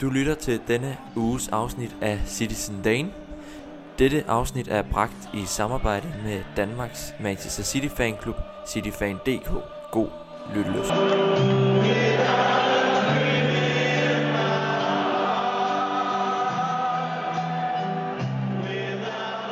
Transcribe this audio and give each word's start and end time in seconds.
Du 0.00 0.10
lytter 0.10 0.34
til 0.34 0.60
denne 0.68 0.98
uges 1.16 1.48
afsnit 1.48 1.96
af 2.00 2.20
Citizen 2.26 2.82
Dane. 2.82 3.12
Dette 3.98 4.24
afsnit 4.28 4.68
er 4.68 4.82
bragt 4.82 5.30
i 5.34 5.44
samarbejde 5.46 6.08
med 6.24 6.44
Danmarks 6.56 7.14
Manchester 7.20 7.62
City 7.62 7.88
Fanklub, 7.88 8.36
cityfan.dk. 8.68 9.50
God 9.92 10.10
lyttelyst. 10.54 10.90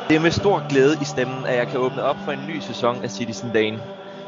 Det 0.08 0.16
er 0.16 0.20
med 0.22 0.30
stor 0.30 0.68
glæde 0.68 0.96
i 1.02 1.04
stemmen, 1.04 1.46
at 1.46 1.56
jeg 1.56 1.68
kan 1.68 1.80
åbne 1.80 2.02
op 2.02 2.16
for 2.24 2.32
en 2.32 2.46
ny 2.48 2.58
sæson 2.61 2.96
af 2.96 3.11
Citizen 3.11 3.50
Dane. 3.52 3.79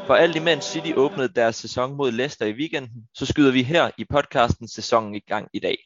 For 0.07 0.13
alt 0.13 0.35
imens 0.35 0.65
City 0.65 0.91
åbnede 0.95 1.33
deres 1.35 1.55
sæson 1.55 1.97
mod 1.97 2.11
Leicester 2.11 2.45
i 2.45 2.53
weekenden, 2.53 3.07
så 3.13 3.25
skyder 3.25 3.51
vi 3.51 3.63
her 3.63 3.91
i 3.97 4.05
podcasten 4.05 4.67
sæsonen 4.67 5.15
i 5.15 5.19
gang 5.19 5.47
i 5.53 5.59
dag. 5.59 5.77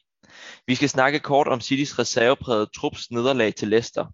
Vi 0.66 0.74
skal 0.74 0.88
snakke 0.88 1.20
kort 1.20 1.48
om 1.48 1.60
Citys 1.60 1.98
reservepræget 1.98 2.68
trups 2.76 3.10
nederlag 3.10 3.54
til 3.54 3.68
Leicester. 3.68 4.06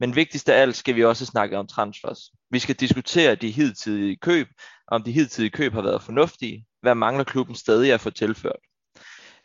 Men 0.00 0.16
vigtigst 0.16 0.48
af 0.48 0.60
alt 0.60 0.76
skal 0.76 0.96
vi 0.96 1.04
også 1.04 1.26
snakke 1.26 1.58
om 1.58 1.66
transfers. 1.66 2.18
Vi 2.50 2.58
skal 2.58 2.74
diskutere 2.74 3.34
de 3.34 3.50
hidtidige 3.50 4.16
køb, 4.16 4.48
om 4.88 5.02
de 5.02 5.12
hidtidige 5.12 5.50
køb 5.50 5.72
har 5.72 5.82
været 5.82 6.02
fornuftige, 6.02 6.66
hvad 6.82 6.94
mangler 6.94 7.24
klubben 7.24 7.54
stadig 7.54 7.92
at 7.92 8.00
få 8.00 8.10
tilført. 8.10 8.60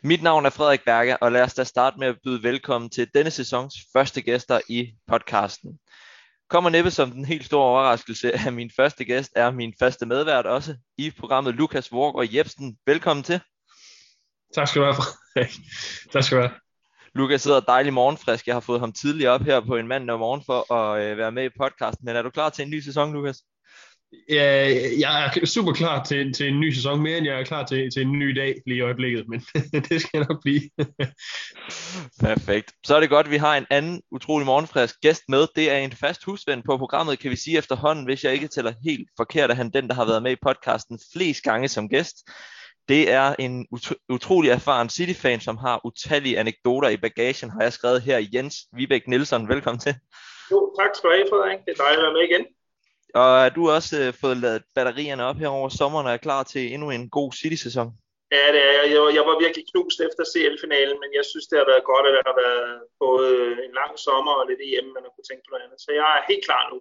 Mit 0.02 0.22
navn 0.22 0.46
er 0.46 0.50
Frederik 0.50 0.84
Berger, 0.84 1.16
og 1.16 1.32
lad 1.32 1.42
os 1.42 1.54
da 1.54 1.64
starte 1.64 1.98
med 1.98 2.08
at 2.08 2.18
byde 2.24 2.42
velkommen 2.42 2.90
til 2.90 3.08
denne 3.14 3.30
sæsons 3.30 3.74
første 3.92 4.20
gæster 4.22 4.60
i 4.68 4.92
podcasten. 5.06 5.78
Kommer 6.48 6.70
næppe 6.70 6.90
som 6.90 7.10
den 7.10 7.24
helt 7.24 7.46
store 7.46 7.64
overraskelse, 7.64 8.32
at 8.32 8.54
min 8.54 8.70
første 8.76 9.04
gæst 9.04 9.32
er 9.36 9.50
min 9.50 9.74
faste 9.78 10.06
medvært 10.06 10.46
også 10.46 10.76
i 10.98 11.10
programmet 11.10 11.54
Lukas 11.54 11.88
og 11.92 12.34
Jebsen. 12.34 12.76
Velkommen 12.86 13.24
til. 13.24 13.40
Tak 14.54 14.68
skal 14.68 14.80
du 14.80 14.84
have, 14.84 14.94
Frederik. 14.94 15.52
Tak 16.12 16.24
skal 16.24 16.36
du 16.36 16.42
have. 16.42 16.54
Lukas 17.14 17.42
sidder 17.42 17.60
dejlig 17.60 17.92
morgenfrisk. 17.92 18.46
Jeg 18.46 18.54
har 18.54 18.60
fået 18.60 18.80
ham 18.80 18.92
tidligere 18.92 19.32
op 19.32 19.42
her 19.42 19.60
på 19.60 19.76
en 19.76 19.88
mandag 19.88 20.18
morgen 20.18 20.42
for 20.46 20.72
at 20.72 21.10
øh, 21.10 21.18
være 21.18 21.32
med 21.32 21.44
i 21.44 21.58
podcasten. 21.60 22.04
Men 22.04 22.16
er 22.16 22.22
du 22.22 22.30
klar 22.30 22.50
til 22.50 22.64
en 22.64 22.70
ny 22.70 22.80
sæson, 22.80 23.12
Lukas? 23.12 23.42
Ja, 24.28 24.70
jeg 24.98 25.32
er 25.42 25.46
super 25.46 25.72
klar 25.72 26.04
til, 26.04 26.32
til 26.32 26.48
en 26.48 26.60
ny 26.60 26.72
sæson, 26.72 27.02
mere 27.02 27.18
end 27.18 27.26
jeg 27.26 27.40
er 27.40 27.44
klar 27.44 27.64
til, 27.64 27.90
til 27.90 28.02
en 28.02 28.18
ny 28.18 28.36
dag 28.36 28.54
lige 28.66 28.78
i 28.78 28.80
øjeblikket, 28.80 29.28
men 29.28 29.40
det 29.88 30.00
skal 30.00 30.26
nok 30.28 30.42
blive. 30.42 30.60
Perfekt. 32.26 32.72
Så 32.86 32.96
er 32.96 33.00
det 33.00 33.10
godt, 33.10 33.26
at 33.26 33.32
vi 33.32 33.36
har 33.36 33.56
en 33.56 33.66
anden 33.70 34.02
utrolig 34.10 34.46
morgenfrisk 34.46 35.00
gæst 35.00 35.22
med. 35.28 35.46
Det 35.56 35.70
er 35.70 35.78
en 35.78 35.92
fast 35.92 36.24
husven 36.24 36.62
på 36.62 36.76
programmet, 36.76 37.18
kan 37.18 37.30
vi 37.30 37.36
sige 37.36 37.58
efterhånden, 37.58 38.04
hvis 38.04 38.24
jeg 38.24 38.32
ikke 38.32 38.48
tæller 38.48 38.72
helt 38.84 39.08
forkert, 39.16 39.50
at 39.50 39.56
han 39.56 39.70
den, 39.70 39.88
der 39.88 39.94
har 39.94 40.04
været 40.04 40.22
med 40.22 40.32
i 40.32 40.42
podcasten 40.42 40.98
flest 41.12 41.42
gange 41.42 41.68
som 41.68 41.88
gæst. 41.88 42.16
Det 42.88 43.10
er 43.10 43.34
en 43.38 43.66
ut- 43.74 44.04
utrolig 44.08 44.50
erfaren 44.50 44.88
City-fan, 44.88 45.40
som 45.40 45.56
har 45.56 45.86
utallige 45.86 46.38
anekdoter 46.38 46.88
i 46.88 46.96
bagagen, 46.96 47.50
har 47.50 47.62
jeg 47.62 47.72
skrevet 47.72 48.02
her. 48.02 48.26
Jens 48.34 48.56
Vibæk 48.76 49.08
Nielsen, 49.08 49.48
velkommen 49.48 49.80
til. 49.80 49.94
Jo, 50.50 50.74
tak 50.78 50.90
skal 50.94 51.10
du 51.10 51.14
have, 51.14 51.26
Frederik. 51.30 51.58
Det 51.66 51.72
er 51.72 51.82
dejligt 51.84 52.00
at 52.00 52.06
være 52.06 52.16
med 52.18 52.24
igen. 52.30 52.44
Og 53.14 53.30
er 53.46 53.48
du 53.48 53.62
også 53.76 53.94
øh, 54.02 54.14
fået 54.22 54.36
lavet 54.36 54.62
batterierne 54.74 55.24
op 55.24 55.36
her 55.36 55.48
over 55.48 55.68
sommeren 55.68 56.06
og 56.06 56.12
er 56.12 56.24
klar 56.26 56.42
til 56.42 56.62
endnu 56.74 56.90
en 56.90 57.10
god 57.10 57.32
City-sæson? 57.32 57.88
Ja, 58.36 58.46
det 58.54 58.62
er 58.68 58.72
jeg. 58.82 59.14
Jeg 59.18 59.24
var 59.30 59.36
virkelig 59.44 59.64
knust 59.72 59.98
efter 60.08 60.22
CL-finalen, 60.32 60.96
men 61.02 61.10
jeg 61.18 61.24
synes, 61.30 61.46
det 61.50 61.56
har 61.60 61.66
været 61.72 61.84
godt, 61.92 62.06
at 62.08 62.14
der 62.18 62.24
har 62.30 62.38
været 62.46 62.68
både 63.04 63.28
en 63.66 63.72
lang 63.80 63.92
sommer 64.06 64.32
og 64.40 64.44
lidt 64.50 64.60
EM, 64.68 64.86
man 64.96 65.02
har 65.04 65.12
kunne 65.14 65.28
tænke 65.30 65.42
på 65.44 65.50
noget 65.52 65.64
andet. 65.66 65.78
Så 65.84 65.90
jeg 66.00 66.08
er 66.18 66.22
helt 66.30 66.44
klar 66.48 66.64
nu. 66.72 66.76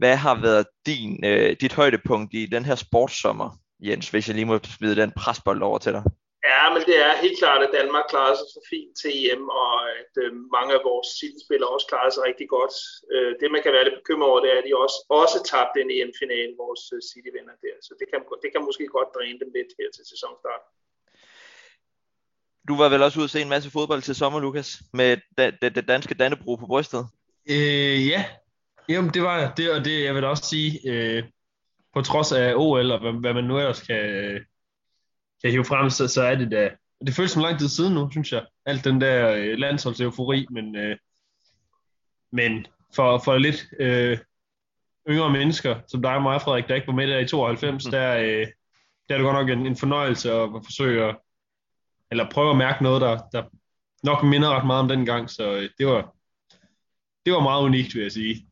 Hvad 0.00 0.16
har 0.26 0.36
været 0.46 0.66
din, 0.90 1.10
øh, 1.30 1.50
dit 1.62 1.74
højdepunkt 1.80 2.30
i 2.34 2.42
den 2.54 2.64
her 2.68 2.76
sportssommer, 2.86 3.50
Jens, 3.86 4.06
hvis 4.10 4.26
jeg 4.28 4.36
lige 4.36 4.50
må 4.50 4.56
smide 4.78 4.96
den 5.02 5.12
presbold 5.20 5.62
over 5.68 5.78
til 5.84 5.92
dig? 5.96 6.04
Ja, 6.50 6.62
men 6.74 6.82
det 6.88 6.96
er 7.06 7.22
helt 7.24 7.38
klart, 7.42 7.60
at 7.66 7.74
Danmark 7.78 8.06
klarer 8.12 8.34
sig 8.40 8.48
så 8.54 8.60
fint 8.72 8.92
til 9.00 9.10
EM, 9.20 9.44
og 9.62 9.72
at 10.00 10.12
øh, 10.22 10.30
mange 10.56 10.70
af 10.76 10.82
vores 10.90 11.08
City-spillere 11.18 11.70
også 11.74 11.86
klarer 11.92 12.10
sig 12.14 12.22
rigtig 12.30 12.48
godt. 12.56 12.74
Øh, 13.14 13.30
det, 13.40 13.48
man 13.54 13.62
kan 13.62 13.72
være 13.76 13.86
lidt 13.86 14.00
bekymret 14.00 14.28
over, 14.30 14.40
det 14.44 14.50
er, 14.52 14.58
at 14.60 14.66
de 14.68 14.72
også, 14.84 14.98
også 15.22 15.36
tabte 15.52 15.78
en 15.84 15.90
EM-finale, 15.96 16.52
vores 16.64 16.82
øh, 16.94 17.00
City-venner 17.10 17.56
der. 17.64 17.76
Så 17.86 17.92
det 18.00 18.06
kan, 18.10 18.20
det 18.42 18.50
kan 18.52 18.62
måske 18.68 18.84
godt 18.96 19.10
dræne 19.16 19.38
dem 19.42 19.50
lidt 19.56 19.70
her 19.78 19.88
til 19.96 20.04
sæsonstart. 20.12 20.62
Du 22.68 22.74
var 22.80 22.88
vel 22.92 23.04
også 23.06 23.18
ude 23.18 23.28
at 23.28 23.34
se 23.34 23.40
en 23.46 23.54
masse 23.54 23.70
fodbold 23.76 24.02
til 24.02 24.18
sommer, 24.20 24.38
Lukas, 24.40 24.68
med 24.98 25.10
det, 25.38 25.46
det, 25.62 25.70
det 25.76 25.84
danske 25.92 26.14
Dannebro 26.20 26.52
på 26.56 26.66
brystet? 26.72 27.02
Øh, 27.54 27.98
ja, 28.12 28.20
Jamen, 28.88 29.10
det 29.14 29.22
var 29.22 29.54
det, 29.56 29.70
og 29.72 29.84
det 29.84 30.04
jeg 30.04 30.14
vil 30.14 30.24
også 30.24 30.44
sige, 30.44 30.90
øh, 30.90 31.22
på 31.94 32.02
trods 32.02 32.32
af 32.32 32.54
OL 32.56 32.90
og 32.90 33.00
hvad, 33.00 33.12
hvad 33.12 33.34
man 33.34 33.44
nu 33.44 33.58
ellers 33.58 33.82
kan, 33.82 34.04
kan 35.42 35.50
hive 35.50 35.64
frem, 35.64 35.90
så, 35.90 36.08
så 36.08 36.22
er 36.22 36.34
det 36.34 36.50
da, 36.50 36.70
det 37.06 37.14
føles 37.14 37.30
som 37.30 37.42
lang 37.42 37.58
tid 37.58 37.68
siden 37.68 37.94
nu, 37.94 38.10
synes 38.10 38.32
jeg, 38.32 38.46
alt 38.66 38.84
den 38.84 39.00
der 39.00 39.30
øh, 39.30 39.58
landsholdseufori, 39.58 40.46
men, 40.50 40.76
øh, 40.76 40.96
men 42.32 42.66
for, 42.94 43.18
for 43.18 43.38
lidt 43.38 43.66
øh, 43.80 44.18
yngre 45.08 45.30
mennesker, 45.30 45.80
som 45.88 46.02
dig 46.02 46.14
og 46.14 46.22
mig, 46.22 46.40
Frederik, 46.40 46.68
der 46.68 46.74
ikke 46.74 46.86
var 46.86 46.92
med 46.92 47.08
der 47.08 47.18
i 47.18 47.26
92, 47.26 47.84
mm. 47.86 47.90
der, 47.90 48.16
øh, 48.16 48.46
der 49.08 49.14
er 49.14 49.18
det 49.18 49.24
godt 49.24 49.36
nok 49.36 49.50
en, 49.50 49.66
en 49.66 49.76
fornøjelse 49.76 50.32
at, 50.32 50.42
at 50.42 50.62
forsøge 50.64 51.04
at, 51.04 51.16
eller 52.10 52.30
prøve 52.30 52.50
at 52.50 52.56
mærke 52.56 52.82
noget, 52.82 53.00
der, 53.00 53.18
der 53.32 53.44
nok 54.02 54.24
minder 54.24 54.56
ret 54.56 54.66
meget 54.66 54.80
om 54.80 54.88
den 54.88 55.06
gang, 55.06 55.30
så 55.30 55.54
øh, 55.54 55.70
det 55.78 55.86
var, 55.86 56.14
det 57.26 57.32
var 57.32 57.40
meget 57.40 57.62
unikt, 57.62 57.94
vil 57.94 58.02
jeg 58.02 58.12
sige 58.12 58.48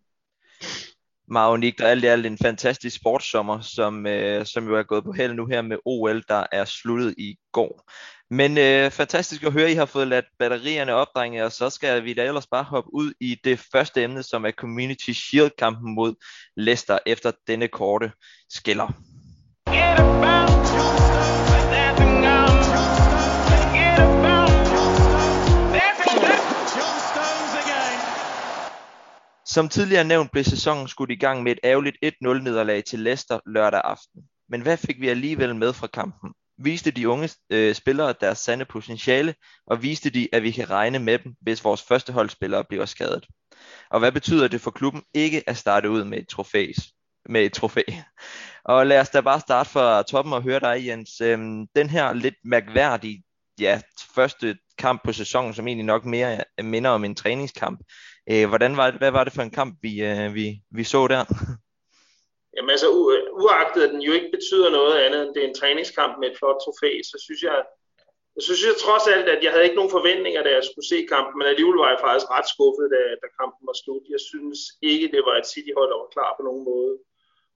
meget 1.33 1.53
unikt, 1.53 1.81
og 1.81 1.91
alt 1.91 2.05
i 2.05 2.07
alt 2.07 2.27
en 2.27 2.39
fantastisk 2.39 2.97
sportssommer, 2.97 3.61
som, 3.61 4.07
øh, 4.07 4.47
som 4.47 4.69
jo 4.69 4.79
er 4.79 4.83
gået 4.83 5.05
på 5.05 5.13
held 5.13 5.35
nu 5.35 5.47
her 5.47 5.63
med 5.63 5.77
OL, 5.85 6.23
der 6.29 6.45
er 6.53 6.65
sluttet 6.65 7.15
i 7.19 7.37
går. 7.53 7.91
Men 8.31 8.59
øh, 8.59 8.91
fantastisk 8.91 9.43
at 9.43 9.53
høre, 9.53 9.65
at 9.65 9.71
I 9.71 9.75
har 9.75 9.85
fået 9.85 10.09
ladt 10.09 10.25
batterierne 10.39 10.95
opdrenge, 10.95 11.45
og 11.45 11.53
så 11.53 11.71
skal 11.71 12.05
vi 12.05 12.15
da 12.15 12.25
ellers 12.25 12.47
bare 12.47 12.65
hoppe 12.65 12.95
ud 12.95 13.13
i 13.21 13.37
det 13.45 13.59
første 13.73 14.03
emne, 14.03 14.23
som 14.23 14.45
er 14.45 14.51
Community 14.51 15.11
Shield-kampen 15.11 15.95
mod 15.95 16.15
Leicester 16.57 16.99
efter 17.07 17.33
denne 17.47 17.69
korte 17.69 18.13
skiller. 18.51 18.93
Som 29.53 29.69
tidligere 29.69 30.05
nævnt 30.05 30.33
blev 30.33 30.45
sæsonen 30.45 30.89
skudt 30.89 31.11
i 31.11 31.15
gang 31.15 31.43
med 31.43 31.53
et 31.53 31.59
ærgerligt 31.65 31.97
1-0 32.05 32.11
nederlag 32.25 32.85
til 32.85 32.99
Leicester 32.99 33.41
lørdag 33.47 33.81
aften. 33.85 34.23
Men 34.49 34.61
hvad 34.61 34.77
fik 34.77 35.01
vi 35.01 35.09
alligevel 35.09 35.57
med 35.57 35.73
fra 35.73 35.87
kampen? 35.87 36.33
Viste 36.59 36.91
de 36.91 37.09
unge 37.09 37.31
øh, 37.51 37.75
spillere 37.75 38.15
deres 38.21 38.39
sande 38.39 38.65
potentiale, 38.65 39.35
og 39.67 39.83
viste 39.83 40.11
de, 40.11 40.29
at 40.33 40.43
vi 40.43 40.51
kan 40.51 40.71
regne 40.71 40.99
med 40.99 41.19
dem, 41.19 41.35
hvis 41.41 41.65
vores 41.65 41.83
førsteholdsspillere 41.83 42.65
bliver 42.69 42.87
skadet? 42.87 43.27
Og 43.91 43.99
hvad 43.99 44.13
betyder 44.13 44.49
det 44.49 44.61
for 44.61 44.71
klubben 44.71 45.03
ikke 45.15 45.43
at 45.47 45.57
starte 45.57 45.91
ud 45.91 46.05
med 46.05 46.19
et 46.19 46.29
trofæ? 46.29 46.67
Med 47.29 47.41
et 47.41 47.53
trofæ. 47.53 47.83
Og 48.65 48.87
lad 48.87 49.01
os 49.01 49.11
da 49.11 49.21
bare 49.21 49.41
starte 49.41 49.71
fra 49.71 50.03
toppen 50.03 50.33
og 50.33 50.43
høre 50.43 50.61
dig, 50.61 50.87
Jens. 50.87 51.21
Øhm, 51.21 51.67
den 51.77 51.91
her 51.91 52.13
lidt 52.13 52.37
mærkværdige 52.45 53.23
ja, 53.61 53.81
første 54.15 54.57
kamp 54.79 55.05
på 55.05 55.13
sæsonen, 55.13 55.55
som 55.55 55.67
egentlig 55.67 55.87
nok 55.87 56.05
mere 56.05 56.45
minder 56.63 56.91
om 56.91 57.05
en 57.05 57.15
træningskamp. 57.15 57.81
Øh, 58.31 58.49
hvordan 58.49 58.77
var 58.77 58.87
det, 58.91 58.99
hvad 59.03 59.11
var 59.11 59.25
det 59.25 59.33
for 59.33 59.43
en 59.43 59.57
kamp, 59.61 59.73
vi, 59.87 59.93
øh, 60.11 60.35
vi, 60.35 60.47
vi 60.79 60.85
så 60.85 61.01
der? 61.15 61.23
Jamen 62.55 62.71
altså, 62.71 62.89
u- 62.99 63.13
øh, 63.15 63.23
uagtet 63.45 63.83
at 63.83 63.93
den 63.95 64.03
jo 64.09 64.13
ikke 64.19 64.31
betyder 64.37 64.71
noget 64.79 64.95
andet, 65.05 65.21
end 65.23 65.35
det 65.35 65.43
er 65.43 65.49
en 65.49 65.61
træningskamp 65.61 66.13
med 66.21 66.27
et 66.31 66.39
flot 66.39 66.59
trofæ, 66.65 66.91
så 67.11 67.17
synes 67.27 67.43
jeg, 67.49 67.59
jeg 68.37 68.43
synes 68.47 68.63
jeg 68.67 68.83
trods 68.85 69.07
alt, 69.15 69.27
at 69.35 69.41
jeg 69.45 69.53
havde 69.53 69.67
ikke 69.67 69.81
nogen 69.81 69.97
forventninger, 69.99 70.43
da 70.43 70.51
jeg 70.57 70.65
skulle 70.69 70.89
se 70.93 70.99
kampen, 71.15 71.35
men 71.39 71.47
alligevel 71.49 71.79
var 71.83 71.91
jeg 71.93 72.05
faktisk 72.07 72.29
ret 72.37 72.49
skuffet, 72.55 72.87
da, 72.95 73.01
da 73.23 73.29
kampen 73.41 73.63
var 73.71 73.77
slut. 73.83 74.05
Jeg 74.15 74.23
synes 74.31 74.61
ikke, 74.91 75.07
det 75.15 75.23
var 75.29 75.35
et 75.37 75.51
City-hold, 75.53 75.91
der 75.93 76.03
var 76.03 76.15
klar 76.17 76.31
på 76.35 76.43
nogen 76.49 76.65
måde. 76.73 76.95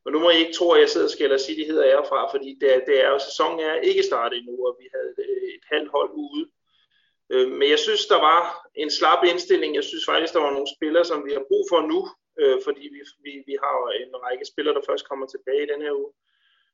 Og 0.04 0.08
nu 0.12 0.18
må 0.20 0.28
I 0.30 0.42
ikke 0.42 0.56
tro, 0.58 0.66
at 0.72 0.80
jeg 0.82 0.90
sidder 0.90 1.08
og 1.10 1.14
skælder 1.16 1.38
City 1.46 1.64
hedder 1.70 1.86
herfra, 1.92 2.20
fordi 2.34 2.50
det, 2.60 2.68
det 2.88 2.96
er 3.04 3.08
jo, 3.14 3.18
sæsonen 3.28 3.58
er 3.68 3.74
ikke 3.90 4.08
startet 4.10 4.34
endnu, 4.38 4.54
og 4.68 4.72
vi 4.80 4.86
havde 4.94 5.12
øh, 5.24 5.48
et 5.56 5.64
halvt 5.72 5.90
hold 5.96 6.10
ude. 6.26 6.42
Øh, 7.32 7.48
men 7.58 7.68
jeg 7.74 7.78
synes, 7.78 8.06
der 8.06 8.20
var 8.30 8.40
en 8.74 8.90
slap 8.90 9.24
indstilling. 9.24 9.74
Jeg 9.74 9.84
synes 9.84 10.04
faktisk, 10.10 10.32
der 10.34 10.40
var 10.46 10.52
nogle 10.56 10.74
spillere, 10.76 11.04
som 11.04 11.26
vi 11.26 11.32
har 11.32 11.44
brug 11.50 11.64
for 11.72 11.80
nu, 11.92 12.00
øh, 12.42 12.58
fordi 12.66 12.84
vi, 12.94 13.00
vi, 13.24 13.32
vi 13.48 13.54
har 13.64 13.76
en 14.02 14.12
række 14.26 14.44
spillere, 14.52 14.74
der 14.74 14.88
først 14.88 15.08
kommer 15.08 15.26
tilbage 15.26 15.62
i 15.62 15.70
den 15.72 15.82
her 15.82 15.92
uge. 16.02 16.12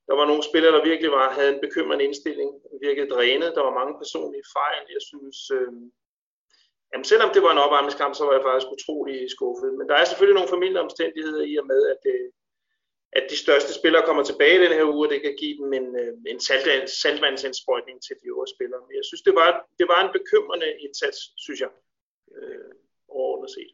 Der 0.08 0.14
var 0.20 0.26
nogle 0.26 0.42
spillere, 0.50 0.74
der 0.76 0.88
virkelig 0.90 1.10
var, 1.18 1.36
havde 1.38 1.54
en 1.54 1.64
bekymrende 1.66 2.04
indstilling, 2.04 2.50
virkede 2.86 3.12
drænet. 3.14 3.54
Der 3.56 3.62
var 3.68 3.78
mange 3.80 3.94
personlige 4.02 4.46
fejl. 4.58 4.84
Jeg 4.96 5.02
synes, 5.10 5.38
øh, 5.58 5.72
jamen 6.90 7.06
selvom 7.12 7.30
det 7.34 7.42
var 7.42 7.52
en 7.52 7.64
opvarmningskamp, 7.64 8.12
så 8.14 8.22
var 8.26 8.34
jeg 8.36 8.46
faktisk 8.48 8.68
utrolig 8.76 9.16
skuffet. 9.36 9.70
Men 9.78 9.88
der 9.88 9.96
er 9.96 10.04
selvfølgelig 10.04 10.38
nogle 10.38 10.54
familieomstændigheder 10.54 11.44
i 11.52 11.54
og 11.60 11.66
med, 11.72 11.80
at 11.92 11.98
det, 12.06 12.18
at 13.18 13.24
de 13.30 13.36
største 13.44 13.72
spillere 13.74 14.06
kommer 14.06 14.22
tilbage 14.22 14.56
i 14.58 14.62
den 14.64 14.72
her 14.78 14.86
uge, 14.94 15.06
og 15.06 15.12
det 15.12 15.22
kan 15.22 15.36
give 15.42 15.56
dem 15.60 15.72
en, 15.72 15.88
øh, 16.02 16.12
en 16.32 16.40
salt, 16.40 16.90
saltvandsindsprøjtning 17.02 18.02
til 18.06 18.14
de 18.20 18.26
øvrige 18.32 18.54
spillere. 18.56 18.80
Men 18.86 18.94
jeg 19.00 19.04
synes, 19.08 19.22
det 19.28 19.34
var, 19.40 19.48
det 19.78 19.86
var 19.92 20.00
en 20.02 20.12
bekymrende 20.18 20.68
indsats, 20.84 21.18
synes 21.44 21.60
jeg, 21.60 21.72
øh, 22.36 22.70
overordnet 23.08 23.50
set. 23.56 23.72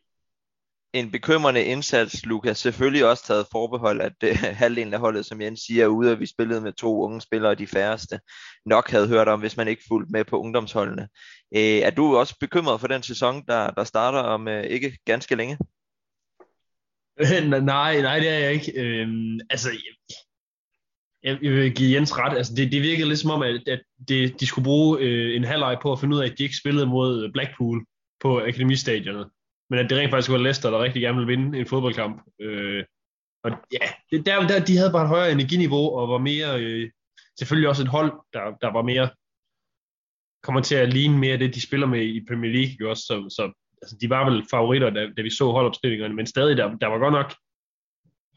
en 0.95 1.11
bekymrende 1.11 1.65
indsats, 1.65 2.27
Lukas. 2.27 2.59
Selvfølgelig 2.59 3.05
også 3.05 3.25
taget 3.27 3.47
forbehold, 3.53 4.01
at 4.01 4.13
det, 4.21 4.37
halvdelen 4.37 4.95
af 4.95 5.01
holdet, 5.01 5.27
som 5.27 5.41
Jens 5.41 5.61
siger, 5.61 5.85
er 5.85 5.89
ude, 5.89 6.13
og 6.13 6.21
vi 6.21 6.27
spillede 6.27 6.61
med 6.61 6.73
to 6.73 7.03
unge 7.05 7.21
spillere, 7.21 7.55
de 7.55 7.67
færreste 7.67 8.21
nok 8.67 8.91
havde 8.91 9.09
hørt 9.09 9.29
om, 9.29 9.41
hvis 9.41 9.57
man 9.57 9.69
ikke 9.69 9.83
fulgte 9.89 10.13
med 10.13 10.25
på 10.25 10.41
ungdomsholdene. 10.41 11.09
Øh, 11.57 11.61
er 11.61 11.91
du 11.91 12.17
også 12.17 12.35
bekymret 12.41 12.81
for 12.81 12.87
den 12.89 13.03
sæson, 13.03 13.45
der, 13.49 13.71
der 13.71 13.85
starter 13.85 14.19
om 14.19 14.49
øh, 14.49 14.65
ikke 14.65 14.99
ganske 15.05 15.35
længe? 15.35 15.59
nej, 17.75 18.01
nej, 18.01 18.19
det 18.19 18.29
er 18.29 18.39
jeg 18.39 18.53
ikke. 18.53 18.73
Øhm, 18.81 19.41
altså, 19.51 19.69
jeg, 21.23 21.39
jeg 21.43 21.53
vil 21.53 21.75
give 21.75 21.97
Jens 21.97 22.19
ret. 22.19 22.37
Altså, 22.37 22.55
det, 22.55 22.73
det 22.73 22.83
virkede 22.83 23.09
lidt 23.09 23.19
som 23.19 23.31
om, 23.31 23.43
at, 23.43 23.69
at 23.69 23.83
det, 24.09 24.41
de 24.41 24.47
skulle 24.47 24.65
bruge 24.65 24.99
øh, 25.01 25.37
en 25.37 25.45
halvleg 25.45 25.79
på 25.83 25.93
at 25.93 26.01
finde 26.01 26.17
ud 26.17 26.21
af, 26.21 26.27
at 26.27 26.39
de 26.39 26.43
ikke 26.43 26.57
spillede 26.57 26.87
mod 26.87 27.33
Blackpool 27.33 27.85
på 28.21 28.41
akademistadionet. 28.41 29.31
Men 29.71 29.79
at 29.79 29.91
det 29.91 29.99
rent 29.99 30.11
faktisk 30.11 30.31
var 30.31 30.39
Leicester, 30.39 30.71
der 30.71 30.83
rigtig 30.83 31.03
gerne 31.03 31.17
ville 31.19 31.37
vinde 31.37 31.59
en 31.59 31.67
fodboldkamp. 31.67 32.23
Øh, 32.41 32.85
og 33.45 33.51
ja, 33.73 33.87
det, 34.11 34.27
der, 34.27 34.47
der, 34.47 34.65
de 34.65 34.77
havde 34.77 34.93
bare 34.93 35.03
et 35.03 35.09
højere 35.09 35.33
energiniveau, 35.33 35.97
og 35.97 36.09
var 36.09 36.19
mere, 36.19 36.61
øh, 36.61 36.91
selvfølgelig 37.39 37.69
også 37.69 37.83
et 37.83 37.89
hold, 37.89 38.13
der, 38.33 38.43
der 38.61 38.73
var 38.73 38.83
mere, 38.83 39.11
kommer 40.43 40.61
til 40.61 40.75
at 40.75 40.93
ligne 40.93 41.19
mere 41.19 41.39
det, 41.39 41.55
de 41.55 41.61
spiller 41.61 41.87
med 41.87 42.03
i 42.03 42.25
Premier 42.29 42.53
League, 42.53 42.91
også, 42.91 43.03
så, 43.03 43.17
så 43.37 43.53
altså, 43.83 43.97
de 44.01 44.11
var 44.11 44.31
vel 44.31 44.45
favoritter, 44.51 44.91
da, 44.91 45.01
da 45.17 45.23
vi 45.23 45.31
så 45.31 45.51
holdopstillingerne, 45.51 46.15
men 46.15 46.27
stadig, 46.27 46.57
der, 46.57 46.77
der 46.77 46.87
var 46.87 46.99
godt 46.99 47.13
nok 47.13 47.35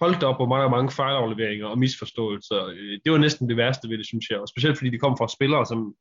holdt 0.01 0.23
op 0.23 0.37
på 0.37 0.45
mange, 0.45 0.69
mange 0.69 0.91
fejlafleveringer 0.91 1.67
og 1.67 1.79
misforståelser. 1.79 2.65
Øh, 2.65 2.99
det 3.03 3.11
var 3.11 3.17
næsten 3.17 3.49
det 3.49 3.57
værste 3.57 3.89
ved 3.89 3.97
det, 3.97 4.07
synes 4.07 4.29
jeg. 4.29 4.39
Og 4.39 4.47
specielt 4.47 4.77
fordi 4.77 4.89
de 4.89 5.03
kom 5.03 5.17
fra 5.17 5.27
spillere 5.37 5.65
som 5.65 5.95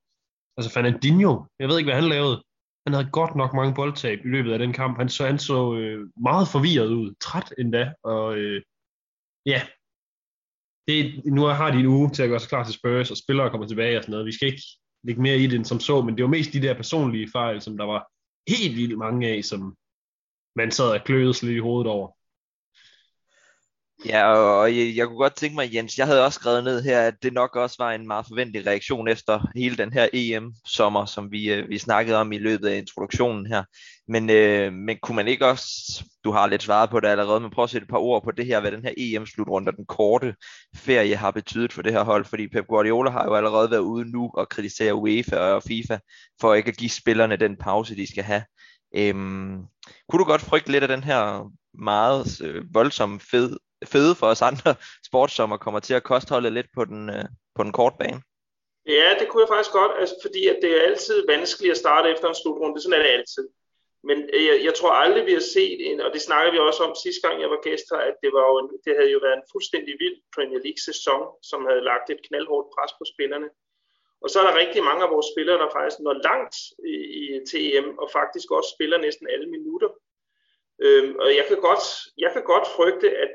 altså 0.57 0.71
Fernandinho. 0.73 1.45
Jeg 1.61 1.69
ved 1.69 1.79
ikke, 1.79 1.91
hvad 1.91 2.01
han 2.01 2.13
lavede. 2.15 2.37
Han 2.87 2.95
havde 2.95 3.11
godt 3.13 3.35
nok 3.37 3.55
mange 3.55 3.75
boldtab 3.75 4.19
i 4.25 4.29
løbet 4.29 4.53
af 4.53 4.59
den 4.59 4.73
kamp. 4.73 4.99
Han 4.99 5.09
så, 5.09 5.27
han 5.27 5.39
så 5.39 5.75
øh, 5.75 6.09
meget 6.29 6.49
forvirret 6.49 6.93
ud. 7.01 7.15
Træt 7.21 7.55
endda. 7.59 7.93
Og 8.05 8.37
øh, 8.39 8.63
ja, 9.47 9.61
det, 10.89 11.25
nu 11.25 11.43
har 11.43 11.71
de 11.71 11.79
en 11.79 11.87
uge 11.87 12.11
til 12.11 12.23
at 12.23 12.29
gøre 12.29 12.41
sig 12.41 12.49
klar 12.49 12.65
til 12.65 12.75
Spurs, 12.75 13.11
og 13.11 13.17
spillere 13.17 13.51
kommer 13.51 13.67
tilbage 13.67 13.97
og 13.97 14.03
sådan 14.03 14.11
noget. 14.11 14.27
Vi 14.27 14.33
skal 14.33 14.49
ikke 14.49 14.63
lægge 15.05 15.23
mere 15.23 15.39
i 15.39 15.47
det 15.47 15.57
end 15.57 15.65
som 15.65 15.81
så, 15.81 16.03
men 16.03 16.17
det 16.17 16.23
var 16.23 16.31
mest 16.31 16.53
de 16.53 16.63
der 16.63 16.75
personlige 16.75 17.29
fejl, 17.33 17.61
som 17.61 17.77
der 17.77 17.85
var 17.85 18.11
helt 18.49 18.77
vildt 18.77 18.99
mange 18.99 19.29
af, 19.29 19.45
som 19.45 19.77
man 20.57 20.71
sad 20.71 20.91
og 20.91 21.05
kløede 21.05 21.47
lidt 21.47 21.57
i 21.57 21.59
hovedet 21.59 21.93
over. 21.93 22.09
Ja, 24.07 24.27
og 24.33 24.77
jeg, 24.77 24.97
jeg 24.97 25.07
kunne 25.07 25.19
godt 25.19 25.37
tænke 25.37 25.57
mig, 25.57 25.75
Jens, 25.75 25.99
jeg 25.99 26.07
havde 26.07 26.25
også 26.25 26.39
skrevet 26.41 26.65
ned 26.65 26.83
her, 26.83 27.01
at 27.01 27.15
det 27.23 27.33
nok 27.33 27.57
også 27.57 27.77
var 27.79 27.93
en 27.93 28.07
meget 28.07 28.27
forventelig 28.27 28.67
reaktion 28.67 29.09
efter 29.09 29.51
hele 29.57 29.77
den 29.77 29.93
her 29.93 30.09
EM-sommer, 30.13 31.05
som 31.05 31.33
vi, 31.33 31.53
øh, 31.53 31.69
vi 31.69 31.79
snakkede 31.79 32.17
om 32.17 32.33
i 32.33 32.39
løbet 32.39 32.69
af 32.69 32.77
introduktionen 32.77 33.47
her. 33.47 33.65
Men, 34.09 34.31
øh, 34.31 34.73
men 34.73 34.97
kunne 35.03 35.17
man 35.17 35.29
ikke 35.29 35.47
også, 35.47 35.67
du 36.25 36.33
har 36.33 36.47
lidt 36.47 36.63
svaret 36.63 36.91
på 36.91 37.01
det 37.01 37.09
allerede, 37.09 37.41
men 37.41 37.51
prøv 37.51 37.65
at 37.65 37.71
sætte 37.71 37.85
et 37.85 37.91
par 37.91 37.99
ord 37.99 38.25
på 38.25 38.31
det 38.31 38.47
her, 38.47 38.61
hvad 38.61 38.73
den 38.73 38.85
her 38.85 38.93
EM-slutrunde 38.97 39.69
og 39.69 39.77
den 39.77 39.87
korte 39.87 40.35
ferie 40.77 41.17
har 41.17 41.31
betydet 41.31 41.73
for 41.73 41.83
det 41.83 41.93
her 41.93 42.05
hold, 42.05 42.25
fordi 42.25 42.49
Pep 42.49 42.67
Guardiola 42.67 43.11
har 43.11 43.25
jo 43.25 43.35
allerede 43.35 43.71
været 43.71 43.81
ude 43.81 44.11
nu 44.11 44.31
og 44.35 44.49
kritisere 44.49 44.95
UEFA 44.95 45.37
og 45.37 45.63
FIFA 45.63 45.99
for 46.41 46.55
ikke 46.55 46.69
at 46.69 46.77
give 46.77 46.91
spillerne 46.91 47.37
den 47.37 47.57
pause, 47.57 47.97
de 47.97 48.07
skal 48.13 48.25
have. 48.25 48.43
Øhm, 48.97 49.59
kunne 50.09 50.21
du 50.21 50.25
godt 50.25 50.43
frygte 50.43 50.73
lidt 50.73 50.83
af 50.83 50.89
den 50.89 51.05
her 51.05 51.51
meget 51.75 52.41
øh, 52.41 52.65
voldsomme 52.75 53.21
fed 53.31 53.57
fede 53.87 54.15
for 54.15 54.27
os 54.27 54.43
andre 54.43 54.75
sportssommer 55.09 55.57
kommer 55.57 55.81
til 55.81 55.95
at 55.95 56.03
kostholde 56.03 56.51
lidt 56.51 56.67
på 56.75 56.85
den, 56.85 57.11
øh, 57.11 57.25
på 57.55 57.63
den 57.63 57.73
korte 57.73 57.97
bane? 57.99 58.23
Ja, 58.87 59.09
det 59.19 59.29
kunne 59.29 59.43
jeg 59.43 59.49
faktisk 59.55 59.73
godt, 59.73 59.93
altså, 60.01 60.15
fordi 60.25 60.47
at 60.47 60.59
det 60.63 60.71
er 60.77 60.87
altid 60.89 61.27
vanskeligt 61.27 61.71
at 61.71 61.83
starte 61.85 62.11
efter 62.11 62.29
en 62.29 62.41
slutrunde. 62.43 62.81
Sådan 62.81 62.99
er 62.99 63.03
det 63.03 63.19
altid. 63.19 63.49
Men 64.09 64.19
øh, 64.35 64.45
jeg, 64.49 64.57
jeg 64.65 64.75
tror 64.75 64.93
aldrig, 65.05 65.27
vi 65.27 65.33
har 65.33 65.47
set 65.57 65.79
en, 65.91 66.01
og 66.01 66.11
det 66.13 66.23
snakker 66.23 66.53
vi 66.53 66.59
også 66.59 66.83
om 66.89 66.95
sidste 67.05 67.23
gang, 67.25 67.41
jeg 67.41 67.51
var 67.51 67.61
gæst 67.69 67.87
her, 67.93 68.03
at 68.11 68.17
det, 68.23 68.31
var 68.37 68.45
jo 68.51 68.55
en, 68.61 68.69
det 68.85 68.93
havde 68.99 69.13
jo 69.17 69.21
været 69.27 69.37
en 69.39 69.51
fuldstændig 69.53 69.95
vild 70.03 70.19
Premier 70.35 70.61
League-sæson, 70.67 71.23
som 71.51 71.61
havde 71.69 71.87
lagt 71.91 72.11
et 72.11 72.25
knaldhårdt 72.27 72.73
pres 72.75 72.93
på 72.99 73.05
spillerne. 73.13 73.49
Og 74.23 74.31
så 74.31 74.37
er 74.41 74.47
der 74.47 74.61
rigtig 74.63 74.83
mange 74.89 75.03
af 75.05 75.11
vores 75.15 75.29
spillere, 75.33 75.59
der 75.63 75.77
faktisk 75.77 75.99
når 76.01 76.17
langt 76.29 76.57
i, 76.95 76.97
i 77.21 77.27
TM, 77.51 77.89
og 78.03 78.09
faktisk 78.19 78.49
også 78.57 78.71
spiller 78.77 78.99
næsten 78.99 79.27
alle 79.35 79.49
minutter. 79.57 79.91
Øhm, 80.87 81.13
og 81.23 81.29
jeg 81.39 81.45
kan, 81.49 81.59
godt, 81.69 81.85
jeg 82.25 82.31
kan 82.33 82.45
godt 82.53 82.67
frygte, 82.77 83.09
at 83.25 83.31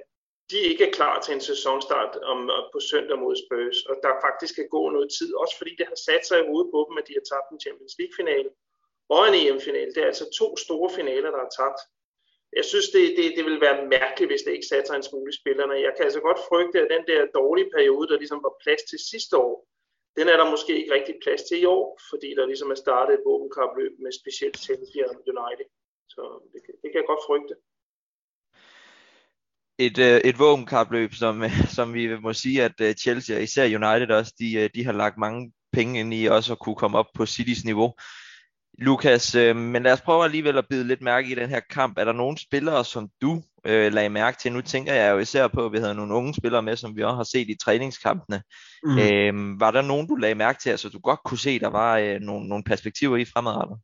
de 0.51 0.59
ikke 0.69 0.83
er 0.87 0.95
klar 0.97 1.15
til 1.21 1.33
en 1.33 1.47
sæsonstart 1.51 2.13
om, 2.31 2.39
på 2.73 2.79
søndag 2.79 3.17
mod 3.19 3.35
Spurs, 3.43 3.77
og 3.89 3.95
der 4.03 4.21
faktisk 4.25 4.53
skal 4.53 4.67
gå 4.75 4.89
noget 4.89 5.09
tid, 5.17 5.29
også 5.43 5.55
fordi 5.57 5.73
det 5.79 5.87
har 5.91 5.99
sat 6.07 6.23
sig 6.25 6.37
i 6.39 6.47
hovedet 6.49 6.71
på 6.73 6.79
dem, 6.87 6.97
at 6.97 7.07
de 7.07 7.17
har 7.17 7.25
tabt 7.31 7.47
en 7.51 7.63
Champions 7.65 7.95
League-finale 7.99 8.49
og 9.15 9.21
en 9.27 9.35
EM-finale. 9.41 9.91
Det 9.93 10.01
er 10.03 10.11
altså 10.13 10.27
to 10.41 10.47
store 10.65 10.89
finaler, 10.97 11.31
der 11.35 11.41
er 11.47 11.55
tabt. 11.59 11.79
Jeg 12.59 12.65
synes, 12.71 12.87
det, 12.95 13.03
det, 13.17 13.25
det 13.37 13.45
vil 13.49 13.61
være 13.65 13.77
mærkeligt, 13.97 14.31
hvis 14.31 14.43
det 14.45 14.51
ikke 14.55 14.71
satte 14.71 14.87
sig 14.87 14.97
en 14.97 15.09
smule 15.09 15.29
i 15.33 15.39
spillerne. 15.41 15.85
Jeg 15.87 15.93
kan 15.95 16.05
altså 16.07 16.21
godt 16.27 16.45
frygte, 16.49 16.77
at 16.81 16.91
den 16.95 17.03
der 17.11 17.33
dårlige 17.39 17.69
periode, 17.75 18.07
der 18.09 18.17
ligesom 18.21 18.41
var 18.47 18.53
plads 18.63 18.83
til 18.89 18.99
sidste 19.11 19.35
år, 19.37 19.55
den 20.17 20.27
er 20.31 20.37
der 20.37 20.51
måske 20.53 20.73
ikke 20.79 20.93
rigtig 20.97 21.15
plads 21.23 21.43
til 21.43 21.57
i 21.61 21.65
år, 21.77 21.99
fordi 22.09 22.29
der 22.37 22.45
ligesom 22.45 22.71
er 22.71 22.79
startet 22.85 23.13
et 23.13 23.25
våbenkapløb 23.29 23.93
med 24.03 24.11
specielt 24.21 24.57
Chelsea 24.65 25.01
og 25.09 25.15
United. 25.33 25.67
Så 26.13 26.21
det, 26.51 26.59
det 26.81 26.87
kan 26.91 26.99
jeg 27.01 27.11
godt 27.11 27.25
frygte 27.27 27.55
et, 29.79 29.97
øh, 29.97 30.21
et 30.23 30.39
våbenkapløb, 30.39 31.13
som, 31.13 31.43
som 31.75 31.93
vi 31.93 32.19
må 32.19 32.33
sige, 32.33 32.63
at 32.63 32.81
øh, 32.81 32.93
Chelsea 32.93 33.35
og 33.35 33.43
især 33.43 33.65
United 33.65 34.15
også, 34.15 34.33
de, 34.39 34.53
øh, 34.53 34.69
de 34.75 34.85
har 34.85 34.91
lagt 34.91 35.17
mange 35.17 35.51
penge 35.73 35.99
ind 35.99 36.13
i 36.13 36.25
også 36.25 36.51
at 36.51 36.59
kunne 36.59 36.75
komme 36.75 36.97
op 36.97 37.07
på 37.15 37.25
Citys 37.25 37.65
niveau. 37.65 37.93
Lukas, 38.79 39.35
øh, 39.35 39.55
men 39.55 39.83
lad 39.83 39.93
os 39.93 40.01
prøve 40.01 40.23
alligevel 40.23 40.57
at 40.57 40.67
bide 40.69 40.87
lidt 40.87 41.01
mærke 41.01 41.31
i 41.31 41.35
den 41.35 41.49
her 41.49 41.59
kamp. 41.69 41.97
Er 41.97 42.05
der 42.05 42.13
nogle 42.13 42.37
spillere, 42.37 42.85
som 42.85 43.09
du 43.21 43.41
øh, 43.65 43.93
lagde 43.93 44.09
mærke 44.09 44.37
til? 44.41 44.53
Nu 44.53 44.61
tænker 44.61 44.93
jeg 44.93 45.11
jo 45.11 45.17
især 45.17 45.47
på, 45.47 45.65
at 45.65 45.71
vi 45.71 45.77
havde 45.77 45.95
nogle 45.95 46.13
unge 46.13 46.33
spillere 46.33 46.61
med, 46.61 46.75
som 46.75 46.95
vi 46.95 47.03
også 47.03 47.15
har 47.15 47.23
set 47.23 47.49
i 47.49 47.57
træningskampene. 47.63 48.41
Mm. 48.83 48.97
Øh, 48.97 49.59
var 49.59 49.71
der 49.71 49.81
nogen, 49.81 50.07
du 50.07 50.15
lagde 50.15 50.35
mærke 50.35 50.59
til, 50.59 50.69
altså 50.69 50.89
du 50.89 50.99
godt 50.99 51.19
kunne 51.25 51.37
se, 51.37 51.59
der 51.59 51.67
var 51.67 51.97
øh, 51.97 52.19
nogle, 52.19 52.47
nogle 52.47 52.63
perspektiver 52.63 53.17
i 53.17 53.25
fremadrettet? 53.25 53.77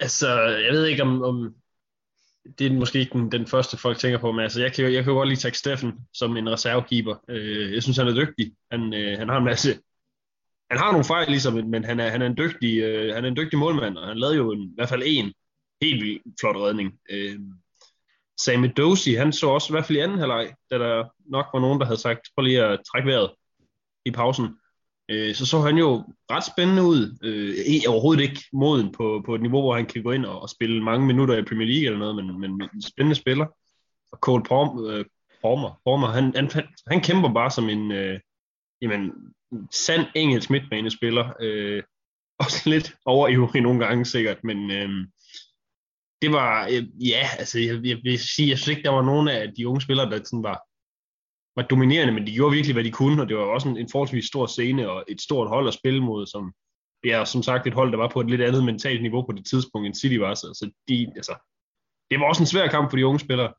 Altså, 0.00 0.40
jeg 0.40 0.72
ved 0.72 0.86
ikke, 0.86 1.02
om, 1.02 1.22
om 1.22 1.54
det 2.58 2.66
er 2.66 2.72
måske 2.72 2.98
ikke 2.98 3.12
den, 3.12 3.32
den 3.32 3.46
første, 3.46 3.76
folk 3.76 3.98
tænker 3.98 4.18
på, 4.18 4.32
men 4.32 4.40
altså, 4.40 4.60
jeg, 4.60 4.72
kan, 4.72 4.92
jeg 4.92 5.04
kan 5.04 5.12
godt 5.12 5.28
lige 5.28 5.36
tage 5.36 5.54
Steffen 5.54 5.92
som 6.12 6.36
en 6.36 6.50
reservekeeper. 6.50 7.16
Øh, 7.28 7.74
jeg 7.74 7.82
synes, 7.82 7.96
han 7.96 8.08
er 8.08 8.14
dygtig. 8.14 8.52
Han, 8.70 8.94
øh, 8.94 9.18
han 9.18 9.28
har 9.28 9.38
en 9.38 9.44
masse... 9.44 9.78
Han 10.70 10.78
har 10.78 10.90
nogle 10.90 11.04
fejl, 11.04 11.28
ligesom, 11.28 11.54
men 11.54 11.84
han 11.84 12.00
er, 12.00 12.08
han 12.08 12.22
er, 12.22 12.26
en, 12.26 12.36
dygtig, 12.36 12.78
øh, 12.78 13.14
han 13.14 13.24
er 13.24 13.28
en 13.28 13.36
dygtig 13.36 13.58
målmand, 13.58 13.98
og 13.98 14.08
han 14.08 14.18
lavede 14.18 14.36
jo 14.36 14.52
en, 14.52 14.62
i 14.62 14.72
hvert 14.74 14.88
fald 14.88 15.02
en 15.06 15.32
helt 15.82 16.04
vildt 16.04 16.22
flot 16.40 16.56
redning. 16.56 16.98
Øh, 17.10 17.40
Sammy 18.40 18.70
Dosi, 18.76 19.14
han 19.14 19.32
så 19.32 19.48
også 19.48 19.72
i 19.72 19.74
hvert 19.74 19.84
fald 19.84 19.98
i 19.98 20.00
anden 20.00 20.18
halvleg, 20.18 20.54
da 20.70 20.78
der 20.78 21.04
nok 21.30 21.46
var 21.52 21.60
nogen, 21.60 21.80
der 21.80 21.86
havde 21.86 22.00
sagt, 22.00 22.20
prøv 22.36 22.44
lige 22.44 22.64
at 22.64 22.80
trække 22.92 23.08
vejret 23.08 23.30
i 24.04 24.10
pausen 24.10 24.56
øh, 25.08 25.34
så 25.34 25.46
så 25.46 25.60
han 25.60 25.76
jo 25.76 26.04
ret 26.30 26.44
spændende 26.44 26.82
ud. 26.82 27.18
Øh, 27.22 27.82
overhovedet 27.88 28.22
ikke 28.22 28.44
moden 28.52 28.92
på, 28.92 29.22
på 29.26 29.34
et 29.34 29.42
niveau, 29.42 29.60
hvor 29.60 29.76
han 29.76 29.86
kan 29.86 30.02
gå 30.02 30.10
ind 30.10 30.24
og, 30.26 30.42
og 30.42 30.50
spille 30.50 30.84
mange 30.84 31.06
minutter 31.06 31.38
i 31.38 31.42
Premier 31.42 31.68
League 31.68 31.86
eller 31.86 31.98
noget, 31.98 32.16
men, 32.16 32.40
men 32.40 32.68
en 32.74 32.82
spændende 32.82 33.16
spiller. 33.16 33.46
Og 34.12 34.18
Cole 34.18 34.42
Palmer, 34.42 34.86
øh, 34.86 35.04
Palmer, 35.42 35.80
Palmer 35.86 36.06
han, 36.06 36.34
han, 36.36 36.66
han 36.86 37.00
kæmper 37.00 37.32
bare 37.32 37.50
som 37.50 37.68
en 37.68 37.92
øh, 37.92 38.20
jamen, 38.82 39.12
sand 39.72 40.06
engelsk 40.14 40.50
midtbanespiller. 40.50 41.32
Øh, 41.40 41.82
også 42.44 42.70
lidt 42.70 42.94
overivrig 43.04 43.62
nogle 43.62 43.86
gange 43.86 44.04
sikkert, 44.04 44.44
men 44.44 44.70
øh, 44.70 44.88
det 46.22 46.32
var, 46.32 46.68
øh, 46.72 47.08
ja, 47.08 47.28
altså 47.38 47.58
jeg, 47.58 47.86
jeg 47.86 47.98
vil 48.02 48.18
sige, 48.18 48.48
jeg 48.48 48.58
synes 48.58 48.76
ikke, 48.76 48.82
der 48.82 48.90
var 48.90 49.02
nogen 49.02 49.28
af 49.28 49.52
de 49.56 49.68
unge 49.68 49.80
spillere, 49.80 50.10
der 50.10 50.20
sådan 50.24 50.42
var 50.42 50.62
var 51.56 51.62
dominerende, 51.62 52.12
men 52.12 52.26
de 52.26 52.32
gjorde 52.32 52.54
virkelig, 52.54 52.74
hvad 52.74 52.84
de 52.84 52.90
kunne, 52.90 53.22
og 53.22 53.28
det 53.28 53.36
var 53.36 53.42
også 53.42 53.68
en, 53.68 53.78
en 53.78 53.88
forholdsvis 53.92 54.24
stor 54.24 54.46
scene 54.46 54.90
og 54.90 55.04
et 55.08 55.20
stort 55.20 55.48
hold 55.48 55.68
at 55.68 55.74
spille 55.74 56.00
mod, 56.00 56.26
som 56.26 56.52
ja, 57.04 57.24
som 57.24 57.42
sagt 57.42 57.66
et 57.66 57.74
hold, 57.74 57.92
der 57.92 57.98
var 57.98 58.08
på 58.08 58.20
et 58.20 58.30
lidt 58.30 58.42
andet 58.42 58.64
mentalt 58.64 59.02
niveau 59.02 59.22
på 59.26 59.32
det 59.32 59.46
tidspunkt, 59.46 59.86
end 59.86 59.94
City 59.94 60.14
var. 60.14 60.34
Så, 60.34 60.46
så 60.54 60.70
de, 60.88 61.12
altså, 61.16 61.34
det 62.10 62.20
var 62.20 62.26
også 62.26 62.42
en 62.42 62.46
svær 62.46 62.66
kamp 62.68 62.90
for 62.90 62.96
de 62.96 63.06
unge 63.06 63.20
spillere. 63.20 63.52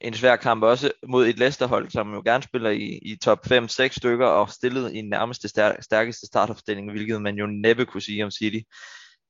En 0.00 0.14
svær 0.14 0.36
kamp 0.36 0.62
også 0.62 0.92
mod 1.08 1.26
et 1.26 1.38
Leicester-hold, 1.38 1.90
som 1.90 2.14
jo 2.14 2.22
gerne 2.24 2.42
spiller 2.42 2.70
i, 2.70 2.98
i 3.02 3.16
top 3.16 3.46
5-6 3.46 3.88
stykker 3.88 4.26
og 4.26 4.50
stillet 4.50 4.92
i 4.92 5.02
nærmeste 5.02 5.48
stærkeste 5.80 6.26
startopstilling, 6.26 6.90
hvilket 6.90 7.22
man 7.22 7.36
jo 7.36 7.46
næppe 7.46 7.86
kunne 7.86 8.00
sige 8.02 8.24
om 8.24 8.30
City. 8.30 8.58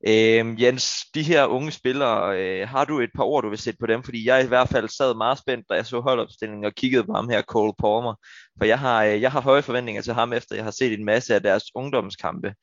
Øh, 0.08 0.62
Jens, 0.62 1.04
de 1.14 1.22
her 1.22 1.46
unge 1.46 1.72
spillere, 1.72 2.38
øh, 2.38 2.68
har 2.68 2.84
du 2.84 3.00
et 3.00 3.10
par 3.14 3.24
ord, 3.24 3.42
du 3.42 3.48
vil 3.48 3.58
sætte 3.58 3.78
på 3.80 3.86
dem? 3.86 4.02
Fordi 4.02 4.26
jeg 4.26 4.44
i 4.44 4.48
hvert 4.48 4.68
fald 4.68 4.88
sad 4.88 5.14
meget 5.14 5.38
spændt, 5.38 5.66
da 5.70 5.74
jeg 5.74 5.86
så 5.86 6.00
holdopstillingen 6.00 6.64
og 6.64 6.74
kiggede 6.74 7.04
på 7.04 7.12
ham 7.12 7.28
her, 7.28 7.42
Cole 7.42 7.72
Palmer. 7.80 8.14
For 8.58 8.64
jeg 8.64 8.78
har, 8.78 9.04
øh, 9.04 9.20
jeg 9.22 9.32
har 9.32 9.40
høje 9.40 9.62
forventninger 9.62 10.02
til 10.02 10.12
ham, 10.12 10.32
efter 10.32 10.54
jeg 10.54 10.64
har 10.64 10.70
set 10.70 10.92
en 10.92 11.04
masse 11.04 11.34
af 11.34 11.42
deres 11.42 11.64
ungdomskampe. 11.74 12.54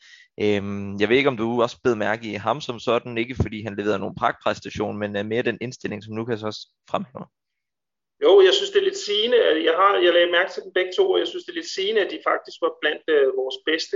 Øh, 0.41 0.62
jeg 1.00 1.10
ved 1.10 1.17
ikke, 1.17 1.29
om 1.29 1.38
du 1.38 1.62
også 1.62 1.77
blev 1.84 1.96
mærke 1.98 2.31
i 2.31 2.34
ham 2.34 2.62
som 2.62 2.79
sådan, 2.79 3.17
ikke 3.17 3.36
fordi 3.36 3.63
han 3.63 3.75
leverede 3.75 4.00
nogen 4.00 4.15
pragtpræstation, 4.15 4.98
men 4.98 5.17
øh, 5.17 5.25
mere 5.25 5.41
den 5.41 5.58
indstilling, 5.62 6.03
som 6.03 6.15
Lukas 6.15 6.43
også 6.43 6.67
fremhæver. 6.89 7.25
Jo, 8.24 8.41
jeg 8.48 8.53
synes, 8.53 8.72
det 8.72 8.79
er 8.79 8.89
lidt 8.89 9.05
sigende. 9.08 9.38
Jeg, 9.67 9.75
har, 9.79 9.91
jeg 10.05 10.13
lagde 10.13 10.31
mærke 10.31 10.51
til 10.51 10.63
dem 10.63 10.72
begge 10.74 10.91
to, 10.98 11.12
og 11.12 11.19
jeg 11.19 11.27
synes, 11.27 11.43
det 11.46 11.51
er 11.51 11.60
lidt 11.62 11.75
sigende, 11.75 12.01
at 12.05 12.12
de 12.12 12.19
faktisk 12.29 12.58
var 12.65 12.74
blandt 12.81 13.03
øh, 13.15 13.27
vores 13.41 13.58
bedste 13.69 13.96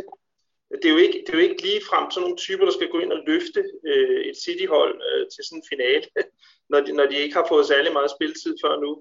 det 0.81 0.85
er 0.85 0.95
jo 0.97 1.01
ikke, 1.05 1.17
det 1.23 1.29
er 1.29 1.37
jo 1.39 1.47
ikke 1.47 1.61
lige 1.67 1.87
frem 1.89 2.05
sådan 2.11 2.21
nogle 2.25 2.37
typer, 2.45 2.65
der 2.65 2.75
skal 2.77 2.93
gå 2.93 2.99
ind 2.99 3.11
og 3.17 3.21
løfte 3.29 3.61
øh, 3.89 4.21
et 4.29 4.37
City-hold 4.43 4.95
øh, 5.09 5.23
til 5.33 5.41
sådan 5.43 5.59
en 5.59 5.69
finale, 5.71 6.05
når 6.71 6.79
de, 6.85 6.91
når 6.99 7.05
de 7.11 7.17
ikke 7.23 7.35
har 7.39 7.47
fået 7.51 7.65
særlig 7.73 7.91
meget 7.93 8.11
spilletid 8.15 8.53
før 8.63 8.73
nu. 8.85 8.91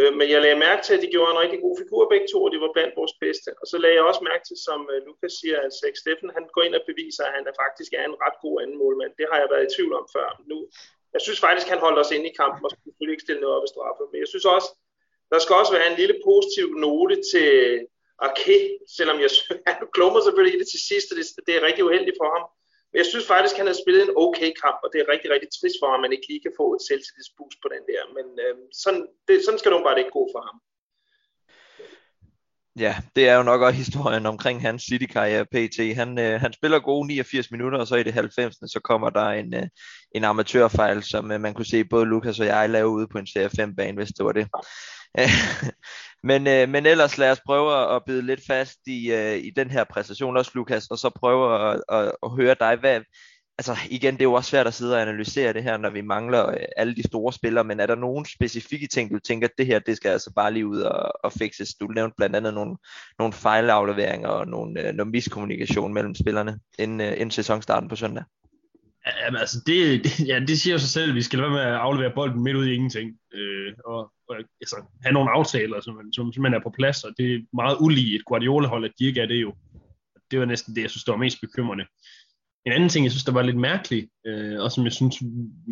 Øh, 0.00 0.12
men 0.18 0.26
jeg 0.32 0.40
lagde 0.42 0.64
mærke 0.66 0.82
til, 0.84 0.94
at 0.96 1.02
de 1.04 1.12
gjorde 1.14 1.32
en 1.32 1.42
rigtig 1.44 1.60
god 1.66 1.74
figur 1.82 2.02
begge 2.12 2.28
to, 2.32 2.38
og 2.44 2.50
de 2.52 2.64
var 2.64 2.72
blandt 2.76 2.98
vores 3.00 3.14
bedste. 3.24 3.50
Og 3.60 3.66
så 3.70 3.76
lagde 3.82 3.96
jeg 3.98 4.08
også 4.10 4.22
mærke 4.30 4.44
til, 4.48 4.58
som 4.66 4.80
øh, 4.92 4.98
Lukas 5.06 5.34
siger, 5.40 5.58
at 5.64 5.74
Zach 5.78 5.96
Steffen, 6.02 6.36
han 6.36 6.44
går 6.54 6.62
ind 6.66 6.74
og 6.78 6.84
beviser, 6.90 7.22
at 7.26 7.34
han 7.36 7.44
er 7.50 7.54
faktisk 7.62 7.90
er 7.98 8.04
en 8.06 8.20
ret 8.24 8.38
god 8.44 8.56
anden 8.62 8.78
målmand. 8.82 9.12
Det 9.18 9.26
har 9.30 9.38
jeg 9.42 9.48
været 9.52 9.66
i 9.66 9.74
tvivl 9.74 9.92
om 10.00 10.06
før. 10.16 10.28
Nu, 10.50 10.58
jeg 11.14 11.22
synes 11.26 11.40
faktisk, 11.46 11.68
han 11.72 11.84
holdt 11.86 12.00
os 12.02 12.14
inde 12.16 12.28
i 12.30 12.38
kampen, 12.40 12.64
og 12.64 12.70
skulle 12.70 12.86
selvfølgelig 12.86 13.14
ikke 13.16 13.26
stille 13.26 13.42
noget 13.42 13.56
op 13.56 13.66
i 13.66 13.72
straffe. 13.74 14.02
Men 14.10 14.18
jeg 14.22 14.30
synes 14.32 14.46
også, 14.56 14.68
der 15.32 15.38
skal 15.40 15.54
også 15.60 15.72
være 15.76 15.88
en 15.90 16.00
lille 16.02 16.16
positiv 16.28 16.66
note 16.86 17.16
til 17.32 17.50
Arke, 18.18 18.58
selvom 18.96 19.18
jeg 19.24 19.30
han 19.68 19.76
klummer 19.96 20.20
selvfølgelig 20.20 20.54
i 20.56 20.60
det 20.62 20.68
til 20.70 20.82
sidst, 20.90 21.06
og 21.10 21.16
det, 21.18 21.24
det 21.46 21.52
er 21.54 21.66
rigtig 21.68 21.84
uheldigt 21.84 22.20
for 22.20 22.28
ham. 22.34 22.44
Men 22.88 22.96
jeg 23.02 23.08
synes 23.12 23.26
faktisk, 23.32 23.54
at 23.54 23.60
han 23.62 23.70
har 23.72 23.82
spillet 23.82 24.02
en 24.04 24.16
okay 24.24 24.50
kamp, 24.62 24.78
og 24.84 24.88
det 24.92 24.98
er 25.00 25.12
rigtig, 25.12 25.28
rigtig 25.34 25.50
trist 25.50 25.78
for 25.80 25.88
ham, 25.90 25.98
at 26.00 26.04
man 26.04 26.14
ikke 26.14 26.28
lige 26.30 26.44
kan 26.46 26.58
få 26.60 26.66
et 26.76 26.86
selvtillidsboost 26.88 27.58
på 27.62 27.68
den 27.74 27.82
der. 27.90 28.02
Men 28.16 28.26
øh, 28.44 28.56
sådan, 28.82 29.04
det, 29.26 29.34
sådan 29.44 29.60
skal 29.60 29.70
det 29.72 29.86
bare 29.88 30.00
ikke 30.02 30.18
gå 30.18 30.24
for 30.34 30.42
ham. 30.48 30.56
Ja, 32.78 32.96
det 33.16 33.28
er 33.28 33.36
jo 33.36 33.42
nok 33.42 33.60
også 33.60 33.76
historien 33.76 34.26
omkring 34.26 34.62
hans 34.62 34.82
City-karriere 34.82 35.46
PT. 35.46 35.96
Han, 35.96 36.18
øh, 36.18 36.40
han 36.40 36.52
spiller 36.52 36.78
gode 36.80 37.06
89 37.06 37.50
minutter, 37.50 37.78
og 37.78 37.86
så 37.86 37.96
i 37.96 38.02
det 38.02 38.12
90. 38.12 38.54
så 38.54 38.80
kommer 38.84 39.10
der 39.10 39.26
en, 39.26 39.54
øh, 39.54 39.66
en 40.14 40.24
amatørfejl, 40.24 41.02
som 41.02 41.32
øh, 41.32 41.40
man 41.40 41.54
kunne 41.54 41.66
se 41.66 41.84
både 41.84 42.06
Lukas 42.06 42.40
og 42.40 42.46
jeg 42.46 42.70
lave 42.70 42.88
ude 42.88 43.08
på 43.08 43.18
en 43.18 43.26
Serie 43.26 43.50
5-bane, 43.60 43.96
hvis 43.96 44.08
det 44.08 44.24
var 44.24 44.32
det. 44.32 44.48
men, 46.24 46.46
øh, 46.46 46.68
men 46.68 46.86
ellers 46.86 47.18
lad 47.18 47.30
os 47.30 47.40
prøve 47.46 47.96
at 47.96 48.02
bide 48.06 48.22
lidt 48.22 48.46
fast 48.46 48.78
i, 48.86 49.12
øh, 49.12 49.36
i 49.36 49.50
den 49.56 49.70
her 49.70 49.84
præstation 49.84 50.36
også, 50.36 50.50
Lukas, 50.54 50.86
og 50.86 50.98
så 50.98 51.10
prøve 51.10 51.70
at, 51.70 51.82
at, 51.88 52.12
at 52.22 52.30
høre 52.30 52.56
dig. 52.60 52.76
Hvad, 52.76 53.00
altså 53.58 53.76
igen, 53.90 54.14
det 54.14 54.20
er 54.20 54.24
jo 54.24 54.32
også 54.32 54.50
svært 54.50 54.66
at 54.66 54.74
sidde 54.74 54.94
og 54.94 55.02
analysere 55.02 55.52
det 55.52 55.62
her, 55.62 55.76
når 55.76 55.90
vi 55.90 56.00
mangler 56.00 56.48
øh, 56.48 56.56
alle 56.76 56.96
de 56.96 57.02
store 57.02 57.32
spillere, 57.32 57.64
men 57.64 57.80
er 57.80 57.86
der 57.86 57.94
nogle 57.94 58.26
specifikke 58.26 58.86
ting, 58.86 59.10
du 59.10 59.18
tænker, 59.18 59.48
at 59.48 59.54
det 59.58 59.66
her, 59.66 59.78
det 59.78 59.96
skal 59.96 60.10
altså 60.10 60.32
bare 60.36 60.52
lige 60.52 60.66
ud 60.66 60.80
og, 60.80 61.12
og 61.24 61.32
fikses? 61.32 61.74
Du 61.74 61.86
nævnte 61.86 62.14
blandt 62.16 62.36
andet 62.36 62.54
nogle, 62.54 62.76
nogle 63.18 63.32
fejlafleveringer 63.32 64.28
og 64.28 64.46
nogle, 64.46 64.88
øh, 64.88 64.94
noget 64.94 65.12
miskommunikation 65.12 65.94
mellem 65.94 66.14
spillerne 66.14 66.58
inden, 66.78 67.00
øh, 67.00 67.12
inden 67.12 67.30
sæsonstarten 67.30 67.88
på 67.88 67.96
søndag. 67.96 68.24
Jamen, 69.06 69.40
altså, 69.40 69.62
det, 69.66 70.04
det, 70.04 70.28
ja, 70.28 70.40
det 70.40 70.60
siger 70.60 70.74
jo 70.74 70.78
sig 70.78 70.88
selv, 70.88 71.10
at 71.10 71.14
vi 71.14 71.22
skal 71.22 71.38
lade 71.38 71.50
være 71.50 71.64
med 71.64 71.72
at 71.72 71.78
aflevere 71.78 72.14
bolden 72.14 72.42
midt 72.42 72.56
ud 72.56 72.66
i 72.66 72.74
ingenting. 72.74 73.18
Øh, 73.34 73.72
og, 73.84 74.12
og 74.28 74.36
altså, 74.60 74.76
have 75.02 75.12
nogle 75.12 75.30
aftaler, 75.30 75.80
som, 75.80 76.12
som 76.12 76.32
simpelthen 76.32 76.60
er 76.60 76.64
på 76.64 76.74
plads, 76.78 77.04
og 77.04 77.10
det 77.18 77.34
er 77.34 77.40
meget 77.52 77.76
ulige 77.80 78.16
et 78.16 78.24
Guardiola-hold, 78.24 78.84
at 78.84 78.92
de 78.98 79.04
ikke 79.04 79.20
er 79.20 79.26
det 79.26 79.40
jo. 79.42 79.54
Det 80.30 80.38
var 80.38 80.44
næsten 80.44 80.74
det, 80.74 80.82
jeg 80.82 80.90
synes, 80.90 81.04
der 81.04 81.12
var 81.12 81.18
mest 81.18 81.40
bekymrende. 81.40 81.84
En 82.66 82.72
anden 82.72 82.88
ting, 82.88 83.04
jeg 83.04 83.12
synes, 83.12 83.24
der 83.24 83.32
var 83.32 83.42
lidt 83.42 83.56
mærkelig, 83.56 84.08
øh, 84.26 84.60
og 84.60 84.72
som 84.72 84.84
jeg 84.84 84.92
synes 84.92 85.22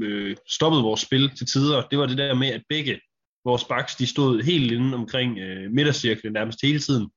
øh, 0.02 0.36
stoppede 0.48 0.82
vores 0.82 1.00
spil 1.00 1.30
til 1.36 1.46
tider, 1.46 1.88
det 1.90 1.98
var 1.98 2.06
det 2.06 2.18
der 2.18 2.34
med, 2.34 2.48
at 2.48 2.62
begge 2.68 3.00
vores 3.44 3.64
backs, 3.64 3.96
de 3.96 4.06
stod 4.06 4.42
helt 4.42 4.72
inde 4.72 4.94
omkring 4.94 5.38
øh, 5.38 5.70
midtercirklen 5.70 6.32
nærmest 6.32 6.58
hele 6.62 6.78
tiden. 6.78 7.10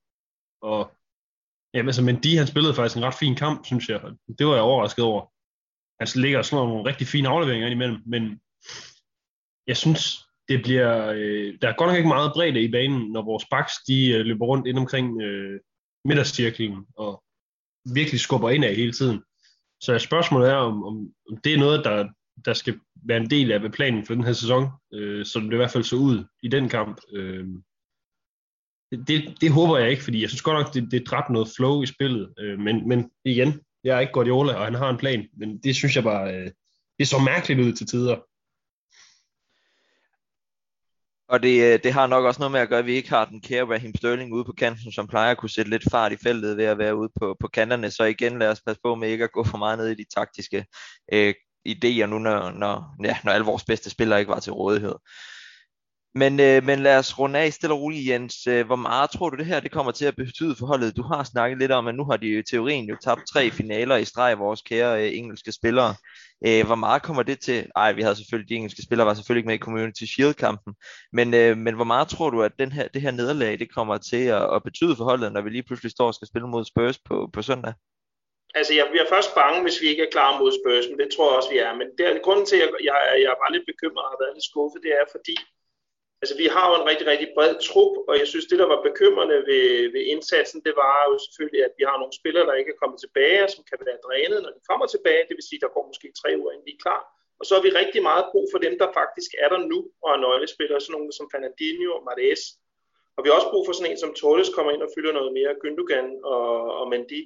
Og 0.61 0.91
ja, 1.73 1.79
altså, 1.79 2.01
men 2.01 2.23
de 2.23 2.37
han 2.37 2.47
spillede 2.47 2.73
faktisk 2.73 2.97
en 2.97 3.03
ret 3.03 3.19
fin 3.19 3.35
kamp, 3.35 3.65
synes 3.65 3.89
jeg. 3.89 4.01
Det 4.39 4.47
var 4.47 4.53
jeg 4.53 4.63
overrasket 4.63 5.05
over. 5.05 5.34
Altså, 5.99 6.15
Han 6.15 6.21
ligger 6.21 6.37
og 6.37 6.45
slår 6.45 6.67
nogle 6.67 6.89
rigtig 6.89 7.07
fine 7.07 7.27
afleveringer 7.27 7.69
imellem, 7.69 8.01
men 8.05 8.39
jeg 9.67 9.77
synes, 9.77 10.25
det 10.49 10.63
bliver, 10.63 11.07
øh, 11.07 11.57
der 11.61 11.69
er 11.69 11.75
godt 11.77 11.89
nok 11.89 11.97
ikke 11.97 12.07
meget 12.07 12.31
bredde 12.33 12.61
i 12.61 12.71
banen, 12.71 13.11
når 13.11 13.21
vores 13.21 13.45
backs, 13.51 13.73
de 13.87 14.09
øh, 14.09 14.25
løber 14.25 14.45
rundt 14.45 14.67
ind 14.67 14.77
omkring 14.77 15.21
øh, 15.21 15.59
midtercirklen 16.05 16.85
og 16.97 17.23
virkelig 17.93 18.19
skubber 18.19 18.49
ind 18.49 18.65
af 18.65 18.75
hele 18.75 18.91
tiden. 18.91 19.23
Så 19.81 19.99
spørgsmålet 19.99 20.49
er, 20.49 20.55
om, 20.55 20.83
om, 20.83 21.13
om 21.31 21.37
det 21.37 21.53
er 21.53 21.57
noget, 21.57 21.85
der, 21.85 22.07
der 22.45 22.53
skal 22.53 22.79
være 22.95 23.17
en 23.17 23.29
del 23.29 23.51
af 23.51 23.71
planen 23.71 24.05
for 24.05 24.13
den 24.13 24.23
her 24.23 24.33
sæson, 24.33 24.67
øh, 24.93 25.25
som 25.25 25.43
det 25.43 25.53
i 25.53 25.55
hvert 25.55 25.71
fald 25.71 25.83
så 25.83 25.95
ud 25.95 26.23
i 26.43 26.47
den 26.47 26.69
kamp. 26.69 27.01
Øh, 27.13 27.47
det, 28.91 29.41
det 29.41 29.51
håber 29.51 29.77
jeg 29.77 29.89
ikke, 29.89 30.03
fordi 30.03 30.21
jeg 30.21 30.29
synes 30.29 30.41
godt 30.41 30.57
nok, 30.57 30.73
det, 30.73 30.91
det 30.91 31.07
dræbte 31.07 31.33
noget 31.33 31.49
flow 31.55 31.81
i 31.81 31.85
spillet. 31.85 32.33
Øh, 32.39 32.59
men, 32.59 32.87
men 32.87 33.11
igen, 33.25 33.61
jeg 33.85 33.95
er 33.95 33.99
ikke 33.99 34.13
Guardiola, 34.13 34.53
og 34.53 34.65
han 34.65 34.73
har 34.73 34.89
en 34.89 34.97
plan, 34.97 35.27
men 35.37 35.57
det 35.57 35.75
synes 35.75 35.95
jeg 35.95 36.03
bare, 36.03 36.35
øh, 36.35 36.51
det 36.99 37.07
så 37.07 37.19
mærkeligt 37.19 37.59
ud 37.59 37.73
til 37.73 37.87
tider. 37.87 38.17
Og 41.27 41.43
det, 41.43 41.73
øh, 41.73 41.79
det 41.83 41.93
har 41.93 42.07
nok 42.07 42.25
også 42.25 42.39
noget 42.39 42.51
med 42.51 42.59
at 42.59 42.69
gøre, 42.69 42.79
at 42.79 42.85
vi 42.85 42.93
ikke 42.93 43.09
har 43.09 43.25
den 43.25 43.41
kære 43.41 43.65
Raheem 43.65 43.95
Sterling 43.95 44.33
ude 44.33 44.45
på 44.45 44.51
kanten, 44.51 44.91
som 44.91 45.07
plejer 45.07 45.31
at 45.31 45.37
kunne 45.37 45.49
sætte 45.49 45.71
lidt 45.71 45.91
fart 45.91 46.11
i 46.11 46.17
feltet 46.23 46.57
ved 46.57 46.65
at 46.65 46.77
være 46.77 46.95
ude 46.95 47.09
på, 47.19 47.35
på 47.39 47.47
kanterne. 47.47 47.91
Så 47.91 48.03
igen, 48.03 48.39
lad 48.39 48.49
os 48.49 48.61
passe 48.61 48.81
på 48.83 48.95
med 48.95 49.09
ikke 49.09 49.23
at 49.23 49.31
gå 49.31 49.43
for 49.43 49.57
meget 49.57 49.77
ned 49.77 49.87
i 49.87 49.95
de 49.95 50.05
taktiske 50.15 50.65
øh, 51.13 51.33
idéer 51.67 52.05
nu, 52.05 52.19
når, 52.19 52.51
når, 52.51 52.95
ja, 53.03 53.17
når 53.23 53.31
alle 53.31 53.45
vores 53.45 53.63
bedste 53.63 53.89
spillere 53.89 54.19
ikke 54.19 54.31
var 54.31 54.39
til 54.39 54.53
rådighed. 54.53 54.95
Men, 56.17 56.39
øh, 56.39 56.63
men 56.63 56.79
lad 56.79 56.97
os 56.97 57.19
runde 57.19 57.39
af 57.39 57.53
stille 57.53 57.73
og 57.73 57.81
roligt, 57.81 58.09
Jens. 58.09 58.47
Øh, 58.47 58.65
hvor 58.65 58.75
meget 58.75 59.09
tror 59.09 59.29
du 59.29 59.37
det 59.37 59.45
her 59.45 59.59
det 59.59 59.71
kommer 59.71 59.91
til 59.91 60.05
at 60.05 60.15
betyde 60.15 60.55
for 60.59 60.65
holdet? 60.65 60.97
Du 60.97 61.01
har 61.01 61.23
snakket 61.23 61.59
lidt 61.59 61.71
om, 61.71 61.87
at 61.87 61.95
nu 61.95 62.05
har 62.05 62.17
de 62.17 62.39
i 62.39 62.43
teorien 62.43 62.85
jo 62.85 62.97
tabt 63.03 63.21
tre 63.33 63.51
finaler 63.51 63.95
i 63.95 64.05
streg, 64.05 64.39
vores 64.39 64.61
kære 64.61 65.03
øh, 65.03 65.17
engelske 65.17 65.51
spillere. 65.51 65.95
Øh, 66.47 66.65
hvor 66.65 66.75
meget 66.75 67.01
kommer 67.03 67.23
det 67.23 67.39
til? 67.39 67.67
Ej, 67.75 67.91
vi 67.91 68.01
havde 68.01 68.15
selvfølgelig, 68.15 68.49
de 68.49 68.55
engelske 68.55 68.83
spillere 68.83 69.07
var 69.07 69.13
selvfølgelig 69.13 69.41
ikke 69.41 69.49
med 69.49 69.55
i 69.55 69.65
Community 69.65 70.03
Shield-kampen. 70.03 70.73
Men, 71.13 71.33
øh, 71.33 71.57
men 71.57 71.75
hvor 71.75 71.89
meget 71.93 72.07
tror 72.07 72.29
du, 72.29 72.43
at 72.43 72.59
den 72.59 72.71
her, 72.71 72.87
det 72.87 73.01
her 73.01 73.11
nederlag 73.11 73.59
det 73.59 73.73
kommer 73.73 73.97
til 73.97 74.23
at, 74.37 74.55
at 74.55 74.63
betyde 74.63 74.95
for 74.95 75.03
holdet, 75.03 75.33
når 75.33 75.41
vi 75.41 75.49
lige 75.49 75.67
pludselig 75.67 75.91
står 75.91 76.07
og 76.07 76.15
skal 76.15 76.27
spille 76.27 76.47
mod 76.47 76.65
Spurs 76.65 76.97
på, 77.07 77.29
på 77.33 77.41
søndag? 77.41 77.73
Altså, 78.59 78.73
jeg 78.79 78.87
bliver 78.91 79.07
først 79.13 79.35
bange, 79.35 79.61
hvis 79.65 79.81
vi 79.81 79.87
ikke 79.87 80.03
er 80.07 80.11
klar 80.15 80.39
mod 80.39 80.51
Spurs, 80.59 80.85
men 80.89 80.97
det 81.01 81.09
tror 81.13 81.27
jeg 81.29 81.37
også, 81.39 81.51
vi 81.55 81.59
er. 81.67 81.73
Men 81.79 81.87
det 81.97 82.03
er, 82.05 82.25
grunden 82.25 82.45
til, 82.45 82.55
at 82.55 82.61
jeg, 82.61 82.71
jeg, 82.89 82.95
jeg 83.23 83.29
er 83.33 83.41
bare 83.43 83.55
lidt 83.55 83.69
bekymret 83.71 84.03
og 84.05 84.11
har 84.13 84.21
været 84.23 84.35
lidt 84.35 84.49
skuffet, 84.51 84.79
det 84.85 84.93
er 85.01 85.05
fordi, 85.15 85.35
Altså, 86.25 86.37
vi 86.43 86.47
har 86.55 86.65
jo 86.69 86.75
en 86.77 86.89
rigtig, 86.91 87.07
rigtig 87.13 87.29
bred 87.35 87.53
trup, 87.67 87.93
og 88.09 88.13
jeg 88.21 88.27
synes, 88.31 88.45
det, 88.49 88.57
der 88.61 88.67
var 88.73 88.87
bekymrende 88.89 89.37
ved, 89.49 89.65
ved 89.95 90.03
indsatsen, 90.13 90.59
det 90.67 90.73
var 90.83 90.95
jo 91.09 91.13
selvfølgelig, 91.25 91.61
at 91.67 91.73
vi 91.79 91.83
har 91.89 91.97
nogle 91.99 92.19
spillere, 92.19 92.47
der 92.49 92.59
ikke 92.59 92.71
er 92.73 92.81
kommet 92.81 92.99
tilbage, 93.01 93.43
og 93.45 93.49
som 93.53 93.63
kan 93.69 93.79
være 93.87 94.03
drænet, 94.05 94.39
når 94.41 94.51
de 94.55 94.67
kommer 94.69 94.85
tilbage. 94.93 95.27
Det 95.27 95.35
vil 95.37 95.49
sige, 95.49 95.63
der 95.63 95.75
går 95.75 95.85
måske 95.89 96.07
tre 96.21 96.29
uger, 96.39 96.51
inden 96.51 96.67
de 96.67 96.75
er 96.77 96.83
klar. 96.85 97.01
Og 97.39 97.43
så 97.45 97.51
har 97.55 97.63
vi 97.65 97.79
rigtig 97.81 98.01
meget 98.09 98.25
brug 98.31 98.45
for 98.53 98.59
dem, 98.65 98.73
der 98.81 98.97
faktisk 98.99 99.31
er 99.43 99.49
der 99.53 99.59
nu, 99.71 99.79
og 100.03 100.09
er 100.13 100.23
nøglespillere, 100.25 100.81
sådan 100.81 100.93
nogle 100.95 101.11
som 101.17 101.29
Fernandinho 101.33 101.89
og 101.97 102.03
Mares. 102.07 102.43
Og 103.15 103.19
vi 103.21 103.27
har 103.27 103.35
også 103.39 103.51
brug 103.53 103.63
for 103.65 103.73
sådan 103.75 103.91
en 103.91 104.01
som 104.03 104.15
Torres 104.19 104.55
kommer 104.55 104.71
ind 104.71 104.83
og 104.85 104.93
fylder 104.95 105.13
noget 105.19 105.31
mere, 105.37 105.59
Gündogan 105.61 106.07
og, 106.33 106.47
og 106.79 106.85
Mendy. 106.91 107.21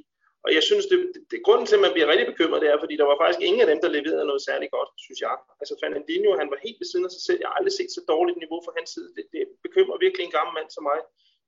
Og 0.45 0.49
jeg 0.57 0.63
synes, 0.69 0.85
det, 0.91 0.99
det, 1.13 1.21
det, 1.31 1.37
grunden 1.47 1.65
til, 1.67 1.77
at 1.77 1.85
man 1.85 1.95
bliver 1.95 2.11
rigtig 2.11 2.27
bekymret, 2.31 2.61
det 2.61 2.69
er, 2.69 2.79
fordi 2.83 2.95
der 3.01 3.07
var 3.11 3.17
faktisk 3.21 3.41
ingen 3.47 3.61
af 3.63 3.69
dem, 3.71 3.79
der 3.83 3.95
leverede 3.97 4.29
noget 4.29 4.47
særligt 4.49 4.71
godt, 4.77 4.89
synes 5.05 5.19
jeg. 5.25 5.35
Altså 5.61 5.73
Fernandinho, 5.81 6.31
han 6.41 6.51
var 6.53 6.59
helt 6.65 6.79
ved 6.81 6.87
siden 6.89 7.05
af 7.07 7.11
sig 7.15 7.23
selv. 7.27 7.39
Jeg 7.41 7.49
har 7.49 7.57
aldrig 7.59 7.75
set 7.79 7.91
så 7.97 8.01
dårligt 8.13 8.41
niveau 8.43 8.59
fra 8.65 8.75
hans 8.77 8.89
side. 8.95 9.09
Det, 9.17 9.23
det 9.33 9.43
bekymrer 9.65 10.03
virkelig 10.05 10.23
en 10.25 10.35
gammel 10.37 10.53
mand 10.57 10.69
som 10.71 10.83
mig. 10.89 10.99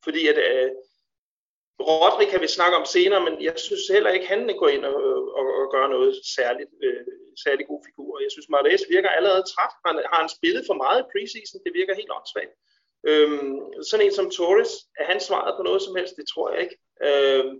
Fordi 0.05 0.21
at 0.31 0.37
øh, 0.47 0.69
Rodri 1.89 2.25
kan 2.31 2.41
vi 2.43 2.57
snakke 2.57 2.75
om 2.81 2.85
senere, 2.95 3.21
men 3.27 3.35
jeg 3.47 3.55
synes 3.67 3.85
heller 3.95 4.11
ikke, 4.15 4.31
han 4.33 4.41
går 4.61 4.69
ind 4.75 4.85
og, 4.91 4.97
og, 5.39 5.45
og 5.59 5.65
gør 5.73 5.85
noget 5.95 6.11
særligt, 6.37 6.71
øh, 6.85 7.05
særligt 7.45 7.67
god 7.71 7.81
figur. 7.87 8.11
Jeg 8.25 8.31
synes, 8.31 8.49
Mares 8.49 8.83
virker 8.95 9.09
allerede 9.09 9.43
træt. 9.51 9.73
Han, 9.85 9.95
har 10.11 10.19
han 10.23 10.35
spillet 10.37 10.63
for 10.69 10.77
meget 10.83 10.99
i 11.01 11.09
preseason? 11.11 11.63
Det 11.65 11.73
virker 11.79 11.99
helt 11.99 12.15
åndssvagt. 12.17 12.53
Øhm, 13.09 13.83
sådan 13.89 14.05
en 14.05 14.13
som 14.19 14.29
Torres, 14.37 14.73
er 15.01 15.05
han 15.11 15.19
svaret 15.27 15.53
på 15.57 15.63
noget 15.63 15.81
som 15.81 15.95
helst? 15.95 16.15
Det 16.19 16.27
tror 16.33 16.47
jeg 16.51 16.59
ikke. 16.65 16.77
Øhm, 17.07 17.53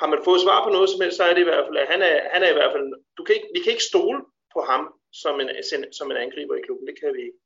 har 0.00 0.08
man 0.12 0.24
fået 0.24 0.40
svar 0.40 0.58
på 0.64 0.70
noget 0.76 0.90
som 0.90 1.00
helst, 1.02 1.16
så 1.16 1.24
er 1.24 1.34
det 1.34 1.42
i 1.42 1.50
hvert 1.50 1.66
fald, 1.66 1.76
at 1.82 1.88
han 1.92 2.00
er, 2.02 2.16
han 2.34 2.42
er 2.42 2.50
i 2.50 2.58
hvert 2.58 2.72
fald, 2.74 2.86
du 3.16 3.22
kan 3.24 3.34
ikke, 3.34 3.48
vi 3.54 3.60
kan 3.60 3.72
ikke 3.72 3.90
stole 3.92 4.18
på 4.54 4.60
ham 4.70 4.82
som 5.22 5.40
en, 5.40 5.48
som 5.98 6.10
en 6.10 6.22
angriber 6.24 6.54
i 6.56 6.66
klubben, 6.66 6.86
det 6.88 6.96
kan 7.00 7.12
vi 7.16 7.20
ikke. 7.28 7.38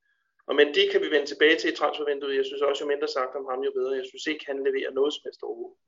Og 0.48 0.54
men 0.58 0.66
det 0.76 0.84
kan 0.92 1.00
vi 1.00 1.08
vende 1.14 1.26
tilbage 1.26 1.56
til 1.56 1.72
i 1.72 1.76
transfervinduet. 1.76 2.36
Jeg 2.36 2.44
synes 2.44 2.62
også, 2.62 2.84
jo 2.84 2.88
mindre 2.92 3.08
sagt 3.08 3.34
om 3.38 3.46
ham, 3.50 3.60
jo 3.66 3.72
bedre. 3.78 4.00
Jeg 4.00 4.06
synes 4.10 4.26
ikke, 4.26 4.44
han 4.50 4.58
leverer 4.66 4.90
noget 4.98 5.12
som 5.14 5.22
helst 5.26 5.42
overhovedet. 5.42 5.78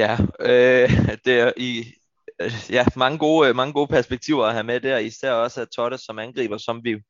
Ja, 0.00 0.12
øh, 0.48 0.88
det 1.26 1.34
er 1.40 1.52
i, 1.56 1.70
ja, 2.70 2.84
mange 2.96 3.18
gode, 3.18 3.48
øh, 3.48 3.56
mange 3.56 3.72
gode 3.72 3.88
perspektiver 3.96 4.44
at 4.44 4.52
have 4.52 4.64
med 4.64 4.80
der, 4.80 4.98
især 4.98 5.32
også 5.32 5.60
at 5.60 5.68
Totte 5.76 5.98
som 5.98 6.18
angriber, 6.18 6.58
som 6.58 6.84
vi 6.84 7.02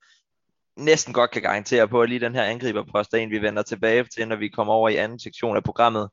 næsten 0.77 1.15
godt 1.15 1.31
kan 1.31 1.43
garantere 1.43 1.89
på, 1.89 2.03
at 2.03 2.09
lige 2.09 2.21
den 2.21 2.35
her 2.35 2.45
angriberpost 2.45 3.15
er 3.15 3.19
en, 3.19 3.31
vi 3.31 3.43
vender 3.43 3.63
tilbage 3.63 4.05
til, 4.05 4.29
når 4.29 4.37
vi 4.37 4.49
kommer 4.49 4.73
over 4.73 4.89
i 4.89 4.97
anden 4.97 5.19
sektion 5.19 5.57
af 5.57 5.65
programmet. 5.65 6.11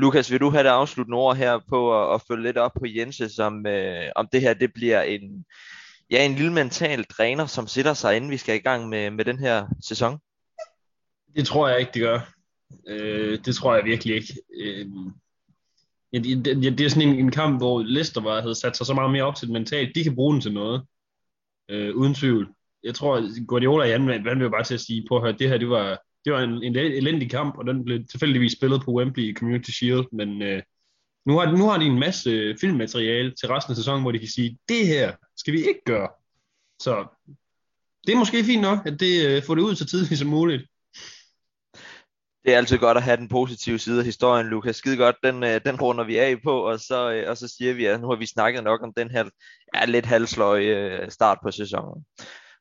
Lukas, 0.00 0.30
vil 0.30 0.40
du 0.40 0.50
have 0.50 0.64
det 0.64 0.70
afsluttende 0.70 1.18
ord 1.18 1.36
her 1.36 1.58
på 1.68 2.02
at, 2.02 2.14
at 2.14 2.22
følge 2.28 2.42
lidt 2.42 2.56
op 2.56 2.72
på 2.78 2.86
Jense, 2.86 3.28
som, 3.28 3.66
øh, 3.66 4.08
om 4.16 4.28
det 4.32 4.40
her 4.40 4.54
det 4.54 4.72
bliver 4.72 5.02
en, 5.02 5.44
ja, 6.10 6.24
en 6.26 6.34
lille 6.34 6.52
mental 6.52 7.04
dræner, 7.04 7.46
som 7.46 7.66
sætter 7.66 7.94
sig, 7.94 8.16
inden 8.16 8.30
vi 8.30 8.36
skal 8.36 8.54
i 8.54 8.58
gang 8.58 8.88
med, 8.88 9.10
med 9.10 9.24
den 9.24 9.38
her 9.38 9.66
sæson? 9.88 10.18
Det 11.36 11.46
tror 11.46 11.68
jeg 11.68 11.80
ikke, 11.80 11.92
det 11.94 12.02
gør. 12.02 12.20
Øh, 12.88 13.38
det 13.44 13.54
tror 13.54 13.74
jeg 13.74 13.84
virkelig 13.84 14.14
ikke. 14.14 14.34
Øh, 14.60 14.86
ja, 16.12 16.18
det, 16.18 16.44
det 16.78 16.80
er 16.80 16.88
sådan 16.88 17.08
en, 17.08 17.18
en 17.18 17.30
kamp, 17.30 17.60
hvor 17.60 17.82
Leicester 17.82 18.20
var, 18.20 18.40
havde 18.40 18.54
sat 18.54 18.76
sig 18.76 18.86
så 18.86 18.94
meget 18.94 19.10
mere 19.10 19.22
op 19.22 19.34
til 19.34 19.46
det 19.46 19.52
mentalt. 19.52 19.94
De 19.94 20.04
kan 20.04 20.14
bruge 20.14 20.32
den 20.32 20.40
til 20.40 20.52
noget, 20.52 20.82
øh, 21.68 21.96
uden 21.96 22.14
tvivl 22.14 22.54
jeg 22.82 22.94
tror, 22.94 23.44
Guardiola 23.46 23.84
i 23.84 23.92
anden 23.92 24.26
han 24.26 24.40
vil 24.40 24.50
bare 24.50 24.64
til 24.64 24.74
at 24.74 24.80
sige, 24.80 25.04
på 25.08 25.18
at 25.18 25.38
det 25.38 25.48
her, 25.48 25.58
det 25.58 25.68
var, 25.68 26.02
det 26.24 26.32
var 26.32 26.40
en, 26.40 26.62
en 26.62 26.76
elendig 26.76 27.30
kamp, 27.30 27.58
og 27.58 27.66
den 27.66 27.84
blev 27.84 28.06
tilfældigvis 28.06 28.52
spillet 28.52 28.82
på 28.84 28.92
Wembley 28.92 29.24
i 29.24 29.34
Community 29.34 29.70
Shield, 29.70 30.04
men 30.12 30.42
øh, 30.42 30.62
Nu 31.26 31.38
har, 31.38 31.52
nu 31.52 31.64
har 31.68 31.78
de 31.78 31.84
en 31.84 31.98
masse 31.98 32.30
øh, 32.30 32.56
filmmateriale 32.60 33.34
til 33.34 33.48
resten 33.48 33.72
af 33.72 33.76
sæsonen, 33.76 34.02
hvor 34.02 34.12
de 34.12 34.18
kan 34.18 34.28
sige, 34.28 34.58
det 34.68 34.86
her 34.86 35.12
skal 35.36 35.52
vi 35.52 35.58
ikke 35.58 35.84
gøre. 35.86 36.08
Så 36.82 37.04
det 38.06 38.12
er 38.12 38.18
måske 38.18 38.44
fint 38.44 38.62
nok, 38.62 38.78
at 38.86 39.00
det 39.00 39.26
øh, 39.26 39.42
får 39.42 39.54
det 39.54 39.62
ud 39.62 39.74
så 39.74 39.86
tidligt 39.86 40.18
som 40.18 40.28
muligt. 40.28 40.62
Det 42.44 42.52
er 42.52 42.56
altid 42.56 42.78
godt 42.78 42.96
at 42.96 43.02
have 43.02 43.16
den 43.16 43.28
positive 43.28 43.78
side 43.78 43.98
af 43.98 44.04
historien, 44.04 44.46
Lukas. 44.46 44.76
Skide 44.76 44.96
godt, 44.96 45.16
den, 45.22 45.44
øh, 45.44 45.60
den 45.64 45.80
runder 45.80 46.04
vi 46.04 46.16
af 46.18 46.42
på, 46.42 46.60
og 46.70 46.80
så, 46.80 47.12
øh, 47.12 47.30
og 47.30 47.36
så 47.36 47.48
siger 47.48 47.74
vi, 47.74 47.84
at 47.84 48.00
nu 48.00 48.08
har 48.08 48.16
vi 48.16 48.26
snakket 48.26 48.64
nok 48.64 48.82
om 48.82 48.92
den 48.96 49.10
her 49.10 49.24
ja, 49.74 49.84
lidt 49.84 50.06
halsløje 50.06 50.64
øh, 50.64 51.10
start 51.10 51.38
på 51.42 51.50
sæsonen. 51.50 52.04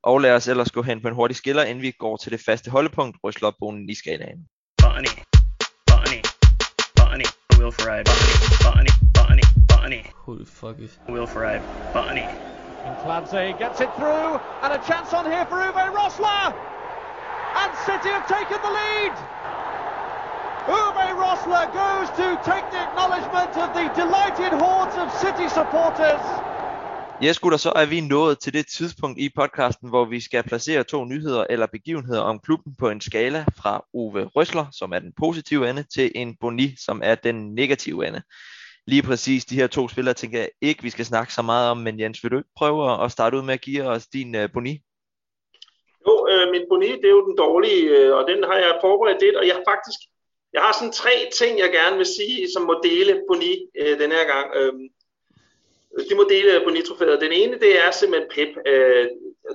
Og 0.03 0.22
lad 0.22 0.36
os 0.36 0.48
ellers 0.48 0.72
gå 0.72 0.82
hen 0.82 1.01
på 1.01 1.08
en 1.08 1.13
hurtig 1.13 1.38
skiller, 1.38 1.63
inden 1.63 1.82
vi 1.82 1.91
går 1.91 2.18
til 2.18 2.32
det 2.32 2.41
faste 2.46 2.72
holdepunkt, 2.72 3.18
Røslopbonen 3.24 3.89
i 3.89 3.96
skalaen. 3.96 4.48
Bunny, 4.82 5.13
Bunny, 5.91 6.22
Bunny, 7.00 7.27
Will 7.60 7.72
Ferrari, 7.72 8.03
Bunny, 8.65 8.94
Bunny, 9.18 9.46
Bunny, 9.72 10.01
Holy 10.25 10.46
fuck 10.46 10.79
it. 10.79 10.91
Will 11.10 11.27
Ferrari, 11.27 11.60
Bunny. 11.94 12.27
And 12.86 12.96
Clancy 13.03 13.46
gets 13.63 13.79
it 13.86 13.91
through, 14.00 14.29
and 14.63 14.72
a 14.79 14.82
chance 14.89 15.10
on 15.18 15.25
here 15.34 15.46
for 15.51 15.58
Uwe 15.68 15.86
Rosler! 15.98 16.48
And 17.62 17.72
City 17.88 18.10
have 18.15 18.27
taken 18.38 18.60
the 18.65 18.74
lead! 18.79 19.15
Uwe 20.79 21.08
Rosler 21.24 21.65
goes 21.84 22.08
to 22.22 22.27
take 22.51 22.65
the 22.72 22.82
acknowledgement 22.88 23.51
of 23.63 23.70
the 23.77 23.86
delighted 24.01 24.53
hordes 24.63 24.96
of 25.03 25.08
City 25.24 25.48
supporters. 25.50 26.24
Yes, 27.24 27.40
gutter, 27.40 27.58
så 27.58 27.72
er 27.76 27.86
vi 27.86 28.02
nået 28.02 28.40
til 28.40 28.54
det 28.54 28.66
tidspunkt 28.68 29.20
i 29.20 29.30
podcasten, 29.36 29.90
hvor 29.90 30.06
vi 30.06 30.20
skal 30.20 30.44
placere 30.44 30.84
to 30.84 31.06
nyheder 31.06 31.46
eller 31.50 31.68
begivenheder 31.68 32.22
om 32.22 32.40
klubben 32.40 32.76
på 32.80 32.90
en 32.90 33.02
skala 33.02 33.46
fra 33.58 33.86
Ove 33.94 34.24
Røsler, 34.36 34.66
som 34.72 34.92
er 34.92 35.00
den 35.00 35.14
positive 35.18 35.70
ende, 35.70 35.84
til 35.84 36.12
en 36.16 36.36
Boni, 36.42 36.76
som 36.86 37.02
er 37.04 37.16
den 37.16 37.56
negative 37.56 38.08
ende. 38.08 38.22
Lige 38.88 39.04
præcis 39.04 39.46
de 39.46 39.56
her 39.56 39.68
to 39.68 39.88
spillere 39.88 40.14
tænker 40.14 40.40
jeg 40.40 40.50
ikke, 40.62 40.84
vi 40.84 40.90
skal 40.90 41.06
snakke 41.06 41.34
så 41.34 41.42
meget 41.42 41.72
om, 41.72 41.78
men 41.78 42.00
Jens, 42.00 42.24
vil 42.24 42.32
du 42.32 42.38
ikke 42.38 42.58
prøve 42.58 43.04
at 43.04 43.12
starte 43.12 43.38
ud 43.38 43.42
med 43.42 43.54
at 43.54 43.62
give 43.62 43.84
os 43.84 44.08
din 44.08 44.36
uh, 44.36 44.52
Boni? 44.54 44.82
Jo, 46.08 46.28
øh, 46.32 46.52
min 46.52 46.66
boni, 46.70 46.92
det 47.02 47.06
er 47.06 47.18
jo 47.20 47.28
den 47.28 47.38
dårlige, 47.38 47.84
øh, 47.98 48.16
og 48.18 48.28
den 48.28 48.44
har 48.44 48.58
jeg 48.58 48.80
forberedt 48.82 49.22
lidt, 49.22 49.36
og 49.36 49.48
jeg 49.48 49.56
har 49.56 49.64
faktisk, 49.72 50.00
jeg 50.54 50.62
har 50.62 50.74
sådan 50.74 51.00
tre 51.02 51.16
ting, 51.40 51.60
jeg 51.60 51.72
gerne 51.72 51.98
vil 51.98 52.06
sige, 52.06 52.52
som 52.54 52.64
må 52.64 52.76
dele 52.84 53.22
boni 53.28 53.54
øh, 53.82 54.00
den 54.00 54.12
her 54.12 54.26
gang. 54.34 54.48
Øh, 54.56 54.74
de 56.10 56.15
må 56.15 56.24
dele 56.34 56.63
boni-trofæet. 56.65 57.22
Den 57.25 57.34
ene, 57.41 57.56
det 57.63 57.72
er 57.84 57.91
simpelthen 57.91 58.29
Pep. 58.36 58.51
Øh, 58.72 59.08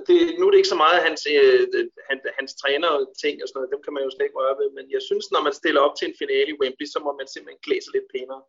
det, 0.07 0.15
nu 0.37 0.43
er 0.45 0.51
det 0.51 0.61
ikke 0.61 0.73
så 0.75 0.81
meget 0.83 1.05
hans, 1.07 1.21
øh, 1.33 1.67
han, 2.09 2.17
hans 2.39 2.51
træner 2.61 2.91
ting 3.23 3.35
og 3.41 3.47
sådan 3.47 3.57
noget, 3.57 3.73
dem 3.73 3.81
kan 3.83 3.93
man 3.93 4.03
jo 4.05 4.11
slet 4.11 4.27
ikke 4.27 4.39
røre 4.41 4.59
ved, 4.61 4.69
men 4.77 4.85
jeg 4.95 5.01
synes, 5.07 5.25
når 5.33 5.41
man 5.47 5.53
stiller 5.61 5.81
op 5.85 5.95
til 5.95 6.07
en 6.07 6.19
finale 6.21 6.49
i 6.51 6.59
Wembley, 6.61 6.87
så 6.93 6.99
må 7.05 7.11
man 7.19 7.27
simpelthen 7.27 7.63
klæde 7.65 7.83
sig 7.83 7.93
lidt 7.93 8.11
pænere. 8.13 8.43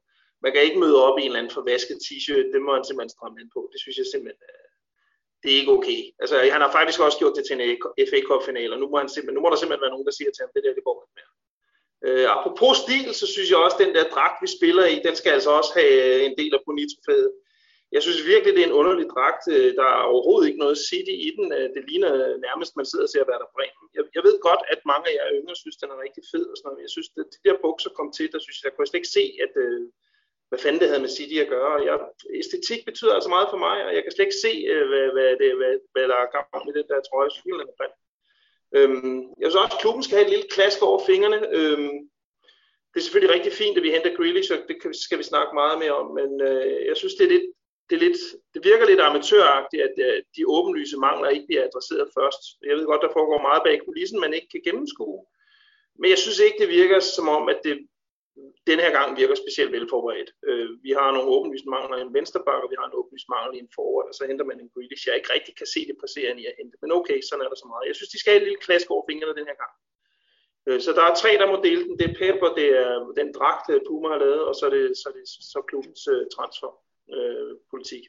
Man 0.44 0.52
kan 0.52 0.66
ikke 0.66 0.82
møde 0.84 0.98
op 1.06 1.16
i 1.18 1.22
en 1.22 1.28
eller 1.28 1.40
anden 1.40 1.56
forvasket 1.58 1.96
t-shirt, 2.04 2.48
det 2.54 2.60
må 2.66 2.70
han 2.76 2.84
simpelthen 2.84 3.16
stramme 3.16 3.40
ind 3.42 3.50
på. 3.56 3.60
Det 3.72 3.78
synes 3.80 3.96
jeg 4.00 4.06
simpelthen, 4.12 4.40
øh, 4.50 4.66
det 5.40 5.48
er 5.50 5.58
ikke 5.60 5.76
okay. 5.78 6.00
Altså, 6.22 6.34
han 6.54 6.62
har 6.64 6.72
faktisk 6.78 6.98
også 7.06 7.18
gjort 7.20 7.36
det 7.36 7.44
til 7.44 7.54
en 7.56 7.62
FA 8.10 8.20
Cup-finale, 8.28 8.74
og 8.74 8.80
nu 8.82 8.86
må, 8.90 8.96
han 9.02 9.08
simpelthen, 9.08 9.36
nu 9.38 9.42
må 9.44 9.48
der 9.50 9.58
simpelthen 9.60 9.84
være 9.84 9.94
nogen, 9.94 10.08
der 10.08 10.18
siger 10.18 10.30
til 10.32 10.42
ham, 10.44 10.52
det 10.54 10.62
der, 10.64 10.78
det 10.78 10.86
går 10.88 10.96
ikke 11.02 11.16
mere. 11.18 11.32
Øh, 12.06 12.26
apropos 12.34 12.76
stil, 12.84 13.06
så 13.20 13.26
synes 13.32 13.48
jeg 13.50 13.58
også, 13.58 13.76
at 13.76 13.84
den 13.84 13.94
der 13.96 14.12
dragt, 14.16 14.38
vi 14.44 14.48
spiller 14.58 14.84
i, 14.94 14.96
den 15.06 15.14
skal 15.16 15.32
altså 15.36 15.50
også 15.58 15.72
have 15.78 16.22
en 16.28 16.34
del 16.40 16.52
af 16.54 16.62
bonitrofæet. 16.66 17.30
Jeg 17.96 18.02
synes 18.04 18.30
virkelig, 18.32 18.52
det 18.54 18.62
er 18.62 18.70
en 18.70 18.80
underlig 18.80 19.06
dragt. 19.14 19.44
Øh, 19.54 19.70
der 19.78 19.88
er 19.94 20.08
overhovedet 20.12 20.46
ikke 20.48 20.64
noget 20.64 20.84
City 20.88 21.14
i 21.28 21.30
den. 21.36 21.46
Øh, 21.58 21.68
det 21.74 21.82
ligner 21.88 22.12
nærmest, 22.46 22.72
man 22.78 22.88
sidder 22.90 23.06
og 23.06 23.12
ser 23.12 23.28
Werder 23.30 23.50
Bremen. 23.56 23.86
Jeg, 23.96 24.04
jeg 24.16 24.22
ved 24.26 24.36
godt, 24.48 24.62
at 24.72 24.80
mange 24.92 25.04
af 25.08 25.14
jer 25.18 25.34
yngre 25.38 25.56
synes, 25.62 25.76
den 25.82 25.92
er 25.94 26.02
rigtig 26.04 26.22
fed 26.32 26.44
og 26.52 26.56
sådan 26.56 26.66
noget. 26.68 26.84
Jeg 26.86 26.92
synes, 26.94 27.08
at 27.22 27.28
de 27.34 27.40
der 27.46 27.56
bukser 27.66 27.90
kom 27.98 28.08
til, 28.16 28.26
der 28.34 28.40
synes 28.42 28.56
jeg, 28.56 28.64
der 28.64 28.72
kunne 28.72 28.84
jeg 28.84 28.90
slet 28.90 29.02
ikke 29.02 29.16
se, 29.18 29.24
at, 29.44 29.54
øh, 29.64 29.82
hvad 30.48 30.60
fanden 30.62 30.80
det 30.80 30.90
havde 30.90 31.04
med 31.06 31.16
City 31.18 31.36
at 31.44 31.52
gøre. 31.56 31.74
Jeg, 31.88 31.96
æstetik 32.40 32.80
betyder 32.90 33.14
altså 33.14 33.30
meget 33.36 33.48
for 33.52 33.60
mig, 33.66 33.76
og 33.86 33.90
jeg 33.96 34.02
kan 34.02 34.12
slet 34.12 34.26
ikke 34.28 34.42
se, 34.46 34.52
øh, 34.72 34.84
hvad, 34.90 35.06
hvad, 35.16 35.30
det, 35.40 35.50
hvad, 35.60 35.72
hvad 35.94 36.04
der 36.10 36.18
er 36.22 36.32
gang 36.34 36.62
i 36.70 36.76
den 36.78 36.86
der 36.90 37.06
trøje. 37.08 37.30
Jeg 37.46 37.56
er. 37.86 37.94
Øhm, 38.78 39.18
jeg 39.40 39.46
synes 39.46 39.62
også, 39.62 39.76
at 39.76 39.82
klubben 39.82 40.02
skal 40.02 40.16
have 40.16 40.26
et 40.28 40.34
lille 40.34 40.48
klask 40.56 40.78
over 40.88 40.98
fingrene. 41.10 41.40
Øhm, 41.58 41.98
det 42.90 42.98
er 42.98 43.04
selvfølgelig 43.06 43.34
rigtig 43.36 43.52
fint, 43.52 43.76
at 43.78 43.84
vi 43.86 43.94
henter 43.94 44.16
Grealish, 44.16 44.52
og 44.54 44.58
det 44.68 44.76
skal 45.04 45.18
vi 45.18 45.30
snakke 45.32 45.52
meget 45.54 45.78
mere 45.82 45.94
om, 46.02 46.08
men 46.20 46.30
øh, 46.48 46.86
jeg 46.90 46.96
synes, 46.96 47.14
det 47.14 47.24
er 47.24 47.34
lidt, 47.34 47.46
det, 47.90 47.96
er 47.96 48.00
lidt, 48.06 48.18
det 48.54 48.64
virker 48.64 48.86
lidt 48.86 49.00
amatøragtigt, 49.00 49.82
at 49.82 49.94
øh, 50.06 50.22
de 50.36 50.42
åbenlyse 50.56 50.96
mangler 51.06 51.28
ikke 51.28 51.46
bliver 51.46 51.64
adresseret 51.64 52.08
først. 52.18 52.42
Jeg 52.68 52.76
ved 52.76 52.86
godt, 52.86 53.02
der 53.02 53.16
foregår 53.16 53.42
meget 53.48 53.62
bag 53.66 53.76
kulissen, 53.84 54.20
man 54.20 54.34
ikke 54.34 54.48
kan 54.52 54.62
gennemskue. 54.64 55.20
Men 56.00 56.10
jeg 56.10 56.18
synes 56.18 56.38
ikke, 56.38 56.58
det 56.62 56.68
virker 56.68 57.00
som 57.00 57.28
om, 57.28 57.48
at 57.48 57.60
det 57.64 57.76
den 58.70 58.78
her 58.84 58.92
gang 58.98 59.08
virker 59.20 59.34
specielt 59.34 59.72
velforberedt. 59.72 60.30
Øh, 60.48 60.68
vi 60.86 60.90
har 60.98 61.08
nogle 61.12 61.32
åbenlyse 61.36 61.68
mangler 61.74 61.96
i 61.98 62.06
en 62.06 62.14
venstreback, 62.16 62.60
og 62.64 62.70
vi 62.72 62.76
har 62.78 62.86
en 62.86 62.98
åbenlyst 63.00 63.28
mangel 63.34 63.50
i 63.56 63.62
en 63.64 63.74
forward, 63.76 64.06
og 64.10 64.14
så 64.14 64.22
henter 64.30 64.44
man 64.50 64.60
en 64.60 64.72
Grealish, 64.74 65.06
jeg 65.06 65.16
ikke 65.16 65.32
rigtig 65.36 65.54
kan 65.60 65.68
se 65.74 65.80
det 65.88 65.96
passerende 66.02 66.42
i 66.42 66.46
at 66.50 66.58
hente. 66.60 66.76
Men 66.82 66.90
okay, 66.98 67.18
sådan 67.22 67.44
er 67.44 67.50
der 67.50 67.58
så 67.62 67.68
meget. 67.72 67.88
Jeg 67.90 67.96
synes, 67.96 68.12
de 68.12 68.20
skal 68.20 68.32
have 68.32 68.42
et 68.42 68.48
lille 68.48 68.64
klask 68.66 68.86
over 68.90 69.04
fingrene 69.08 69.38
den 69.40 69.50
her 69.50 69.58
gang. 69.62 69.74
Øh, 70.66 70.80
så 70.84 70.90
der 70.96 71.04
er 71.06 71.14
tre, 71.14 71.30
der 71.40 71.48
må 71.52 71.56
dele 71.66 71.82
den. 71.86 71.94
Det 71.98 72.06
er 72.08 72.18
Pep, 72.20 72.38
og 72.46 72.52
det 72.58 72.68
er 72.84 72.90
den 73.20 73.28
dragt, 73.38 73.66
Puma 73.86 74.08
har 74.14 74.20
lavet, 74.24 74.42
og 74.48 74.54
så 74.58 74.62
er 74.68 74.72
det 74.76 74.84
så, 75.00 75.06
er 75.10 75.14
det, 75.18 75.26
så 75.52 75.58
klubbens 75.68 76.02
øh, 76.14 76.22
transfer. 76.36 76.72
Øh, 77.14 77.56
politik. 77.70 78.02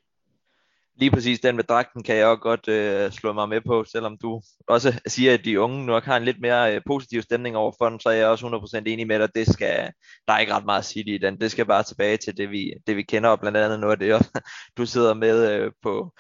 Lige 0.99 1.11
præcis 1.11 1.39
den 1.39 1.55
med 1.55 1.63
dragten 1.63 2.03
kan 2.03 2.15
jeg 2.15 2.27
også 2.27 2.41
godt 2.41 2.67
øh, 2.67 3.11
slå 3.11 3.33
mig 3.33 3.49
med 3.49 3.61
på, 3.61 3.83
selvom 3.83 4.17
du 4.17 4.41
også 4.67 5.01
siger, 5.07 5.33
at 5.33 5.45
de 5.45 5.59
unge 5.59 5.85
nok 5.85 6.03
har 6.03 6.17
en 6.17 6.25
lidt 6.25 6.41
mere 6.41 6.75
øh, 6.75 6.81
positiv 6.87 7.21
stemning 7.21 7.57
overfor 7.57 7.89
den, 7.89 7.99
så 7.99 8.09
er 8.09 8.13
jeg 8.13 8.27
også 8.27 8.71
100% 8.77 8.83
enig 8.85 9.07
med 9.07 9.19
dig, 9.19 9.35
det 9.35 9.47
skal, 9.47 9.91
der 10.27 10.33
er 10.33 10.39
ikke 10.39 10.53
ret 10.53 10.65
meget 10.65 10.79
at 10.79 10.85
sige 10.85 11.15
i 11.15 11.17
den, 11.17 11.41
det 11.41 11.51
skal 11.51 11.65
bare 11.65 11.83
tilbage 11.83 12.17
til 12.17 12.37
det 12.37 12.51
vi, 12.51 12.73
det 12.87 12.95
vi 12.95 13.03
kender, 13.03 13.29
og 13.29 13.39
blandt 13.39 13.57
andet 13.57 13.79
noget 13.79 13.91
af 13.91 13.99
det, 13.99 14.13
også, 14.13 14.41
du 14.77 14.85
sidder 14.85 15.13
med 15.13 15.51
øh, 15.51 15.71
på, 15.81 16.13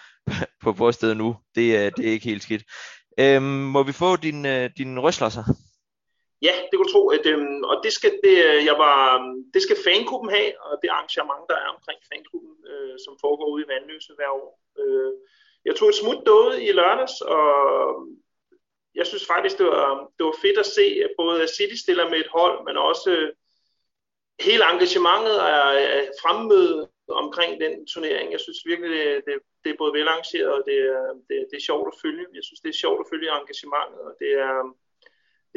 på 0.63 0.71
vores 0.71 0.95
sted 0.95 1.15
nu, 1.15 1.35
det, 1.55 1.75
øh, 1.75 1.91
det 1.97 2.07
er 2.07 2.11
ikke 2.11 2.25
helt 2.25 2.43
skidt. 2.43 2.63
Øhm, 3.19 3.43
må 3.43 3.83
vi 3.83 3.91
få 3.91 4.15
din, 4.15 4.45
øh, 4.45 4.69
din 4.77 4.99
røsler 4.99 5.29
så? 5.29 5.43
Ja, 6.41 6.53
det 6.67 6.73
kunne 6.73 6.87
du 6.87 6.93
tro. 6.93 7.09
At, 7.09 7.25
øhm, 7.25 7.63
og 7.63 7.75
det 7.83 7.93
skal, 7.93 8.11
det, 8.23 8.35
øh, 8.47 8.65
jeg 8.69 8.77
var, 8.85 8.99
det 9.53 9.61
skal 9.61 9.77
fanklubben 9.87 10.29
have, 10.29 10.51
og 10.65 10.73
det 10.81 10.89
arrangement, 10.89 11.43
der 11.49 11.55
er 11.55 11.69
omkring 11.75 11.99
fanklubben, 12.11 12.55
øh, 12.71 12.95
som 13.05 13.13
foregår 13.23 13.47
ude 13.53 13.63
i 13.63 13.69
Vandløse 13.71 14.13
hver 14.15 14.29
år. 14.29 14.51
Øh, 14.81 15.11
jeg 15.65 15.75
tog 15.75 15.89
et 15.89 16.01
smut 16.01 16.21
derude 16.25 16.63
i 16.63 16.71
lørdags, 16.71 17.21
og 17.21 17.45
jeg 18.95 19.07
synes 19.07 19.25
faktisk, 19.33 19.57
det 19.57 19.65
var, 19.65 20.11
det 20.17 20.25
var 20.25 20.35
fedt 20.41 20.57
at 20.57 20.71
se, 20.77 20.85
at 21.05 21.11
både 21.17 21.47
City 21.57 21.77
stiller 21.83 22.09
med 22.09 22.19
et 22.19 22.33
hold, 22.37 22.65
men 22.67 22.77
også 22.77 23.09
øh, 23.11 23.29
hele 24.47 24.63
engagementet 24.71 25.35
er, 25.55 25.67
er 25.97 26.03
fremmøde 26.21 26.89
omkring 27.23 27.61
den 27.61 27.87
turnering. 27.87 28.31
Jeg 28.31 28.39
synes 28.39 28.59
virkelig, 28.65 28.91
det, 28.97 29.25
det, 29.25 29.33
det 29.63 29.69
er 29.71 29.81
både 29.81 29.93
velarrangeret, 29.93 30.51
og 30.57 30.63
det 30.69 30.77
er, 30.95 31.03
det, 31.27 31.37
det 31.49 31.57
er 31.57 31.67
sjovt 31.69 31.87
at 31.91 31.99
følge. 32.03 32.25
Jeg 32.37 32.43
synes, 32.43 32.59
det 32.59 32.69
er 32.69 32.83
sjovt 32.83 32.99
at 33.01 33.09
følge 33.11 33.35
engagementet, 33.39 34.01
og 34.09 34.13
det 34.21 34.31
er, 34.47 34.55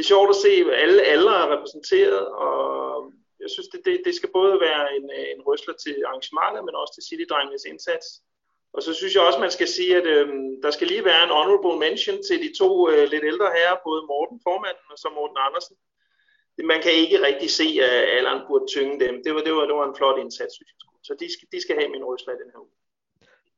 det 0.00 0.06
er 0.06 0.14
sjovt 0.16 0.34
at 0.34 0.42
se, 0.46 0.52
at 0.72 0.80
alle 0.82 1.00
aldre 1.14 1.34
er 1.42 1.48
repræsenteret, 1.54 2.22
og 2.46 2.56
jeg 3.42 3.50
synes, 3.54 3.68
det, 3.72 3.80
det, 3.86 3.94
det 4.06 4.14
skal 4.14 4.30
både 4.38 4.54
være 4.66 4.84
en, 4.96 5.06
en 5.34 5.40
røsler 5.48 5.74
til 5.84 5.96
arrangementet, 6.08 6.60
men 6.64 6.74
også 6.80 6.92
til 6.94 7.06
City-drengenes 7.08 7.64
indsats. 7.72 8.06
Og 8.74 8.80
så 8.82 8.90
synes 8.94 9.14
jeg 9.14 9.22
også, 9.22 9.40
man 9.46 9.56
skal 9.56 9.68
sige, 9.76 9.92
at 10.00 10.06
øhm, 10.14 10.50
der 10.64 10.70
skal 10.70 10.86
lige 10.86 11.08
være 11.10 11.22
en 11.24 11.36
honorable 11.38 11.76
mention 11.84 12.18
til 12.28 12.38
de 12.44 12.50
to 12.60 12.70
øh, 12.90 13.04
lidt 13.12 13.24
ældre 13.32 13.48
herrer, 13.56 13.84
både 13.88 14.00
Morten 14.12 14.38
formanden 14.48 14.88
og 14.94 14.98
så 15.02 15.08
Morten 15.18 15.38
Andersen. 15.46 15.76
Man 16.72 16.80
kan 16.84 16.92
ikke 17.02 17.18
rigtig 17.28 17.50
se, 17.60 17.68
at 17.88 18.02
alderen 18.16 18.42
burde 18.48 18.66
tynge 18.74 18.96
dem. 19.04 19.14
Det 19.24 19.30
var, 19.34 19.42
det 19.46 19.52
var, 19.56 19.64
det 19.70 19.76
var 19.80 19.86
en 19.88 19.98
flot 20.00 20.18
indsats, 20.24 20.52
synes 20.58 20.70
jeg. 20.72 20.88
Så 21.06 21.12
de 21.22 21.26
skal, 21.34 21.46
de 21.54 21.58
skal 21.64 21.76
have 21.78 21.90
min 21.94 22.04
røsler 22.08 22.32
i 22.34 22.40
den 22.42 22.50
her 22.52 22.60
uge. 22.66 22.79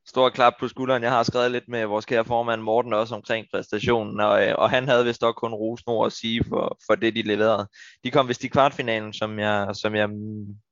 Stor 0.07 0.29
klap 0.29 0.53
på 0.59 0.67
skulderen. 0.67 1.03
Jeg 1.03 1.11
har 1.11 1.23
skrevet 1.23 1.51
lidt 1.51 1.67
med 1.67 1.85
vores 1.85 2.05
kære 2.05 2.25
formand 2.25 2.61
Morten 2.61 2.93
også 2.93 3.15
omkring 3.15 3.47
præstationen, 3.51 4.19
og, 4.19 4.47
øh, 4.47 4.55
og 4.57 4.69
han 4.69 4.87
havde 4.87 5.05
vist 5.05 5.23
også 5.23 5.33
kun 5.33 5.53
rosnord 5.53 6.05
at 6.05 6.13
sige 6.13 6.43
for, 6.49 6.77
for 6.87 6.95
det, 6.95 7.15
de 7.15 7.21
leverede. 7.21 7.67
De 8.03 8.11
kom 8.11 8.27
vist 8.27 8.43
i 8.43 8.47
kvartfinalen, 8.47 9.13
som 9.13 9.39
jeg, 9.39 9.69
som 9.73 9.95
jeg 9.95 10.09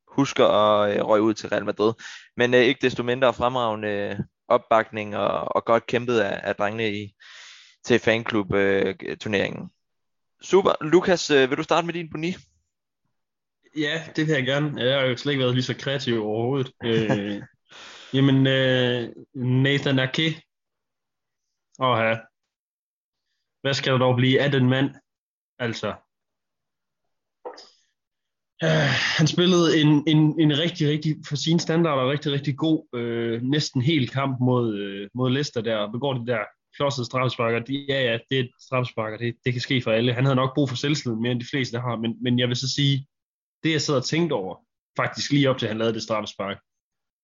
husker 0.08 0.46
at 0.46 1.18
øh, 1.18 1.24
ud 1.24 1.34
til 1.34 1.50
Real 1.50 1.66
Madrid. 1.66 1.94
Men 2.38 2.54
øh, 2.54 2.60
ikke 2.60 2.82
desto 2.82 3.04
mindre 3.04 3.34
fremragende 3.34 3.88
øh, 3.88 4.20
opbakning 4.48 5.18
og, 5.18 5.56
og 5.56 5.66
godt 5.66 5.86
kæmpet 5.86 6.20
af, 6.20 6.40
af 6.44 6.56
drengene 6.56 6.92
i, 6.92 7.14
til 7.86 8.00
fanklub-turneringen. 8.00 9.64
Øh, 9.64 9.70
Super. 10.44 10.84
Lukas, 10.84 11.30
øh, 11.30 11.50
vil 11.50 11.58
du 11.58 11.64
starte 11.64 11.86
med 11.86 11.94
din 11.94 12.10
boni? 12.12 12.36
Ja, 13.78 14.04
det 14.16 14.28
vil 14.28 14.34
jeg 14.34 14.46
gerne. 14.46 14.82
Jeg 14.84 15.00
har 15.00 15.06
jo 15.06 15.18
slet 15.18 15.32
ikke 15.32 15.44
været 15.44 15.56
lige 15.56 15.64
så 15.64 15.76
kreativ 15.80 16.24
overhovedet. 16.24 16.72
øh, 16.84 17.42
jamen, 18.14 18.48
øh, 18.48 19.10
Nathan 19.36 20.00
Ake. 20.00 20.28
Åh 21.80 21.98
ja. 22.00 22.20
Hvad 23.62 23.74
skal 23.74 23.94
der 23.94 24.00
dog 24.00 24.16
blive 24.16 24.42
af 24.42 24.52
den 24.52 24.70
mand? 24.70 24.96
Altså, 25.60 25.96
Øh, 28.64 28.92
han 29.18 29.28
spillede 29.28 29.82
en, 29.82 30.04
en, 30.08 30.40
en 30.40 30.58
rigtig, 30.58 30.90
rigtig, 30.90 31.16
for 31.28 31.36
sine 31.36 31.60
standarder, 31.60 32.12
rigtig, 32.12 32.32
rigtig 32.32 32.58
god, 32.58 32.96
øh, 32.96 33.42
næsten 33.42 33.82
helt 33.82 34.12
kamp 34.12 34.38
mod, 34.40 34.78
øh, 34.78 35.10
mod 35.14 35.32
Leicester 35.32 35.62
der, 35.62 35.76
og 35.78 35.92
begår 35.92 36.14
det 36.14 36.28
der 36.28 36.40
klodsede 36.76 37.06
straffesparker. 37.06 37.60
De, 37.60 37.86
ja, 37.90 38.02
ja, 38.02 38.18
det 38.30 38.40
er 38.40 38.48
straffesparker, 38.60 39.18
det, 39.18 39.36
det 39.46 39.54
kan 39.54 39.62
ske 39.62 39.82
for 39.82 39.92
alle. 39.92 40.14
Han 40.14 40.26
havde 40.26 40.36
nok 40.36 40.56
brug 40.56 40.70
for 40.70 40.76
selvslid 40.76 41.16
mere 41.16 41.32
end 41.32 41.40
de 41.40 41.52
fleste 41.52 41.80
har, 41.80 41.96
men, 41.96 42.18
men 42.24 42.40
jeg 42.40 42.48
vil 42.48 42.56
så 42.56 42.70
sige, 42.76 43.08
det 43.64 43.72
jeg 43.72 43.82
sad 43.82 43.96
og 43.96 44.06
tænkt 44.06 44.32
over, 44.32 44.56
faktisk 44.98 45.32
lige 45.32 45.50
op 45.50 45.58
til, 45.58 45.66
at 45.66 45.70
han 45.70 45.78
lavede 45.78 45.94
det 45.94 46.04
straffespark, 46.04 46.58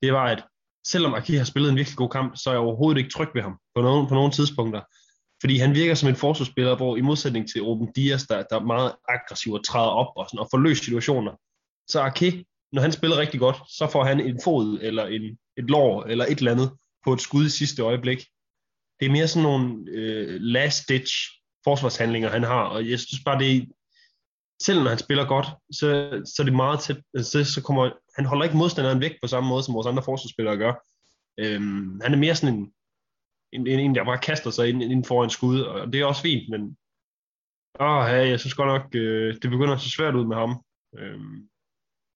det 0.01 0.13
var, 0.13 0.25
at 0.25 0.43
selvom 0.91 1.13
Aki 1.13 1.35
har 1.35 1.43
spillet 1.43 1.69
en 1.69 1.75
virkelig 1.75 1.97
god 1.97 2.09
kamp, 2.09 2.37
så 2.37 2.49
er 2.49 2.53
jeg 2.53 2.61
overhovedet 2.61 2.97
ikke 2.99 3.09
tryg 3.09 3.29
ved 3.33 3.41
ham 3.41 3.59
på 3.75 3.81
nogen, 3.81 4.07
på 4.07 4.13
nogen 4.13 4.31
tidspunkter. 4.31 4.81
Fordi 5.41 5.57
han 5.57 5.75
virker 5.75 5.95
som 5.95 6.09
en 6.09 6.15
forsvarsspiller, 6.15 6.75
hvor 6.75 6.97
i 6.97 7.01
modsætning 7.01 7.49
til 7.49 7.61
Ruben 7.61 7.91
Dias, 7.95 8.23
der, 8.23 8.43
der 8.49 8.55
er 8.59 8.65
meget 8.65 8.95
aggressiv 9.09 9.53
og 9.53 9.65
træder 9.65 9.89
op 10.01 10.11
og, 10.15 10.25
sådan, 10.29 10.39
og 10.39 10.47
får 10.51 10.57
løst 10.57 10.83
situationer, 10.83 11.31
så 11.89 12.01
Ake, 12.01 12.45
når 12.71 12.81
han 12.81 12.91
spiller 12.91 13.17
rigtig 13.17 13.39
godt, 13.39 13.57
så 13.69 13.89
får 13.91 14.03
han 14.03 14.19
en 14.19 14.39
fod 14.43 14.79
eller 14.81 15.05
en, 15.05 15.37
et 15.57 15.69
lår 15.69 16.03
eller 16.03 16.25
et 16.25 16.37
eller 16.37 16.51
andet 16.51 16.71
på 17.05 17.13
et 17.13 17.21
skud 17.21 17.45
i 17.45 17.49
sidste 17.49 17.81
øjeblik. 17.81 18.17
Det 18.99 19.05
er 19.05 19.11
mere 19.11 19.27
sådan 19.27 19.43
nogle 19.43 19.91
øh, 19.91 20.41
last-ditch 20.41 21.13
forsvarshandlinger, 21.63 22.29
han 22.29 22.43
har, 22.43 22.63
og 22.63 22.89
jeg 22.89 22.99
synes 22.99 23.23
bare, 23.25 23.39
det 23.39 23.57
er, 23.57 23.61
selv 24.61 24.79
når 24.83 24.89
han 24.89 24.97
spiller 24.97 25.25
godt, 25.25 25.47
så, 25.71 25.87
så 26.25 26.41
er 26.41 26.43
det 26.43 26.53
meget 26.53 26.79
tæt, 26.79 27.01
så, 27.21 27.43
så 27.43 27.61
kommer, 27.61 27.91
han 28.17 28.25
holder 28.25 28.43
ikke 28.43 28.57
modstanderen 28.57 29.01
væk 29.01 29.15
på 29.21 29.27
samme 29.27 29.49
måde, 29.49 29.63
som 29.63 29.73
vores 29.73 29.87
andre 29.87 30.03
forsvarsspillere 30.03 30.57
gør. 30.57 30.73
Øhm, 31.37 32.01
han 32.03 32.13
er 32.13 32.17
mere 32.17 32.35
sådan 32.35 32.55
en, 32.55 32.73
en, 33.51 33.67
en, 33.67 33.79
en, 33.79 33.95
der 33.95 34.05
bare 34.05 34.25
kaster 34.27 34.51
sig 34.51 34.69
ind, 34.69 34.83
ind 34.83 35.05
foran 35.05 35.29
skud, 35.29 35.61
og 35.61 35.93
det 35.93 36.01
er 36.01 36.05
også 36.05 36.21
fint, 36.21 36.49
men 36.49 36.61
åh, 37.79 38.03
ja, 38.09 38.27
jeg 38.31 38.39
synes 38.39 38.53
godt 38.53 38.67
nok, 38.67 38.95
øh, 38.95 39.33
det 39.41 39.49
begynder 39.49 39.73
at 39.75 39.81
se 39.81 39.91
svært 39.91 40.15
ud 40.15 40.25
med 40.25 40.35
ham. 40.35 40.63
Øhm, 40.97 41.49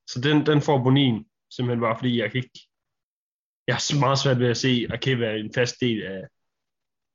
så 0.08 0.22
den, 0.22 0.46
den 0.46 0.62
får 0.62 0.84
Bonin 0.84 1.26
simpelthen 1.56 1.82
bare, 1.82 1.98
fordi 1.98 2.20
jeg 2.20 2.32
kan 2.32 2.38
ikke, 2.38 2.60
jeg 3.68 3.76
har 3.76 4.00
meget 4.00 4.20
svært 4.20 4.40
ved 4.40 4.50
at 4.50 4.58
se 4.58 4.88
Ake 4.90 5.20
være 5.20 5.40
en 5.40 5.54
fast 5.54 5.76
del 5.82 6.04
af, 6.04 6.22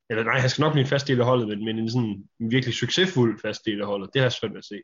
eller 0.09 0.23
nej, 0.23 0.39
han 0.39 0.49
skal 0.49 0.61
nok 0.61 0.73
blive 0.73 0.83
en 0.83 0.89
fast 0.89 1.07
del 1.07 1.19
af 1.19 1.25
holdet, 1.25 1.47
men, 1.47 1.65
men 1.65 1.79
en 1.79 1.91
sådan 1.91 2.29
en 2.39 2.51
virkelig 2.51 2.75
succesfuld 2.75 3.39
fast 3.41 3.65
del 3.65 3.81
af 3.81 3.87
holdet, 3.87 4.09
det 4.13 4.19
har 4.19 4.25
jeg 4.25 4.31
svært 4.31 4.51
ved 4.51 4.57
at 4.57 4.65
se. 4.65 4.81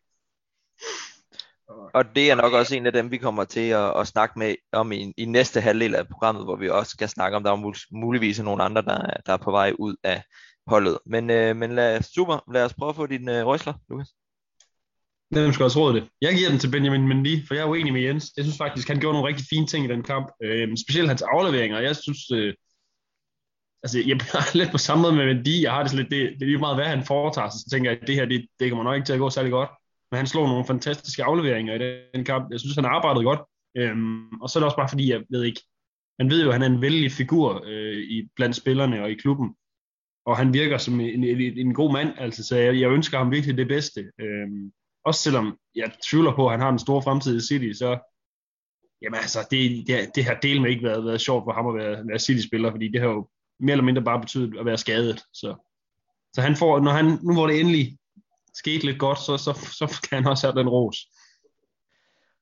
Og 1.93 2.15
det 2.15 2.31
er 2.31 2.35
nok 2.35 2.53
også 2.53 2.75
en 2.75 2.85
af 2.85 2.93
dem, 2.93 3.11
vi 3.11 3.17
kommer 3.17 3.43
til 3.43 3.69
at, 3.69 3.99
at 3.99 4.07
snakke 4.07 4.39
med 4.39 4.55
om 4.71 4.91
i, 4.91 5.13
i 5.17 5.25
næste 5.25 5.61
halvdel 5.61 5.95
af 5.95 6.07
programmet, 6.07 6.43
hvor 6.43 6.55
vi 6.55 6.69
også 6.69 6.89
skal 6.89 7.09
snakke 7.09 7.37
om, 7.37 7.43
der 7.43 7.51
er 7.51 7.55
mul- 7.55 7.87
muligvis 7.91 8.39
nogle 8.39 8.63
andre, 8.63 8.81
der, 8.81 9.07
der 9.25 9.33
er 9.33 9.37
på 9.37 9.51
vej 9.51 9.73
ud 9.79 9.95
af 10.03 10.23
holdet. 10.67 10.97
Men, 11.05 11.29
øh, 11.29 11.55
men 11.55 11.75
lad, 11.75 12.01
super, 12.01 12.53
lad 12.53 12.65
os 12.65 12.73
prøve 12.73 12.89
at 12.89 12.95
få 12.95 13.05
din 13.05 13.29
øh, 13.29 13.45
røsler, 13.45 13.73
Lukas. 13.89 14.09
Hvem 15.29 15.53
skal 15.53 15.63
også 15.63 15.79
råde 15.79 15.95
det? 15.95 16.09
Jeg 16.21 16.35
giver 16.35 16.49
den 16.49 16.59
til 16.59 16.71
Benjamin 16.71 17.07
Mendy, 17.07 17.47
for 17.47 17.53
jeg 17.53 17.61
er 17.61 17.67
uenig 17.67 17.93
med 17.93 18.01
Jens. 18.01 18.33
Jeg 18.37 18.45
synes 18.45 18.57
faktisk, 18.57 18.87
han 18.87 18.99
gjorde 18.99 19.13
nogle 19.13 19.27
rigtig 19.27 19.45
fine 19.49 19.67
ting 19.67 19.85
i 19.85 19.87
den 19.87 20.03
kamp. 20.03 20.27
Øh, 20.43 20.77
specielt 20.77 21.07
hans 21.07 21.21
afleveringer. 21.21 21.79
Jeg 21.79 21.95
synes, 21.95 22.31
øh, 22.31 22.53
altså 23.83 23.99
jeg 23.99 24.11
er 24.11 24.57
lidt 24.61 24.71
på 24.71 24.77
samme 24.77 25.01
måde 25.01 25.15
med 25.15 25.25
Mendy. 25.25 25.61
Jeg 25.61 25.71
har 25.71 25.83
det 25.83 25.93
lidt, 25.93 26.09
det, 26.11 26.19
det 26.19 26.41
er 26.41 26.45
lige 26.45 26.57
meget, 26.57 26.77
hvad 26.77 26.85
han 26.85 27.05
foretager 27.05 27.49
sig. 27.49 27.59
Så 27.59 27.67
tænker 27.71 27.91
jeg, 27.91 28.01
at 28.01 28.07
det 28.07 28.15
her, 28.15 28.25
det, 28.25 28.45
det 28.59 28.69
kommer 28.69 28.83
nok 28.83 28.95
ikke 28.95 29.05
til 29.05 29.13
at 29.13 29.19
gå 29.19 29.29
særlig 29.29 29.51
godt. 29.51 29.69
Men 30.13 30.17
han 30.17 30.27
slog 30.27 30.47
nogle 30.47 30.65
fantastiske 30.65 31.23
afleveringer 31.23 31.73
i 31.75 32.07
den 32.15 32.25
kamp. 32.25 32.51
Jeg 32.51 32.59
synes, 32.59 32.75
han 32.75 32.85
arbejdede 32.85 33.23
godt. 33.23 33.39
Øhm, 33.77 34.41
og 34.41 34.49
så 34.49 34.59
er 34.59 34.61
det 34.61 34.65
også 34.65 34.77
bare 34.77 34.89
fordi, 34.89 35.11
jeg 35.11 35.23
ved 35.29 35.43
ikke, 35.43 35.61
man 36.19 36.29
ved 36.29 36.43
jo, 36.43 36.49
at 36.49 36.53
han 36.53 36.61
er 36.61 36.75
en 36.75 36.81
vældig 36.81 37.11
figur 37.11 37.63
øh, 37.65 37.97
i, 37.97 38.29
blandt 38.35 38.55
spillerne 38.55 39.03
og 39.03 39.11
i 39.11 39.15
klubben. 39.15 39.55
Og 40.25 40.37
han 40.37 40.53
virker 40.53 40.77
som 40.77 40.99
en, 40.99 41.23
en, 41.23 41.57
en 41.57 41.73
god 41.73 41.93
mand, 41.93 42.09
altså, 42.17 42.43
så 42.43 42.55
jeg, 42.57 42.79
jeg 42.79 42.91
ønsker 42.91 43.17
ham 43.17 43.31
virkelig 43.31 43.57
det 43.57 43.67
bedste. 43.67 44.11
Øhm, 44.19 44.71
også 45.05 45.19
selvom 45.23 45.57
jeg 45.75 45.91
tvivler 46.09 46.35
på, 46.35 46.45
at 46.45 46.51
han 46.51 46.59
har 46.59 46.69
en 46.69 46.79
stor 46.79 47.01
fremtid 47.01 47.37
i 47.37 47.47
City, 47.47 47.77
så 47.77 47.89
jamen 49.01 49.19
altså, 49.19 49.39
det, 49.51 49.87
det, 49.87 50.15
det 50.15 50.23
har 50.25 50.33
del 50.33 50.61
med 50.61 50.69
ikke 50.69 50.83
været, 50.83 51.05
været 51.05 51.21
sjovt 51.21 51.43
for 51.45 51.53
ham 51.53 51.67
at 51.67 51.75
være, 51.75 52.07
være 52.07 52.19
City-spiller, 52.19 52.71
fordi 52.71 52.87
det 52.87 53.01
har 53.01 53.07
jo 53.07 53.29
mere 53.59 53.71
eller 53.71 53.83
mindre 53.83 54.03
bare 54.03 54.21
betydet 54.21 54.59
at 54.59 54.65
være 54.65 54.77
skadet. 54.77 55.19
Så, 55.33 55.49
så 56.35 56.41
han 56.41 56.55
får, 56.55 56.79
når 56.79 56.91
han, 56.91 57.05
nu 57.05 57.33
hvor 57.33 57.47
det 57.47 57.59
endelig 57.59 57.97
skete 58.53 58.85
lidt 58.85 58.99
godt, 58.99 59.19
så, 59.19 59.37
så, 59.37 59.53
så 59.79 59.85
kan 60.09 60.23
han 60.23 60.31
også 60.31 60.47
have 60.47 60.59
den 60.59 60.69
ros. 60.69 60.97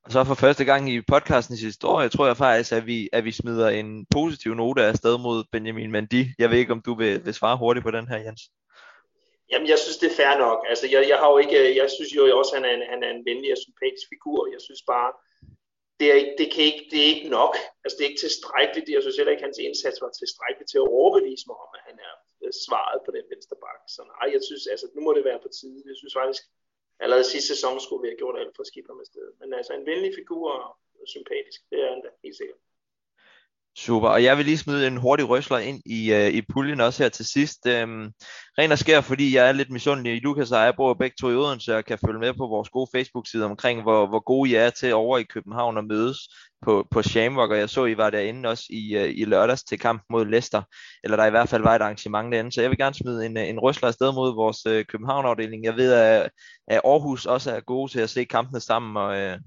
Og 0.06 0.12
så 0.12 0.24
for 0.24 0.36
første 0.46 0.66
gang 0.66 0.90
i 0.90 1.02
podcastens 1.02 1.62
historie, 1.62 2.10
tror 2.10 2.28
jeg 2.28 2.38
faktisk, 2.38 2.72
at 2.72 2.86
vi, 2.86 3.10
at 3.14 3.24
vi 3.26 3.32
smider 3.32 3.70
en 3.70 4.06
positiv 4.06 4.52
note 4.54 4.82
af 4.84 4.96
sted 4.96 5.18
mod 5.18 5.44
Benjamin 5.52 5.92
Mendy. 5.92 6.24
Jeg 6.40 6.50
ved 6.50 6.58
ikke, 6.58 6.76
om 6.78 6.82
du 6.82 6.94
vil, 7.02 7.26
vil 7.26 7.34
svare 7.34 7.58
hurtigt 7.58 7.86
på 7.86 7.92
den 7.92 8.08
her, 8.08 8.18
Jens. 8.18 8.42
Jamen, 9.52 9.68
jeg 9.74 9.80
synes, 9.84 9.98
det 10.02 10.08
er 10.12 10.20
fair 10.22 10.36
nok. 10.46 10.60
Altså, 10.72 10.86
jeg, 10.94 11.02
jeg 11.12 11.18
har 11.22 11.30
jo 11.34 11.38
ikke, 11.44 11.58
jeg 11.82 11.90
synes 11.96 12.12
jo 12.18 12.22
også, 12.40 12.52
at 12.54 12.58
han 12.58 12.66
er 12.70 12.74
en, 12.78 12.84
han 12.94 13.02
er 13.06 13.12
en 13.16 13.26
venlig 13.30 13.50
og 13.56 13.62
sympatisk 13.66 14.06
figur. 14.14 14.40
Jeg 14.56 14.62
synes 14.68 14.84
bare, 14.94 15.10
det 16.00 16.06
er, 16.12 16.18
ikke, 16.22 16.36
det, 16.42 16.48
kan 16.54 16.64
ikke, 16.70 16.84
det 16.92 17.00
er 17.02 17.10
ikke 17.14 17.30
nok. 17.40 17.54
Altså, 17.84 17.96
det 17.96 18.04
er 18.04 18.12
ikke 18.12 18.26
tilstrækkeligt. 18.26 18.88
Jeg 18.96 19.02
synes 19.04 19.18
heller 19.18 19.34
ikke, 19.34 19.44
at 19.44 19.50
hans 19.50 19.62
indsats 19.68 19.98
var 20.04 20.12
tilstrækkeligt 20.12 20.70
til 20.72 20.80
at 20.84 20.92
overbevise 21.00 21.46
mig 21.50 21.58
om, 21.66 21.72
at 21.78 21.84
han 21.90 21.98
er 22.10 22.14
Øh, 22.44 22.52
svaret 22.66 23.00
på 23.06 23.12
den 23.18 23.26
venstre 23.34 23.56
bak. 23.66 23.82
Så 23.96 24.02
nej, 24.14 24.28
jeg 24.36 24.42
synes, 24.48 24.64
altså, 24.74 24.86
nu 24.96 25.02
må 25.02 25.12
det 25.14 25.24
være 25.30 25.40
på 25.46 25.50
tide. 25.60 25.84
Jeg 25.92 25.98
synes 25.98 26.14
faktisk, 26.22 26.44
allerede 27.04 27.24
sidste 27.24 27.50
sæson 27.54 27.80
skulle 27.80 28.02
vi 28.04 28.10
have 28.12 28.22
gjort 28.22 28.40
alt 28.42 28.56
for 28.56 28.64
at 28.64 28.72
skifte 28.72 28.94
med 28.94 29.06
sted. 29.06 29.28
Men 29.40 29.54
altså, 29.60 29.74
en 29.74 29.86
venlig 29.92 30.12
figur 30.20 30.48
og 31.00 31.08
sympatisk, 31.16 31.60
det 31.70 31.78
er 31.84 31.90
han 31.94 32.02
da 32.06 32.10
helt 32.24 32.38
sikkert. 32.42 32.60
Super, 33.78 34.08
og 34.08 34.24
jeg 34.24 34.38
vil 34.38 34.46
lige 34.46 34.58
smide 34.58 34.88
en 34.88 34.98
hurtig 34.98 35.30
røsler 35.30 35.58
ind 35.58 35.82
i, 35.86 36.14
uh, 36.14 36.28
i 36.28 36.42
puljen 36.54 36.82
også 36.82 37.04
her 37.04 37.10
til 37.10 37.26
sidst. 37.26 37.68
Øhm, 37.68 38.12
ren 38.60 38.72
og 38.72 38.78
skær, 38.78 39.02
fordi 39.02 39.36
jeg 39.36 39.48
er 39.48 39.52
lidt 39.52 39.72
misundelig. 39.72 40.22
Lukas 40.22 40.52
og 40.52 40.64
jeg 40.64 40.76
bor 40.76 40.94
begge 40.94 41.16
to 41.22 41.30
i 41.30 41.36
Odense 41.36 41.78
og 41.78 41.86
kan 41.86 41.98
følge 42.06 42.20
med 42.20 42.34
på 42.34 42.48
vores 42.48 42.70
gode 42.70 42.90
Facebook-side 42.96 43.46
omkring, 43.46 43.82
hvor, 43.82 44.08
hvor 44.08 44.20
gode 44.20 44.50
I 44.50 44.56
er 44.56 44.70
til 44.70 44.94
over 44.94 45.18
i 45.18 45.24
København 45.24 45.78
at 45.78 45.86
mødes 45.86 46.18
på, 46.62 46.88
på 46.92 47.02
Shamrock, 47.02 47.52
og 47.52 47.58
jeg 47.58 47.70
så, 47.70 47.86
I 47.86 47.98
var 47.98 48.10
derinde 48.10 48.50
også 48.50 48.64
i, 48.70 48.98
uh, 48.98 49.10
i 49.10 49.26
lørdags 49.26 49.64
til 49.64 49.80
kamp 49.80 50.04
mod 50.10 50.26
Leicester, 50.26 50.62
eller 51.04 51.18
der 51.18 51.26
i 51.26 51.30
hvert 51.30 51.50
fald 51.50 51.64
var 51.64 51.76
et 51.76 51.82
arrangement 51.82 52.34
derinde, 52.34 52.52
så 52.52 52.62
jeg 52.62 52.70
vil 52.70 52.78
gerne 52.78 52.96
smide 52.96 53.26
en, 53.26 53.38
øh, 53.38 53.50
en 53.50 53.60
røsler 53.60 53.88
afsted 53.88 54.14
mod 54.14 54.36
vores 54.36 54.66
uh, 54.66 54.86
København-afdeling. 54.90 55.64
Jeg 55.64 55.76
ved, 55.76 55.94
at, 55.94 56.30
at 56.68 56.82
Aarhus 56.86 57.26
også 57.26 57.52
er 57.52 57.60
gode 57.60 57.92
til 57.92 58.00
at 58.00 58.10
se 58.10 58.24
kampene 58.24 58.60
sammen, 58.60 58.98
og 58.98 59.32
uh, 59.32 59.40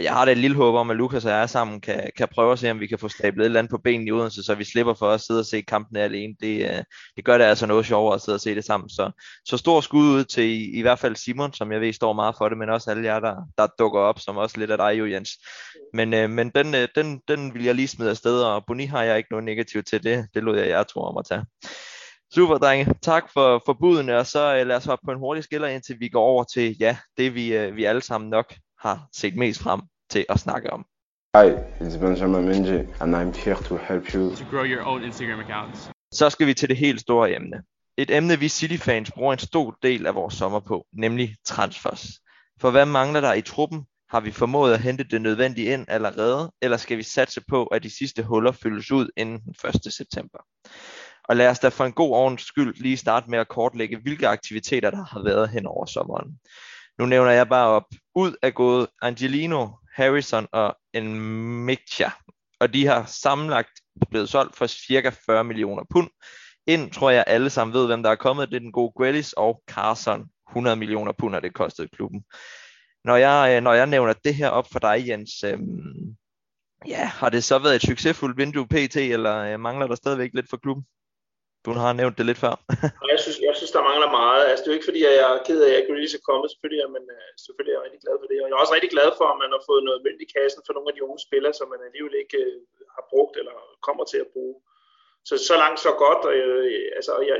jeg 0.00 0.12
har 0.12 0.24
da 0.24 0.32
et 0.32 0.38
lille 0.38 0.56
håb 0.56 0.74
om, 0.74 0.90
at 0.90 0.96
Lukas 0.96 1.24
og 1.24 1.30
jeg 1.30 1.50
sammen 1.50 1.80
kan, 1.80 2.10
kan 2.16 2.28
prøve 2.34 2.52
at 2.52 2.58
se, 2.58 2.70
om 2.70 2.80
vi 2.80 2.86
kan 2.86 2.98
få 2.98 3.08
stablet 3.08 3.42
et 3.42 3.44
eller 3.44 3.58
andet 3.58 3.70
på 3.70 3.78
benene 3.78 4.08
i 4.08 4.12
Odense, 4.12 4.42
så 4.42 4.54
vi 4.54 4.64
slipper 4.64 4.94
for 4.94 5.10
at 5.10 5.20
sidde 5.20 5.40
og 5.40 5.46
se 5.46 5.60
kampene 5.60 6.00
alene. 6.00 6.34
Det, 6.40 6.70
øh, 6.70 6.84
det 7.16 7.24
gør 7.24 7.38
det 7.38 7.44
altså 7.44 7.66
noget 7.66 7.86
sjovere 7.86 8.14
at 8.14 8.20
sidde 8.20 8.36
og 8.36 8.40
se 8.40 8.54
det 8.54 8.64
sammen. 8.64 8.88
Så, 8.88 9.10
så 9.44 9.56
stor 9.56 9.80
skud 9.80 10.04
ud 10.04 10.24
til 10.24 10.44
i, 10.44 10.78
i 10.78 10.80
hvert 10.80 10.98
fald 10.98 11.16
Simon, 11.16 11.52
som 11.52 11.72
jeg 11.72 11.80
ved 11.80 11.92
står 11.92 12.12
meget 12.12 12.34
for 12.38 12.48
det, 12.48 12.58
men 12.58 12.70
også 12.70 12.90
alle 12.90 13.04
jer, 13.04 13.20
der, 13.20 13.36
der 13.58 13.66
dukker 13.78 14.00
op, 14.00 14.20
som 14.20 14.36
også 14.36 14.58
lidt 14.58 14.70
af 14.70 14.78
dig 14.78 14.98
jo, 14.98 15.06
Jens. 15.06 15.30
Men, 15.94 16.14
øh, 16.14 16.30
men 16.30 16.50
den, 16.50 16.74
øh, 16.74 16.88
den, 16.94 17.20
den 17.28 17.54
vil 17.54 17.64
jeg 17.64 17.74
lige 17.74 17.88
smide 17.88 18.10
afsted, 18.10 18.42
og 18.42 18.64
Boni 18.66 18.84
har 18.84 19.02
jeg 19.02 19.18
ikke 19.18 19.30
noget 19.30 19.44
negativt 19.44 19.86
til 19.86 20.02
det. 20.02 20.26
Det 20.34 20.42
lod 20.42 20.58
jeg 20.58 20.68
jer 20.68 20.82
tro 20.82 21.00
om 21.00 21.16
at 21.16 21.24
tage. 21.24 21.44
Super, 22.34 22.58
drenge. 22.58 22.94
Tak 23.02 23.32
for, 23.32 23.62
for 23.66 23.76
budene, 23.80 24.18
og 24.18 24.26
så 24.26 24.60
uh, 24.60 24.66
lad 24.66 24.76
os 24.76 24.84
hoppe 24.84 25.06
på 25.06 25.12
en 25.12 25.18
hurtig 25.18 25.44
skiller, 25.44 25.68
indtil 25.68 25.96
vi 26.00 26.08
går 26.08 26.22
over 26.22 26.44
til, 26.44 26.76
ja, 26.80 26.96
det 27.16 27.34
vi, 27.34 27.56
øh, 27.56 27.76
vi 27.76 27.84
alle 27.84 28.02
sammen 28.02 28.30
nok 28.30 28.54
har 28.80 29.08
set 29.12 29.36
mest 29.36 29.62
frem 29.62 29.80
til 30.10 30.26
at 30.28 30.40
snakke 30.40 30.72
om. 30.72 30.86
Hi, 31.36 31.48
it's 31.80 31.98
Benjamin 31.98 32.48
Menji, 32.48 33.02
and 33.02 33.16
I'm 33.16 33.44
here 33.44 33.56
to 33.68 33.76
help 33.76 34.14
you 34.14 34.34
to 34.36 34.44
grow 34.50 34.64
your 34.64 34.82
own 34.82 35.04
Instagram 35.04 35.40
accounts. 35.40 35.90
Så 36.12 36.30
skal 36.30 36.46
vi 36.46 36.54
til 36.54 36.68
det 36.68 36.76
helt 36.76 37.00
store 37.00 37.34
emne. 37.34 37.62
Et 37.96 38.10
emne, 38.10 38.38
vi 38.38 38.48
City-fans 38.48 39.10
bruger 39.10 39.32
en 39.32 39.38
stor 39.38 39.76
del 39.82 40.06
af 40.06 40.14
vores 40.14 40.34
sommer 40.34 40.60
på, 40.60 40.86
nemlig 40.92 41.36
transfers. 41.44 42.06
For 42.60 42.70
hvad 42.70 42.86
mangler 42.86 43.20
der 43.20 43.32
i 43.32 43.42
truppen? 43.42 43.84
Har 44.10 44.20
vi 44.20 44.30
formået 44.30 44.74
at 44.74 44.80
hente 44.80 45.04
det 45.04 45.22
nødvendige 45.22 45.72
ind 45.72 45.84
allerede, 45.88 46.52
eller 46.62 46.76
skal 46.76 46.98
vi 46.98 47.02
satse 47.02 47.40
på, 47.48 47.64
at 47.64 47.82
de 47.82 47.90
sidste 47.98 48.22
huller 48.22 48.52
fyldes 48.52 48.90
ud 48.90 49.08
inden 49.16 49.40
den 49.40 49.54
1. 49.86 49.92
september? 49.92 50.38
Og 51.24 51.36
lad 51.36 51.48
os 51.48 51.58
da 51.58 51.68
for 51.68 51.84
en 51.84 51.92
god 51.92 52.10
ordens 52.10 52.42
skyld 52.42 52.74
lige 52.74 52.96
starte 52.96 53.30
med 53.30 53.38
at 53.38 53.48
kortlægge, 53.48 53.98
hvilke 53.98 54.28
aktiviteter 54.28 54.90
der 54.90 55.04
har 55.04 55.22
været 55.24 55.48
hen 55.48 55.66
over 55.66 55.86
sommeren. 55.86 56.38
Nu 56.98 57.06
nævner 57.06 57.30
jeg 57.30 57.48
bare 57.48 57.68
op. 57.68 57.84
Ud 58.14 58.36
er 58.42 58.50
gået 58.50 58.86
Angelino, 59.02 59.68
Harrison 59.92 60.46
og 60.52 60.76
Enmicja. 60.92 62.10
Og 62.60 62.74
de 62.74 62.86
har 62.86 63.04
sammenlagt 63.06 63.70
blevet 64.10 64.28
solgt 64.28 64.56
for 64.56 64.66
cirka 64.66 65.10
40 65.26 65.44
millioner 65.44 65.84
pund. 65.90 66.10
Ind 66.66 66.92
tror 66.92 67.10
jeg 67.10 67.24
alle 67.26 67.50
sammen 67.50 67.74
ved, 67.74 67.86
hvem 67.86 68.02
der 68.02 68.10
er 68.10 68.16
kommet. 68.16 68.48
Det 68.48 68.56
er 68.56 68.60
den 68.60 68.72
gode 68.72 68.92
Grealish 68.96 69.32
og 69.36 69.62
Carson. 69.70 70.24
100 70.50 70.76
millioner 70.76 71.12
pund 71.12 71.34
har 71.34 71.40
det 71.40 71.54
kostet 71.54 71.90
klubben. 71.90 72.24
Når 73.04 73.16
jeg, 73.16 73.56
øh, 73.56 73.62
når 73.62 73.72
jeg 73.72 73.86
nævner 73.86 74.12
det 74.12 74.34
her 74.34 74.48
op 74.48 74.66
for 74.72 74.78
dig, 74.78 75.08
Jens, 75.08 75.44
øhm, 75.44 76.16
ja, 76.86 77.04
har 77.04 77.28
det 77.28 77.44
så 77.44 77.58
været 77.58 77.76
et 77.76 77.82
succesfuldt 77.82 78.36
vindue 78.36 78.66
PT, 78.66 78.96
eller 78.96 79.36
øh, 79.36 79.60
mangler 79.60 79.86
der 79.86 79.94
stadigvæk 79.94 80.30
lidt 80.34 80.50
for 80.50 80.56
klubben? 80.56 80.84
Du 81.64 81.72
har 81.72 81.92
nævnt 81.92 82.18
det 82.18 82.26
lidt 82.26 82.38
før. 82.38 82.54
jeg, 83.12 83.18
synes, 83.18 83.38
jeg 83.48 83.54
synes, 83.68 83.80
der 83.80 83.90
mangler 83.90 84.10
meget. 84.20 84.42
Altså, 84.48 84.60
det 84.62 84.68
er 84.68 84.74
jo 84.74 84.78
ikke 84.78 84.90
fordi, 84.90 85.02
at 85.08 85.14
jeg 85.20 85.26
er 85.34 85.46
ked 85.48 85.60
af, 85.68 85.74
at 85.78 85.86
Grealish 85.86 86.16
er 86.18 86.28
kommet, 86.28 86.46
selvfølgelig, 86.50 86.82
men 86.96 87.04
uh, 87.14 87.16
øh, 87.16 87.30
selvfølgelig 87.44 87.72
er 87.72 87.78
jeg 87.78 87.86
rigtig 87.86 88.02
glad 88.04 88.16
for 88.20 88.28
det. 88.30 88.38
Og 88.40 88.46
jeg 88.46 88.54
er 88.54 88.62
også 88.64 88.76
rigtig 88.76 88.92
glad 88.96 89.08
for, 89.18 89.26
at 89.30 89.40
man 89.42 89.50
har 89.54 89.62
fået 89.70 89.82
noget 89.88 90.04
mønt 90.06 90.20
i 90.26 90.32
kassen 90.36 90.62
for 90.66 90.72
nogle 90.74 90.88
af 90.90 90.94
de 90.94 91.04
unge 91.06 91.20
spillere, 91.26 91.54
som 91.58 91.66
man 91.72 91.86
alligevel 91.88 92.16
ikke 92.22 92.38
uh, 92.48 92.84
har 92.96 93.04
brugt 93.12 93.34
eller 93.40 93.56
kommer 93.86 94.04
til 94.12 94.20
at 94.24 94.32
bruge. 94.34 94.56
Så 95.28 95.34
så 95.48 95.54
langt, 95.62 95.78
så 95.86 95.92
godt. 96.04 96.22
Og, 96.28 96.34
uh, 96.44 96.98
altså, 96.98 97.12
jeg, 97.30 97.38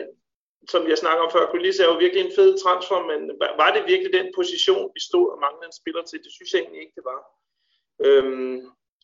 som 0.72 0.82
jeg 0.90 0.98
snakker 1.02 1.22
om 1.24 1.32
før, 1.34 1.50
Grealish 1.50 1.80
er 1.82 1.88
jo 1.92 2.02
virkelig 2.04 2.22
en 2.24 2.36
fed 2.38 2.50
transfer, 2.64 2.98
men 3.10 3.20
var 3.62 3.70
det 3.74 3.90
virkelig 3.92 4.12
den 4.18 4.28
position, 4.38 4.84
vi 4.96 5.00
stod 5.08 5.26
og 5.32 5.38
manglede 5.44 5.68
en 5.70 5.80
spiller 5.80 6.02
til? 6.06 6.18
Det 6.24 6.32
synes 6.36 6.50
jeg 6.50 6.60
egentlig 6.60 6.82
ikke, 6.84 6.96
det 6.98 7.06
var. 7.12 7.20
Øhm, 8.06 8.58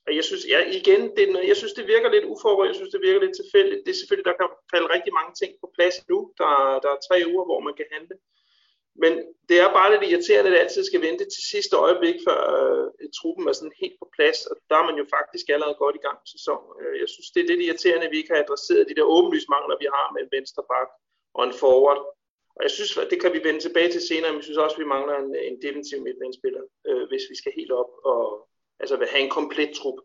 og 0.07 0.11
jeg 0.19 0.25
synes, 0.25 0.45
ja, 0.53 0.59
igen, 0.81 1.03
det, 1.17 1.25
jeg 1.51 1.57
synes, 1.57 1.75
det 1.79 1.87
virker 1.95 2.09
lidt 2.11 2.31
uforberedt, 2.33 2.73
jeg 2.73 2.81
synes, 2.81 2.95
det 2.95 3.07
virker 3.07 3.21
lidt 3.21 3.37
tilfældigt. 3.40 3.83
Det 3.85 3.90
er 3.93 4.01
selvfølgelig, 4.01 4.29
der 4.31 4.38
kan 4.40 4.49
falde 4.73 4.93
rigtig 4.95 5.12
mange 5.19 5.33
ting 5.40 5.53
på 5.62 5.67
plads 5.77 5.97
nu. 6.11 6.19
Der, 6.40 6.51
der 6.85 6.90
er 6.93 7.05
tre 7.09 7.17
uger, 7.33 7.45
hvor 7.49 7.61
man 7.67 7.75
kan 7.79 7.88
handle. 7.97 8.17
Men 9.03 9.12
det 9.49 9.57
er 9.64 9.77
bare 9.79 9.93
lidt 9.93 10.05
irriterende, 10.11 10.49
at 10.49 10.55
det 10.55 10.64
altid 10.64 10.83
skal 10.85 11.05
vente 11.09 11.25
til 11.25 11.43
sidste 11.53 11.75
øjeblik, 11.87 12.17
før 12.29 12.40
øh, 12.61 12.87
truppen 13.19 13.45
er 13.49 13.57
sådan 13.57 13.81
helt 13.83 13.97
på 14.03 14.07
plads, 14.17 14.38
og 14.51 14.55
der 14.71 14.77
er 14.79 14.87
man 14.88 14.99
jo 15.01 15.07
faktisk 15.17 15.47
allerede 15.55 15.81
godt 15.83 15.97
i 15.97 16.05
gang 16.07 16.17
med 16.23 16.31
sæsonen. 16.37 16.71
Øh, 16.81 16.95
jeg 17.03 17.09
synes, 17.14 17.29
det 17.31 17.40
er 17.40 17.51
lidt 17.51 17.64
irriterende, 17.67 18.07
at 18.07 18.12
vi 18.12 18.19
ikke 18.21 18.33
har 18.35 18.43
adresseret 18.45 18.88
de 18.88 18.99
der 18.99 19.12
åbenlyse 19.17 19.53
mangler, 19.55 19.83
vi 19.83 19.88
har 19.97 20.07
med 20.14 20.21
en 20.23 20.35
venstre 20.37 20.62
bak 20.73 20.88
og 21.38 21.43
en 21.45 21.59
forward. 21.62 22.01
Og 22.57 22.61
jeg 22.67 22.73
synes, 22.77 22.93
det 23.12 23.19
kan 23.23 23.33
vi 23.37 23.40
vende 23.47 23.61
tilbage 23.62 23.90
til 23.93 24.03
senere, 24.11 24.31
men 24.31 24.40
jeg 24.40 24.49
synes 24.49 24.64
også, 24.64 24.77
at 24.77 24.83
vi 24.85 24.93
mangler 24.95 25.14
en, 25.23 25.31
en 25.51 25.57
defensiv 25.67 25.99
midtbanespiller, 26.07 26.62
øh, 26.88 27.05
hvis 27.11 27.25
vi 27.31 27.37
skal 27.40 27.53
helt 27.59 27.73
op 27.83 27.93
og 28.12 28.23
altså 28.80 29.06
have 29.12 29.24
en 29.24 29.30
komplet 29.30 29.70
trup 29.82 29.98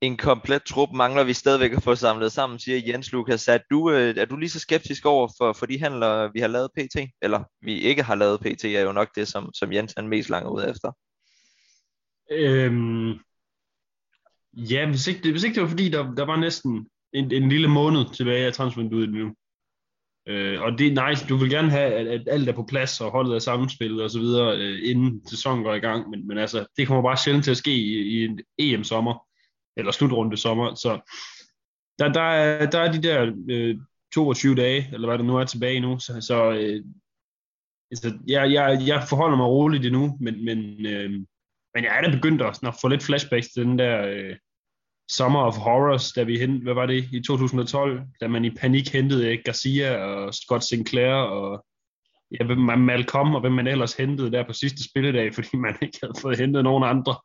en 0.00 0.16
komplet 0.16 0.62
trup 0.62 0.88
mangler 0.92 1.24
vi 1.24 1.32
stadigvæk 1.32 1.72
at 1.72 1.82
få 1.82 1.94
samlet 1.94 2.32
sammen, 2.32 2.58
siger 2.58 2.82
Jens 2.86 3.12
Lukas. 3.12 3.48
Er 3.48 3.58
du, 3.70 3.90
øh, 3.90 4.14
er 4.16 4.24
du 4.24 4.36
lige 4.36 4.50
så 4.50 4.60
skeptisk 4.60 5.06
over 5.06 5.28
for, 5.38 5.52
for 5.52 5.66
de 5.66 5.80
handler, 5.80 6.30
vi 6.32 6.40
har 6.40 6.48
lavet 6.48 6.70
PT? 6.76 6.96
Eller 7.22 7.44
vi 7.60 7.80
ikke 7.80 8.02
har 8.02 8.14
lavet 8.14 8.40
PT, 8.40 8.64
er 8.64 8.80
jo 8.80 8.92
nok 8.92 9.08
det, 9.14 9.28
som, 9.28 9.50
som 9.54 9.72
Jens 9.72 9.94
er 9.96 10.02
mest 10.02 10.28
langt 10.28 10.48
ud 10.48 10.64
efter. 10.70 10.92
Øhm, 12.30 13.10
ja, 14.52 14.88
hvis 14.88 15.06
ikke, 15.06 15.30
hvis 15.30 15.44
ikke 15.44 15.54
det 15.54 15.62
var 15.62 15.68
fordi, 15.68 15.88
der, 15.88 16.14
der 16.14 16.24
var 16.26 16.36
næsten 16.36 16.88
en, 17.12 17.32
en 17.32 17.48
lille 17.48 17.68
måned 17.68 18.14
tilbage 18.14 18.46
af 18.46 18.52
transfervinduet 18.52 19.10
nu. 19.10 19.34
Øh, 20.28 20.62
og 20.62 20.78
det 20.78 20.86
er 20.86 21.08
nice, 21.08 21.26
du 21.26 21.36
vil 21.36 21.50
gerne 21.50 21.70
have, 21.70 21.92
at, 21.94 22.06
at 22.06 22.22
alt 22.26 22.48
er 22.48 22.52
på 22.52 22.66
plads, 22.68 23.00
og 23.00 23.10
holdet 23.10 23.34
er 23.34 23.38
sammenspillet 23.38 24.02
og 24.02 24.10
så 24.10 24.18
videre, 24.18 24.56
øh, 24.56 24.90
inden 24.90 25.28
sæsonen 25.28 25.64
går 25.64 25.74
i 25.74 25.78
gang, 25.78 26.10
men, 26.10 26.28
men 26.28 26.38
altså, 26.38 26.66
det 26.76 26.86
kommer 26.86 27.02
bare 27.02 27.16
sjældent 27.16 27.44
til 27.44 27.50
at 27.50 27.56
ske 27.56 27.74
i, 27.74 27.96
i 27.96 28.24
en 28.24 28.40
EM-sommer 28.58 29.26
eller 29.76 29.92
slutrunde 29.92 30.36
sommer. 30.36 30.74
Så 30.74 30.90
der, 31.98 32.12
der, 32.12 32.20
er, 32.20 32.70
der 32.70 32.78
er 32.78 32.92
de 32.92 33.02
der 33.02 33.32
øh, 33.50 33.76
22 34.14 34.54
dage, 34.54 34.88
eller 34.92 35.08
hvad 35.08 35.18
der 35.18 35.24
nu 35.24 35.36
er 35.36 35.44
tilbage 35.44 35.80
nu, 35.80 35.98
så, 35.98 36.20
så 36.20 36.50
øh, 36.50 36.84
altså, 37.90 38.18
jeg, 38.28 38.52
jeg, 38.52 38.82
jeg 38.86 39.04
forholder 39.08 39.36
mig 39.36 39.46
roligt 39.46 39.86
endnu, 39.86 40.16
men, 40.20 40.44
men, 40.44 40.86
øh, 40.86 41.10
men 41.74 41.84
jeg 41.84 41.98
er 41.98 42.00
da 42.00 42.16
begyndt 42.16 42.42
at, 42.42 42.58
at 42.62 42.74
få 42.80 42.88
lidt 42.88 43.02
flashbacks 43.02 43.48
til 43.48 43.64
den 43.64 43.78
der 43.78 44.06
øh, 44.06 44.36
Summer 45.08 45.40
of 45.40 45.56
Horrors, 45.56 46.12
da 46.12 46.22
vi 46.22 46.38
hentede, 46.38 46.62
hvad 46.62 46.74
var 46.74 46.86
det, 46.86 47.08
i 47.12 47.20
2012, 47.20 48.02
da 48.20 48.28
man 48.28 48.44
i 48.44 48.50
panik 48.50 48.92
hentede 48.92 49.36
Garcia 49.36 49.96
og 49.96 50.34
Scott 50.34 50.64
Sinclair 50.64 51.14
og 51.14 51.64
ja, 52.40 52.54
Malcolm 52.76 53.34
og 53.34 53.40
hvem 53.40 53.52
man 53.52 53.66
ellers 53.66 53.94
hentede 53.94 54.32
der 54.32 54.46
på 54.46 54.52
sidste 54.52 54.84
spilledag, 54.84 55.32
fordi 55.34 55.56
man 55.56 55.76
ikke 55.82 55.98
havde 56.02 56.20
fået 56.20 56.38
hentet 56.38 56.64
nogen 56.64 56.84
andre. 56.84 57.16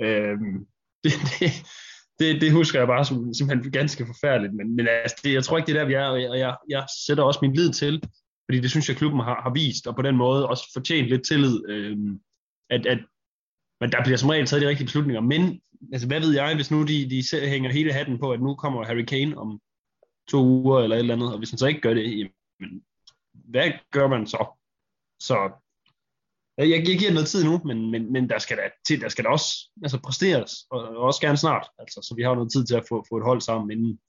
Øhm, 0.00 0.66
det, 1.04 1.12
det, 1.40 1.50
det, 2.18 2.40
det 2.40 2.52
husker 2.52 2.78
jeg 2.78 2.88
bare 2.88 3.04
som 3.04 3.34
simpelthen 3.34 3.72
ganske 3.72 4.06
forfærdeligt, 4.06 4.54
men, 4.54 4.76
men 4.76 4.88
altså, 4.88 5.16
det, 5.24 5.32
jeg 5.32 5.44
tror 5.44 5.56
ikke, 5.56 5.66
det 5.66 5.76
er 5.76 5.80
der, 5.80 5.86
vi 5.86 5.94
er, 5.94 6.04
og 6.04 6.22
jeg, 6.22 6.38
jeg, 6.38 6.56
jeg 6.68 6.86
sætter 7.06 7.24
også 7.24 7.38
min 7.42 7.54
lid 7.54 7.72
til, 7.72 8.02
fordi 8.46 8.60
det 8.60 8.70
synes 8.70 8.88
jeg, 8.88 8.96
klubben 8.96 9.20
har, 9.20 9.40
har 9.42 9.52
vist, 9.52 9.86
og 9.86 9.96
på 9.96 10.02
den 10.02 10.16
måde 10.16 10.48
også 10.48 10.70
fortjent 10.72 11.08
lidt 11.08 11.26
tillid, 11.26 11.68
øhm, 11.68 12.20
at, 12.70 12.86
at 12.86 12.98
men 13.80 13.92
der 13.92 14.04
bliver 14.04 14.16
som 14.16 14.28
regel 14.28 14.46
taget 14.46 14.62
de 14.62 14.68
rigtige 14.68 14.86
beslutninger, 14.86 15.20
men 15.20 15.60
altså, 15.92 16.06
hvad 16.06 16.20
ved 16.20 16.34
jeg, 16.34 16.54
hvis 16.54 16.70
nu 16.70 16.82
de, 16.82 17.10
de 17.10 17.48
hænger 17.48 17.72
hele 17.72 17.92
hatten 17.92 18.18
på, 18.18 18.32
at 18.32 18.40
nu 18.40 18.54
kommer 18.54 18.84
Harry 18.84 19.04
Kane 19.04 19.38
om 19.38 19.60
to 20.28 20.38
uger 20.38 20.80
eller 20.80 20.96
et 20.96 21.00
eller 21.00 21.14
andet, 21.14 21.32
og 21.32 21.38
hvis 21.38 21.50
han 21.50 21.58
så 21.58 21.66
ikke 21.66 21.80
gør 21.80 21.94
det, 21.94 22.18
jamen, 22.18 22.84
hvad 23.32 23.70
gør 23.90 24.08
man 24.08 24.26
så? 24.26 24.46
Så 25.20 25.50
jeg, 26.58 26.70
jeg 26.70 26.98
giver 26.98 27.12
noget 27.12 27.28
tid 27.28 27.44
nu, 27.44 27.60
men, 27.64 27.90
men, 27.90 28.12
men 28.12 28.28
der, 28.28 28.38
skal 28.38 28.56
da, 28.56 28.62
til, 28.86 29.00
der 29.00 29.08
skal 29.08 29.24
da 29.24 29.28
også 29.28 29.70
altså 29.82 30.00
præsteres, 30.00 30.52
og, 30.70 30.80
og 30.80 30.96
også 30.96 31.20
gerne 31.20 31.36
snart. 31.36 31.68
Altså, 31.78 32.00
så 32.08 32.14
vi 32.14 32.22
har 32.22 32.34
noget 32.34 32.52
tid 32.52 32.66
til 32.66 32.74
at 32.74 32.84
få, 32.88 33.04
få 33.08 33.16
et 33.16 33.24
hold 33.24 33.40
sammen, 33.40 33.70
inden, 33.70 34.00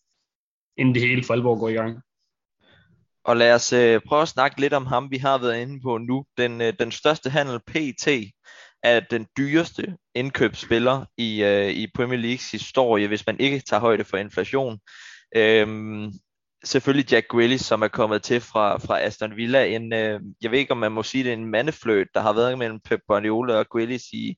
inden 0.78 0.96
det 0.96 1.02
hele 1.02 1.24
for 1.24 1.34
alvor 1.34 1.60
går 1.60 1.70
i 1.70 1.74
gang. 1.74 2.02
Og 3.24 3.38
lad 3.38 3.54
os 3.54 3.74
øh, 3.74 4.02
prøve 4.08 4.22
at 4.22 4.28
snakke 4.28 4.62
lidt 4.62 4.74
om 4.74 4.86
ham, 4.86 5.12
vi 5.12 5.18
har 5.18 5.38
været 5.38 5.62
inde 5.62 5.82
på 5.82 5.98
nu. 5.98 6.26
Den, 6.38 6.62
øh, 6.62 6.74
den 6.80 6.92
største 6.92 7.30
handel 7.30 7.60
PT 7.60 8.08
er 8.86 9.00
den 9.00 9.28
dyreste 9.38 9.96
indkøbsspiller 10.16 11.06
i, 11.18 11.44
øh, 11.44 11.70
i 11.70 11.88
Premier 11.96 12.20
Leagues 12.20 12.52
historie, 12.52 13.08
hvis 13.08 13.28
man 13.28 13.40
ikke 13.40 13.60
tager 13.60 13.82
højde 13.82 14.04
for 14.04 14.18
inflation. 14.18 14.80
Øhm, 15.36 16.12
selvfølgelig 16.64 17.12
Jack 17.12 17.28
Grealish, 17.28 17.66
som 17.66 17.82
er 17.82 17.88
kommet 17.88 18.24
til 18.24 18.42
fra, 18.42 18.78
fra 18.78 19.02
Aston 19.02 19.36
Villa. 19.36 19.66
En, 19.66 19.94
øh, 19.94 20.20
jeg 20.42 20.52
ved 20.52 20.60
ikke, 20.60 20.72
om 20.72 20.78
man 20.78 20.92
må 20.92 21.04
sige, 21.04 21.24
det 21.24 21.30
er 21.30 21.38
en 21.38 21.52
mandefløjt, 21.52 22.08
der 22.14 22.22
har 22.22 22.34
været 22.34 22.58
mellem 22.58 22.80
Pep 22.80 23.00
Guardiola 23.08 23.54
og 23.54 23.70
Grealish 23.70 24.06
i, 24.14 24.36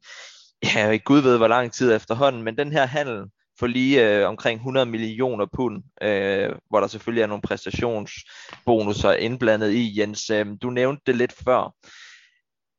ja, 0.63 0.97
gud 0.97 1.21
ved 1.21 1.37
hvor 1.37 1.47
lang 1.47 1.71
tid 1.71 1.95
efterhånden, 1.95 2.43
men 2.43 2.57
den 2.57 2.71
her 2.71 2.85
handel 2.85 3.23
for 3.59 3.67
lige 3.67 4.09
øh, 4.09 4.27
omkring 4.27 4.57
100 4.57 4.85
millioner 4.85 5.45
pund, 5.55 5.83
øh, 6.01 6.49
hvor 6.69 6.79
der 6.79 6.87
selvfølgelig 6.87 7.21
er 7.21 7.27
nogle 7.27 7.41
præstationsbonusser 7.41 9.13
indblandet 9.13 9.71
i, 9.71 9.99
Jens. 9.99 10.29
Øh, 10.29 10.47
du 10.61 10.69
nævnte 10.69 11.01
det 11.05 11.15
lidt 11.15 11.33
før. 11.45 11.73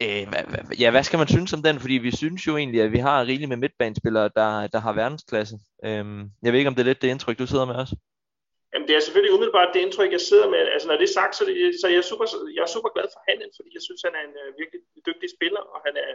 Øh, 0.02 0.24
ja, 0.82 0.90
hvad 0.90 1.04
skal 1.04 1.18
man 1.18 1.28
synes 1.28 1.52
om 1.52 1.62
den? 1.62 1.76
Fordi 1.80 1.96
vi 2.06 2.12
synes 2.20 2.46
jo 2.46 2.56
egentlig, 2.56 2.80
at 2.82 2.92
vi 2.92 2.98
har 3.08 3.26
rigeligt 3.26 3.52
med 3.52 3.62
midtbanespillere, 3.64 4.30
der, 4.38 4.50
der 4.74 4.80
har 4.86 4.92
verdensklasse. 4.92 5.56
Øh, 5.84 6.04
jeg 6.42 6.50
ved 6.50 6.58
ikke, 6.60 6.72
om 6.72 6.74
det 6.74 6.82
er 6.82 6.90
lidt 6.90 7.02
det 7.02 7.08
indtryk, 7.14 7.38
du 7.38 7.46
sidder 7.46 7.66
med 7.70 7.74
også. 7.74 7.96
Jamen, 8.72 8.88
det 8.88 8.94
er 8.96 9.02
selvfølgelig 9.06 9.34
umiddelbart 9.36 9.74
det 9.74 9.80
indtryk, 9.86 10.12
jeg 10.16 10.24
sidder 10.30 10.48
med. 10.54 10.62
Altså, 10.74 10.86
når 10.88 10.96
det 11.00 11.06
er 11.08 11.18
sagt, 11.20 11.34
så, 11.36 11.42
det, 11.48 11.54
så 11.80 11.86
jeg, 11.92 12.00
er 12.04 12.08
super, 12.12 12.26
jeg 12.56 12.62
er 12.66 12.72
super 12.76 12.90
glad 12.94 13.06
for 13.14 13.20
han, 13.28 13.38
fordi 13.56 13.70
jeg 13.76 13.82
synes, 13.86 14.00
han 14.06 14.14
er 14.18 14.24
en 14.28 14.36
øh, 14.42 14.48
virkelig 14.60 14.80
dygtig 15.08 15.28
spiller, 15.36 15.62
og 15.74 15.78
han, 15.86 15.94
er, 16.04 16.10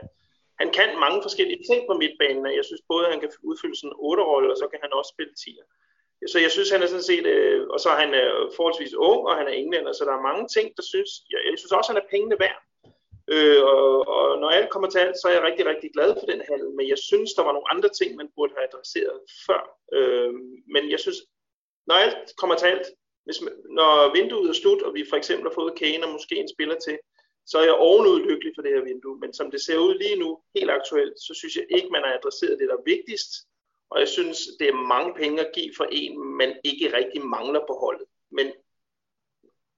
han 0.61 0.69
kan 0.77 0.89
mange 1.05 1.19
forskellige 1.25 1.61
ting 1.69 1.81
på 1.89 1.93
midtbanen. 2.01 2.57
Jeg 2.59 2.65
synes 2.69 2.83
både, 2.91 3.03
at 3.05 3.11
han 3.13 3.21
kan 3.23 3.31
udfylde 3.49 3.77
sådan 3.77 3.91
en 3.91 3.99
8-rolle, 4.09 4.49
og 4.53 4.57
så 4.61 4.65
kan 4.71 4.79
han 4.85 4.91
også 4.99 5.11
spille 5.15 5.33
10. 5.33 5.59
Så 6.33 6.37
jeg 6.45 6.51
synes, 6.55 6.69
han 6.73 6.83
er 6.83 6.89
sådan 6.91 7.09
set, 7.11 7.25
øh, 7.35 7.61
og 7.73 7.79
så 7.83 7.87
er 7.93 7.99
han 8.03 8.11
øh, 8.21 8.33
forholdsvis 8.57 8.93
ung, 9.09 9.21
og 9.29 9.33
han 9.39 9.47
er 9.47 9.55
englænder, 9.61 9.93
så 9.93 10.03
der 10.07 10.15
er 10.15 10.27
mange 10.29 10.45
ting, 10.55 10.67
der 10.77 10.83
synes, 10.91 11.11
jeg, 11.31 11.39
jeg 11.49 11.57
synes 11.59 11.77
også, 11.77 11.89
han 11.91 12.01
er 12.01 12.11
pengene 12.13 12.37
værd. 12.45 12.59
Øh, 13.27 13.63
og, 13.63 14.07
og 14.07 14.39
når 14.39 14.49
alt 14.49 14.69
kommer 14.69 14.89
til 14.89 14.99
alt, 14.99 15.17
så 15.17 15.27
er 15.27 15.33
jeg 15.33 15.43
rigtig, 15.43 15.65
rigtig 15.65 15.91
glad 15.93 16.15
for 16.19 16.25
den 16.25 16.41
handel, 16.49 16.69
men 16.77 16.89
jeg 16.89 16.97
synes, 16.97 17.33
der 17.33 17.43
var 17.43 17.53
nogle 17.53 17.71
andre 17.73 17.89
ting, 17.89 18.15
man 18.15 18.29
burde 18.35 18.53
have 18.57 18.67
adresseret 18.69 19.19
før. 19.47 19.61
Øh, 19.93 20.33
men 20.73 20.91
jeg 20.91 20.99
synes, 20.99 21.17
når 21.87 21.95
alt 21.95 22.35
kommer 22.37 22.55
til 22.57 22.65
alt, 22.65 22.87
hvis, 23.25 23.41
når 23.79 24.13
vinduet 24.13 24.49
er 24.49 24.53
slut, 24.53 24.81
og 24.81 24.93
vi 24.93 25.05
for 25.09 25.17
eksempel 25.17 25.47
har 25.49 25.55
fået 25.55 25.75
Kane 25.79 26.05
og 26.05 26.11
måske 26.11 26.35
en 26.35 26.53
spiller 26.55 26.79
til, 26.79 26.97
så 27.45 27.57
er 27.57 27.63
jeg 27.63 27.73
ovenud 27.73 28.19
lykkelig 28.19 28.53
for 28.55 28.61
det 28.61 28.71
her 28.71 28.83
vindue. 28.83 29.19
Men 29.19 29.33
som 29.33 29.51
det 29.51 29.61
ser 29.61 29.77
ud 29.77 29.97
lige 29.97 30.19
nu, 30.19 30.41
helt 30.55 30.71
aktuelt, 30.71 31.19
så 31.19 31.33
synes 31.33 31.55
jeg 31.55 31.65
ikke, 31.69 31.89
man 31.89 32.03
har 32.05 32.13
adresseret 32.13 32.59
det, 32.59 32.69
der 32.69 32.75
er 32.75 32.89
vigtigst. 32.93 33.31
Og 33.89 33.99
jeg 33.99 34.07
synes, 34.07 34.37
det 34.59 34.67
er 34.67 34.87
mange 34.93 35.13
penge 35.13 35.45
at 35.45 35.51
give 35.55 35.73
for 35.77 35.87
en, 35.91 36.37
man 36.37 36.59
ikke 36.63 36.97
rigtig 36.97 37.25
mangler 37.25 37.59
på 37.67 37.73
holdet. 37.73 38.07
Men 38.31 38.47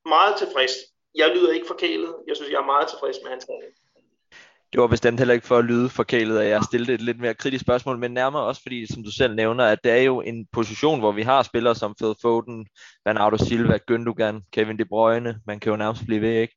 meget 0.05 0.37
tilfreds. 0.37 0.94
Jeg 1.15 1.31
lyder 1.35 1.51
ikke 1.53 1.67
forkælet. 1.67 2.15
Jeg 2.27 2.35
synes, 2.35 2.51
jeg 2.51 2.57
er 2.57 2.65
meget 2.65 2.87
tilfreds 2.87 3.17
med 3.23 3.31
hans 3.31 3.45
træning. 3.45 3.73
Det 4.73 4.81
var 4.81 4.87
bestemt 4.87 5.19
heller 5.19 5.33
ikke 5.33 5.47
for 5.47 5.57
at 5.57 5.65
lyde 5.65 5.89
forkælet, 5.89 6.39
at 6.39 6.49
jeg 6.49 6.63
stillede 6.63 6.93
et 6.93 7.01
lidt 7.01 7.19
mere 7.19 7.33
kritisk 7.33 7.61
spørgsmål, 7.61 7.97
men 7.97 8.11
nærmere 8.11 8.43
også 8.43 8.61
fordi, 8.61 8.93
som 8.93 9.03
du 9.03 9.11
selv 9.11 9.35
nævner, 9.35 9.65
at 9.65 9.83
det 9.83 9.91
er 9.91 10.01
jo 10.01 10.21
en 10.21 10.47
position, 10.51 10.99
hvor 10.99 11.11
vi 11.11 11.21
har 11.21 11.43
spillere 11.43 11.75
som 11.75 11.95
Phil 12.01 12.15
Foden, 12.21 12.67
Bernardo 13.05 13.37
Silva, 13.37 13.77
Gündogan, 13.91 14.49
Kevin 14.53 14.79
De 14.79 14.85
Bruyne, 14.85 15.35
man 15.47 15.59
kan 15.59 15.69
jo 15.69 15.75
nærmest 15.75 16.05
blive 16.05 16.21
ved, 16.21 16.41
ikke? 16.41 16.55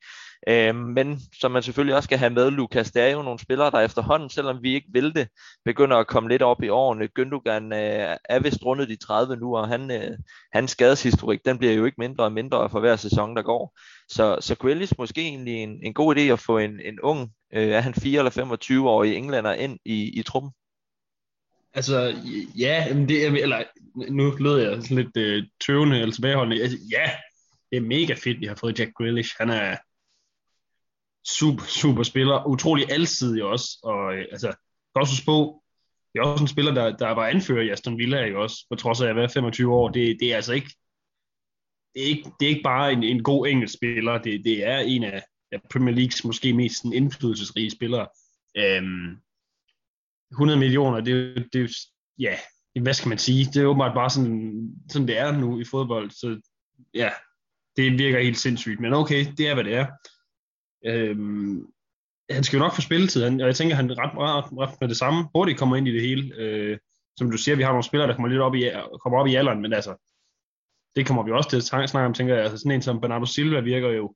Øh, 0.48 0.74
men 0.74 1.20
som 1.40 1.51
man 1.51 1.62
selvfølgelig 1.62 1.96
også 1.96 2.07
skal 2.07 2.18
have 2.18 2.31
med, 2.31 2.51
Lukas, 2.51 2.92
det 2.92 3.03
er 3.03 3.09
jo 3.09 3.22
nogle 3.22 3.38
spillere, 3.38 3.70
der 3.70 3.81
efterhånden, 3.81 4.31
selvom 4.31 4.62
vi 4.62 4.74
ikke 4.74 4.88
vil 4.92 5.14
det, 5.14 5.29
begynder 5.64 5.96
at 5.96 6.07
komme 6.07 6.29
lidt 6.29 6.42
op 6.42 6.62
i 6.62 6.68
årene. 6.68 7.09
Gündogan 7.18 7.74
øh, 7.74 8.16
er 8.24 8.40
vist 8.40 8.64
rundet 8.64 8.88
de 8.88 8.96
30 8.96 9.37
nu, 9.37 9.57
og 9.57 9.68
han, 9.68 9.90
øh, 9.90 10.18
hans 10.53 10.70
skadeshistorik, 10.70 11.40
den 11.44 11.59
bliver 11.59 11.74
jo 11.74 11.85
ikke 11.85 12.01
mindre 12.01 12.24
og 12.24 12.33
mindre 12.33 12.70
for 12.70 12.81
hver 12.81 12.96
sæson, 12.96 13.37
der 13.37 13.42
går. 13.42 13.79
Så, 14.09 14.37
så 14.40 14.55
Grealish 14.55 14.94
måske 14.98 15.20
egentlig 15.20 15.55
en, 15.55 15.79
en 15.83 15.94
god 15.94 16.16
idé 16.16 16.20
at 16.20 16.40
få 16.40 16.59
en, 16.59 16.81
en 16.85 17.01
ung, 17.01 17.31
øh, 17.55 17.68
er 17.68 17.81
han 17.81 17.94
4 17.94 18.18
eller 18.18 18.31
25 18.31 18.90
år 18.90 19.05
i 19.05 19.16
englænder 19.16 19.53
ind 19.53 19.79
i, 19.85 20.18
i 20.18 20.22
truppen? 20.22 20.51
Altså, 21.74 22.14
ja, 22.59 22.87
det, 23.09 23.27
er, 23.27 23.31
eller, 23.31 23.62
nu 24.11 24.31
lød 24.38 24.59
jeg 24.59 24.83
sådan 24.83 24.96
lidt 24.96 25.16
øh, 25.16 25.44
tøvende 25.66 26.01
eller 26.01 26.14
tilbageholdende. 26.14 26.62
Altså, 26.62 26.79
ja, 26.92 27.11
det 27.70 27.77
er 27.77 27.81
mega 27.81 28.14
fedt, 28.14 28.40
vi 28.40 28.46
har 28.46 28.55
fået 28.55 28.79
Jack 28.79 28.94
Grealish. 28.94 29.35
Han 29.38 29.51
er, 29.51 29.77
super, 31.38 31.64
super 31.64 32.02
spiller, 32.02 32.46
utrolig 32.46 32.92
alsidig 32.92 33.42
også, 33.42 33.78
og 33.82 34.14
øh, 34.14 34.24
altså, 34.32 34.46
kan 34.46 35.00
også 35.00 35.24
på, 35.26 35.62
det 36.12 36.20
er 36.20 36.24
også 36.24 36.44
en 36.44 36.48
spiller, 36.48 36.74
der, 36.74 36.96
der 36.96 37.10
var 37.10 37.26
anfører 37.26 37.62
i 37.62 37.70
Aston 37.70 37.98
Villa, 37.98 38.24
ikke 38.24 38.38
også, 38.38 38.66
på 38.70 38.76
trods 38.76 39.00
af 39.00 39.08
at 39.08 39.16
være 39.16 39.28
25 39.28 39.74
år, 39.74 39.88
det, 39.88 40.16
det 40.20 40.32
er 40.32 40.36
altså 40.36 40.52
ikke, 40.52 40.70
det 41.94 42.02
er 42.02 42.06
ikke, 42.06 42.30
det 42.40 42.46
er 42.46 42.50
ikke 42.50 42.62
bare 42.64 42.92
en, 42.92 43.02
en 43.02 43.22
god 43.22 43.46
engelsk 43.46 43.74
spiller, 43.74 44.18
det, 44.18 44.44
det 44.44 44.66
er 44.66 44.78
en 44.78 45.04
af 45.04 45.22
af 45.52 45.60
Premier 45.70 45.94
Leagues 45.94 46.24
måske 46.24 46.52
mest 46.52 46.84
indflydelsesrige 46.84 47.70
spillere. 47.70 48.06
Øhm, 48.56 49.16
100 50.30 50.58
millioner, 50.58 51.00
det, 51.00 51.46
det, 51.52 51.70
ja, 52.18 52.36
hvad 52.82 52.94
skal 52.94 53.08
man 53.08 53.18
sige, 53.18 53.44
det 53.44 53.56
er 53.56 53.66
åbenbart 53.66 53.94
bare 53.94 54.10
sådan, 54.10 54.70
sådan 54.90 55.08
det 55.08 55.18
er 55.18 55.32
nu 55.32 55.60
i 55.60 55.64
fodbold, 55.64 56.10
så 56.10 56.40
ja, 56.94 57.10
det 57.76 57.98
virker 57.98 58.20
helt 58.20 58.38
sindssygt, 58.38 58.80
men 58.80 58.94
okay, 58.94 59.26
det 59.38 59.48
er, 59.48 59.54
hvad 59.54 59.64
det 59.64 59.74
er. 59.74 59.86
Øhm, 60.86 61.72
han 62.30 62.44
skal 62.44 62.56
jo 62.56 62.62
nok 62.62 62.74
få 62.74 62.80
spilletid, 62.80 63.24
han, 63.24 63.40
og 63.40 63.46
jeg 63.46 63.56
tænker, 63.56 63.76
han 63.76 63.98
ret, 63.98 64.14
ret, 64.18 64.58
ret 64.58 64.80
med 64.80 64.88
det 64.88 64.96
samme 64.96 65.28
hurtigt 65.34 65.58
kommer 65.58 65.76
ind 65.76 65.88
i 65.88 65.92
det 65.92 66.02
hele. 66.02 66.34
Øh, 66.34 66.78
som 67.16 67.30
du 67.30 67.36
siger, 67.36 67.56
vi 67.56 67.62
har 67.62 67.70
nogle 67.70 67.84
spillere, 67.84 68.08
der 68.08 68.14
kommer 68.14 68.28
lidt 68.28 68.40
op 68.40 68.54
i, 68.54 68.62
kommer 69.02 69.18
op 69.20 69.26
i 69.26 69.34
alderen, 69.34 69.62
men 69.62 69.72
altså, 69.72 69.96
det 70.96 71.06
kommer 71.06 71.22
vi 71.22 71.32
også 71.32 71.50
til 71.50 71.56
at 71.56 71.90
snakke 71.90 72.06
om, 72.06 72.14
tænker 72.14 72.34
jeg. 72.34 72.42
Altså 72.42 72.58
sådan 72.58 72.72
en 72.72 72.82
som 72.82 73.00
Bernardo 73.00 73.26
Silva 73.26 73.60
virker 73.60 73.88
jo 73.88 74.14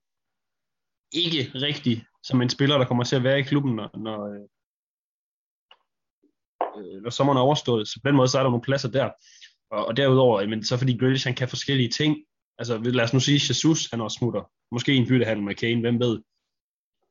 ikke 1.13 1.51
rigtig 1.55 2.05
som 2.23 2.43
en 2.43 2.51
spiller, 2.51 2.79
der 2.79 2.85
kommer 2.85 3.05
til 3.05 3.17
at 3.17 3.25
være 3.25 3.39
i 3.39 3.43
klubben, 3.43 3.77
når, 3.77 3.99
når, 3.99 4.27
øh, 4.27 4.45
øh 6.79 7.03
når 7.03 7.11
sommeren 7.11 7.37
er 7.37 7.43
overstået. 7.43 7.89
Så 7.89 8.01
på 8.03 8.09
den 8.09 8.17
måde, 8.17 8.29
så 8.29 8.39
er 8.39 8.43
der 8.43 8.51
nogle 8.51 8.63
pladser 8.63 8.91
der. 8.91 9.11
Og, 9.71 9.87
og 9.87 9.97
derudover, 9.97 10.47
men 10.47 10.65
så 10.65 10.77
fordi 10.77 10.99
Grealish, 10.99 11.27
han 11.27 11.35
kan 11.35 11.49
forskellige 11.49 11.89
ting. 11.89 12.17
Altså, 12.59 12.79
lad 12.79 13.05
os 13.05 13.15
nu 13.15 13.21
sige, 13.21 13.35
Jesus, 13.35 13.91
han 13.91 14.01
også 14.01 14.19
smutter. 14.19 14.51
Måske 14.73 14.95
en 14.95 15.09
byttehandel 15.09 15.45
med 15.45 15.55
Kane, 15.55 15.81
hvem 15.81 16.01
ved. 16.01 16.23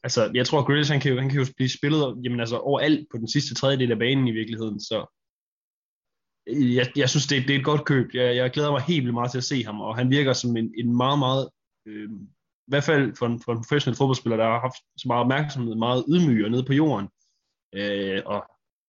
Altså, 0.03 0.31
jeg 0.33 0.45
tror, 0.47 0.63
Grealish, 0.63 0.91
han 0.91 1.01
kan, 1.01 1.11
jo, 1.11 1.19
han 1.19 1.29
kan 1.29 1.39
jo 1.39 1.45
blive 1.55 1.69
spillet 1.69 2.17
jamen, 2.23 2.39
altså, 2.39 2.57
overalt 2.57 3.07
på 3.11 3.17
den 3.17 3.27
sidste 3.27 3.55
tredjedel 3.55 3.91
af 3.91 3.99
banen 3.99 4.27
i 4.27 4.31
virkeligheden. 4.31 4.79
Så 4.79 4.97
jeg, 6.47 6.87
jeg 6.95 7.09
synes, 7.09 7.27
det, 7.27 7.47
det 7.47 7.55
er 7.55 7.59
et 7.59 7.65
godt 7.65 7.85
køb. 7.85 8.07
Jeg, 8.13 8.35
jeg 8.35 8.51
glæder 8.51 8.71
mig 8.71 8.81
helt 8.81 9.03
vildt 9.03 9.13
meget 9.13 9.31
til 9.31 9.37
at 9.37 9.43
se 9.43 9.63
ham, 9.63 9.81
og 9.81 9.95
han 9.95 10.09
virker 10.09 10.33
som 10.33 10.57
en, 10.57 10.73
en 10.77 10.97
meget, 10.97 11.19
meget, 11.19 11.49
øh, 11.87 12.09
i 12.67 12.69
hvert 12.71 12.83
fald 12.83 13.15
for 13.15 13.25
en, 13.25 13.41
for 13.45 13.51
en 13.51 13.63
professionel 13.63 13.97
fodboldspiller, 13.97 14.37
der 14.37 14.45
har 14.45 14.59
haft 14.59 14.79
så 14.97 15.07
meget 15.07 15.21
opmærksomhed, 15.21 15.75
meget 15.75 16.05
ydmyg 16.09 16.45
og 16.45 16.51
nede 16.51 16.65
på 16.65 16.73
jorden. 16.73 17.07
Øh, 17.75 18.21
og 18.25 18.39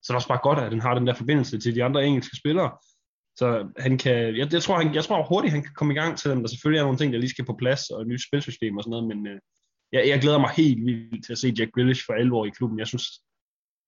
så 0.02 0.06
er 0.08 0.12
det 0.14 0.20
også 0.20 0.28
bare 0.28 0.46
godt, 0.48 0.58
at 0.58 0.70
han 0.70 0.80
har 0.80 0.94
den 0.94 1.06
der 1.06 1.14
forbindelse 1.14 1.58
til 1.58 1.74
de 1.74 1.84
andre 1.84 2.06
engelske 2.06 2.36
spillere. 2.36 2.70
Så 3.36 3.46
han 3.78 3.98
kan, 3.98 4.36
jeg, 4.38 4.52
jeg, 4.52 4.62
tror, 4.62 4.76
han, 4.82 4.94
jeg 4.94 5.04
tror 5.04 5.28
hurtigt, 5.28 5.52
han 5.52 5.62
kan 5.62 5.74
komme 5.74 5.92
i 5.94 5.96
gang 5.96 6.18
til. 6.18 6.30
Der 6.30 6.46
selvfølgelig 6.46 6.78
er 6.78 6.84
nogle 6.84 6.98
ting, 6.98 7.12
der 7.12 7.18
lige 7.18 7.30
skal 7.30 7.44
på 7.44 7.56
plads, 7.58 7.90
og 7.90 8.00
et 8.00 8.08
nyt 8.08 8.26
spilsystem 8.28 8.76
og 8.76 8.82
sådan 8.82 8.90
noget, 8.90 9.08
men 9.08 9.26
øh, 9.26 9.40
jeg, 9.92 10.08
jeg 10.08 10.20
glæder 10.20 10.38
mig 10.38 10.50
helt 10.50 10.86
vildt 10.86 11.24
til 11.24 11.32
at 11.32 11.38
se 11.38 11.54
Jack 11.58 11.72
Grealish 11.72 12.06
for 12.06 12.12
alvor 12.12 12.46
i 12.46 12.50
klubben. 12.50 12.78
Jeg 12.78 12.86
synes, 12.86 13.06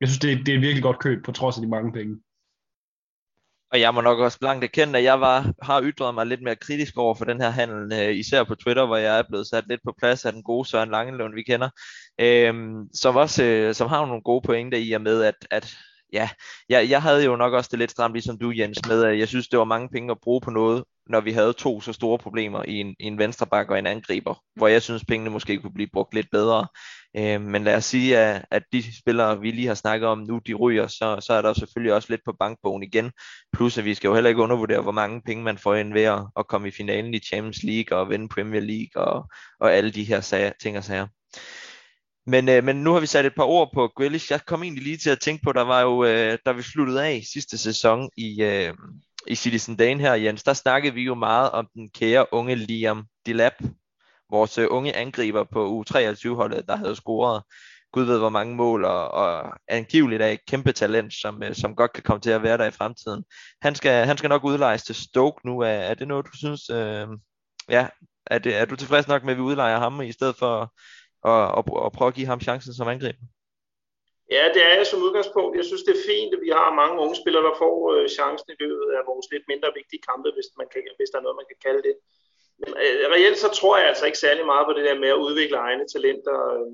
jeg 0.00 0.08
synes 0.08 0.18
det, 0.18 0.46
det 0.46 0.52
er 0.52 0.56
et 0.56 0.62
virkelig 0.62 0.82
godt 0.82 0.98
køb, 0.98 1.24
på 1.24 1.32
trods 1.32 1.56
af 1.56 1.62
de 1.62 1.68
mange 1.68 1.92
penge. 1.92 2.20
Og 3.72 3.80
jeg 3.80 3.94
må 3.94 4.00
nok 4.00 4.18
også 4.18 4.38
blankt 4.38 4.64
erkende, 4.64 4.98
at 4.98 5.04
jeg 5.04 5.20
var, 5.20 5.52
har 5.62 5.82
ytret 5.82 6.14
mig 6.14 6.26
lidt 6.26 6.42
mere 6.42 6.56
kritisk 6.56 6.96
over 6.96 7.14
for 7.14 7.24
den 7.24 7.40
her 7.40 7.50
handel, 7.50 7.92
øh, 7.92 8.16
især 8.16 8.44
på 8.44 8.54
Twitter, 8.54 8.86
hvor 8.86 8.96
jeg 8.96 9.18
er 9.18 9.22
blevet 9.28 9.46
sat 9.46 9.64
lidt 9.68 9.80
på 9.84 9.94
plads 9.98 10.24
af 10.24 10.32
den 10.32 10.42
gode 10.42 10.68
Søren 10.68 10.90
Langelund, 10.90 11.34
vi 11.34 11.42
kender, 11.42 11.70
øh, 12.20 12.54
som 12.94 13.16
også 13.16 13.44
øh, 13.44 13.74
som 13.74 13.88
har 13.88 14.06
nogle 14.06 14.22
gode 14.22 14.42
pointer 14.46 14.78
i 14.78 14.92
og 14.92 15.00
med, 15.00 15.22
at, 15.22 15.34
at 15.50 15.76
ja, 16.12 16.28
jeg, 16.68 16.90
jeg 16.90 17.02
havde 17.02 17.24
jo 17.24 17.36
nok 17.36 17.52
også 17.52 17.68
det 17.70 17.78
lidt 17.78 17.90
stramt, 17.90 18.14
ligesom 18.14 18.38
du 18.38 18.52
Jens, 18.56 18.88
med 18.88 19.04
at 19.04 19.18
jeg 19.18 19.28
synes, 19.28 19.48
det 19.48 19.58
var 19.58 19.64
mange 19.64 19.88
penge 19.88 20.10
at 20.10 20.20
bruge 20.22 20.40
på 20.40 20.50
noget, 20.50 20.84
når 21.06 21.20
vi 21.20 21.32
havde 21.32 21.52
to 21.52 21.80
så 21.80 21.92
store 21.92 22.18
problemer 22.18 22.62
i 22.68 22.74
en, 22.80 22.94
i 23.00 23.04
en 23.04 23.18
venstreback 23.18 23.70
og 23.70 23.78
en 23.78 23.86
angriber, 23.86 24.34
hvor 24.56 24.68
jeg 24.68 24.82
synes, 24.82 25.04
pengene 25.04 25.30
måske 25.30 25.58
kunne 25.58 25.74
blive 25.74 25.88
brugt 25.92 26.14
lidt 26.14 26.26
bedre. 26.32 26.66
Øh, 27.16 27.40
men 27.40 27.64
lad 27.64 27.76
os 27.76 27.84
sige, 27.84 28.18
at, 28.18 28.44
at 28.50 28.62
de 28.72 28.98
spillere, 28.98 29.40
vi 29.40 29.50
lige 29.50 29.66
har 29.66 29.74
snakket 29.74 30.08
om 30.08 30.18
nu, 30.18 30.40
de 30.46 30.54
ryger, 30.54 30.86
så, 30.86 31.20
så 31.26 31.32
er 31.32 31.42
der 31.42 31.52
selvfølgelig 31.52 31.94
også 31.94 32.08
lidt 32.10 32.20
på 32.24 32.34
bankbogen 32.38 32.82
igen. 32.82 33.12
Plus 33.52 33.78
at 33.78 33.84
vi 33.84 33.94
skal 33.94 34.08
jo 34.08 34.14
heller 34.14 34.28
ikke 34.28 34.42
undervurdere, 34.42 34.82
hvor 34.82 34.92
mange 34.92 35.22
penge 35.26 35.44
man 35.44 35.58
får 35.58 35.74
ind 35.74 35.92
ved 35.92 36.02
at, 36.02 36.20
at 36.36 36.48
komme 36.48 36.68
i 36.68 36.70
finalen 36.70 37.14
i 37.14 37.18
Champions 37.18 37.62
League 37.62 37.98
og 37.98 38.10
vinde 38.10 38.28
Premier 38.28 38.60
League 38.60 39.04
og, 39.06 39.28
og 39.60 39.74
alle 39.74 39.90
de 39.90 40.04
her 40.04 40.20
sager, 40.20 40.52
ting 40.62 40.78
og 40.78 40.84
sager. 40.84 41.06
Men, 42.26 42.48
øh, 42.48 42.64
men 42.64 42.76
nu 42.76 42.92
har 42.92 43.00
vi 43.00 43.06
sat 43.06 43.26
et 43.26 43.34
par 43.34 43.44
ord 43.44 43.70
på 43.74 43.92
Grealish. 43.96 44.32
Jeg 44.32 44.40
kom 44.46 44.62
egentlig 44.62 44.84
lige 44.84 44.96
til 44.96 45.10
at 45.10 45.20
tænke 45.20 45.42
på, 45.44 45.52
der 45.52 45.62
var 45.62 45.80
jo, 45.80 46.04
øh, 46.04 46.38
da 46.46 46.52
vi 46.52 46.62
sluttede 46.62 47.06
af 47.06 47.22
sidste 47.32 47.58
sæson 47.58 48.10
i, 48.16 48.42
øh, 48.42 48.74
i 49.26 49.34
Citizen 49.34 49.76
Dane 49.76 50.00
her, 50.00 50.14
Jens, 50.14 50.42
der 50.42 50.52
snakkede 50.52 50.94
vi 50.94 51.02
jo 51.02 51.14
meget 51.14 51.50
om 51.50 51.68
den 51.74 51.90
kære 51.90 52.26
unge 52.32 52.54
Liam 52.54 53.06
Dilap, 53.26 53.52
vores 54.30 54.58
øh, 54.58 54.66
unge 54.70 54.96
angriber 54.96 55.44
på 55.44 55.84
U23-holdet, 55.84 56.68
der 56.68 56.76
havde 56.76 56.96
scoret 56.96 57.42
gud 57.94 58.04
ved 58.04 58.18
hvor 58.18 58.28
mange 58.28 58.56
mål, 58.56 58.84
og, 58.84 59.10
og 59.10 59.52
angiveligt 59.68 60.22
er 60.22 60.26
et 60.26 60.46
kæmpe 60.46 60.72
talent, 60.72 61.14
som, 61.14 61.42
øh, 61.42 61.54
som 61.54 61.76
godt 61.76 61.92
kan 61.92 62.02
komme 62.02 62.20
til 62.20 62.30
at 62.30 62.42
være 62.42 62.58
der 62.58 62.64
i 62.64 62.70
fremtiden. 62.70 63.24
Han 63.62 63.74
skal, 63.74 64.06
han 64.06 64.16
skal 64.18 64.28
nok 64.28 64.44
udlejes 64.44 64.82
til 64.82 64.94
Stoke 64.94 65.46
nu. 65.46 65.60
Er, 65.60 65.66
er 65.68 65.94
det 65.94 66.08
noget, 66.08 66.26
du 66.26 66.36
synes, 66.36 66.70
øh, 66.70 67.08
ja, 67.68 67.88
er, 68.26 68.38
det, 68.38 68.56
er 68.56 68.64
du 68.64 68.76
tilfreds 68.76 69.08
nok 69.08 69.24
med, 69.24 69.32
at 69.32 69.36
vi 69.36 69.42
udlejer 69.42 69.78
ham, 69.78 70.00
i 70.00 70.12
stedet 70.12 70.36
for 70.36 70.72
at, 71.28 71.58
at, 71.58 71.86
at 71.86 71.92
prøve 71.92 72.08
at 72.08 72.14
give 72.14 72.26
ham 72.26 72.40
chancen 72.40 72.74
som 72.74 72.88
angriber? 72.88 73.18
Ja, 74.30 74.44
det 74.54 74.62
er 74.68 74.74
jeg 74.76 74.86
som 74.86 75.02
udgangspunkt. 75.06 75.56
Jeg 75.56 75.64
synes, 75.64 75.82
det 75.82 75.94
er 75.96 76.06
fint, 76.12 76.34
at 76.34 76.40
vi 76.46 76.50
har 76.58 76.78
mange 76.80 77.00
unge 77.02 77.16
spillere, 77.16 77.44
der 77.48 77.60
får 77.64 77.76
øh, 77.94 78.08
chancen 78.08 78.48
i 78.52 78.56
løbet 78.62 78.88
af 78.98 79.02
vores 79.10 79.26
lidt 79.32 79.46
mindre 79.52 79.76
vigtige 79.80 80.04
kampe, 80.08 80.28
hvis, 80.36 80.48
man 80.60 80.68
kan, 80.72 80.80
hvis 80.98 81.10
der 81.10 81.18
er 81.18 81.26
noget, 81.26 81.40
man 81.40 81.50
kan 81.50 81.60
kalde 81.66 81.82
det. 81.88 81.94
Men 82.60 82.70
øh, 82.84 82.96
reelt 83.14 83.38
så 83.38 83.48
tror 83.58 83.74
jeg 83.78 83.88
altså 83.88 84.04
ikke 84.06 84.24
særlig 84.26 84.44
meget 84.52 84.66
på 84.66 84.72
det 84.76 84.84
der 84.88 85.02
med 85.02 85.10
at 85.14 85.22
udvikle 85.26 85.56
egne 85.68 85.86
talenter, 85.94 86.38
øh, 86.56 86.72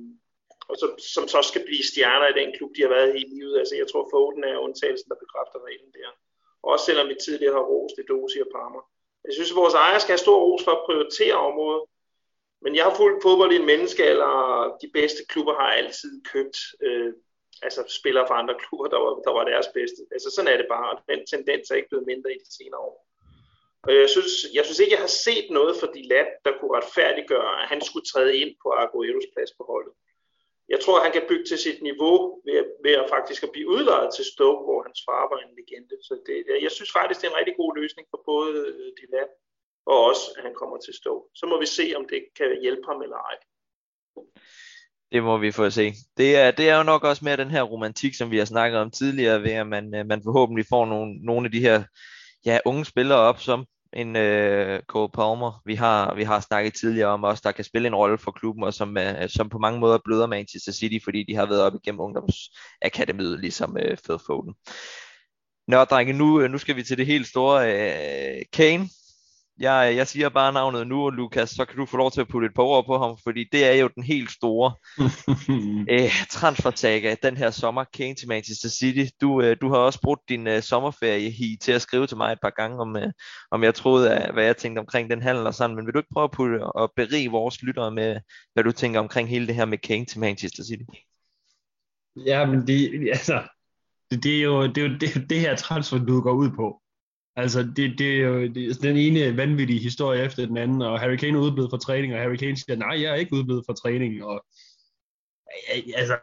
og 0.71 0.77
så, 0.81 0.87
som 1.15 1.25
så 1.35 1.41
skal 1.51 1.63
blive 1.69 1.85
stjerner 1.91 2.29
i 2.31 2.39
den 2.41 2.49
klub, 2.57 2.71
de 2.77 2.83
har 2.83 2.93
været 2.97 3.11
i 3.21 3.25
livet. 3.35 3.55
Altså, 3.61 3.75
jeg 3.81 3.87
tror, 3.89 4.09
Foden 4.13 4.45
er 4.45 4.65
undtagelsen, 4.67 5.09
der 5.11 5.23
bekræfter 5.25 5.59
reglen 5.69 5.93
der. 5.99 6.11
Også 6.63 6.85
selvom 6.85 7.09
vi 7.09 7.17
tidligere 7.25 7.57
har 7.59 7.71
rost 7.73 7.95
det 7.99 8.09
Dosi 8.09 8.39
og 8.47 8.51
Parma. 8.57 8.81
Jeg 9.27 9.33
synes, 9.35 9.51
at 9.53 9.61
vores 9.63 9.75
ejere 9.75 10.01
skal 10.01 10.13
have 10.13 10.27
stor 10.27 10.39
ros 10.45 10.65
for 10.65 10.75
at 10.75 10.85
prioritere 10.87 11.37
området, 11.49 11.83
men 12.63 12.73
jeg 12.77 12.85
har 12.85 12.95
fulgt 13.01 13.23
fodbold 13.23 13.53
i 13.53 13.61
en 13.61 13.71
menneskealder, 13.73 14.31
og 14.45 14.79
de 14.83 14.89
bedste 14.99 15.23
klubber 15.33 15.55
har 15.61 15.71
altid 15.81 16.13
købt 16.33 16.59
øh, 16.87 17.13
altså 17.63 17.81
spillere 17.99 18.27
fra 18.29 18.39
andre 18.43 18.57
klubber, 18.63 18.89
der 18.95 19.01
var, 19.05 19.13
der 19.27 19.33
var 19.39 19.45
deres 19.45 19.69
bedste. 19.79 20.01
Altså 20.13 20.29
sådan 20.31 20.53
er 20.53 20.57
det 20.57 20.69
bare, 20.77 20.91
og 20.93 20.97
den 21.11 21.27
tendens 21.27 21.71
er 21.71 21.75
ikke 21.75 21.89
blevet 21.89 22.07
mindre 22.07 22.33
i 22.33 22.39
de 22.45 22.51
senere 22.59 22.81
år. 22.81 22.97
Og 23.83 23.93
jeg 23.95 24.09
synes, 24.15 24.33
jeg 24.57 24.65
synes 24.65 24.79
ikke, 24.79 24.93
jeg 24.97 25.05
har 25.07 25.15
set 25.27 25.47
noget 25.51 25.75
for 25.81 25.87
de 25.87 26.03
lat, 26.13 26.31
der 26.45 26.53
kunne 26.57 26.77
retfærdiggøre, 26.79 27.53
at 27.63 27.69
han 27.73 27.81
skulle 27.81 28.07
træde 28.13 28.37
ind 28.43 28.53
på 28.63 28.69
Agueros 28.83 29.29
plads 29.35 29.53
på 29.59 29.65
holdet. 29.73 29.95
Jeg 30.73 30.81
tror, 30.81 31.05
han 31.07 31.13
kan 31.13 31.29
bygge 31.29 31.45
til 31.45 31.59
sit 31.59 31.83
niveau 31.83 32.43
ved, 32.47 32.65
ved 32.85 32.95
at 33.03 33.09
faktisk 33.09 33.43
at 33.43 33.53
blive 33.53 33.69
udlejet 33.69 34.15
til 34.15 34.25
Stoke, 34.33 34.63
hvor 34.65 34.83
hans 34.87 35.01
far 35.09 35.25
var 35.33 35.39
en 35.41 35.57
legende. 35.59 35.97
Så 36.09 36.15
det, 36.27 36.63
jeg 36.67 36.73
synes 36.77 36.93
faktisk, 36.99 37.21
det 37.21 37.27
er 37.27 37.33
en 37.33 37.41
rigtig 37.41 37.57
god 37.57 37.73
løsning 37.81 38.07
for 38.11 38.23
både 38.33 38.59
øh, 38.73 38.91
de 38.99 39.07
lat 39.15 39.31
og 39.87 39.99
også, 40.09 40.25
at 40.37 40.43
han 40.43 40.55
kommer 40.55 40.79
til 40.79 40.95
Stoke. 40.95 41.29
Så 41.35 41.47
må 41.47 41.61
vi 41.61 41.67
se, 41.67 41.87
om 41.97 42.09
det 42.09 42.21
kan 42.37 42.61
hjælpe 42.61 42.85
ham 42.91 43.03
eller 43.03 43.17
ej. 43.31 43.37
Det 45.13 45.23
må 45.23 45.39
vi 45.39 45.53
få 45.53 45.65
at 45.65 45.73
se. 45.73 45.95
Det 46.17 46.37
er, 46.37 46.51
det 46.51 46.69
er 46.69 46.77
jo 46.77 46.83
nok 46.83 47.05
også 47.05 47.25
mere 47.25 47.37
den 47.37 47.51
her 47.51 47.63
romantik, 47.63 48.15
som 48.15 48.31
vi 48.31 48.39
har 48.39 48.45
snakket 48.45 48.81
om 48.81 48.91
tidligere, 48.91 49.43
ved 49.43 49.51
at 49.51 49.67
man, 49.67 49.95
øh, 49.95 50.07
man 50.07 50.23
forhåbentlig 50.25 50.67
får 50.69 50.87
nogle, 50.87 51.15
nogle 51.25 51.47
af 51.47 51.53
de 51.53 51.61
her 51.61 51.83
ja, 52.47 52.59
unge 52.65 52.85
spillere 52.85 53.19
op, 53.19 53.41
som 53.41 53.65
en 53.93 54.17
øh, 54.17 54.83
Cole 54.83 55.11
Palmer, 55.15 55.63
vi 55.67 55.75
har, 55.75 56.15
vi 56.15 56.25
har 56.25 56.41
snakket 56.41 56.75
tidligere 56.75 57.09
om 57.09 57.25
også, 57.25 57.43
der 57.45 57.53
kan 57.53 57.65
spille 57.65 57.89
en 57.89 57.95
rolle 57.95 58.19
for 58.19 58.31
klubben, 58.31 58.65
og 58.65 58.75
som, 58.75 58.99
øh, 58.99 59.29
som 59.29 59.49
på 59.49 59.59
mange 59.59 59.81
måder 59.81 59.99
bløder 60.05 60.27
Manchester 60.27 60.73
City, 60.73 61.05
fordi 61.05 61.25
de 61.29 61.35
har 61.35 61.47
været 61.47 61.63
op 61.63 61.75
igennem 61.75 62.01
ungdomsakademiet, 62.01 63.41
ligesom 63.41 63.77
øh, 63.77 63.97
Phil 63.97 64.19
Foden. 64.27 64.55
Nå, 65.69 65.85
drenge, 65.85 66.13
nu, 66.13 66.41
øh, 66.41 66.51
nu 66.51 66.59
skal 66.59 66.77
vi 66.77 66.83
til 66.83 66.99
det 66.99 67.07
helt 67.07 67.27
store. 67.27 67.73
Øh, 67.75 68.43
Kane, 68.53 68.89
jeg, 69.59 69.93
jeg 69.97 70.07
siger 70.07 70.29
bare 70.29 70.53
navnet 70.53 70.87
nu, 70.87 71.11
Lukas, 71.11 71.51
så 71.51 71.65
kan 71.65 71.77
du 71.77 71.87
få 71.87 71.97
lov 71.97 72.11
til 72.11 72.21
at 72.21 72.29
putte 72.29 72.47
et 72.47 72.55
par 72.55 72.63
ord 72.63 72.87
på 72.87 72.99
ham, 72.99 73.19
fordi 73.23 73.45
det 73.53 73.65
er 73.65 73.73
jo 73.73 73.89
den 73.95 74.03
helt 74.03 74.31
store 74.31 74.75
øh, 75.95 76.11
transfersaga 76.31 77.15
den 77.23 77.37
her 77.37 77.51
sommer, 77.51 77.85
Kane 77.85 78.15
til 78.15 78.29
Manchester 78.29 78.69
City. 78.69 79.15
Du, 79.21 79.43
øh, 79.43 79.57
du 79.61 79.69
har 79.69 79.77
også 79.77 80.01
brugt 80.01 80.29
din 80.29 80.47
øh, 80.47 80.63
sommerferie 80.63 81.31
hi 81.31 81.57
til 81.61 81.73
at 81.73 81.83
skrive 81.83 82.07
til 82.07 82.17
mig 82.17 82.33
et 82.33 82.39
par 82.43 82.51
gange, 82.51 82.79
om, 82.79 82.97
øh, 82.97 83.13
om 83.51 83.65
jeg 83.65 83.75
troede, 83.75 84.15
af, 84.15 84.33
hvad 84.33 84.45
jeg 84.45 84.57
tænkte 84.57 84.81
omkring 84.81 85.11
den 85.11 85.23
handel 85.23 85.47
og 85.47 85.55
sådan, 85.55 85.77
men 85.77 85.87
vil 85.87 85.95
du 85.95 85.99
ikke 85.99 86.13
prøve 86.13 86.25
at 86.25 86.31
putte 86.31 86.65
og 86.65 86.93
berige 86.97 87.31
vores 87.31 87.63
lyttere 87.63 87.91
med, 87.91 88.21
hvad 88.53 88.65
du 88.65 88.73
tænker 88.73 89.01
omkring 89.01 89.29
hele 89.29 89.47
det 89.47 89.55
her 89.55 89.65
med 89.65 89.79
Kane 89.79 90.05
til 90.05 90.21
Manchester 90.21 90.65
City? 90.65 90.85
Ja, 92.17 92.47
men 92.47 92.67
det, 92.67 93.09
altså, 93.09 93.43
det, 94.11 94.23
det 94.23 94.39
er 94.39 94.43
jo 94.43 94.67
det, 94.67 94.79
er 94.79 94.89
jo 94.89 94.95
det, 95.01 95.31
det 95.31 95.41
her 95.41 95.57
transfer, 95.57 95.99
du 95.99 96.21
går 96.21 96.33
ud 96.33 96.51
på. 96.51 96.80
Altså, 97.41 97.63
det, 97.77 97.99
det 97.99 98.17
er 98.17 98.27
jo 98.27 98.49
det 98.49 98.71
er 98.71 98.75
den 98.83 98.97
ene 98.97 99.37
vanvittige 99.37 99.81
historie 99.81 100.25
efter 100.25 100.47
den 100.47 100.57
anden, 100.57 100.83
og 100.83 101.01
Harry 101.01 101.17
Kane 101.17 101.39
er 101.39 101.43
udeblevet 101.43 101.71
fra 101.71 101.79
træning, 101.79 102.15
og 102.15 102.21
Harry 102.21 102.37
Kane 102.37 102.57
siger, 102.57 102.77
nej, 102.77 103.03
jeg 103.03 103.11
er 103.11 103.15
ikke 103.15 103.33
udeblevet 103.33 103.65
fra 103.67 103.75
træning, 103.75 104.25
og 104.25 104.45
altså, 105.95 106.19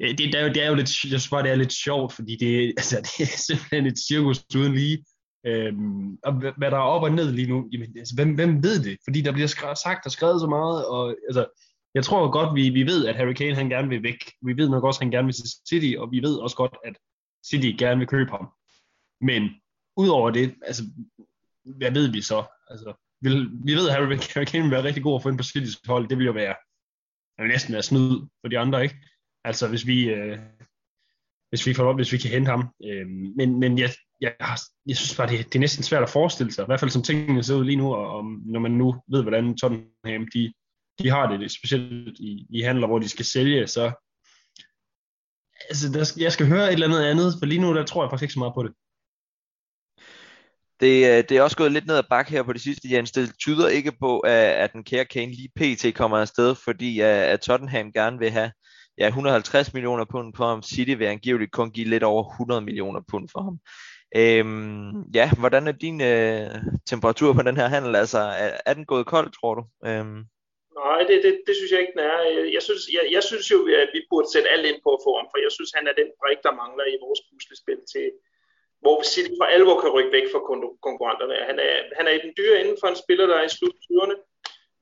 det, 0.00 0.18
det, 0.18 0.34
er 0.34 0.42
jo, 0.42 0.48
det 0.48 0.62
er 0.62 0.68
jo 0.68 0.74
lidt, 0.74 1.04
jeg 1.04 1.20
synes 1.20 1.28
bare, 1.28 1.42
det 1.42 1.50
er 1.50 1.54
lidt 1.54 1.72
sjovt, 1.72 2.12
fordi 2.12 2.36
det, 2.36 2.68
altså, 2.80 2.96
det 2.96 3.22
er 3.22 3.38
simpelthen 3.46 3.86
et 3.86 3.98
cirkus 4.08 4.44
uden 4.56 4.74
lige, 4.74 5.04
øhm, 5.46 6.16
og 6.24 6.32
hvad 6.32 6.70
der 6.70 6.76
er 6.76 6.90
op 6.94 7.02
og 7.02 7.12
ned 7.12 7.32
lige 7.32 7.48
nu, 7.48 7.68
jamen, 7.72 7.98
altså, 7.98 8.14
hvem, 8.14 8.34
hvem 8.34 8.62
ved 8.62 8.84
det? 8.84 8.96
Fordi 9.04 9.20
der 9.20 9.32
bliver 9.32 9.74
sagt 9.84 10.06
og 10.06 10.12
skrevet 10.12 10.40
så 10.40 10.46
meget, 10.46 10.86
og 10.86 11.16
altså, 11.28 11.46
jeg 11.94 12.04
tror 12.04 12.30
godt, 12.30 12.54
vi, 12.54 12.68
vi 12.68 12.82
ved, 12.86 13.06
at 13.06 13.16
Harry 13.16 13.32
Kane 13.32 13.54
han 13.54 13.68
gerne 13.68 13.88
vil 13.88 14.02
væk. 14.02 14.20
Vi 14.42 14.56
ved 14.56 14.68
nok 14.68 14.84
også, 14.84 14.98
at 14.98 15.04
han 15.04 15.10
gerne 15.10 15.26
vil 15.26 15.34
til 15.34 15.48
City, 15.68 15.96
og 15.98 16.12
vi 16.12 16.22
ved 16.22 16.36
også 16.36 16.56
godt, 16.56 16.76
at 16.84 16.94
City 17.50 17.70
gerne 17.78 17.98
vil 17.98 18.08
købe 18.08 18.30
ham. 18.30 18.48
Men 19.20 19.42
udover 19.96 20.30
det, 20.30 20.54
altså, 20.62 20.82
hvad 21.64 21.90
ved 21.90 22.12
vi 22.12 22.20
så? 22.22 22.44
Altså, 22.70 22.94
vi, 23.20 23.28
vi 23.64 23.74
ved, 23.74 23.88
at 23.88 23.94
Harry, 23.94 24.44
Kane 24.44 24.62
vil 24.62 24.70
være 24.70 24.84
rigtig 24.84 25.02
god 25.02 25.14
at 25.14 25.22
få 25.22 25.28
ind 25.28 25.38
på 25.38 25.42
City's 25.42 25.80
hold. 25.86 26.08
Det 26.08 26.18
vil 26.18 26.26
jo 26.26 26.32
være, 26.32 26.56
det 27.36 27.42
vil 27.42 27.48
næsten 27.48 27.72
være 27.72 27.82
snyd 27.82 28.28
for 28.40 28.48
de 28.48 28.58
andre, 28.58 28.82
ikke? 28.82 28.96
Altså, 29.44 29.68
hvis 29.68 29.86
vi, 29.86 30.08
øh, 30.10 30.38
hvis 31.48 31.66
vi, 31.66 31.74
får, 31.74 31.92
hvis 31.92 32.12
vi 32.12 32.18
kan 32.18 32.30
hente 32.30 32.50
ham. 32.50 32.74
Øh, 32.84 33.06
men 33.36 33.60
men 33.60 33.78
jeg, 33.78 33.90
jeg, 34.20 34.34
jeg 34.86 34.96
synes 34.96 35.16
bare, 35.16 35.28
det, 35.28 35.46
det 35.46 35.54
er 35.54 35.66
næsten 35.66 35.84
svært 35.84 36.02
at 36.02 36.10
forestille 36.10 36.52
sig, 36.52 36.62
i 36.62 36.66
hvert 36.66 36.80
fald 36.80 36.90
som 36.90 37.02
tingene 37.02 37.42
ser 37.42 37.54
ud 37.54 37.64
lige 37.64 37.76
nu, 37.76 37.94
og, 37.94 38.16
og 38.16 38.24
når 38.24 38.60
man 38.60 38.70
nu 38.70 39.02
ved, 39.08 39.22
hvordan 39.22 39.56
Tottenham 39.56 40.26
de, 40.34 40.52
de 40.98 41.10
har 41.10 41.30
det, 41.30 41.40
det 41.40 41.50
specielt 41.50 42.18
i, 42.18 42.46
i 42.50 42.60
handler, 42.60 42.86
hvor 42.86 42.98
de 42.98 43.08
skal 43.08 43.24
sælge, 43.24 43.66
så 43.66 43.92
altså, 45.68 45.92
der, 45.92 46.22
jeg 46.22 46.32
skal 46.32 46.46
høre 46.46 46.66
et 46.66 46.72
eller 46.72 46.86
andet 46.86 47.02
andet, 47.02 47.34
for 47.38 47.46
lige 47.46 47.60
nu, 47.60 47.74
der 47.74 47.84
tror 47.84 48.02
jeg 48.02 48.10
faktisk 48.10 48.22
ikke 48.22 48.32
så 48.32 48.38
meget 48.38 48.54
på 48.54 48.62
det. 48.62 48.72
Det, 50.80 51.06
øh, 51.06 51.24
det 51.28 51.32
er 51.32 51.42
også 51.42 51.56
gået 51.56 51.72
lidt 51.72 51.86
ned 51.86 51.96
ad 51.96 52.02
bakke 52.10 52.30
her 52.30 52.42
på 52.42 52.52
det 52.52 52.60
sidste, 52.60 52.88
Jens. 52.92 53.12
Det 53.12 53.32
tyder 53.38 53.68
ikke 53.68 53.92
på, 54.00 54.20
at, 54.20 54.32
at 54.32 54.72
den 54.72 54.84
kære 54.84 55.04
Kane 55.04 55.32
lige 55.32 55.52
pt. 55.56 55.94
kommer 55.94 56.18
afsted, 56.18 56.54
fordi 56.64 57.00
at, 57.00 57.06
at 57.06 57.40
Tottenham 57.40 57.92
gerne 57.92 58.18
vil 58.18 58.30
have 58.30 58.50
ja, 58.98 59.06
150 59.06 59.74
millioner 59.74 60.04
pund 60.04 60.32
på 60.32 60.44
ham. 60.44 60.62
City 60.62 60.94
vil 60.98 61.06
angiveligt 61.06 61.52
kun 61.52 61.70
give 61.70 61.88
lidt 61.88 62.02
over 62.02 62.22
100 62.32 62.60
millioner 62.60 63.00
pund 63.10 63.28
for 63.32 63.40
ham. 63.40 63.58
Øhm, 64.20 64.90
ja, 65.18 65.26
hvordan 65.40 65.64
er 65.68 65.76
din 65.84 65.98
øh, 66.12 66.50
temperatur 66.92 67.32
på 67.32 67.42
den 67.42 67.56
her 67.60 67.68
handel? 67.74 67.92
Altså, 68.02 68.18
er, 68.18 68.50
er 68.66 68.74
den 68.74 68.86
gået 68.92 69.06
kold, 69.14 69.28
tror 69.38 69.54
du? 69.58 69.62
Øhm. 69.88 70.20
Nej, 70.82 71.00
det, 71.08 71.16
det, 71.24 71.32
det 71.46 71.54
synes 71.56 71.72
jeg 71.72 71.80
ikke, 71.80 71.96
den 71.96 72.06
er. 72.12 72.18
Jeg 72.56 72.62
synes, 72.68 72.82
jeg, 72.96 73.04
jeg 73.16 73.22
synes 73.28 73.46
jo, 73.54 73.58
at 73.82 73.90
vi 73.96 74.00
burde 74.10 74.28
sætte 74.34 74.52
alt 74.54 74.66
ind 74.70 74.80
på 74.84 74.90
at 74.96 75.04
få 75.06 75.12
ham, 75.18 75.28
for 75.32 75.38
jeg 75.44 75.52
synes, 75.56 75.70
han 75.78 75.86
er 75.90 75.94
den 76.00 76.10
brik, 76.20 76.40
der 76.46 76.58
mangler 76.62 76.86
i 76.94 77.02
vores 77.04 77.20
puslespil 77.28 77.80
til, 77.92 78.06
hvor 78.82 78.98
City 79.12 79.32
for 79.40 79.46
alvor 79.56 79.76
kan 79.80 79.94
rykke 79.96 80.12
væk 80.18 80.26
fra 80.32 80.40
konkurrenterne. 80.86 81.34
Han 81.50 81.58
er, 81.68 81.74
han 81.98 82.06
er 82.08 82.14
i 82.16 82.24
den 82.24 82.32
dyre 82.38 82.60
inden 82.60 82.76
for 82.80 82.88
en 82.88 83.02
spiller, 83.04 83.26
der 83.26 83.36
er 83.38 83.46
i 83.46 83.56
slut 83.56 83.76
20'erne. 83.86 84.16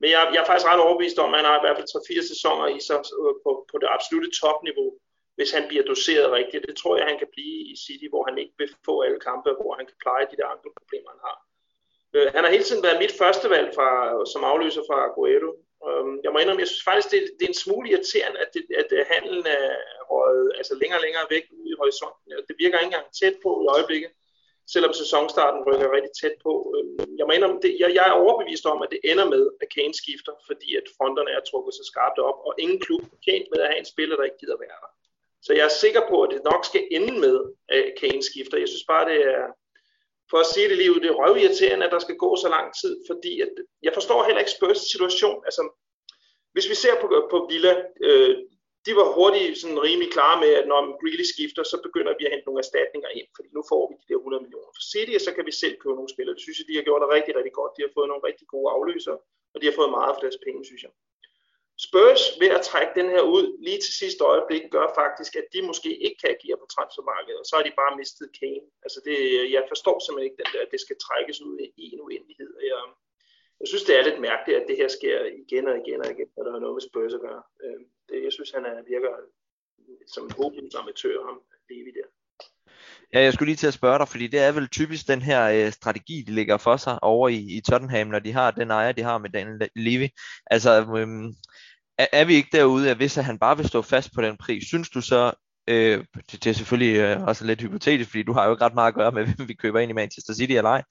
Men 0.01 0.09
jeg, 0.11 0.21
jeg 0.35 0.41
er 0.41 0.49
faktisk 0.51 0.71
ret 0.71 0.85
overbevist 0.87 1.19
om, 1.25 1.35
at 1.35 1.41
han 1.41 1.49
har 1.51 1.59
i 1.59 1.65
hvert 1.65 1.79
fald 1.79 1.95
3-4 1.95 2.33
sæsoner 2.33 2.67
i 2.77 2.81
sig 2.89 3.01
øh, 3.21 3.35
på, 3.45 3.51
på 3.71 3.77
det 3.83 3.89
absolute 3.97 4.31
topniveau, 4.41 4.89
hvis 5.37 5.51
han 5.57 5.65
bliver 5.69 5.85
doseret 5.93 6.35
rigtigt. 6.39 6.67
Det 6.69 6.77
tror 6.77 6.97
jeg, 6.97 7.07
han 7.11 7.19
kan 7.23 7.31
blive 7.35 7.59
i 7.73 7.75
City, 7.85 8.07
hvor 8.13 8.25
han 8.29 8.37
ikke 8.43 8.55
vil 8.61 8.73
få 8.89 8.95
alle 9.07 9.21
kampe, 9.29 9.51
hvor 9.61 9.73
han 9.79 9.87
kan 9.89 9.99
pleje 10.05 10.27
de 10.31 10.39
der 10.41 10.49
andre 10.55 10.71
problemer, 10.81 11.11
han 11.15 11.23
har. 11.29 11.39
Øh, 12.15 12.29
han 12.35 12.43
har 12.45 12.51
hele 12.55 12.67
tiden 12.69 12.87
været 12.87 13.03
mit 13.05 13.15
første 13.23 13.47
valg 13.55 13.69
fra, 13.77 13.89
som 14.33 14.41
afløser 14.53 14.83
fra 14.89 14.99
Aguero. 15.09 15.51
Øhm, 15.89 16.14
jeg 16.24 16.30
må 16.32 16.39
indrømme, 16.39 16.62
jeg 16.64 16.70
synes 16.72 16.89
faktisk, 16.91 17.11
det, 17.14 17.20
det 17.39 17.45
er 17.45 17.53
en 17.55 17.64
smule 17.64 17.87
irriterende, 17.91 18.39
at, 18.45 18.51
det, 18.55 18.62
at 18.82 18.89
øh, 18.99 19.03
handlen 19.12 19.45
er 19.59 19.66
røget 20.12 20.51
altså 20.59 20.74
længere 20.80 20.99
og 21.01 21.05
længere 21.07 21.26
væk 21.35 21.45
ude 21.59 21.70
i 21.72 21.78
horisonten. 21.80 22.26
Det 22.49 22.57
virker 22.62 22.78
ikke 22.78 22.91
engang 22.91 23.09
tæt 23.20 23.37
på 23.45 23.51
i 23.64 23.70
øjeblikket, 23.76 24.11
selvom 24.74 24.93
sæsonstarten 25.01 25.61
rykker 25.68 25.95
rigtig 25.97 26.14
tæt 26.20 26.37
på. 26.47 26.53
Øhm, 26.74 27.11
jeg, 27.18 27.24
må 27.26 27.32
indrømme, 27.32 27.61
det, 27.64 27.72
jeg, 27.82 27.89
jeg 27.99 28.07
er 28.09 28.20
overbevist 28.22 28.66
om, 28.72 28.82
at 28.85 28.93
det 28.95 29.01
ender 29.11 29.26
med, 29.35 29.45
at 29.62 29.68
Kane 29.74 29.95
skifter, 30.03 30.35
fordi 30.49 30.68
at 30.80 30.87
fronterne 30.97 31.30
er 31.37 31.43
trukket 31.49 31.74
så 31.78 31.85
skarpt 31.91 32.18
op, 32.28 32.39
og 32.47 32.53
ingen 32.64 32.80
klub 32.85 33.03
er 33.14 33.18
tjent 33.24 33.47
med 33.51 33.61
at 33.62 33.70
have 33.70 33.80
en 33.82 33.93
spiller, 33.95 34.16
der 34.16 34.28
ikke 34.28 34.43
gider 34.43 34.62
være 34.66 34.80
der. 34.85 34.93
Så 35.47 35.51
jeg 35.59 35.64
er 35.70 35.80
sikker 35.85 36.03
på, 36.11 36.16
at 36.22 36.30
det 36.35 36.49
nok 36.51 36.62
skal 36.70 36.85
ende 36.97 37.14
med, 37.24 37.37
at 37.76 37.85
Kane 38.01 38.22
skifter. 38.30 38.57
Jeg 38.62 38.70
synes 38.72 38.87
bare, 38.93 39.05
det 39.11 39.18
er, 39.35 39.43
for 40.31 40.39
at 40.39 40.51
sige 40.53 40.68
det 40.68 40.77
lige 40.79 40.93
ud, 40.95 41.01
det 41.01 41.11
er 41.11 41.20
røvirriterende, 41.22 41.87
at 41.87 41.93
der 41.93 42.03
skal 42.07 42.16
gå 42.25 42.31
så 42.37 42.49
lang 42.57 42.66
tid, 42.81 42.95
fordi 43.11 43.33
at, 43.45 43.53
jeg 43.83 43.93
forstår 43.95 44.25
heller 44.25 44.43
ikke 44.43 44.57
Spurs 44.59 44.81
situation. 44.93 45.39
Altså, 45.49 45.62
hvis 46.55 46.66
vi 46.70 46.77
ser 46.85 46.95
på, 47.01 47.07
på 47.33 47.39
Villa, 47.51 47.75
øh, 48.07 48.35
de 48.87 48.93
var 49.01 49.07
hurtigt 49.18 49.59
sådan 49.61 49.85
rimelig 49.89 50.11
klare 50.16 50.39
med, 50.45 50.51
at 50.61 50.66
når 50.72 50.81
Greeley 51.01 51.27
skifter, 51.35 51.62
så 51.72 51.77
begynder 51.87 52.12
vi 52.18 52.25
at 52.25 52.33
hente 52.33 52.47
nogle 52.47 52.62
erstatninger 52.64 53.11
ind, 53.18 53.29
fordi 53.37 53.49
nu 53.57 53.62
får 53.70 53.83
vi 53.89 53.95
de 54.01 54.09
der 54.11 54.18
100 54.18 54.43
millioner 54.45 54.70
for 54.77 54.85
City, 54.93 55.12
og 55.18 55.22
så 55.27 55.31
kan 55.37 55.45
vi 55.49 55.53
selv 55.62 55.75
købe 55.83 55.99
nogle 55.99 56.14
spillere. 56.14 56.35
Det 56.37 56.45
synes 56.45 56.59
jeg, 56.59 56.68
de 56.70 56.79
har 56.79 56.87
gjort 56.89 57.03
det 57.03 57.14
rigtig, 57.16 57.33
rigtig 57.39 57.55
godt. 57.61 57.72
De 57.77 57.85
har 57.85 57.93
fået 57.97 58.09
nogle 58.11 58.27
rigtig 58.29 58.47
gode 58.55 58.68
afløser, 58.75 59.16
og 59.53 59.57
de 59.61 59.66
har 59.68 59.77
fået 59.79 59.97
meget 59.99 60.12
for 60.14 60.22
deres 60.25 60.41
penge, 60.47 60.61
synes 60.70 60.83
jeg. 60.87 60.93
Spurs 61.79 62.22
ved 62.41 62.51
at 62.59 62.66
trække 62.70 62.93
den 63.01 63.09
her 63.14 63.22
ud 63.37 63.47
lige 63.66 63.81
til 63.85 63.95
sidste 64.03 64.22
øjeblik, 64.25 64.62
gør 64.70 64.87
faktisk, 65.03 65.33
at 65.41 65.47
de 65.53 65.61
måske 65.70 65.91
ikke 66.07 66.18
kan 66.22 66.31
agere 66.37 66.59
på 66.62 66.66
transfermarkedet, 66.75 67.41
og 67.41 67.47
så 67.47 67.57
har 67.57 67.64
de 67.64 67.81
bare 67.83 67.97
mistet 68.01 68.29
Kane. 68.41 68.68
Altså 68.85 68.99
det, 69.07 69.16
jeg 69.57 69.64
forstår 69.72 69.97
simpelthen 69.99 70.29
ikke 70.29 70.41
den 70.43 70.51
der, 70.55 70.62
at 70.66 70.72
det 70.75 70.81
skal 70.81 70.97
trækkes 71.07 71.39
ud 71.49 71.57
i 71.85 71.87
en 71.95 72.01
uendelighed. 72.07 72.51
Jeg, 72.70 72.83
jeg 73.61 73.68
synes, 73.68 73.85
det 73.89 73.95
er 73.97 74.03
lidt 74.09 74.20
mærkeligt, 74.29 74.61
at 74.61 74.68
det 74.68 74.77
her 74.77 74.89
sker 74.99 75.18
igen 75.45 75.64
og 75.70 75.77
igen 75.83 76.01
og 76.05 76.11
igen, 76.14 76.29
når 76.37 76.43
der 76.45 76.53
er 76.55 76.64
noget 76.64 76.77
med 76.77 76.87
Spurs 76.89 77.14
at 77.18 77.25
gøre. 77.29 77.43
Øh, 77.64 77.81
det, 78.09 78.18
jeg 78.27 78.33
synes, 78.33 78.51
han 78.57 78.64
er, 78.70 78.77
virker 78.93 79.12
som 80.14 80.25
en 80.25 80.37
håbløs 80.39 80.75
amatør, 80.75 81.25
ham 81.29 81.43
Levi 81.70 81.91
der. 81.99 82.09
Ja, 83.13 83.23
jeg 83.23 83.33
skulle 83.33 83.47
lige 83.47 83.57
til 83.57 83.67
at 83.67 83.75
spørge 83.75 83.99
dig, 83.99 84.09
fordi 84.09 84.27
det 84.27 84.41
er 84.41 84.53
vel 84.53 84.69
typisk 84.69 85.09
den 85.09 85.23
her 85.23 85.45
øh, 85.45 85.73
strategi, 85.73 86.25
de 86.27 86.33
ligger 86.33 86.57
for 86.57 86.77
sig 86.77 87.03
over 87.03 87.29
i, 87.29 87.57
i 87.57 87.61
Tottenham, 87.61 88.07
når 88.07 88.19
de 88.19 88.33
har 88.33 88.51
den 88.51 88.71
ejer, 88.71 88.93
de 88.93 89.03
har 89.03 89.19
med 89.19 89.31
Daniel 89.31 89.69
Levy. 89.77 90.09
Altså, 90.47 90.95
øh, 90.97 91.33
er, 91.99 92.07
er 92.13 92.25
vi 92.25 92.35
ikke 92.35 92.49
derude, 92.53 92.91
at 92.91 92.97
hvis 92.97 93.15
han 93.15 93.39
bare 93.39 93.57
vil 93.57 93.69
stå 93.69 93.83
fast 93.83 94.15
på 94.15 94.23
den 94.23 94.37
pris, 94.37 94.67
synes 94.67 94.91
du 94.91 95.01
så, 95.01 95.33
øh, 95.69 96.05
det, 96.31 96.45
det 96.45 96.47
er 96.51 96.55
selvfølgelig 96.55 96.97
øh, 96.97 97.23
også 97.23 97.45
lidt 97.45 97.61
hypotetisk, 97.61 98.11
fordi 98.11 98.23
du 98.23 98.33
har 98.33 98.45
jo 98.45 98.51
ikke 98.53 98.65
ret 98.65 98.75
meget 98.75 98.89
at 98.89 98.95
gøre 98.95 99.13
med, 99.13 99.27
hvem 99.37 99.49
vi 99.49 99.55
køber 99.55 99.81
ind 99.81 99.91
i 99.91 99.95
Manchester 99.95 100.35
City 100.35 100.53
eller 100.53 100.71
ej, 100.71 100.83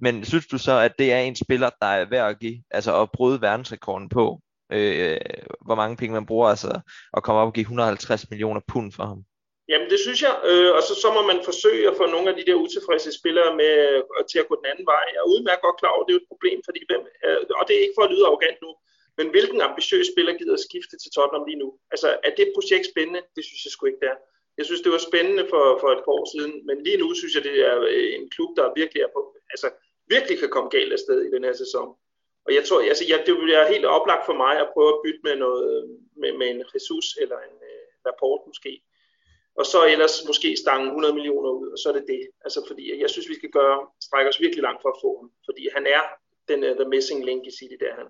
men 0.00 0.24
synes 0.24 0.46
du 0.46 0.58
så, 0.58 0.78
at 0.78 0.92
det 0.98 1.12
er 1.12 1.18
en 1.18 1.36
spiller, 1.36 1.70
der 1.80 1.86
er 1.86 2.04
værd 2.10 2.30
at 2.30 2.38
give, 2.40 2.62
altså 2.70 3.02
at 3.02 3.10
bryde 3.12 3.40
verdensrekorden 3.40 4.08
på, 4.08 4.40
øh, 4.72 5.20
hvor 5.64 5.74
mange 5.74 5.96
penge 5.96 6.14
man 6.14 6.26
bruger, 6.26 6.48
altså 6.48 6.80
at 7.16 7.22
komme 7.22 7.40
op 7.40 7.46
og 7.46 7.54
give 7.54 7.62
150 7.62 8.30
millioner 8.30 8.60
pund 8.68 8.92
for 8.92 9.06
ham? 9.06 9.24
Jamen 9.72 9.88
det 9.92 10.00
synes 10.04 10.20
jeg, 10.26 10.34
øh, 10.50 10.70
og 10.76 10.82
så, 10.88 10.94
så 11.02 11.08
må 11.16 11.22
man 11.30 11.38
forsøge 11.50 11.84
at 11.90 11.96
få 12.00 12.04
nogle 12.14 12.28
af 12.30 12.36
de 12.36 12.46
der 12.48 12.62
utilfredse 12.64 13.10
spillere 13.20 13.50
med, 13.60 13.72
øh, 14.16 14.24
til 14.30 14.38
at 14.42 14.48
gå 14.48 14.54
den 14.60 14.70
anden 14.72 14.86
vej. 14.92 15.04
Jeg 15.14 15.20
er 15.22 15.32
udmærket 15.34 15.64
godt 15.66 15.80
klar 15.80 15.92
over, 15.94 16.04
at 16.04 16.08
det 16.08 16.14
er 16.14 16.22
et 16.22 16.32
problem, 16.32 16.58
fordi 16.68 16.80
hvem, 16.88 17.02
øh, 17.24 17.38
og 17.60 17.64
det 17.66 17.74
er 17.74 17.84
ikke 17.84 17.98
for 17.98 18.04
at 18.06 18.12
lyde 18.12 18.26
arrogant 18.26 18.58
nu, 18.64 18.70
men 19.18 19.26
hvilken 19.34 19.60
ambitiøs 19.68 20.06
spiller 20.12 20.38
gider 20.38 20.56
at 20.58 20.66
skifte 20.68 20.94
til 20.98 21.10
Tottenham 21.14 21.44
lige 21.48 21.62
nu? 21.62 21.68
Altså 21.92 22.08
er 22.26 22.32
det 22.38 22.54
projekt 22.56 22.86
spændende? 22.92 23.22
Det 23.36 23.42
synes 23.48 23.62
jeg 23.64 23.72
sgu 23.72 23.82
ikke, 23.86 24.02
det 24.04 24.10
er. 24.14 24.18
Jeg 24.58 24.64
synes, 24.66 24.82
det 24.84 24.92
var 24.96 25.02
spændende 25.08 25.44
for, 25.52 25.64
for 25.82 25.88
et 25.96 26.02
par 26.04 26.16
år 26.18 26.26
siden, 26.34 26.52
men 26.68 26.76
lige 26.86 27.00
nu 27.02 27.08
synes 27.14 27.34
jeg, 27.34 27.44
det 27.48 27.56
er 27.70 27.76
øh, 27.94 28.08
en 28.18 28.26
klub, 28.34 28.50
der 28.58 28.76
virkelig 28.80 29.00
er 29.02 29.10
på, 29.16 29.20
altså 29.54 29.68
virkelig 30.14 30.36
kan 30.38 30.50
komme 30.54 30.68
galt 30.76 30.92
afsted 30.96 31.18
i 31.24 31.32
den 31.34 31.44
her 31.48 31.56
sæson. 31.62 31.88
Og 32.46 32.50
jeg 32.56 32.64
tror, 32.64 32.80
altså, 32.92 33.04
jeg, 33.10 33.18
det 33.26 33.34
bliver 33.42 33.72
helt 33.74 33.86
oplagt 33.96 34.24
for 34.28 34.36
mig 34.44 34.54
at 34.60 34.70
prøve 34.74 34.90
at 34.94 35.00
bytte 35.04 35.22
med, 35.26 35.36
noget, 35.44 35.64
øh, 35.74 35.84
med, 36.20 36.32
med 36.40 36.46
en 36.52 36.64
Jesus 36.74 37.06
eller 37.22 37.38
en 37.48 37.56
øh, 37.70 37.84
rapport 38.08 38.40
måske. 38.50 38.72
Og 39.58 39.66
så 39.72 39.78
ellers 39.92 40.14
måske 40.26 40.56
stange 40.64 40.86
100 40.86 41.14
millioner 41.14 41.50
ud, 41.60 41.68
og 41.74 41.78
så 41.78 41.86
er 41.88 41.96
det 41.98 42.06
det. 42.14 42.22
Altså 42.44 42.60
fordi 42.68 43.00
jeg 43.02 43.10
synes, 43.10 43.28
vi 43.28 43.34
skal 43.40 43.50
gøre, 43.50 43.78
strække 44.06 44.28
os 44.28 44.40
virkelig 44.40 44.62
langt 44.62 44.82
for 44.82 44.90
at 44.92 45.00
få 45.04 45.10
ham. 45.20 45.28
Fordi 45.48 45.62
han 45.76 45.84
er 45.96 46.02
den 46.50 46.58
uh, 46.68 46.74
the 46.80 46.88
missing 46.94 47.20
link 47.24 47.42
i 47.46 47.56
City, 47.58 47.76
der 47.84 47.94
han. 48.00 48.08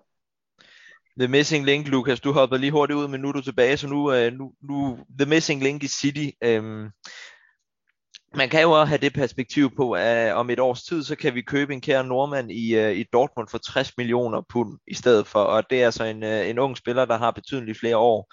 The 1.20 1.28
Missing 1.28 1.64
Link, 1.64 1.88
Lukas, 1.88 2.20
du 2.20 2.32
hoppede 2.32 2.60
lige 2.60 2.72
hurtigt 2.72 2.98
ud, 2.98 3.08
men 3.08 3.20
nu 3.20 3.28
er 3.28 3.32
du 3.32 3.42
tilbage, 3.42 3.76
så 3.76 3.86
nu, 3.88 4.00
uh, 4.12 4.32
nu, 4.38 4.52
nu 4.70 4.98
The 5.18 5.28
Missing 5.28 5.62
Link 5.62 5.82
i 5.82 5.88
City. 5.88 6.28
Um, 6.46 6.90
man 8.34 8.48
kan 8.48 8.62
jo 8.62 8.70
også 8.70 8.88
have 8.88 8.98
det 8.98 9.14
perspektiv 9.14 9.76
på, 9.76 9.92
at 9.92 10.30
øh, 10.30 10.36
om 10.36 10.50
et 10.50 10.60
års 10.60 10.82
tid, 10.82 11.02
så 11.04 11.16
kan 11.16 11.34
vi 11.34 11.42
købe 11.42 11.72
en 11.72 11.80
kære 11.80 12.04
nordmand 12.04 12.52
i, 12.52 12.78
uh, 12.78 12.92
i 12.92 13.04
Dortmund 13.12 13.48
for 13.48 13.58
60 13.58 13.96
millioner 13.96 14.42
pund 14.48 14.78
i 14.86 14.94
stedet 14.94 15.26
for, 15.26 15.42
og 15.42 15.70
det 15.70 15.82
er 15.82 15.84
altså 15.84 16.04
en, 16.04 16.22
uh, 16.22 16.48
en 16.50 16.58
ung 16.58 16.76
spiller, 16.76 17.04
der 17.04 17.18
har 17.18 17.30
betydeligt 17.30 17.78
flere 17.78 17.96
år 17.96 18.32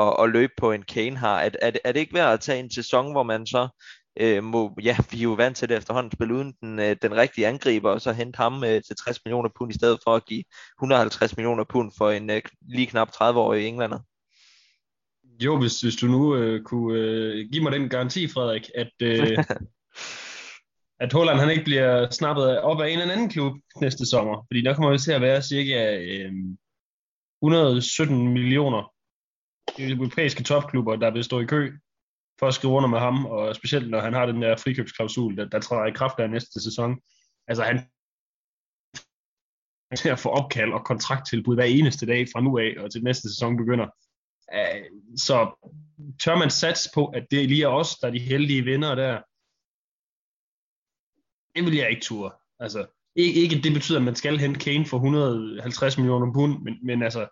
at, 0.00 0.16
at 0.24 0.30
løbe 0.30 0.52
på 0.56 0.72
en 0.72 0.82
Kane 0.82 1.16
har. 1.16 1.40
Er, 1.40 1.50
er, 1.62 1.70
er 1.84 1.92
det 1.92 2.00
ikke 2.00 2.14
værd 2.14 2.32
at 2.32 2.40
tage 2.40 2.60
en 2.60 2.70
sæson, 2.70 3.12
hvor 3.12 3.22
man 3.22 3.46
så 3.46 3.68
øh, 4.20 4.44
må, 4.44 4.78
ja, 4.82 4.96
vi 5.10 5.18
er 5.18 5.22
jo 5.22 5.32
vant 5.32 5.56
til 5.56 5.68
det 5.68 5.76
efterhånden, 5.76 6.12
spille 6.12 6.34
uden 6.34 6.52
den, 6.62 6.78
øh, 6.78 6.96
den 7.02 7.16
rigtige 7.16 7.46
angriber, 7.46 7.90
og 7.90 8.00
så 8.00 8.12
hente 8.12 8.36
ham 8.36 8.64
øh, 8.64 8.82
til 8.82 8.96
60 9.04 9.24
millioner 9.24 9.50
pund, 9.58 9.70
i 9.70 9.74
stedet 9.74 9.98
for 10.04 10.14
at 10.14 10.26
give 10.26 10.44
150 10.78 11.36
millioner 11.36 11.64
pund 11.64 11.92
for 11.98 12.10
en 12.10 12.30
øh, 12.30 12.42
lige 12.68 12.86
knap 12.86 13.08
30-årig 13.08 13.66
englænder. 13.66 13.98
Jo, 15.44 15.58
hvis, 15.58 15.80
hvis 15.80 15.96
du 15.96 16.06
nu 16.06 16.36
øh, 16.36 16.62
kunne 16.62 16.98
øh, 16.98 17.48
give 17.52 17.62
mig 17.62 17.72
den 17.72 17.88
garanti, 17.88 18.28
Frederik, 18.28 18.70
at, 18.74 18.92
øh, 19.02 19.38
at 21.04 21.12
Holland 21.12 21.38
han 21.38 21.50
ikke 21.50 21.64
bliver 21.64 22.10
snappet 22.10 22.60
op 22.60 22.80
af 22.80 22.88
en 22.88 22.98
eller 22.98 23.14
anden 23.14 23.30
klub 23.30 23.52
næste 23.80 24.06
sommer, 24.06 24.46
fordi 24.48 24.62
der 24.62 24.74
kommer 24.74 24.90
vi 24.90 24.98
til 24.98 25.12
at 25.12 25.20
være 25.20 25.42
cirka 25.42 25.98
øh, 25.98 26.32
117 27.42 28.28
millioner 28.32 28.95
europæiske 29.78 30.42
topklubber, 30.42 30.96
der 30.96 31.10
vil 31.10 31.24
stå 31.24 31.40
i 31.40 31.44
kø 31.44 31.72
for 32.38 32.46
at 32.46 32.54
skrive 32.54 32.72
under 32.72 32.88
med 32.88 32.98
ham, 32.98 33.26
og 33.26 33.56
specielt 33.56 33.90
når 33.90 34.00
han 34.00 34.12
har 34.12 34.26
den 34.26 34.42
der 34.42 34.56
frikøbsklausul, 34.56 35.36
der, 35.36 35.48
der 35.48 35.60
træder 35.60 35.86
i 35.86 35.92
kraft 35.92 36.16
der 36.18 36.26
næste 36.26 36.62
sæson. 36.62 37.00
Altså 37.48 37.62
han 37.62 37.78
til 39.96 40.08
at 40.08 40.18
få 40.18 40.28
opkald 40.28 40.72
og 40.72 40.84
kontrakttilbud 40.84 41.54
hver 41.54 41.64
eneste 41.64 42.06
dag 42.06 42.26
fra 42.32 42.40
nu 42.40 42.58
af, 42.58 42.74
og 42.78 42.92
til 42.92 43.04
næste 43.04 43.28
sæson 43.28 43.56
begynder. 43.56 43.86
Øh, 44.54 44.84
så 45.16 45.36
tør 46.22 46.36
man 46.36 46.50
satse 46.50 46.90
på, 46.94 47.06
at 47.06 47.26
det 47.30 47.48
lige 47.48 47.64
er 47.64 47.68
os, 47.68 47.94
der 47.94 48.06
er 48.06 48.12
de 48.12 48.18
heldige 48.18 48.64
vinder 48.64 48.94
der, 48.94 49.22
det 51.54 51.64
vil 51.64 51.74
jeg 51.74 51.90
ikke 51.90 52.02
ture. 52.02 52.30
Altså, 52.60 52.86
ikke, 53.16 53.40
ikke 53.40 53.62
det 53.62 53.72
betyder, 53.72 53.98
at 53.98 54.04
man 54.04 54.14
skal 54.16 54.38
hente 54.38 54.60
Kane 54.60 54.86
for 54.86 54.96
150 54.96 55.98
millioner 55.98 56.32
pund, 56.32 56.62
men, 56.62 56.86
men 56.86 57.02
altså, 57.02 57.28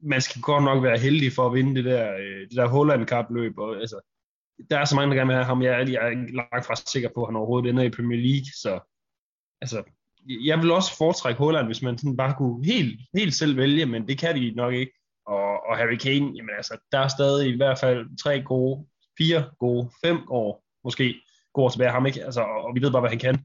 man 0.00 0.20
skal 0.20 0.42
godt 0.42 0.64
nok 0.64 0.82
være 0.82 0.98
heldig 0.98 1.32
for 1.32 1.46
at 1.46 1.54
vinde 1.54 1.74
det 1.74 1.84
der, 1.84 2.12
øh, 2.12 2.48
det 2.48 2.56
der 2.56 2.68
Holland-kapløb. 2.68 3.58
Og, 3.58 3.76
altså, 3.76 4.00
der 4.70 4.78
er 4.78 4.84
så 4.84 4.94
mange, 4.94 5.10
der 5.10 5.16
gerne 5.16 5.28
vil 5.28 5.34
have 5.34 5.44
ham. 5.44 5.62
Jeg, 5.62 5.80
er, 5.80 5.90
jeg 5.90 6.12
er 6.12 6.32
langt 6.32 6.66
fra 6.66 6.74
sikker 6.74 7.08
på, 7.14 7.22
at 7.22 7.28
han 7.28 7.36
overhovedet 7.36 7.70
ender 7.70 7.82
i 7.82 7.90
Premier 7.90 8.20
League. 8.20 8.50
Så 8.54 8.80
altså, 9.60 9.82
jeg 10.44 10.58
vil 10.58 10.70
også 10.70 10.96
foretrække 10.96 11.38
Holland, 11.38 11.66
hvis 11.66 11.82
man 11.82 11.98
sådan 11.98 12.16
bare 12.16 12.34
kunne 12.38 12.64
helt, 12.64 13.00
helt 13.14 13.34
selv 13.34 13.56
vælge, 13.56 13.86
men 13.86 14.08
det 14.08 14.18
kan 14.18 14.36
de 14.36 14.50
nok 14.50 14.74
ikke. 14.74 14.92
Og, 15.26 15.66
og 15.68 15.76
Harry 15.76 15.96
Kane, 15.96 16.32
jamen 16.36 16.50
altså, 16.56 16.78
der 16.92 16.98
er 16.98 17.08
stadig 17.08 17.48
i 17.48 17.56
hvert 17.56 17.78
fald 17.78 18.16
tre 18.16 18.42
gode, 18.42 18.86
fire 19.18 19.50
gode, 19.58 19.90
fem 20.04 20.18
år 20.30 20.64
måske 20.84 21.14
går 21.54 21.68
tilbage 21.68 21.90
ham, 21.90 22.06
ikke? 22.06 22.24
Altså, 22.24 22.40
og, 22.40 22.64
og 22.64 22.74
vi 22.74 22.82
ved 22.82 22.92
bare, 22.92 23.00
hvad 23.00 23.10
han 23.10 23.18
kan 23.18 23.44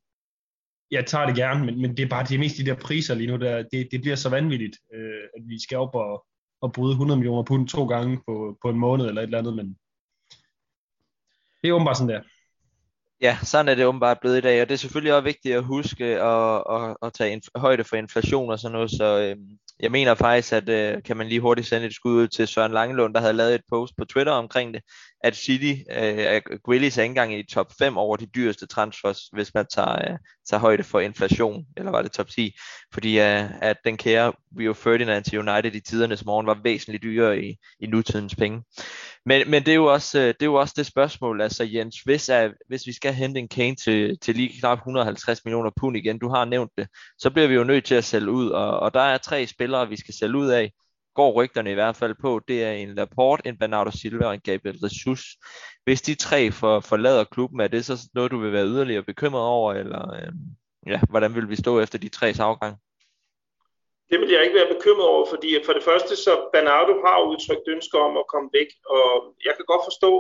jeg 0.92 1.06
tager 1.06 1.26
det 1.26 1.36
gerne, 1.36 1.66
men, 1.66 1.82
men 1.82 1.98
det 1.98 2.04
er 2.04 2.10
bare 2.10 2.26
det 2.30 2.40
mest 2.40 2.58
de 2.58 2.66
der 2.66 2.76
priser 2.76 3.16
lige 3.16 3.28
nu, 3.28 3.38
der, 3.38 3.64
det, 3.72 3.88
det 3.92 4.02
bliver 4.02 4.16
så 4.16 4.30
vanvittigt, 4.30 4.78
øh, 4.94 5.24
at 5.38 5.44
vi 5.48 5.64
skal 5.64 5.78
op 5.78 5.96
og, 5.96 6.26
og 6.62 6.74
bryde 6.74 6.92
100 6.92 7.18
millioner 7.18 7.44
pund 7.44 7.68
to 7.68 7.86
gange 7.86 8.22
på, 8.28 8.58
på 8.62 8.70
en 8.70 8.80
måned 8.80 9.06
eller 9.06 9.22
et 9.22 9.26
eller 9.26 9.38
andet, 9.38 9.56
men 9.56 9.78
det 11.62 11.70
er 11.70 11.74
åbenbart 11.74 11.98
sådan 11.98 12.14
der. 12.14 12.22
Ja, 13.22 13.38
sådan 13.44 13.70
er 13.70 13.76
det 13.76 13.86
åbenbart 13.86 14.20
blevet 14.22 14.38
i 14.38 14.42
dag, 14.42 14.62
og 14.62 14.70
det 14.70 14.74
er 14.74 14.78
selvfølgelig 14.78 15.14
også 15.14 15.24
vigtigt 15.24 15.56
at 15.56 15.64
huske 15.64 16.06
at, 16.06 16.64
at, 16.70 16.98
at 17.02 17.14
tage 17.14 17.38
inf- 17.38 17.60
højde 17.60 17.84
for 17.84 17.96
inflation 17.96 18.52
og 18.52 18.60
sådan 18.60 18.74
noget, 18.74 18.92
så 18.92 19.20
øh, 19.20 19.36
jeg 19.80 19.92
mener 19.92 20.16
faktisk, 20.16 20.54
at 20.54 20.70
øh, 20.70 21.04
kan 21.04 21.18
man 21.18 21.28
lige 21.28 21.42
hurtigt 21.42 21.68
sende 21.68 21.88
et 21.88 21.94
skud 21.94 22.12
ud 22.12 22.28
til 22.28 22.48
Søren 22.48 22.72
Langelund, 22.72 23.14
der 23.14 23.20
havde 23.20 23.34
lavet 23.34 23.56
et 23.56 23.62
post 23.70 23.94
på 23.98 24.06
Twitter 24.06 24.34
omkring 24.34 24.74
det, 24.74 24.82
at 25.24 25.36
City, 25.36 25.82
øh, 25.92 26.42
Grealish 26.66 27.00
er 27.00 27.04
ikke 27.04 27.12
engang 27.12 27.40
i 27.40 27.44
top 27.44 27.74
5 27.80 27.98
over 27.98 28.18
de 28.18 28.26
dyreste 28.26 28.66
transfers, 28.66 29.20
hvis 29.34 29.54
man 29.54 29.66
tager, 29.74 30.12
øh, 30.12 30.18
tager 30.50 30.62
højde 30.62 30.84
for 30.84 31.00
inflation, 31.00 31.66
eller 31.78 31.92
var 31.92 32.02
det 32.02 32.12
top 32.12 32.28
10, 32.28 32.56
fordi 32.94 33.20
øh, 33.20 33.62
at 33.62 33.78
den 33.86 33.98
kære 33.98 34.34
Rio 34.60 34.74
Ferdinand 34.74 35.24
til 35.24 35.40
United 35.40 35.76
i 35.76 35.80
tidernes 35.80 36.26
morgen 36.26 36.48
var 36.48 36.60
væsentligt 36.64 37.04
dyrere 37.04 37.44
i, 37.44 37.56
i 37.80 37.88
nutidens 37.88 38.36
penge. 38.36 38.64
Men, 39.26 39.50
men 39.50 39.64
det, 39.64 39.72
er 39.72 39.76
jo 39.76 39.86
også, 39.86 40.20
øh, 40.20 40.28
det 40.28 40.42
er 40.42 40.46
jo 40.46 40.54
også 40.54 40.74
det 40.78 40.86
spørgsmål, 40.86 41.42
altså 41.42 41.64
Jens, 41.64 42.02
hvis, 42.02 42.30
er, 42.30 42.50
hvis 42.68 42.88
vi 42.88 42.94
skal 42.94 43.14
hente 43.14 43.40
en 43.40 43.48
Kane 43.48 43.76
til, 43.76 44.20
til 44.20 44.36
lige 44.36 44.60
knap 44.60 44.78
150 44.78 45.46
millioner 45.46 45.72
pund 45.80 45.98
igen, 45.98 46.20
du 46.20 46.30
har 46.30 46.46
nævnt 46.46 46.72
det, 46.78 46.88
så 47.18 47.30
bliver 47.30 47.48
vi 47.48 47.54
jo 47.54 47.64
nødt 47.64 47.86
til 47.86 47.96
at 47.96 48.04
sælge 48.04 48.32
ud, 48.32 48.50
og, 48.50 48.80
og 48.80 48.94
der 48.94 49.02
er 49.02 49.18
tre 49.18 49.48
spillere, 49.48 49.90
vi 49.90 49.98
skal 49.98 50.14
sælge 50.14 50.38
ud 50.38 50.48
af, 50.48 50.72
går 51.16 51.32
rygterne 51.32 51.72
i 51.72 51.74
hvert 51.74 51.96
fald 51.96 52.16
på, 52.22 52.42
det 52.48 52.64
er 52.64 52.72
en 52.72 52.96
Laporte, 52.96 53.50
en 53.50 53.58
Bernardo 53.58 53.92
Silva 53.92 54.26
og 54.26 54.34
en 54.34 54.42
Gabriel 54.42 54.80
Jesus. 54.84 55.22
Hvis 55.84 56.02
de 56.02 56.16
tre 56.16 56.52
for, 56.52 56.80
forlader 56.80 57.24
klubben, 57.24 57.60
er 57.60 57.68
det 57.68 57.86
så 57.86 58.10
noget, 58.14 58.32
du 58.32 58.40
vil 58.40 58.54
være 58.54 58.66
yderligere 58.66 59.04
bekymret 59.04 59.44
over, 59.44 59.74
eller 59.74 60.14
øh, 60.14 60.32
ja, 60.88 61.00
hvordan 61.10 61.36
vil 61.36 61.50
vi 61.50 61.56
stå 61.56 61.80
efter 61.80 62.00
de 62.00 62.10
tres 62.10 62.40
afgang? 62.40 62.76
Det 64.10 64.20
vil 64.20 64.30
jeg 64.30 64.44
ikke 64.44 64.60
være 64.60 64.74
bekymret 64.76 65.08
over, 65.08 65.26
fordi 65.34 65.50
for 65.66 65.74
det 65.74 65.84
første, 65.84 66.16
så 66.16 66.32
Bernardo 66.54 66.94
har 67.06 67.28
udtrykt 67.30 67.68
ønsker 67.68 68.00
om 68.00 68.18
at 68.18 68.30
komme 68.34 68.50
væk, 68.54 68.70
og 68.96 69.08
jeg 69.46 69.54
kan 69.56 69.66
godt 69.72 69.84
forstå, 69.90 70.12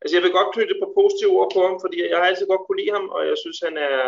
altså 0.00 0.12
jeg 0.16 0.22
vil 0.24 0.36
godt 0.38 0.54
knytte 0.54 0.80
på 0.82 0.86
positive 0.98 1.32
ord 1.38 1.50
på 1.54 1.60
ham, 1.66 1.76
fordi 1.82 1.96
jeg 2.10 2.18
har 2.18 2.26
altid 2.26 2.46
godt 2.46 2.64
kunne 2.64 2.80
lide 2.80 2.96
ham, 2.96 3.06
og 3.16 3.20
jeg 3.30 3.36
synes, 3.42 3.58
han 3.66 3.74
er, 3.88 3.98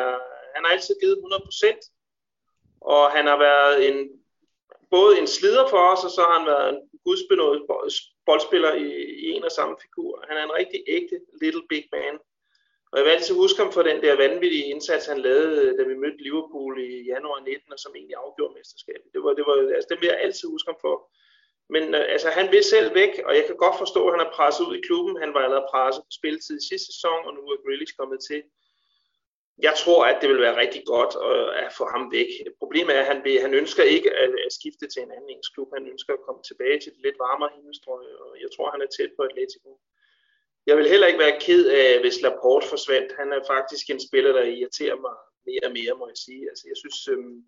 han 0.55 0.63
har 0.65 0.71
altid 0.75 0.95
givet 1.03 1.17
100%, 1.19 2.81
og 2.93 3.03
han 3.17 3.25
har 3.31 3.39
været 3.49 3.75
en, 3.89 3.99
både 4.91 5.19
en 5.19 5.27
slider 5.27 5.67
for 5.69 5.81
os, 5.93 6.05
og 6.05 6.11
så 6.11 6.21
har 6.21 6.39
han 6.39 6.47
været 6.47 6.69
en 6.69 6.81
gudsbenået 7.05 7.63
boldspiller 8.27 8.73
i, 8.75 8.89
i 9.25 9.27
en 9.31 9.45
og 9.45 9.53
samme 9.53 9.77
figur. 9.83 10.25
Han 10.29 10.37
er 10.37 10.45
en 10.45 10.59
rigtig 10.61 10.81
ægte 10.87 11.21
little 11.43 11.67
big 11.69 11.85
man, 11.93 12.19
og 12.91 12.99
jeg 12.99 13.05
vil 13.05 13.17
altid 13.17 13.35
huske 13.35 13.63
ham 13.63 13.73
for 13.73 13.83
den 13.83 14.03
der 14.05 14.17
vanvittige 14.17 14.71
indsats, 14.73 15.07
han 15.07 15.21
lavede, 15.29 15.77
da 15.79 15.83
vi 15.91 15.95
mødte 16.03 16.23
Liverpool 16.27 16.73
i 16.89 16.91
januar 17.13 17.41
19, 17.41 17.73
og 17.73 17.79
som 17.79 17.93
egentlig 17.95 18.17
afgjorde 18.25 18.55
mesterskabet. 18.59 19.09
Det 19.15 19.21
var, 19.25 19.33
det 19.39 19.45
var, 19.49 19.57
altså, 19.77 19.89
det 19.91 20.01
vil 20.01 20.11
jeg 20.13 20.21
altid 20.25 20.49
huske 20.49 20.71
ham 20.71 20.81
for. 20.87 20.97
Men 21.75 21.85
øh, 21.99 22.05
altså, 22.15 22.29
han 22.39 22.47
vil 22.53 22.65
selv 22.75 22.95
væk, 22.95 23.13
og 23.27 23.33
jeg 23.37 23.45
kan 23.47 23.57
godt 23.65 23.81
forstå, 23.83 24.01
at 24.07 24.15
han 24.15 24.27
er 24.27 24.35
presset 24.37 24.65
ud 24.69 24.77
i 24.77 24.87
klubben. 24.89 25.23
Han 25.23 25.35
var 25.35 25.41
allerede 25.41 25.71
presset 25.73 26.03
på 26.07 26.13
spilletid 26.19 26.57
i 26.59 26.69
sidste 26.71 26.89
sæson, 26.93 27.21
og 27.27 27.33
nu 27.35 27.41
er 27.53 27.65
Grealish 27.65 27.95
kommet 27.99 28.21
til. 28.29 28.41
Jeg 29.67 29.75
tror, 29.83 30.01
at 30.11 30.19
det 30.21 30.29
vil 30.29 30.45
være 30.47 30.61
rigtig 30.63 30.83
godt 30.87 31.13
øh, 31.29 31.51
at 31.65 31.71
få 31.79 31.85
ham 31.95 32.05
væk. 32.17 32.31
Problemet 32.63 32.93
er, 32.97 33.01
at 33.01 33.11
han, 33.13 33.21
vil, 33.25 33.41
han 33.47 33.55
ønsker 33.55 33.83
ikke 33.83 34.11
at, 34.23 34.33
at 34.47 34.53
skifte 34.59 34.87
til 34.89 35.03
en 35.03 35.13
anden 35.17 35.31
engelsk 35.31 35.55
klub. 35.55 35.69
Han 35.79 35.87
ønsker 35.95 36.13
at 36.15 36.25
komme 36.27 36.43
tilbage 36.43 36.79
til 36.81 36.93
det 36.95 37.01
lidt 37.07 37.19
varmere 37.27 37.51
himmelstrøg, 37.55 38.05
og 38.25 38.31
jeg 38.43 38.51
tror, 38.55 38.71
han 38.75 38.83
er 38.83 38.91
tæt 38.97 39.13
på 39.17 39.23
Atletico. 39.29 39.71
Jeg 40.69 40.77
vil 40.77 40.91
heller 40.93 41.07
ikke 41.07 41.25
være 41.27 41.41
ked 41.47 41.65
af, 41.83 42.01
hvis 42.01 42.23
Laporte 42.23 42.67
forsvandt. 42.73 43.11
Han 43.21 43.29
er 43.33 43.41
faktisk 43.55 43.85
en 43.91 44.07
spiller, 44.09 44.33
der 44.33 44.45
irriterer 44.45 44.97
mig 45.07 45.17
mere 45.49 45.65
og 45.69 45.73
mere, 45.79 45.95
må 46.01 46.05
jeg 46.13 46.21
sige. 46.27 46.43
Altså, 46.51 46.65
jeg 46.71 46.79
synes, 46.83 46.99
øhm, 47.13 47.39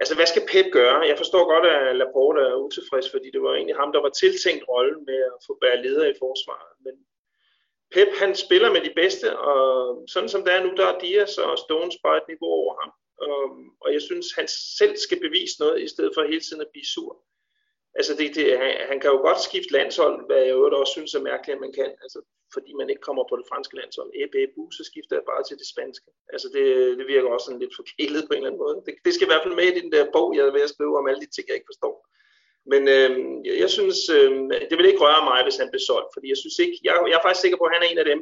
altså 0.00 0.14
hvad 0.16 0.28
skal 0.32 0.48
Pep 0.50 0.68
gøre? 0.80 0.98
Jeg 1.10 1.18
forstår 1.22 1.44
godt, 1.52 1.66
at 1.74 1.96
Laporte 2.00 2.40
er 2.50 2.62
utilfreds, 2.66 3.08
fordi 3.14 3.28
det 3.34 3.42
var 3.42 3.52
egentlig 3.54 3.76
ham, 3.82 3.92
der 3.92 4.02
var 4.06 4.12
tiltænkt 4.22 4.64
rollen 4.72 5.02
med 5.10 5.20
at 5.34 5.38
få 5.46 5.52
være 5.64 5.82
leder 5.84 6.06
i 6.12 6.20
forsvaret. 6.24 6.72
Men 6.84 6.94
Pep, 7.94 8.08
han 8.22 8.34
spiller 8.36 8.72
med 8.72 8.80
de 8.80 8.92
bedste, 8.96 9.38
og 9.38 9.62
sådan 10.08 10.28
som 10.28 10.44
det 10.44 10.52
er 10.54 10.64
nu, 10.64 10.70
der 10.76 10.86
er 10.86 10.98
Dias 10.98 11.38
og 11.38 11.58
Stones 11.58 11.96
bare 12.04 12.16
et 12.16 12.28
niveau 12.28 12.52
over 12.62 12.74
ham. 12.80 12.90
Og, 13.28 13.42
og 13.80 13.92
jeg 13.92 14.02
synes, 14.02 14.26
han 14.38 14.48
selv 14.78 14.96
skal 14.96 15.20
bevise 15.20 15.60
noget, 15.60 15.82
i 15.82 15.88
stedet 15.88 16.12
for 16.14 16.22
hele 16.22 16.40
tiden 16.40 16.62
at 16.62 16.72
blive 16.72 16.86
sur. 16.94 17.12
Altså 17.98 18.12
det, 18.18 18.34
det, 18.34 18.58
han, 18.58 18.72
han 18.90 19.00
kan 19.00 19.10
jo 19.10 19.18
godt 19.28 19.40
skifte 19.48 19.72
landshold, 19.72 20.26
hvad 20.26 20.40
jeg 20.42 20.56
øvrigt 20.56 20.74
også 20.80 20.92
synes 20.92 21.14
er 21.14 21.28
mærkeligt, 21.30 21.56
at 21.56 21.60
man 21.60 21.72
kan. 21.72 21.90
Altså, 22.04 22.18
fordi 22.54 22.70
man 22.80 22.90
ikke 22.90 23.06
kommer 23.08 23.24
på 23.28 23.36
det 23.36 23.46
franske 23.50 23.76
landshold. 23.80 24.10
Ebbe, 24.22 24.38
ebu, 24.42 24.62
så 24.70 24.82
skifter 24.90 25.16
jeg 25.16 25.24
bare 25.32 25.42
til 25.44 25.56
det 25.60 25.68
spanske. 25.72 26.08
Altså 26.34 26.48
det, 26.54 26.64
det 26.98 27.06
virker 27.14 27.28
også 27.30 27.46
sådan 27.46 27.62
lidt 27.64 27.78
forkælet 27.80 28.22
på 28.24 28.32
en 28.32 28.38
eller 28.38 28.50
anden 28.50 28.64
måde. 28.64 28.76
Det, 28.86 28.94
det 29.04 29.12
skal 29.14 29.26
i 29.26 29.30
hvert 29.32 29.44
fald 29.44 29.58
med 29.60 29.68
i 29.70 29.80
den 29.80 29.92
der 29.94 30.04
bog, 30.16 30.28
jeg 30.36 30.44
er 30.46 30.56
ved 30.56 30.66
at 30.68 30.74
skrive 30.74 30.98
om 31.00 31.08
alle 31.08 31.22
de 31.24 31.30
ting, 31.34 31.46
jeg 31.48 31.56
ikke 31.58 31.72
forstår. 31.72 31.94
Men 32.72 32.82
øh, 32.96 33.10
jeg, 33.46 33.54
jeg 33.64 33.70
synes, 33.76 33.98
øh, 34.16 34.30
det 34.68 34.76
vil 34.78 34.90
ikke 34.90 35.04
røre 35.06 35.24
mig, 35.30 35.38
hvis 35.42 35.60
han 35.60 35.70
bliver 35.70 35.88
solgt, 35.90 36.10
fordi 36.14 36.26
jeg 36.32 36.40
synes 36.42 36.58
ikke, 36.64 36.76
jeg, 36.86 36.92
jeg 37.08 37.16
er 37.18 37.24
faktisk 37.24 37.44
sikker 37.44 37.58
på, 37.58 37.66
at 37.66 37.74
han 37.74 37.82
er 37.84 37.90
en 37.90 38.02
af 38.04 38.08
dem, 38.12 38.20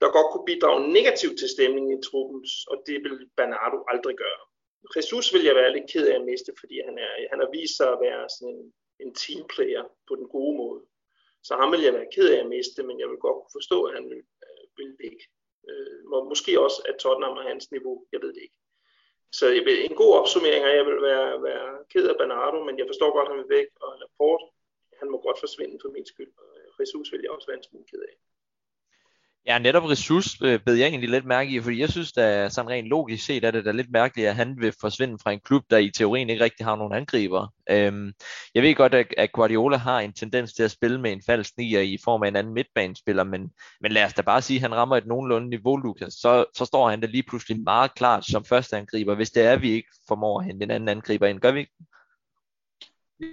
der 0.00 0.16
godt 0.16 0.30
kunne 0.30 0.48
bidrage 0.50 0.80
negativt 0.98 1.36
til 1.38 1.48
stemningen 1.56 1.92
i 1.98 2.04
truppen, 2.08 2.38
og 2.70 2.76
det 2.86 2.96
vil 3.04 3.16
Bernardo 3.38 3.78
aldrig 3.92 4.16
gøre. 4.24 4.42
Jesus 4.96 5.26
vil 5.34 5.44
jeg 5.48 5.54
være 5.60 5.74
lidt 5.76 5.90
ked 5.92 6.04
af 6.10 6.16
at 6.18 6.26
miste, 6.30 6.52
fordi 6.60 6.76
han, 6.88 6.96
er, 7.06 7.10
han 7.32 7.38
har 7.42 7.50
vist 7.56 7.76
sig 7.76 7.88
at 7.92 8.02
være 8.06 8.24
sådan 8.36 8.54
en 8.54 8.72
en 9.00 9.14
teamplayer 9.14 9.84
på 10.08 10.14
den 10.14 10.28
gode 10.28 10.56
måde. 10.56 10.82
Så 11.42 11.56
ham 11.56 11.72
vil 11.72 11.82
jeg 11.82 11.94
være 11.94 12.12
ked 12.14 12.28
af 12.34 12.40
at 12.40 12.48
miste, 12.48 12.82
men 12.82 13.00
jeg 13.00 13.08
vil 13.08 13.18
godt 13.18 13.36
kunne 13.36 13.58
forstå, 13.58 13.84
at 13.84 13.94
han 13.94 14.10
vil, 14.10 14.22
øh, 14.46 14.64
vil 14.76 14.96
væk. 15.04 15.18
Øh, 15.68 16.26
måske 16.32 16.60
også, 16.60 16.78
at 16.88 16.96
Tottenham 16.96 17.36
har 17.36 17.48
hans 17.48 17.70
niveau, 17.70 18.06
jeg 18.12 18.20
ved 18.22 18.32
det 18.34 18.42
ikke. 18.42 18.58
Så 19.32 19.46
jeg 19.56 19.64
vil, 19.64 19.84
en 19.84 19.96
god 20.02 20.12
opsummering 20.20 20.64
og 20.64 20.72
jeg 20.76 20.86
vil 20.86 21.02
være, 21.02 21.42
være 21.42 21.84
ked 21.92 22.06
af 22.08 22.16
Bernardo, 22.16 22.64
men 22.64 22.78
jeg 22.78 22.86
forstår 22.88 23.10
godt, 23.16 23.28
at 23.28 23.32
han 23.32 23.42
vil 23.42 23.56
væk, 23.58 23.68
og 23.80 23.90
Laporte, 24.00 24.44
han 25.00 25.10
må 25.10 25.16
godt 25.20 25.38
forsvinde 25.44 25.78
for 25.82 25.90
min 25.96 26.06
skyld, 26.06 26.32
og 26.38 26.48
Jesus 26.80 27.12
vil 27.12 27.20
jeg 27.22 27.30
også 27.30 27.46
være 27.48 27.56
en 27.56 27.68
smule 27.68 27.86
ked 27.90 28.02
af. 28.10 28.14
Ja, 29.48 29.58
netop 29.58 29.84
Ressus 29.84 30.42
øh, 30.42 30.60
bed 30.66 30.74
jeg 30.74 30.88
egentlig 30.88 31.10
lidt 31.10 31.24
mærke 31.24 31.50
i, 31.50 31.60
fordi 31.60 31.80
jeg 31.80 31.88
synes, 31.88 32.16
at 32.16 32.52
sådan 32.52 32.70
rent 32.70 32.86
logisk 32.86 33.24
set 33.24 33.44
er 33.44 33.50
det 33.50 33.64
da 33.64 33.70
lidt 33.70 33.90
mærkeligt, 33.90 34.28
at 34.28 34.36
han 34.36 34.56
vil 34.60 34.72
forsvinde 34.80 35.18
fra 35.22 35.32
en 35.32 35.40
klub, 35.40 35.62
der 35.70 35.78
i 35.78 35.90
teorien 35.90 36.30
ikke 36.30 36.44
rigtig 36.44 36.66
har 36.66 36.76
nogen 36.76 36.94
angriber. 36.94 37.52
Øhm, 37.70 38.12
jeg 38.54 38.62
ved 38.62 38.74
godt, 38.74 38.94
at, 38.94 39.32
Guardiola 39.32 39.76
har 39.76 40.00
en 40.00 40.12
tendens 40.12 40.52
til 40.52 40.62
at 40.62 40.70
spille 40.70 41.00
med 41.00 41.12
en 41.12 41.22
falsk 41.26 41.56
nier 41.58 41.80
i 41.80 41.98
form 42.04 42.22
af 42.22 42.28
en 42.28 42.36
anden 42.36 42.54
midtbanespiller, 42.54 43.24
men, 43.24 43.50
men 43.80 43.92
lad 43.92 44.04
os 44.04 44.14
da 44.14 44.22
bare 44.22 44.42
sige, 44.42 44.56
at 44.56 44.62
han 44.62 44.74
rammer 44.74 44.96
et 44.96 45.06
nogenlunde 45.06 45.48
niveau, 45.48 45.76
Lukas, 45.76 46.12
så, 46.12 46.44
så 46.54 46.64
står 46.64 46.90
han 46.90 47.00
da 47.00 47.06
lige 47.06 47.24
pludselig 47.28 47.62
meget 47.62 47.94
klart 47.94 48.26
som 48.26 48.44
første 48.44 48.76
angriber, 48.76 49.14
hvis 49.14 49.30
det 49.30 49.42
er, 49.42 49.52
at 49.52 49.62
vi 49.62 49.70
ikke 49.70 49.88
formår 50.08 50.40
at 50.40 50.46
hente 50.46 50.64
en 50.64 50.70
anden 50.70 50.88
angriber 50.88 51.26
ind. 51.26 51.40
Gør 51.40 51.52
vi 51.52 51.60
ikke? 51.60 51.72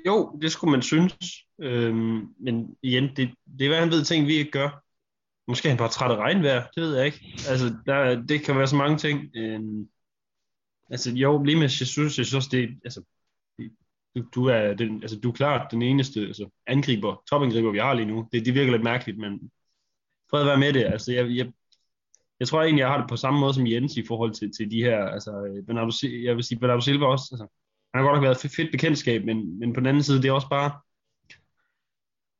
Jo, 0.05 0.39
det 0.41 0.51
skulle 0.51 0.71
man 0.71 0.81
synes. 0.81 1.15
Øhm, 1.61 2.27
men 2.39 2.75
igen, 2.81 3.03
det, 3.03 3.29
det 3.59 3.65
er 3.65 3.69
hvad 3.69 3.79
han 3.79 3.91
ved 3.91 4.03
ting, 4.03 4.27
vi 4.27 4.33
ikke 4.33 4.51
gør. 4.51 4.82
Måske 5.47 5.67
er 5.67 5.71
han 5.71 5.77
bare 5.77 5.89
træt 5.89 6.11
af 6.11 6.15
regnvejr, 6.15 6.67
det 6.75 6.83
ved 6.83 6.95
jeg 6.95 7.05
ikke. 7.05 7.33
Altså, 7.49 7.75
der, 7.85 8.21
det 8.21 8.43
kan 8.45 8.57
være 8.57 8.67
så 8.67 8.75
mange 8.75 8.97
ting. 8.97 9.29
Øhm, 9.35 9.89
altså, 10.89 11.11
jo, 11.11 11.43
lige 11.43 11.55
med 11.55 11.63
Jesus, 11.63 12.17
jeg 12.17 12.25
synes, 12.25 12.47
det, 12.47 12.79
altså, 12.83 13.03
du, 14.15 14.23
du, 14.35 14.45
er 14.45 14.73
den, 14.73 15.01
altså, 15.01 15.19
du 15.19 15.29
er 15.29 15.33
klart 15.33 15.71
den 15.71 15.81
eneste 15.81 16.19
altså, 16.19 16.49
angriber, 16.67 17.23
topangriber, 17.29 17.71
vi 17.71 17.79
har 17.79 17.93
lige 17.93 18.05
nu. 18.05 18.27
Det, 18.31 18.45
det 18.45 18.53
virker 18.53 18.71
lidt 18.71 18.83
mærkeligt, 18.83 19.17
men 19.17 19.51
fred 20.29 20.43
være 20.43 20.57
med 20.57 20.73
det. 20.73 20.83
Altså, 20.83 21.11
jeg, 21.11 21.29
jeg, 21.29 21.51
jeg 22.39 22.47
tror 22.47 22.61
egentlig, 22.61 22.81
jeg 22.81 22.89
har 22.89 22.97
det 22.97 23.09
på 23.09 23.15
samme 23.15 23.39
måde 23.39 23.53
som 23.53 23.67
Jens 23.67 23.97
i 23.97 24.05
forhold 24.07 24.33
til, 24.33 24.51
til 24.57 24.71
de 24.71 24.83
her, 24.83 25.05
altså, 25.05 25.31
Bernardo, 25.67 25.91
jeg 26.23 26.35
vil 26.35 26.43
sige, 26.43 26.59
Bernardo 26.59 26.81
Silva 26.81 27.05
også, 27.05 27.29
altså, 27.31 27.47
han 27.93 28.01
har 28.01 28.09
godt 28.09 28.15
nok 28.15 28.23
været 28.23 28.37
fedt 28.37 28.71
bekendtskab, 28.71 29.25
men, 29.25 29.59
men 29.59 29.73
på 29.73 29.79
den 29.79 29.87
anden 29.87 30.03
side, 30.03 30.21
det 30.21 30.27
er 30.27 30.31
også 30.31 30.49
bare, 30.49 30.71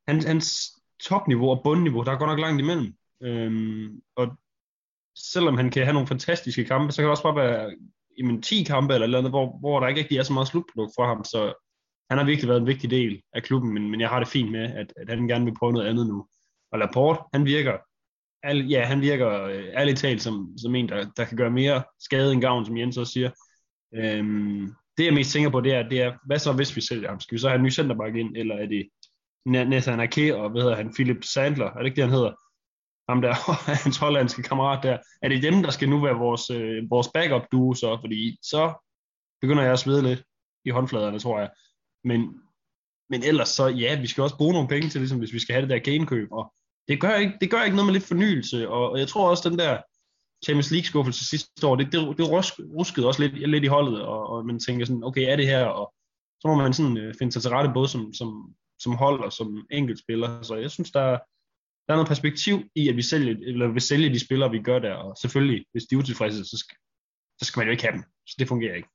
han, 0.08 0.24
hans 0.24 0.50
topniveau 1.04 1.50
og 1.50 1.62
bundniveau, 1.64 2.04
der 2.04 2.12
er 2.12 2.18
godt 2.18 2.30
nok 2.30 2.40
langt 2.40 2.62
imellem. 2.62 2.94
Øhm, 3.24 4.02
og 4.16 4.28
selvom 5.18 5.58
han 5.58 5.72
kan 5.72 5.84
have 5.84 5.94
nogle 5.94 6.08
fantastiske 6.08 6.66
kampe, 6.66 6.92
så 6.92 6.98
kan 6.98 7.04
det 7.04 7.12
også 7.12 7.24
bare 7.24 7.36
være 7.36 7.76
i 8.18 8.42
10 8.42 8.64
kampe 8.64 8.94
eller 8.94 9.08
noget, 9.08 9.30
hvor, 9.30 9.60
hvor 9.60 9.80
der 9.80 9.88
ikke 9.88 10.02
rigtig 10.02 10.18
er 10.18 10.24
så 10.24 10.34
meget 10.34 10.48
slutprodukt 10.48 10.94
for 10.96 11.06
ham, 11.06 11.24
så 11.24 11.54
han 12.10 12.18
har 12.18 12.26
virkelig 12.26 12.50
været 12.50 12.62
en 12.62 12.68
vigtig 12.68 12.90
del 12.90 13.22
af 13.34 13.44
klubben, 13.44 13.74
men, 13.74 13.92
men 13.92 14.02
jeg 14.02 14.10
har 14.10 14.20
det 14.20 14.28
fint 14.28 14.52
med, 14.52 14.64
at, 14.64 14.94
at 14.98 15.10
han 15.10 15.28
gerne 15.28 15.46
vil 15.46 15.56
prøve 15.60 15.74
noget 15.74 15.88
andet 15.88 16.08
nu. 16.08 16.28
Og 16.72 16.80
Laporte, 16.80 17.20
han 17.34 17.46
virker, 17.46 17.78
al, 18.44 18.68
ja, 18.68 18.86
han 18.86 19.02
virker 19.02 19.44
øh, 19.44 19.64
ærligt 19.64 20.00
talt 20.00 20.22
som, 20.22 20.58
som 20.58 20.76
en, 20.76 20.90
der, 20.90 21.06
der 21.18 21.26
kan 21.26 21.38
gøre 21.38 21.52
mere 21.52 21.84
skade 22.00 22.34
end 22.34 22.42
gavn, 22.42 22.66
som 22.66 22.78
Jens 22.78 22.98
også 22.98 23.14
siger. 23.14 23.32
Øhm, 23.96 24.74
det 24.98 25.06
jeg 25.06 25.14
mest 25.14 25.32
tænker 25.32 25.50
på, 25.50 25.62
det 25.62 25.74
er, 25.74 25.90
det 25.90 26.02
er, 26.02 26.14
hvad 26.26 26.40
så 26.40 26.54
hvis 26.54 26.76
vi 26.76 26.82
sælger 26.82 27.10
ham? 27.10 27.20
Skal 27.20 27.36
vi 27.36 27.40
så 27.40 27.48
have 27.50 27.58
en 27.58 27.64
ny 27.64 27.72
centerback 27.72 28.16
ind, 28.16 28.38
eller 28.38 28.56
er 28.56 28.66
det 28.66 28.90
Nathan 29.46 30.00
Ake 30.00 30.36
og 30.36 30.50
hvad 30.50 30.62
hedder 30.62 30.76
han, 30.76 30.94
Philip 30.94 31.24
Sandler, 31.24 31.66
er 31.66 31.78
det 31.78 31.86
ikke 31.86 31.96
det, 31.96 32.04
han 32.04 32.14
hedder? 32.14 32.34
Ham 33.10 33.22
der, 33.22 33.34
hans 33.84 33.98
hollandske 33.98 34.44
kammerat 34.44 34.84
der. 34.84 34.98
Er 35.22 35.30
det 35.30 35.44
dem, 35.44 35.64
der 35.64 35.72
skal 35.72 35.90
nu 35.90 36.02
være 36.02 36.16
vores, 36.16 36.50
øh, 36.50 36.90
vores 36.90 37.08
backup 37.14 37.42
duo 37.52 37.74
så? 37.74 37.98
Fordi 38.02 38.38
så 38.42 38.74
begynder 39.42 39.64
jeg 39.64 39.74
at 39.74 39.80
svede 39.80 40.04
lidt 40.04 40.24
i 40.66 40.70
håndfladerne, 40.70 41.20
tror 41.20 41.40
jeg. 41.40 41.50
Men, 42.04 42.40
men 43.10 43.24
ellers 43.24 43.50
så, 43.50 43.68
ja, 43.68 44.02
vi 44.02 44.08
skal 44.08 44.24
også 44.24 44.38
bruge 44.38 44.54
nogle 44.54 44.68
penge 44.68 44.90
til, 44.90 45.02
ligesom, 45.02 45.20
hvis 45.20 45.34
vi 45.34 45.40
skal 45.40 45.54
have 45.54 45.62
det 45.62 45.70
der 45.70 45.80
gain 45.80 46.32
og 46.32 46.54
det 46.88 47.02
gør, 47.02 47.16
ikke, 47.16 47.34
det 47.42 47.52
gør 47.52 47.64
ikke 47.64 47.76
noget 47.76 47.88
med 47.88 47.94
lidt 47.94 48.08
fornyelse, 48.08 48.70
og, 48.70 48.92
og 48.92 49.00
jeg 49.00 49.08
tror 49.08 49.30
også, 49.30 49.50
den 49.50 49.60
der 49.60 49.82
Champions 50.46 50.72
League 50.72 50.86
skuffelse 50.86 51.26
sidste 51.26 51.68
år, 51.68 51.76
det, 51.76 51.86
det, 51.92 52.18
det 52.18 52.30
ruskede 52.78 53.08
også 53.08 53.22
lidt, 53.22 53.50
lidt 53.50 53.64
i 53.64 53.68
holdet, 53.68 54.02
og, 54.02 54.30
og 54.30 54.46
man 54.46 54.60
tænker 54.60 54.86
sådan, 54.86 55.04
okay, 55.04 55.32
er 55.32 55.36
det 55.36 55.48
her, 55.48 55.66
og 55.66 55.94
så 56.42 56.48
må 56.48 56.56
man 56.56 56.74
sådan 56.74 56.98
øh, 56.98 57.14
finde 57.20 57.32
sig 57.32 57.42
til 57.42 57.52
rette, 57.52 57.72
både 57.74 57.88
som, 57.88 58.14
som, 58.14 58.56
som 58.80 58.94
hold 58.96 59.20
og 59.24 59.34
som 59.34 59.68
enkeltspiller. 59.72 60.42
Så 60.42 60.56
jeg 60.56 60.72
synes, 60.72 60.92
der, 60.92 61.10
der 61.88 61.94
er 61.94 61.96
noget 61.96 62.08
perspektiv 62.08 62.56
i, 62.76 62.90
at 62.90 62.96
vi 62.96 63.02
sælger, 63.02 63.36
eller 63.42 63.68
vil 63.68 63.82
sælge 63.82 64.10
de 64.10 64.20
spillere, 64.20 64.52
vi 64.52 64.62
gør 64.62 64.80
der, 64.80 64.94
og 64.94 65.18
selvfølgelig, 65.18 65.66
hvis 65.72 65.84
de 65.84 65.96
er 65.96 66.00
utilfredse, 66.00 66.46
så 66.46 66.58
skal, 66.58 66.78
så 67.40 67.46
skal 67.46 67.60
man 67.60 67.68
jo 67.68 67.72
ikke 67.72 67.84
have 67.84 67.96
dem. 67.96 68.04
Så 68.28 68.36
det 68.40 68.48
fungerer 68.48 68.76
ikke. 68.76 68.90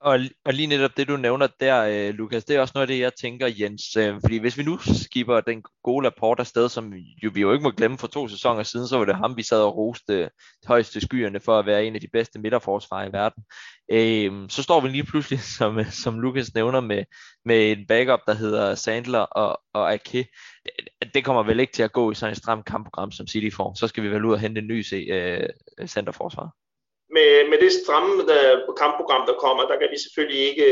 Og, 0.00 0.18
og 0.44 0.54
lige 0.54 0.66
netop 0.66 0.96
det, 0.96 1.08
du 1.08 1.16
nævner 1.16 1.46
der, 1.60 1.82
øh, 1.82 2.14
Lukas, 2.14 2.44
det 2.44 2.56
er 2.56 2.60
også 2.60 2.72
noget 2.74 2.82
af 2.82 2.88
det, 2.88 2.98
jeg 2.98 3.12
tænker, 3.14 3.48
Jens. 3.60 3.96
Øh, 3.96 4.20
fordi 4.20 4.38
hvis 4.38 4.58
vi 4.58 4.62
nu 4.62 4.78
skipper 4.78 5.40
den 5.40 5.62
gode 5.82 6.06
rapport 6.06 6.40
afsted, 6.40 6.68
som 6.68 6.92
jo, 7.22 7.30
vi 7.34 7.40
jo 7.40 7.52
ikke 7.52 7.62
må 7.62 7.70
glemme 7.70 7.98
for 7.98 8.06
to 8.06 8.28
sæsoner 8.28 8.62
siden, 8.62 8.88
så 8.88 8.98
var 8.98 9.04
det 9.04 9.16
ham, 9.16 9.36
vi 9.36 9.42
sad 9.42 9.62
og 9.62 9.76
roste 9.76 10.14
øh, 10.14 10.28
højeste 10.66 11.00
skyerne 11.00 11.40
for 11.40 11.58
at 11.58 11.66
være 11.66 11.84
en 11.84 11.94
af 11.94 12.00
de 12.00 12.08
bedste 12.12 12.38
midterforsvarer 12.40 13.08
i 13.08 13.12
verden. 13.12 13.44
Øh, 13.90 14.48
så 14.50 14.62
står 14.62 14.80
vi 14.80 14.88
lige 14.88 15.04
pludselig, 15.04 15.40
som, 15.58 15.78
øh, 15.78 15.90
som 15.90 16.20
Lukas 16.20 16.54
nævner, 16.54 16.80
med, 16.80 17.04
med 17.44 17.72
en 17.72 17.86
backup, 17.86 18.20
der 18.26 18.34
hedder 18.34 18.74
Sandler 18.74 19.18
og, 19.20 19.60
og 19.74 19.92
Ake. 19.92 20.26
Det, 20.64 21.14
det 21.14 21.24
kommer 21.24 21.42
vel 21.42 21.60
ikke 21.60 21.72
til 21.72 21.82
at 21.82 21.92
gå 21.92 22.10
i 22.10 22.14
sådan 22.14 22.32
et 22.32 22.38
stramt 22.38 22.64
kampprogram, 22.64 23.12
som 23.12 23.26
City 23.26 23.56
får. 23.56 23.74
Så 23.74 23.88
skal 23.88 24.02
vi 24.02 24.08
vel 24.08 24.24
ud 24.24 24.32
og 24.32 24.40
hente 24.40 24.60
en 24.60 24.66
ny 24.66 24.84
øh, 25.12 25.48
centerforsvar 25.86 26.65
med, 27.10 27.48
med 27.50 27.58
det 27.58 27.72
stramme 27.72 28.26
der, 28.26 28.74
kampprogram, 28.82 29.26
der 29.26 29.42
kommer, 29.44 29.62
der 29.66 29.78
kan 29.78 29.90
vi 29.90 29.98
selvfølgelig 29.98 30.42
ikke 30.50 30.68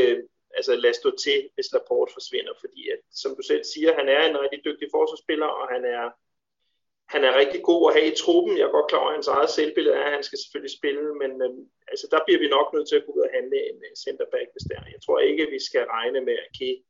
altså, 0.57 0.75
lade 0.75 0.93
stå 0.93 1.09
til, 1.25 1.49
hvis 1.53 1.73
Laporte 1.73 2.13
forsvinder, 2.13 2.53
fordi 2.59 2.89
at, 2.89 2.99
som 3.11 3.35
du 3.35 3.41
selv 3.41 3.63
siger, 3.63 3.99
han 3.99 4.07
er 4.09 4.21
en 4.25 4.41
rigtig 4.43 4.61
dygtig 4.65 4.87
forsvarsspiller, 4.91 5.49
og 5.59 5.67
han 5.73 5.85
er, 5.85 6.05
han 7.13 7.23
er 7.23 7.39
rigtig 7.41 7.61
god 7.63 7.81
at 7.87 7.95
have 7.97 8.11
i 8.11 8.15
truppen. 8.23 8.57
Jeg 8.57 8.65
er 8.67 8.77
godt 8.77 8.89
klar 8.89 8.99
over, 8.99 9.09
at 9.09 9.17
hans 9.19 9.27
eget 9.27 9.49
selvbillede 9.49 9.95
er, 9.95 10.05
at 10.07 10.15
han 10.17 10.23
skal 10.23 10.39
selvfølgelig 10.39 10.77
spille, 10.79 11.05
men 11.21 11.31
øhm, 11.45 11.63
altså, 11.91 12.05
der 12.13 12.19
bliver 12.25 12.39
vi 12.43 12.47
nok 12.57 12.67
nødt 12.73 12.87
til 12.89 12.99
at 12.99 13.05
gå 13.05 13.11
ud 13.15 13.21
og 13.27 13.33
handle 13.37 13.59
en 13.69 13.79
øh, 13.87 13.93
centerback, 14.05 14.47
hvis 14.53 14.67
der. 14.71 14.93
Jeg 14.95 15.01
tror 15.05 15.19
ikke, 15.19 15.53
vi 15.55 15.59
skal 15.67 15.85
regne 15.97 16.21
med 16.27 16.37
Ake 16.45 16.83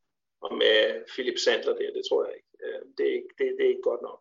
og 0.46 0.52
med 0.62 0.78
Philip 1.14 1.38
Sandler 1.43 1.76
der, 1.80 1.89
det 1.98 2.04
tror 2.10 2.22
jeg 2.26 2.34
ikke. 2.39 2.52
Øh, 2.66 2.82
det, 2.98 3.04
er 3.10 3.14
ikke 3.20 3.34
det, 3.39 3.48
det 3.58 3.64
er 3.66 3.74
ikke 3.74 3.89
godt 3.91 4.02
nok 4.10 4.20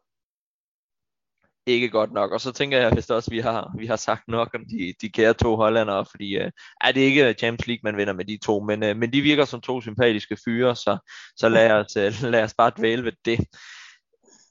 ikke 1.66 1.90
godt 1.90 2.12
nok. 2.12 2.32
Og 2.32 2.40
så 2.40 2.52
tænker 2.52 2.78
jeg 2.78 2.96
vist 2.96 3.10
også, 3.10 3.30
vi 3.30 3.38
har, 3.38 3.74
vi 3.78 3.86
har 3.86 3.96
sagt 3.96 4.28
nok 4.28 4.50
om 4.54 4.64
de, 4.70 4.94
de 5.00 5.08
kære 5.08 5.34
to 5.34 5.56
hollandere, 5.56 6.06
fordi 6.10 6.36
øh, 6.36 6.50
er 6.80 6.92
det 6.92 7.00
ikke 7.00 7.34
Champions 7.38 7.66
League, 7.66 7.80
man 7.84 7.96
vinder 7.96 8.12
med 8.12 8.24
de 8.24 8.38
to, 8.44 8.60
men, 8.60 8.82
øh, 8.82 8.96
men 8.96 9.12
de 9.12 9.20
virker 9.20 9.44
som 9.44 9.60
to 9.60 9.80
sympatiske 9.80 10.36
fyre, 10.44 10.76
så, 10.76 10.98
så 11.36 11.48
lad, 11.48 11.70
os, 11.70 11.96
øh, 11.96 12.12
lad 12.30 12.42
os 12.42 12.54
bare 12.54 12.72
dvæle 12.78 13.04
ved 13.04 13.12
det. 13.24 13.40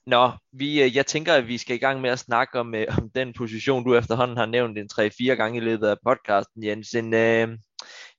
Nå, 0.06 0.30
vi, 0.52 0.82
øh, 0.82 0.96
jeg 0.96 1.06
tænker, 1.06 1.34
at 1.34 1.48
vi 1.48 1.58
skal 1.58 1.76
i 1.76 1.78
gang 1.78 2.00
med 2.00 2.10
at 2.10 2.18
snakke 2.18 2.60
om, 2.60 2.74
øh, 2.74 2.86
om 2.98 3.10
den 3.14 3.32
position, 3.32 3.84
du 3.84 3.94
efterhånden 3.94 4.36
har 4.36 4.46
nævnt 4.46 4.78
en 4.78 4.88
3-4 4.92 5.24
gange 5.34 5.58
i 5.58 5.64
løbet 5.64 5.86
af 5.86 5.96
podcasten, 6.06 6.64
Jens. 6.64 6.94
En, 6.94 7.14
øh, 7.14 7.48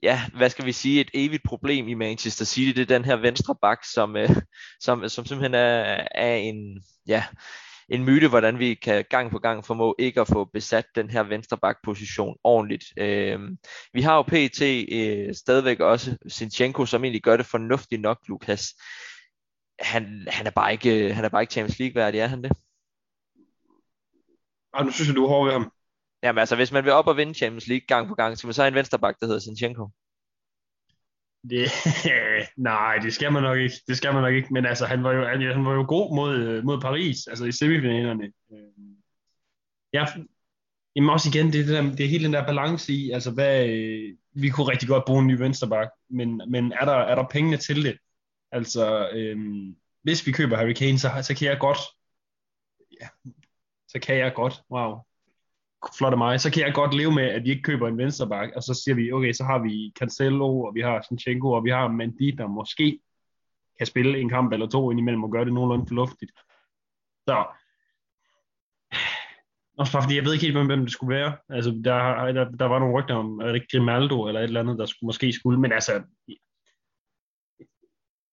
ja, 0.03 0.21
hvad 0.37 0.49
skal 0.49 0.65
vi 0.65 0.71
sige, 0.71 1.01
et 1.01 1.09
evigt 1.13 1.43
problem 1.45 1.87
i 1.87 1.93
Manchester 1.93 2.45
City, 2.45 2.79
det 2.79 2.81
er 2.81 2.97
den 2.97 3.05
her 3.05 3.15
venstre 3.15 3.55
bak, 3.61 3.79
som, 3.93 4.15
øh, 4.15 4.29
som, 4.79 5.09
som 5.09 5.25
simpelthen 5.25 5.53
er, 5.53 6.07
er 6.11 6.35
en, 6.35 6.83
ja, 7.07 7.23
en 7.89 8.03
myte, 8.03 8.27
hvordan 8.27 8.59
vi 8.59 8.73
kan 8.73 9.05
gang 9.09 9.31
på 9.31 9.39
gang 9.39 9.65
formå 9.65 9.95
ikke 9.99 10.21
at 10.21 10.27
få 10.27 10.45
besat 10.45 10.85
den 10.95 11.09
her 11.09 11.23
venstreback-position 11.23 12.37
ordentligt. 12.43 12.83
Øh, 12.97 13.39
vi 13.93 14.01
har 14.01 14.15
jo 14.15 14.21
PT 14.21 14.61
øh, 14.91 15.35
stadigvæk 15.35 15.79
også 15.79 16.17
Sinchenko, 16.27 16.85
som 16.85 17.03
egentlig 17.03 17.23
gør 17.23 17.37
det 17.37 17.45
fornuftigt 17.45 18.01
nok, 18.01 18.19
Lukas. 18.27 18.75
Han, 19.79 20.27
han, 20.27 20.47
er 20.47 20.51
bare 20.51 20.71
ikke, 20.71 21.13
han 21.13 21.25
er 21.25 21.29
bare 21.29 21.43
ikke 21.43 21.51
Champions 21.51 21.79
League-værdig, 21.79 22.19
er 22.19 22.27
han 22.27 22.43
det? 22.43 22.51
Og 24.73 24.85
nu 24.85 24.91
synes 24.91 25.07
jeg, 25.07 25.15
du 25.15 25.23
er 25.23 25.29
hård 25.29 25.45
ved 25.45 25.53
ham. 25.53 25.71
Jamen 26.23 26.39
altså, 26.39 26.55
hvis 26.55 26.71
man 26.71 26.83
vil 26.83 26.93
op 26.93 27.07
og 27.07 27.17
vinde 27.17 27.33
Champions 27.33 27.67
League 27.67 27.85
gang 27.87 28.07
på 28.07 28.15
gang, 28.15 28.37
så 28.37 28.47
man 28.47 28.53
så 28.53 28.63
en 28.63 28.73
venstreback, 28.73 29.19
der 29.19 29.25
hedder 29.25 29.39
Sinchenko. 29.39 29.89
Det, 31.49 31.69
nej, 32.57 32.97
det 32.97 33.13
skal 33.13 33.31
man 33.31 33.43
nok 33.43 33.57
ikke. 33.57 33.75
Det 33.87 33.97
skal 33.97 34.13
man 34.13 34.23
nok 34.23 34.33
ikke. 34.33 34.53
Men 34.53 34.65
altså, 34.65 34.85
han 34.85 35.03
var 35.03 35.11
jo, 35.13 35.25
han 35.53 35.65
var 35.65 35.73
jo 35.73 35.85
god 35.87 36.15
mod, 36.15 36.35
øh, 36.35 36.63
mod 36.63 36.81
Paris, 36.81 37.27
altså 37.27 37.45
i 37.45 37.51
semifinalerne. 37.51 38.31
Øh, 38.51 38.95
ja, 39.93 40.05
jamen 40.95 41.09
også 41.09 41.29
igen, 41.29 41.53
det 41.53 41.61
er, 41.61 41.65
det, 41.65 41.73
der, 41.73 41.95
det 41.95 42.05
er 42.05 42.09
hele 42.09 42.25
den 42.25 42.33
der 42.33 42.45
balance 42.45 42.93
i, 42.93 43.11
altså 43.11 43.31
hvad, 43.31 43.69
øh, 43.69 44.15
vi 44.33 44.49
kunne 44.49 44.71
rigtig 44.71 44.89
godt 44.89 45.05
bruge 45.05 45.21
en 45.21 45.27
ny 45.27 45.37
venstreback, 45.37 45.91
men, 46.09 46.41
men 46.47 46.71
er, 46.71 46.85
der, 46.85 46.93
er 46.93 47.15
der 47.15 47.27
pengene 47.31 47.57
til 47.57 47.83
det? 47.83 47.97
Altså, 48.51 49.09
øhm, 49.09 49.75
hvis 50.03 50.27
vi 50.27 50.31
køber 50.31 50.57
Harry 50.57 50.73
Kane, 50.73 50.99
så, 50.99 51.09
så 51.21 51.35
kan 51.35 51.47
jeg 51.47 51.59
godt, 51.59 51.77
ja, 53.01 53.07
så 53.87 53.99
kan 53.99 54.17
jeg 54.17 54.33
godt, 54.35 54.61
wow, 54.71 54.97
flot 55.97 56.13
af 56.13 56.17
mig, 56.17 56.41
så 56.41 56.51
kan 56.51 56.63
jeg 56.63 56.73
godt 56.73 56.93
leve 56.93 57.11
med, 57.11 57.23
at 57.23 57.43
vi 57.43 57.49
ikke 57.49 57.61
køber 57.61 57.87
en 57.87 57.97
venstreback, 57.97 58.55
og 58.55 58.63
så 58.63 58.73
siger 58.83 58.95
vi, 58.95 59.11
okay, 59.11 59.33
så 59.33 59.43
har 59.43 59.59
vi 59.59 59.93
Cancelo, 59.99 60.61
og 60.61 60.75
vi 60.75 60.81
har 60.81 61.05
Sinchenko, 61.07 61.51
og 61.51 61.63
vi 61.63 61.69
har 61.69 61.87
Mendy, 61.87 62.35
der 62.37 62.47
måske 62.47 62.99
kan 63.77 63.87
spille 63.87 64.19
en 64.19 64.29
kamp 64.29 64.53
eller 64.53 64.67
to 64.67 64.91
indimellem 64.91 65.23
og 65.23 65.31
gøre 65.31 65.45
det 65.45 65.53
nogenlunde 65.53 65.87
fornuftigt. 65.87 66.31
Så, 67.27 67.45
også 69.79 69.91
bare 69.93 70.03
fordi 70.03 70.15
jeg 70.15 70.25
ved 70.25 70.33
ikke 70.33 70.45
helt, 70.45 70.65
hvem 70.65 70.81
det 70.81 70.91
skulle 70.91 71.15
være. 71.15 71.37
Altså, 71.49 71.71
der, 71.71 72.25
der, 72.31 72.51
der 72.51 72.65
var 72.65 72.79
nogle 72.79 72.95
rygter 72.99 73.15
om, 73.15 73.39
er 73.39 73.51
det 73.51 73.71
Grimaldo 73.71 74.27
eller 74.27 74.39
et 74.39 74.43
eller 74.43 74.59
andet, 74.59 74.79
der 74.79 74.85
skulle, 74.85 75.07
måske 75.07 75.33
skulle, 75.33 75.59
men 75.59 75.71
altså, 75.71 76.03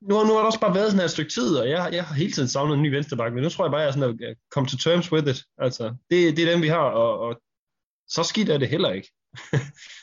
nu, 0.09 0.24
nu 0.24 0.32
har 0.32 0.38
det 0.38 0.46
også 0.46 0.61
bare 0.61 0.74
været 0.74 0.86
sådan 0.86 0.98
her 0.98 1.05
et 1.05 1.11
stykke 1.11 1.32
tid, 1.32 1.57
og 1.57 1.68
jeg, 1.68 1.88
jeg 1.92 2.05
har 2.05 2.14
hele 2.14 2.32
tiden 2.32 2.48
savnet 2.48 2.74
en 2.74 2.82
ny 2.82 2.94
venstreback, 2.94 3.34
men 3.34 3.42
nu 3.42 3.48
tror 3.48 3.64
jeg 3.64 3.70
bare, 3.70 3.80
at 3.80 3.84
jeg 3.84 3.88
er 3.88 4.07
sådan 4.07 4.28
at 4.30 4.36
komme 4.50 4.68
to 4.68 4.76
terms 4.76 5.12
with 5.12 5.28
it. 5.28 5.44
Altså, 5.59 5.94
det, 6.11 6.36
det 6.36 6.48
er 6.48 6.53
dem, 6.53 6.62
vi 6.62 6.68
har, 6.68 6.78
og, 6.78 7.18
og 7.18 7.40
så 8.09 8.22
skidt 8.22 8.48
er 8.48 8.59
det 8.59 8.68
heller 8.68 8.92
ikke. 8.92 9.09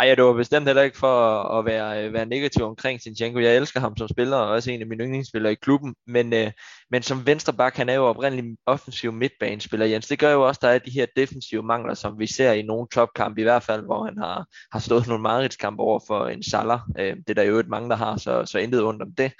Ej, 0.00 0.06
ja, 0.06 0.14
det 0.14 0.24
var 0.24 0.32
bestemt 0.32 0.66
heller 0.66 0.82
ikke 0.82 0.98
for 0.98 1.42
at 1.58 1.64
være, 1.64 2.04
øh, 2.04 2.12
være 2.12 2.26
negativ 2.26 2.64
omkring 2.64 3.00
Sinchenko. 3.00 3.38
Jeg 3.38 3.56
elsker 3.56 3.80
ham 3.80 3.96
som 3.96 4.08
spiller, 4.08 4.36
og 4.36 4.48
også 4.48 4.70
en 4.70 4.80
af 4.80 4.86
mine 4.86 5.04
yndlingsspillere 5.04 5.52
i 5.52 5.56
klubben. 5.62 5.94
Men, 6.06 6.32
øh, 6.32 6.50
men 6.90 7.02
som 7.02 7.26
venstreback, 7.26 7.76
han 7.76 7.88
er 7.88 7.94
jo 7.94 8.04
oprindeligt 8.04 8.58
offensiv 8.66 9.12
midtbanespiller, 9.12 9.86
Jens. 9.86 10.08
Det 10.08 10.18
gør 10.18 10.32
jo 10.32 10.46
også, 10.46 10.58
at 10.58 10.62
der 10.62 10.68
er 10.68 10.78
de 10.78 10.90
her 10.90 11.06
defensive 11.16 11.62
mangler, 11.62 11.94
som 11.94 12.18
vi 12.18 12.26
ser 12.26 12.52
i 12.52 12.62
nogle 12.62 12.86
topkampe, 12.92 13.40
i 13.40 13.44
hvert 13.44 13.62
fald, 13.62 13.84
hvor 13.84 14.04
han 14.04 14.18
har, 14.18 14.46
har 14.72 14.80
stået 14.80 15.06
nogle 15.06 15.22
mareridskampe 15.22 15.82
over 15.82 16.00
for 16.06 16.26
en 16.26 16.42
Salah. 16.42 16.80
Øh, 16.98 17.16
det 17.16 17.30
er 17.30 17.34
der 17.34 17.42
jo 17.42 17.58
et 17.58 17.68
mange, 17.68 17.90
der 17.90 17.96
har, 17.96 18.16
så, 18.16 18.44
så 18.44 18.58
intet 18.58 18.82
ondt 18.82 19.02
om 19.02 19.14
det. 19.18 19.32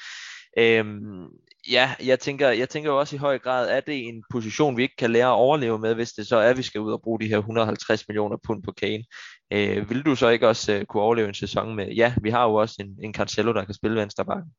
Øhm, 0.59 1.27
ja, 1.71 1.95
jeg 2.05 2.21
tænker, 2.21 2.49
jeg 2.49 2.69
tænker 2.69 2.91
jo 2.91 2.99
også 2.99 3.17
i 3.17 3.19
høj 3.19 3.39
grad, 3.39 3.69
at 3.69 3.87
det 3.87 4.09
en 4.09 4.25
position, 4.31 4.77
vi 4.77 4.83
ikke 4.83 4.97
kan 4.97 5.13
lære 5.13 5.27
at 5.27 5.33
overleve 5.33 5.79
med, 5.79 5.95
hvis 5.95 6.13
det 6.13 6.27
så 6.27 6.37
er, 6.37 6.51
at 6.51 6.57
vi 6.57 6.63
skal 6.63 6.81
ud 6.81 6.93
og 6.93 7.03
bruge 7.03 7.21
de 7.21 7.29
her 7.29 7.39
150 7.39 8.09
millioner 8.09 8.37
pund 8.47 8.63
på 8.63 8.73
Kane. 8.73 9.05
Øh, 9.53 9.91
vil 9.91 10.03
du 10.07 10.17
så 10.17 10.29
ikke 10.29 10.49
også 10.49 10.73
øh, 10.73 10.85
kunne 10.85 11.03
overleve 11.03 11.29
en 11.29 11.35
sæson 11.35 11.75
med, 11.75 11.87
ja, 12.03 12.15
vi 12.23 12.31
har 12.31 12.45
jo 12.49 12.55
også 12.55 12.77
en, 12.81 12.99
en 13.05 13.15
Cancelo, 13.15 13.53
der 13.53 13.65
kan 13.65 13.75
spille 13.75 14.01
venstrebakken. 14.01 14.51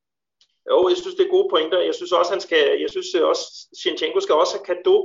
Jo, 0.70 0.90
jeg 0.90 0.98
synes, 0.98 1.16
det 1.16 1.26
er 1.26 1.36
gode 1.38 1.50
pointer. 1.54 1.80
Jeg 1.80 1.96
synes 1.96 2.12
også, 2.12 2.32
han 2.32 2.42
skal, 2.48 2.64
jeg 2.84 2.90
synes 2.90 3.16
øh, 3.16 3.24
også, 3.32 3.44
Sinchenko 3.84 4.20
skal 4.20 4.36
også 4.36 4.54
have 4.56 4.66
kado, 4.70 4.98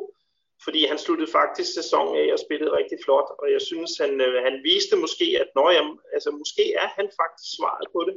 fordi 0.64 0.80
han 0.90 0.98
sluttede 0.98 1.30
faktisk 1.38 1.70
sæsonen 1.74 2.14
af 2.22 2.32
og 2.32 2.38
spillede 2.46 2.76
rigtig 2.80 2.98
flot, 3.04 3.28
og 3.40 3.46
jeg 3.54 3.62
synes, 3.70 3.90
han, 4.02 4.12
øh, 4.26 4.36
han 4.46 4.54
viste 4.70 4.96
måske, 5.04 5.26
at 5.42 5.48
når 5.58 5.68
jeg, 5.76 5.84
altså, 6.14 6.30
måske 6.30 6.64
er 6.82 6.88
han 6.98 7.08
faktisk 7.20 7.48
svaret 7.56 7.88
på 7.94 8.00
det. 8.08 8.16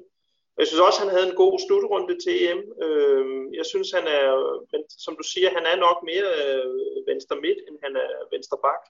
Jeg 0.60 0.68
synes 0.68 0.88
også, 0.88 1.00
han 1.04 1.14
havde 1.16 1.30
en 1.30 1.42
god 1.44 1.56
slutrunde 1.66 2.16
til 2.24 2.34
EM. 2.46 2.62
Øh, 2.86 3.26
jeg 3.60 3.66
synes, 3.72 3.88
han 3.98 4.06
er, 4.20 4.28
men 4.72 4.82
som 5.06 5.14
du 5.20 5.24
siger, 5.32 5.50
han 5.58 5.66
er 5.72 5.78
nok 5.88 5.98
mere 6.12 6.30
øh, 6.42 7.08
venstre 7.12 7.36
midt, 7.46 7.60
end 7.68 7.78
han 7.86 7.94
er 8.06 8.10
venstre 8.36 8.58
bak. 8.66 8.84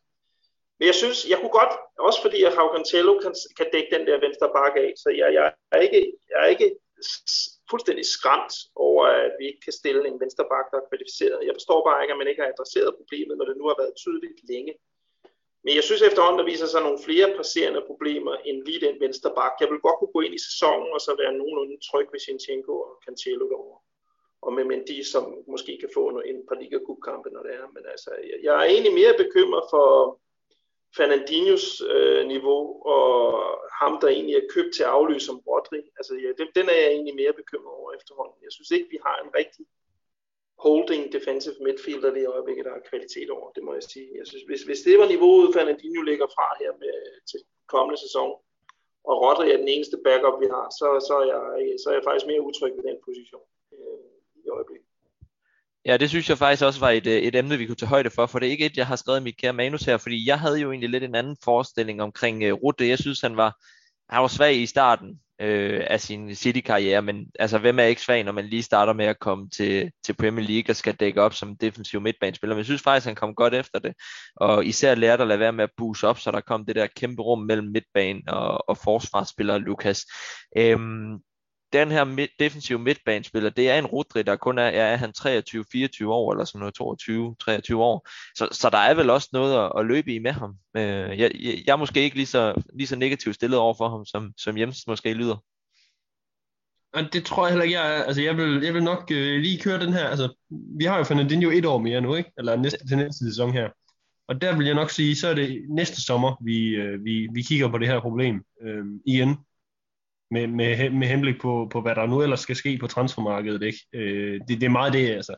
Men 0.79 0.85
jeg 0.91 0.95
synes, 0.95 1.29
jeg 1.31 1.37
kunne 1.39 1.55
godt, 1.61 1.73
også 2.07 2.19
fordi 2.21 2.39
at 2.43 2.57
Raul 2.57 3.21
kan, 3.23 3.33
kan 3.57 3.67
dække 3.73 3.95
den 3.95 4.07
der 4.07 4.25
venstre 4.25 4.49
bakke 4.57 4.79
af, 4.85 4.91
så 5.03 5.09
jeg, 5.21 5.33
jeg, 5.33 5.53
er 5.71 5.79
ikke, 5.87 6.01
jeg 6.29 6.39
er 6.43 6.49
ikke 6.55 6.69
fuldstændig 7.71 8.05
skræmt 8.05 8.53
over, 8.75 9.03
at 9.05 9.31
vi 9.39 9.45
ikke 9.49 9.61
kan 9.67 9.73
stille 9.81 10.07
en 10.07 10.19
venstre 10.23 10.45
bakke, 10.51 10.69
der 10.71 10.79
er 10.81 10.89
kvalificeret. 10.89 11.47
Jeg 11.47 11.55
forstår 11.55 11.79
bare 11.87 12.01
ikke, 12.03 12.13
at 12.13 12.21
man 12.21 12.29
ikke 12.29 12.41
har 12.41 12.49
adresseret 12.49 12.97
problemet, 12.99 13.37
når 13.37 13.45
det 13.45 13.57
nu 13.57 13.65
har 13.69 13.77
været 13.81 13.99
tydeligt 14.03 14.39
længe. 14.51 14.73
Men 15.63 15.71
jeg 15.75 15.83
synes 15.83 16.01
efterhånden, 16.01 16.39
der 16.39 16.51
viser 16.51 16.69
sig 16.69 16.81
nogle 16.83 17.03
flere 17.07 17.33
presserende 17.37 17.81
problemer 17.89 18.33
end 18.47 18.57
lige 18.67 18.85
den 18.87 18.95
venstre 19.05 19.31
bak. 19.39 19.53
Jeg 19.61 19.69
vil 19.71 19.85
godt 19.85 19.97
kunne 19.99 20.15
gå 20.15 20.21
ind 20.21 20.35
i 20.35 20.45
sæsonen 20.47 20.89
og 20.95 21.01
så 21.05 21.11
være 21.21 21.37
nogenlunde 21.39 21.77
tryg 21.87 22.07
ved 22.13 22.19
Sinchenko 22.19 22.73
og 22.87 22.93
Cancelo 23.05 23.45
derovre. 23.51 23.79
Og 24.45 24.53
med 24.53 24.63
Mendy, 24.63 24.97
som 25.13 25.23
måske 25.53 25.73
kan 25.83 25.91
få 25.93 26.03
en 26.31 26.39
par 26.47 26.57
liga 26.61 26.77
kampe 27.07 27.29
når 27.29 27.43
det 27.43 27.53
er. 27.59 27.67
Men 27.75 27.83
altså, 27.93 28.11
jeg 28.45 28.53
er 28.59 28.65
egentlig 28.73 28.93
mere 28.93 29.13
bekymret 29.23 29.63
for 29.73 29.85
Fernandinhos 30.97 31.81
øh, 31.81 32.27
niveau 32.27 32.61
og 32.93 33.09
ham, 33.81 33.93
der 34.01 34.07
egentlig 34.07 34.35
er 34.35 34.51
købt 34.55 34.73
til 34.75 34.83
at 34.83 34.89
afløse 34.89 35.25
som 35.25 35.39
Rodri. 35.47 35.81
Altså, 35.99 36.13
ja, 36.23 36.29
den, 36.39 36.47
den 36.57 36.65
er 36.73 36.77
jeg 36.81 36.91
egentlig 36.91 37.15
mere 37.15 37.33
bekymret 37.41 37.75
over 37.79 37.89
efterhånden. 37.93 38.37
Jeg 38.43 38.51
synes 38.51 38.71
ikke, 38.71 38.89
vi 38.89 38.99
har 39.05 39.15
en 39.23 39.31
rigtig 39.39 39.65
holding 40.65 41.03
defensive 41.15 41.59
midfielder 41.67 42.11
det 42.13 42.27
øjeblikket, 42.35 42.65
der 42.65 42.73
er 42.75 42.89
kvalitet 42.89 43.29
over, 43.29 43.51
det 43.55 43.63
må 43.63 43.73
jeg 43.73 43.83
sige. 43.83 44.09
Jeg 44.19 44.27
synes, 44.27 44.43
hvis, 44.49 44.63
hvis 44.63 44.81
det 44.87 44.99
var 44.99 45.07
niveauet, 45.07 45.53
Fernandinho 45.55 46.01
ligger 46.01 46.27
fra 46.35 46.47
her 46.61 46.71
med, 46.83 46.95
til 47.29 47.39
kommende 47.73 47.99
sæson, 48.05 48.31
og 49.09 49.15
Rodri 49.23 49.51
er 49.51 49.57
den 49.57 49.73
eneste 49.75 49.97
backup, 50.05 50.37
vi 50.43 50.47
har, 50.55 50.67
så, 50.79 50.87
så, 51.07 51.13
er, 51.21 51.25
jeg, 51.31 51.41
så 51.81 51.89
er 51.89 51.95
jeg 51.97 52.07
faktisk 52.07 52.27
mere 52.27 52.45
utryg 52.49 52.73
ved 52.77 52.83
den 52.89 52.97
position 53.07 53.45
øh, 53.75 54.09
i 54.43 54.49
øjeblikket. 54.57 54.88
Ja, 55.89 55.97
det 55.97 56.09
synes 56.09 56.29
jeg 56.29 56.37
faktisk 56.37 56.63
også 56.63 56.79
var 56.79 56.89
et, 56.89 57.07
øh, 57.07 57.13
et 57.13 57.35
emne, 57.35 57.57
vi 57.57 57.65
kunne 57.65 57.75
tage 57.75 57.89
højde 57.89 58.09
for, 58.09 58.25
for 58.25 58.39
det 58.39 58.47
er 58.47 58.51
ikke 58.51 58.65
et, 58.65 58.77
jeg 58.77 58.87
har 58.87 58.95
skrevet 58.95 59.19
i 59.19 59.23
mit 59.23 59.37
kære 59.37 59.53
manus 59.53 59.81
her, 59.81 59.97
fordi 59.97 60.27
jeg 60.27 60.39
havde 60.39 60.59
jo 60.59 60.71
egentlig 60.71 60.89
lidt 60.89 61.03
en 61.03 61.15
anden 61.15 61.37
forestilling 61.43 62.01
omkring 62.01 62.43
øh, 62.43 62.53
uh, 62.53 62.59
Rutte. 62.63 62.87
Jeg 62.87 62.99
synes, 62.99 63.21
han 63.21 63.37
var, 63.37 63.55
han 64.09 64.21
var 64.21 64.27
svag 64.27 64.55
i 64.55 64.65
starten, 64.65 65.19
øh, 65.41 65.83
af 65.87 66.01
sin 66.01 66.35
City-karriere, 66.35 67.01
men 67.01 67.25
altså 67.39 67.57
hvem 67.57 67.79
er 67.79 67.83
ikke 67.83 68.01
svag, 68.01 68.23
når 68.23 68.31
man 68.31 68.45
lige 68.45 68.63
starter 68.63 68.93
med 68.93 69.05
at 69.05 69.19
komme 69.19 69.49
til, 69.49 69.91
til 70.05 70.13
Premier 70.13 70.47
League 70.47 70.71
og 70.71 70.75
skal 70.75 70.95
dække 70.95 71.21
op 71.21 71.33
som 71.33 71.57
defensiv 71.57 72.01
midtbanespiller, 72.01 72.55
men 72.55 72.59
jeg 72.59 72.65
synes 72.65 72.81
faktisk, 72.81 73.05
han 73.05 73.15
kom 73.15 73.35
godt 73.35 73.53
efter 73.53 73.79
det, 73.79 73.93
og 74.35 74.65
især 74.65 74.95
lærte 74.95 75.21
at 75.21 75.27
lade 75.27 75.39
være 75.39 75.53
med 75.53 75.63
at 75.63 75.71
buse 75.77 76.07
op, 76.07 76.19
så 76.19 76.31
der 76.31 76.41
kom 76.41 76.65
det 76.65 76.75
der 76.75 76.87
kæmpe 76.95 77.21
rum 77.21 77.39
mellem 77.39 77.67
midtbanen 77.67 78.29
og, 78.29 78.69
og 78.69 78.77
forsvarsspiller 78.77 79.57
Lukas. 79.57 80.05
Øhm, 80.57 81.17
den 81.73 81.91
her 81.91 82.03
mid, 82.03 82.27
defensive 82.39 82.79
midtbanespiller, 82.79 83.49
det 83.49 83.69
er 83.69 83.77
en 83.77 83.85
Rodri, 83.85 84.23
der 84.23 84.35
kun 84.35 84.57
er, 84.57 84.63
er 84.63 84.95
han 84.95 85.13
23-24 85.17 86.07
år, 86.07 86.31
eller 86.31 86.45
sådan 86.45 86.59
noget 86.59 87.69
22-23 87.71 87.75
år. 87.75 88.07
Så, 88.35 88.47
så 88.51 88.69
der 88.69 88.77
er 88.77 88.93
vel 88.93 89.09
også 89.09 89.29
noget 89.33 89.65
at, 89.65 89.71
at 89.79 89.85
løbe 89.85 90.13
i 90.13 90.19
med 90.19 90.31
ham. 90.31 90.55
Øh, 90.77 91.19
jeg, 91.19 91.31
jeg, 91.39 91.63
jeg 91.65 91.73
er 91.73 91.75
måske 91.75 92.01
ikke 92.01 92.15
lige 92.15 92.25
så, 92.25 92.61
lige 92.73 92.87
så 92.87 92.95
negativt 92.95 93.35
stillet 93.35 93.59
over 93.59 93.73
for 93.73 93.89
ham, 93.89 94.05
som, 94.05 94.33
som 94.37 94.57
Jens 94.57 94.87
måske 94.87 95.13
lyder. 95.13 95.43
Og 96.93 97.13
det 97.13 97.25
tror 97.25 97.45
jeg 97.45 97.51
heller 97.51 97.63
ikke, 97.63 97.79
jeg 97.79 97.97
er. 97.97 98.03
Altså, 98.03 98.21
jeg 98.21 98.37
vil, 98.37 98.61
jeg 98.63 98.73
vil 98.73 98.83
nok 98.83 99.11
øh, 99.11 99.39
lige 99.41 99.59
køre 99.59 99.79
den 99.79 99.93
her. 99.93 100.07
Altså, 100.07 100.35
vi 100.77 100.85
har 100.85 100.97
jo 100.97 101.03
Fernandinho 101.03 101.49
et 101.49 101.65
år 101.65 101.77
mere 101.77 102.01
nu, 102.01 102.15
ikke? 102.15 102.31
Eller 102.37 102.55
næste, 102.55 102.87
til 102.87 102.97
næste 102.97 103.25
sæson 103.25 103.53
her. 103.53 103.69
Og 104.27 104.41
der 104.41 104.57
vil 104.57 104.65
jeg 104.65 104.75
nok 104.75 104.89
sige, 104.89 105.15
så 105.15 105.27
er 105.27 105.33
det 105.33 105.65
næste 105.69 106.01
sommer, 106.01 106.43
vi, 106.43 106.67
øh, 106.67 107.05
vi, 107.05 107.27
vi 107.33 107.41
kigger 107.41 107.67
på 107.67 107.77
det 107.77 107.87
her 107.87 107.99
problem 107.99 108.43
øh, 108.61 108.85
igen 109.05 109.37
med, 110.31 110.47
med, 110.47 110.89
med 110.89 111.07
henblik 111.07 111.41
på, 111.41 111.67
på, 111.71 111.81
hvad 111.81 111.95
der 111.95 112.05
nu 112.05 112.21
ellers 112.21 112.39
skal 112.39 112.55
ske 112.55 112.77
på 112.77 112.87
transfermarkedet. 112.87 113.63
Ikke? 113.63 113.79
Øh, 113.93 114.41
det, 114.47 114.61
det 114.61 114.63
er 114.63 114.69
meget 114.69 114.93
det, 114.93 115.09
altså. 115.09 115.35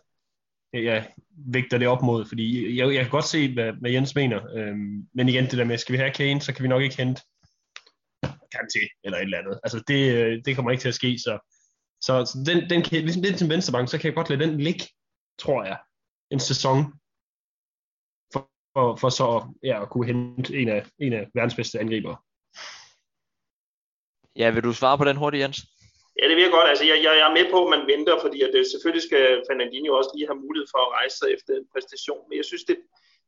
Jeg 0.74 1.10
vægter 1.54 1.78
det 1.78 1.88
op 1.88 2.02
mod, 2.02 2.26
fordi 2.26 2.78
jeg, 2.78 2.94
jeg 2.94 3.04
kan 3.04 3.12
godt 3.12 3.26
se, 3.26 3.54
hvad, 3.54 3.74
hvad 3.74 3.92
Jens 3.92 4.16
mener. 4.16 4.42
Øh, 4.56 4.76
men 5.14 5.30
igen, 5.30 5.44
det 5.44 5.58
der 5.58 5.64
med, 5.64 5.78
skal 5.78 5.94
vi 5.94 5.98
have 5.98 6.12
Kane, 6.12 6.42
så 6.42 6.54
kan 6.54 6.64
vi 6.64 6.68
nok 6.68 6.82
ikke 6.82 6.98
hente 6.98 7.22
til 8.74 8.90
eller 9.04 9.18
et 9.18 9.24
eller 9.24 9.38
andet. 9.38 9.60
Altså, 9.64 9.84
det, 9.88 10.16
øh, 10.16 10.42
det 10.46 10.56
kommer 10.56 10.72
ikke 10.72 10.82
til 10.82 10.88
at 10.88 10.96
ske, 10.96 11.20
så, 11.20 11.40
så, 12.02 12.26
så 12.26 12.44
den, 12.46 12.70
den 12.70 12.82
kan, 12.84 13.02
ligesom 13.02 13.24
den 13.24 13.38
til 13.38 13.50
Venstrebank, 13.50 13.90
så 13.90 13.98
kan 13.98 14.08
jeg 14.08 14.16
godt 14.16 14.30
lade 14.30 14.44
den 14.44 14.62
ligge, 14.62 14.84
tror 15.40 15.64
jeg, 15.64 15.80
en 16.32 16.40
sæson, 16.40 16.84
for, 18.34 18.50
for, 18.74 18.96
for 18.96 19.10
så 19.10 19.54
ja, 19.64 19.82
at 19.82 19.90
kunne 19.90 20.06
hente 20.06 20.58
en 20.58 20.70
af, 20.70 20.86
en 21.00 21.14
af 21.14 21.28
verdens 21.34 21.56
bedste 21.56 21.80
angriber. 21.80 22.26
Ja, 24.36 24.48
vil 24.56 24.64
du 24.64 24.74
svare 24.74 24.98
på 24.98 25.06
den 25.06 25.18
hurtigt, 25.22 25.42
Jens? 25.44 25.60
Ja, 26.20 26.24
det 26.28 26.36
vil 26.36 26.44
jeg 26.48 26.56
godt. 26.58 26.70
Altså, 26.72 26.86
jeg, 26.92 26.98
jeg, 27.06 27.14
jeg 27.20 27.28
er 27.30 27.38
med 27.40 27.46
på, 27.54 27.60
at 27.66 27.72
man 27.76 27.88
venter, 27.94 28.16
fordi 28.26 28.40
at 28.46 28.52
det, 28.54 28.72
selvfølgelig 28.74 29.06
skal 29.10 29.24
Fernandinho 29.50 29.92
også 30.00 30.12
lige 30.16 30.30
have 30.32 30.44
mulighed 30.46 30.68
for 30.74 30.82
at 30.86 30.94
rejse 30.98 31.16
sig 31.18 31.28
efter 31.36 31.52
en 31.54 31.68
præstation. 31.74 32.24
Men 32.28 32.36
jeg 32.40 32.46
synes, 32.50 32.64
det, 32.70 32.78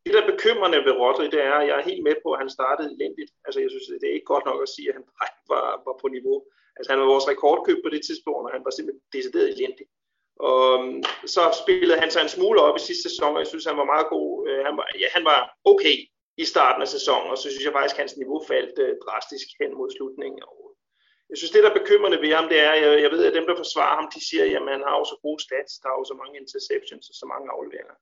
det 0.03 0.13
der 0.13 0.21
er 0.21 0.31
bekymrende 0.33 0.79
ved 0.87 0.93
Rodri, 1.01 1.25
det 1.35 1.41
er, 1.51 1.57
at 1.61 1.67
jeg 1.69 1.75
er 1.79 1.89
helt 1.89 2.03
med 2.07 2.15
på, 2.23 2.29
at 2.33 2.41
han 2.43 2.55
startede 2.57 2.89
elendigt. 2.95 3.31
Altså, 3.45 3.59
jeg 3.63 3.69
synes, 3.71 3.87
det 4.01 4.07
er 4.09 4.17
ikke 4.17 4.31
godt 4.33 4.45
nok 4.49 4.59
at 4.65 4.73
sige, 4.75 4.87
at 4.89 4.95
han 4.97 5.05
var, 5.53 5.65
var 5.87 5.95
på 6.01 6.07
niveau. 6.17 6.37
Altså, 6.77 6.89
han 6.91 6.99
var 7.01 7.13
vores 7.13 7.29
rekordkøb 7.31 7.79
på 7.83 7.89
det 7.93 8.01
tidspunkt, 8.07 8.43
og 8.47 8.53
han 8.55 8.65
var 8.65 8.73
simpelthen 8.73 9.03
decideret 9.15 9.49
elendig. 9.55 9.85
Og 10.49 10.63
øhm, 10.73 11.03
så 11.35 11.43
spillede 11.61 11.99
han 12.03 12.11
sig 12.11 12.21
en 12.21 12.35
smule 12.35 12.59
op 12.67 12.75
i 12.77 12.85
sidste 12.87 13.05
sæson, 13.09 13.33
og 13.35 13.41
jeg 13.43 13.49
synes, 13.51 13.65
han 13.71 13.79
var 13.81 13.91
meget 13.93 14.07
god. 14.15 14.29
Øh, 14.47 14.61
han 14.67 14.75
var, 14.79 14.87
ja, 15.01 15.07
han 15.17 15.25
var 15.31 15.39
okay 15.71 15.97
i 16.43 16.45
starten 16.53 16.81
af 16.81 16.89
sæsonen, 16.95 17.31
og 17.31 17.37
så 17.37 17.47
synes 17.49 17.65
jeg 17.65 17.73
faktisk, 17.77 17.95
at 17.95 18.03
hans 18.03 18.17
niveau 18.17 18.39
faldt 18.51 18.75
øh, 18.85 18.93
drastisk 19.05 19.47
hen 19.59 19.71
mod 19.79 19.89
slutningen. 19.95 20.41
Og 20.51 20.72
jeg 21.33 21.39
synes, 21.39 21.53
det 21.55 21.63
der 21.63 21.71
er 21.71 21.81
bekymrende 21.81 22.21
ved 22.23 22.31
ham, 22.39 22.47
det 22.51 22.59
er, 22.67 22.73
jeg, 22.81 22.89
jeg 23.03 23.11
ved, 23.13 23.21
at 23.25 23.37
dem, 23.37 23.45
der 23.47 23.61
forsvarer 23.63 23.95
ham, 23.99 24.07
de 24.15 24.21
siger, 24.27 24.43
at 24.45 24.73
han 24.75 24.87
har 24.87 24.95
jo 24.99 25.05
så 25.11 25.17
gode 25.25 25.39
stats, 25.45 25.73
der 25.81 25.89
er 25.89 25.97
jo 25.99 26.05
så 26.11 26.15
mange 26.21 26.35
interceptions 26.41 27.05
og 27.11 27.15
så 27.21 27.25
mange 27.33 27.47
afleveringer. 27.55 27.95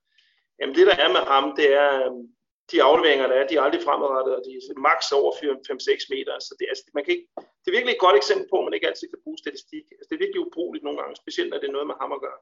Jamen 0.60 0.76
det, 0.78 0.86
der 0.90 0.98
er 1.06 1.10
med 1.18 1.24
ham, 1.34 1.46
det 1.60 1.68
er, 1.84 1.90
øhm, 2.02 2.24
de 2.72 2.84
afleveringer, 2.90 3.28
der 3.32 3.38
er, 3.40 3.46
de 3.48 3.56
er 3.58 3.64
aldrig 3.66 3.82
fremadrettet, 3.88 4.34
og 4.38 4.42
de 4.46 4.52
er 4.56 4.80
max 4.88 5.00
over 5.20 5.32
5-6 5.34 6.14
meter. 6.14 6.34
Så 6.48 6.52
det, 6.60 6.66
altså, 6.72 6.84
man 6.98 7.04
kan 7.04 7.12
ikke, 7.16 7.28
det 7.62 7.68
er 7.68 7.78
virkelig 7.78 7.94
et 7.96 8.06
godt 8.06 8.18
eksempel 8.22 8.46
på, 8.50 8.56
at 8.60 8.66
man 8.68 8.76
ikke 8.78 8.90
altid 8.90 9.08
kan 9.10 9.24
bruge 9.24 9.44
statistik. 9.44 9.86
Altså, 9.98 10.08
det 10.08 10.16
er 10.16 10.26
virkelig 10.26 10.42
ubrugeligt 10.48 10.84
nogle 10.86 11.00
gange, 11.02 11.22
specielt 11.24 11.50
når 11.50 11.60
det 11.60 11.68
er 11.68 11.78
noget 11.78 11.90
med 11.92 11.98
ham 12.02 12.12
at 12.18 12.24
gøre. 12.26 12.40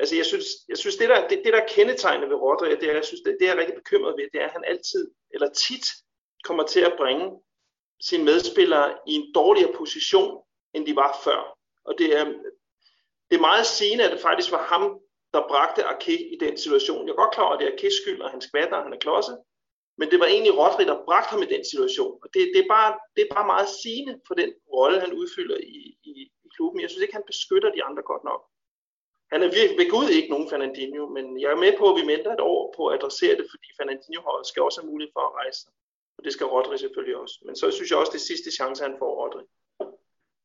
Altså, 0.00 0.14
jeg 0.20 0.26
synes, 0.32 0.46
jeg 0.72 0.78
synes 0.82 0.96
det, 1.00 1.08
der, 1.12 1.18
det, 1.30 1.36
det 1.44 1.52
der 1.56 1.70
kendetegner 1.74 2.26
ved 2.30 2.42
Rodri, 2.44 2.66
det 2.80 2.88
er, 2.90 2.98
jeg 3.00 3.08
synes, 3.10 3.22
det, 3.26 3.32
det 3.40 3.46
er 3.48 3.60
rigtig 3.60 3.76
bekymret 3.82 4.14
ved, 4.18 4.26
det 4.32 4.40
er, 4.42 4.48
at 4.48 4.56
han 4.58 4.64
altid, 4.72 5.04
eller 5.34 5.48
tit, 5.66 5.86
kommer 6.48 6.64
til 6.72 6.82
at 6.90 6.94
bringe 7.00 7.26
sine 8.00 8.24
medspillere 8.24 8.98
i 9.06 9.12
en 9.12 9.32
dårligere 9.34 9.72
position, 9.72 10.42
end 10.74 10.86
de 10.86 10.96
var 10.96 11.20
før. 11.24 11.58
Og 11.84 11.94
det 11.98 12.18
er, 12.18 12.24
det 13.30 13.36
er 13.36 13.40
meget 13.40 13.66
sigende, 13.66 14.04
at 14.04 14.12
det 14.12 14.20
faktisk 14.20 14.52
var 14.52 14.62
ham, 14.62 15.00
der 15.34 15.48
bragte 15.48 15.84
Arke 15.84 16.32
i 16.34 16.36
den 16.40 16.58
situation. 16.58 17.06
Jeg 17.06 17.12
er 17.12 17.22
godt 17.22 17.34
klar 17.34 17.44
over, 17.44 17.54
at 17.54 17.60
det 17.60 17.68
er 17.68 17.72
Arkes 17.72 17.94
skyld, 18.02 18.20
og 18.20 18.30
han 18.30 18.40
skvatter, 18.40 18.76
og 18.76 18.82
han 18.82 18.92
er 18.92 18.98
klodset. 18.98 19.38
Men 19.98 20.10
det 20.10 20.20
var 20.20 20.26
egentlig 20.26 20.58
Rodri, 20.58 20.84
der 20.84 21.04
bragte 21.04 21.30
ham 21.30 21.42
i 21.42 21.52
den 21.54 21.64
situation. 21.72 22.14
Og 22.22 22.28
det, 22.34 22.42
det, 22.54 22.60
er, 22.64 22.68
bare, 22.76 22.90
det 23.16 23.22
er 23.22 23.34
bare 23.34 23.46
meget 23.52 23.68
sigende 23.82 24.14
for 24.26 24.34
den 24.34 24.50
rolle, 24.76 25.00
han 25.00 25.12
udfylder 25.12 25.56
i, 25.56 25.80
i, 26.10 26.12
i 26.46 26.48
klubben. 26.56 26.80
Jeg 26.80 26.90
synes 26.90 27.02
ikke, 27.02 27.18
han 27.20 27.30
beskytter 27.32 27.70
de 27.72 27.84
andre 27.88 28.02
godt 28.02 28.24
nok. 28.30 28.40
Han 29.32 29.42
er 29.42 29.50
virkelig 29.58 29.78
ved 29.80 29.90
Gud 29.90 30.08
ikke 30.08 30.32
nogen 30.34 30.50
Fernandinho, 30.50 31.04
men 31.16 31.40
jeg 31.40 31.50
er 31.50 31.62
med 31.64 31.72
på, 31.78 31.84
at 31.90 31.96
vi 32.00 32.12
venter 32.12 32.32
et 32.32 32.46
år 32.52 32.74
på 32.76 32.82
at 32.86 32.94
adressere 32.98 33.36
det, 33.38 33.46
fordi 33.52 33.68
Fernandinho 33.78 34.22
skal 34.50 34.62
også 34.62 34.80
have 34.80 34.90
mulighed 34.90 35.12
for 35.16 35.24
at 35.28 35.34
rejse 35.40 35.58
sig. 35.60 35.72
Og 36.20 36.24
det 36.24 36.32
skal 36.32 36.46
Rodri 36.46 36.78
selvfølgelig 36.78 37.16
også. 37.16 37.38
Men 37.46 37.56
så 37.56 37.70
synes 37.70 37.90
jeg 37.90 37.98
også, 37.98 38.12
det 38.12 38.20
er 38.20 38.30
sidste 38.32 38.50
chance, 38.58 38.82
han 38.82 38.94
får 38.98 39.10
Rodri. 39.20 39.44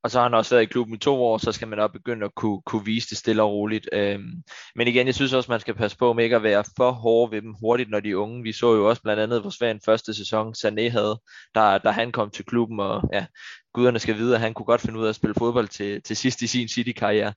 Og 0.04 0.12
så 0.12 0.20
har 0.20 0.24
han 0.24 0.34
også 0.34 0.56
været 0.56 0.64
i 0.64 0.66
klubben 0.66 0.96
i 0.96 0.98
to 0.98 1.24
år, 1.24 1.38
så 1.38 1.52
skal 1.52 1.68
man 1.68 1.80
også 1.80 1.92
begynde 1.92 2.26
at 2.26 2.36
kunne, 2.36 2.62
kunne 2.62 2.86
vise 2.86 3.10
det 3.10 3.18
stille 3.18 3.44
og 3.44 3.52
roligt. 3.52 3.90
Øhm, 3.94 4.44
men 4.76 4.88
igen, 4.88 5.08
jeg 5.08 5.16
synes 5.16 5.34
også, 5.34 5.52
man 5.52 5.60
skal 5.60 5.76
passe 5.76 5.98
på 5.98 6.14
med 6.14 6.24
ikke 6.24 6.36
at 6.36 6.44
være 6.44 6.64
for 6.78 6.92
hård 6.92 7.30
ved 7.30 7.42
dem 7.42 7.54
hurtigt, 7.54 7.90
når 7.90 8.00
de 8.00 8.12
er 8.12 8.16
unge. 8.16 8.44
Vi 8.44 8.52
så 8.52 8.74
jo 8.74 8.90
også 8.90 9.02
blandt 9.02 9.22
andet, 9.22 9.42
hvor 9.42 9.50
svær 9.50 9.72
en 9.72 9.82
første 9.86 10.14
sæson 10.14 10.54
Sané 10.58 10.90
havde, 10.90 11.22
da, 11.56 11.78
da 11.78 11.90
han 11.90 12.12
kom 12.12 12.30
til 12.30 12.46
klubben, 12.46 12.80
og 12.80 13.02
ja, 13.14 13.26
guderne 13.74 14.00
skal 14.00 14.18
vide, 14.18 14.36
at 14.36 14.42
han 14.42 14.54
kunne 14.54 14.66
godt 14.66 14.82
finde 14.82 15.00
ud 15.00 15.06
af 15.06 15.10
at 15.10 15.16
spille 15.16 15.36
fodbold 15.38 15.68
til, 15.68 16.02
til 16.02 16.18
sidst 16.18 16.42
i 16.42 16.48
sin 16.48 16.68
City-karriere. 16.68 17.34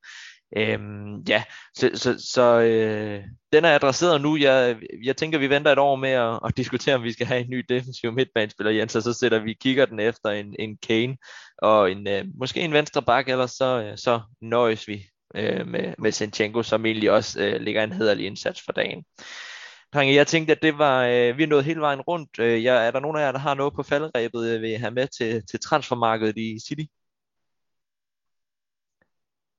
Øhm, 0.57 1.21
ja, 1.29 1.43
så, 1.75 1.91
så, 1.95 2.31
så 2.33 2.61
øh, 2.61 3.25
den 3.53 3.65
er 3.65 3.75
adresseret 3.75 4.21
nu. 4.21 4.37
Jeg, 4.37 4.77
jeg 5.05 5.17
tænker, 5.17 5.39
vi 5.39 5.51
venter 5.51 5.73
et 5.73 5.79
år 5.79 5.97
med 5.97 6.11
at, 6.11 6.41
at 6.45 6.57
diskutere, 6.57 6.95
om 6.95 7.03
vi 7.03 7.13
skal 7.13 7.27
have 7.27 7.41
en 7.41 7.51
ny 7.51 7.65
defensiv 7.69 8.13
midtbanespiller, 8.13 8.73
Jens, 8.73 8.97
og 8.97 9.03
så 9.03 9.13
sætter 9.13 9.39
vi 9.39 9.53
kigger 9.53 9.87
den 9.87 10.01
efter 10.01 10.29
en, 10.29 10.57
en 10.59 10.77
Kane 10.89 11.17
og 11.59 11.93
en, 11.93 12.09
øh, 12.09 12.25
måske 12.35 12.61
en 12.61 12.73
venstre 12.73 13.03
bak, 13.03 13.29
ellers 13.29 13.51
så, 13.51 13.83
øh, 13.83 13.99
så 13.99 14.21
nøjes 14.41 14.89
vi 14.89 15.07
øh, 15.35 15.67
med, 15.67 15.95
med 15.99 16.13
Sinchenko, 16.13 16.63
som 16.63 16.87
egentlig 16.87 17.11
også 17.11 17.41
øh, 17.41 17.61
ligger 17.61 17.85
en 17.85 17.93
hederlig 17.93 18.27
indsats 18.27 18.63
for 18.63 18.73
dagen. 18.73 19.05
Drenge, 19.95 20.15
jeg 20.15 20.27
tænkte, 20.27 20.53
at 20.53 20.63
det 20.63 20.79
var, 20.79 21.05
øh, 21.05 21.39
vi 21.39 21.43
er 21.43 21.47
nået 21.47 21.65
hele 21.65 21.81
vejen 21.81 22.01
rundt. 22.01 22.39
Øh, 22.39 22.65
jeg, 22.65 22.87
er 22.87 22.91
der 22.91 23.01
nogen 23.01 23.17
af 23.17 23.21
jer, 23.21 23.33
der 23.33 23.39
har 23.39 23.55
noget 23.55 23.75
på 23.75 23.83
faldrebet, 23.83 24.49
øh, 24.49 24.63
vil 24.63 24.79
have 24.79 24.91
med 24.91 25.09
til, 25.19 25.43
til 25.51 25.61
transfermarkedet 25.61 26.37
i 26.37 26.59
City? 26.69 26.85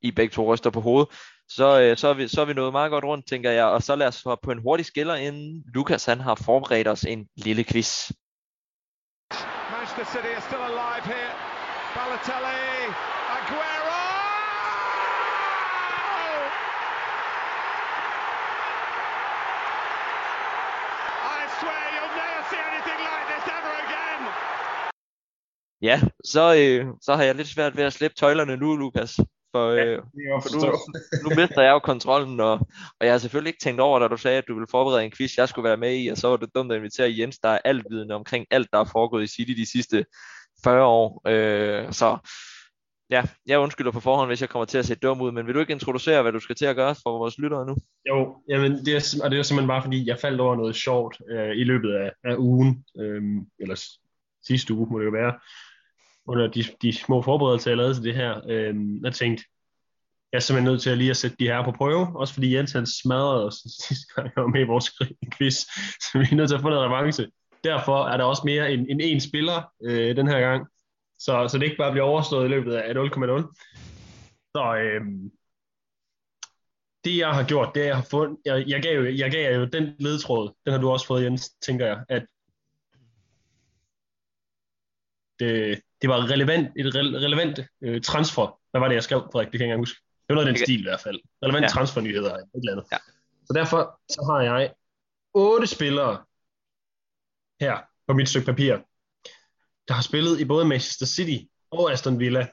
I 0.01 0.11
begge 0.11 0.33
to 0.33 0.53
ryster 0.53 0.69
på 0.69 0.81
hovedet. 0.81 1.09
Så, 1.49 1.81
øh, 1.81 1.97
så, 1.97 2.07
er 2.07 2.13
vi, 2.13 2.27
så 2.27 2.41
er 2.41 2.45
vi 2.45 2.53
nået 2.53 2.71
meget 2.71 2.91
godt 2.91 3.03
rundt, 3.03 3.27
tænker 3.27 3.51
jeg. 3.51 3.65
Og 3.65 3.83
så 3.83 3.95
lad 3.95 4.07
os 4.07 4.23
på 4.43 4.51
en 4.51 4.61
hurtig 4.61 4.85
skiller, 4.85 5.15
inden 5.15 5.63
Lukas 5.73 6.05
han 6.05 6.19
har 6.19 6.35
forberedt 6.35 6.87
os 6.87 7.03
en 7.03 7.27
lille 7.37 7.63
quiz. 7.63 8.11
Manchester 9.71 10.05
City 10.13 10.31
are 10.37 10.41
still 10.41 10.63
alive 10.71 11.05
here. 11.13 11.31
Balotelli, 11.95 12.61
Aguero! 13.35 14.01
I 21.37 21.41
swear 21.59 21.85
you'll 21.95 22.15
never 22.21 22.41
see 22.51 22.61
anything 22.71 22.99
like 23.09 23.25
this 23.33 23.45
ever 23.57 23.73
again. 23.85 24.21
Ja, 25.81 25.97
så, 26.23 26.43
øh, 26.61 26.93
så 27.01 27.15
har 27.15 27.23
jeg 27.23 27.35
lidt 27.35 27.47
svært 27.47 27.77
ved 27.77 27.83
at 27.83 27.93
slippe 27.93 28.15
tøjlerne 28.15 28.57
nu, 28.57 28.75
Lukas. 28.75 29.19
For, 29.51 29.69
øh, 29.69 29.79
det 29.79 29.95
er 29.95 30.41
for 30.41 30.55
nu, 30.55 31.29
nu 31.29 31.35
mister 31.35 31.61
jeg 31.61 31.71
jo 31.71 31.79
kontrollen, 31.79 32.39
og, 32.39 32.53
og 32.99 33.05
jeg 33.05 33.13
har 33.13 33.17
selvfølgelig 33.17 33.49
ikke 33.49 33.63
tænkt 33.63 33.81
over, 33.81 33.99
da 33.99 34.07
du 34.07 34.17
sagde, 34.17 34.37
at 34.37 34.47
du 34.47 34.53
ville 34.53 34.67
forberede 34.71 35.05
en 35.05 35.11
quiz, 35.11 35.37
jeg 35.37 35.49
skulle 35.49 35.69
være 35.69 35.77
med 35.77 36.03
i, 36.03 36.07
og 36.07 36.17
så 36.17 36.27
var 36.27 36.37
det 36.37 36.55
dumt 36.55 36.71
at 36.71 36.77
invitere 36.77 37.15
Jens, 37.19 37.39
der 37.39 37.49
er 37.49 37.59
altvidende 37.65 38.15
omkring 38.15 38.45
alt, 38.51 38.67
der 38.73 38.79
er 38.79 38.89
foregået 38.91 39.23
i 39.23 39.27
City 39.27 39.51
de 39.51 39.71
sidste 39.71 40.05
40 40.63 40.85
år. 40.85 41.21
Øh, 41.27 41.91
så 41.91 42.17
ja, 43.09 43.23
jeg 43.45 43.59
undskylder 43.59 43.91
på 43.91 43.99
forhånd, 43.99 44.29
hvis 44.29 44.41
jeg 44.41 44.49
kommer 44.49 44.65
til 44.65 44.77
at 44.77 44.85
se 44.85 44.95
dum 44.95 45.21
ud, 45.21 45.31
men 45.31 45.47
vil 45.47 45.55
du 45.55 45.59
ikke 45.59 45.73
introducere, 45.73 46.21
hvad 46.21 46.31
du 46.31 46.39
skal 46.39 46.55
til 46.55 46.65
at 46.65 46.75
gøre 46.75 46.95
for 47.03 47.17
vores 47.17 47.37
lyttere 47.37 47.65
nu? 47.65 47.75
Jo, 48.07 48.35
jamen 48.49 48.85
det 48.85 48.95
er, 48.95 49.21
og 49.23 49.31
det 49.31 49.39
er 49.39 49.43
simpelthen 49.43 49.67
bare 49.67 49.83
fordi, 49.83 50.07
jeg 50.07 50.19
faldt 50.19 50.41
over 50.41 50.55
noget 50.55 50.75
sjovt 50.75 51.21
øh, 51.31 51.51
i 51.55 51.63
løbet 51.63 51.93
af, 51.93 52.11
af 52.23 52.35
ugen, 52.37 52.85
øh, 52.99 53.21
eller 53.59 53.75
sidste 54.47 54.73
uge 54.73 54.87
må 54.91 54.99
det 54.99 55.05
jo 55.05 55.11
være, 55.11 55.33
under 56.29 56.47
de, 56.47 56.63
de 56.81 56.93
små 56.93 57.21
forberedelser, 57.21 57.71
jeg 57.71 57.77
lavede 57.77 57.93
til 57.93 58.03
det 58.03 58.15
her. 58.15 58.41
Øh, 58.49 58.75
jeg 59.03 59.13
tænkte, 59.13 59.43
jeg 60.31 60.37
er 60.37 60.39
simpelthen 60.39 60.71
nødt 60.71 60.81
til 60.81 60.89
at 60.89 60.97
lige 60.97 61.09
at 61.09 61.17
sætte 61.17 61.37
de 61.39 61.47
her 61.47 61.63
på 61.63 61.71
prøve, 61.71 62.19
også 62.19 62.33
fordi 62.33 62.55
Jens 62.55 62.71
han 62.71 62.85
smadrede 62.85 63.45
os 63.45 63.55
sidste 63.87 64.13
gang, 64.15 64.31
jeg 64.35 64.43
var 64.43 64.49
med 64.49 64.61
i 64.61 64.71
vores 64.73 64.89
quiz, 65.37 65.55
så 66.03 66.09
vi 66.13 66.27
er 66.31 66.35
nødt 66.35 66.49
til 66.49 66.55
at 66.55 66.61
få 66.61 66.69
noget 66.69 66.89
revanche. 66.89 67.31
Derfor 67.63 68.07
er 68.07 68.17
der 68.17 68.23
også 68.23 68.41
mere 68.45 68.73
end, 68.73 68.87
end 68.89 69.01
én 69.01 69.27
spiller 69.29 69.73
øh, 69.83 70.15
den 70.15 70.27
her 70.27 70.39
gang, 70.39 70.67
så, 71.19 71.47
så 71.47 71.57
det 71.57 71.65
ikke 71.65 71.77
bare 71.77 71.91
bliver 71.91 72.05
overstået 72.05 72.45
i 72.45 72.49
løbet 72.49 72.73
af 72.73 72.93
0,0. 72.93 72.97
Så 74.55 74.75
øh, 74.83 75.01
det 77.03 77.17
jeg 77.17 77.31
har 77.33 77.47
gjort, 77.47 77.75
det 77.75 77.85
jeg 77.85 77.95
har 77.95 78.07
fundet, 78.11 78.37
jeg, 78.45 78.63
jeg, 78.67 78.81
gav 78.81 78.95
jo, 78.99 79.05
jeg 79.15 79.31
gav 79.31 79.59
jo 79.59 79.65
den 79.65 79.95
ledtråd, 79.99 80.53
den 80.65 80.73
har 80.73 80.79
du 80.81 80.89
også 80.89 81.07
fået 81.07 81.23
Jens, 81.23 81.49
tænker 81.49 81.85
jeg, 81.85 82.03
at 82.09 82.25
det, 85.39 85.81
det 86.01 86.09
var 86.09 86.29
relevant, 86.31 86.67
et 86.79 86.85
re- 86.95 87.17
relevant 87.25 87.59
øh, 87.83 88.01
transfer. 88.01 88.59
Hvad 88.71 88.81
var 88.81 88.87
det, 88.87 88.95
jeg 88.95 89.03
skrev, 89.03 89.19
Frederik? 89.31 89.51
Det 89.51 89.59
kan 89.59 89.59
jeg 89.59 89.65
ikke 89.67 89.73
engang 89.73 89.81
huske. 89.81 89.99
Det 90.27 90.29
var 90.29 90.35
noget 90.35 90.47
af 90.47 90.53
den 90.53 90.59
kan- 90.59 90.65
stil 90.65 90.79
i 90.79 90.83
hvert 90.83 90.99
fald. 90.99 91.19
Relevant 91.43 91.61
Ja. 91.63 91.65
ja. 91.67 91.71
transfernyheder, 91.71 92.35
et 92.35 92.43
eller 92.53 92.71
andet. 92.71 92.85
Ja. 92.91 92.97
Så 93.45 93.53
derfor 93.55 93.99
så 94.09 94.21
har 94.31 94.41
jeg 94.41 94.73
otte 95.33 95.67
spillere 95.67 96.23
her 97.61 97.77
på 98.07 98.13
mit 98.13 98.29
stykke 98.29 98.45
papir, 98.45 98.77
der 99.87 99.93
har 99.93 100.01
spillet 100.01 100.39
i 100.39 100.45
både 100.45 100.65
Manchester 100.65 101.05
City 101.05 101.43
og 101.71 101.91
Aston 101.91 102.19
Villa. 102.19 102.47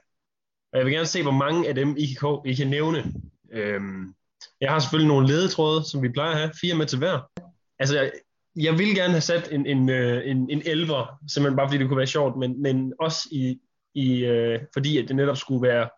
Og 0.73 0.79
jeg 0.79 0.87
vil 0.87 0.93
gerne 0.95 1.07
se, 1.07 1.23
hvor 1.23 1.33
mange 1.45 1.69
af 1.69 1.75
dem 1.75 1.97
I 1.97 2.07
kan, 2.21 2.39
I 2.47 2.55
kan 2.55 2.67
nævne. 2.67 3.13
Øhm, 3.53 4.15
jeg 4.61 4.71
har 4.71 4.79
selvfølgelig 4.79 5.09
nogle 5.09 5.27
ledetråde, 5.29 5.85
som 5.91 6.03
vi 6.03 6.09
plejer 6.09 6.31
at 6.31 6.39
have. 6.39 6.51
Fire 6.61 6.75
med 6.75 6.87
til 6.87 6.99
hver. 6.99 7.31
Altså, 7.79 7.95
jeg, 8.01 8.13
jeg 8.57 8.79
ville 8.79 8.95
gerne 8.95 9.13
have 9.13 9.21
sat 9.21 9.53
en, 9.53 9.67
en, 9.67 9.89
øh, 9.89 10.31
en, 10.31 10.51
en 10.51 10.63
elver, 10.67 11.21
simpelthen 11.29 11.57
bare 11.57 11.69
fordi 11.69 11.79
det 11.79 11.89
kunne 11.89 11.99
være 11.99 12.07
sjovt, 12.07 12.37
men, 12.37 12.63
men 12.63 12.93
også 13.01 13.29
i, 13.33 13.61
i 13.95 14.25
øh, 14.25 14.61
fordi 14.73 14.99
at 14.99 15.09
det 15.09 15.17
netop 15.17 15.37
skulle 15.37 15.69
være, 15.69 15.89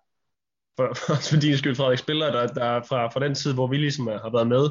for, 0.77 0.95
for, 0.95 1.15
fordi 1.33 1.51
det 1.51 1.59
skyld 1.59 1.75
Frederik 1.75 1.99
spillere, 1.99 2.33
der, 2.33 2.47
der 2.47 2.65
er 2.65 2.83
fra, 2.83 3.07
fra 3.07 3.21
den 3.21 3.35
tid, 3.35 3.55
hvor 3.55 3.67
vi 3.67 3.77
ligesom 3.77 4.07
har 4.07 4.33
været 4.33 4.47
med, 4.47 4.69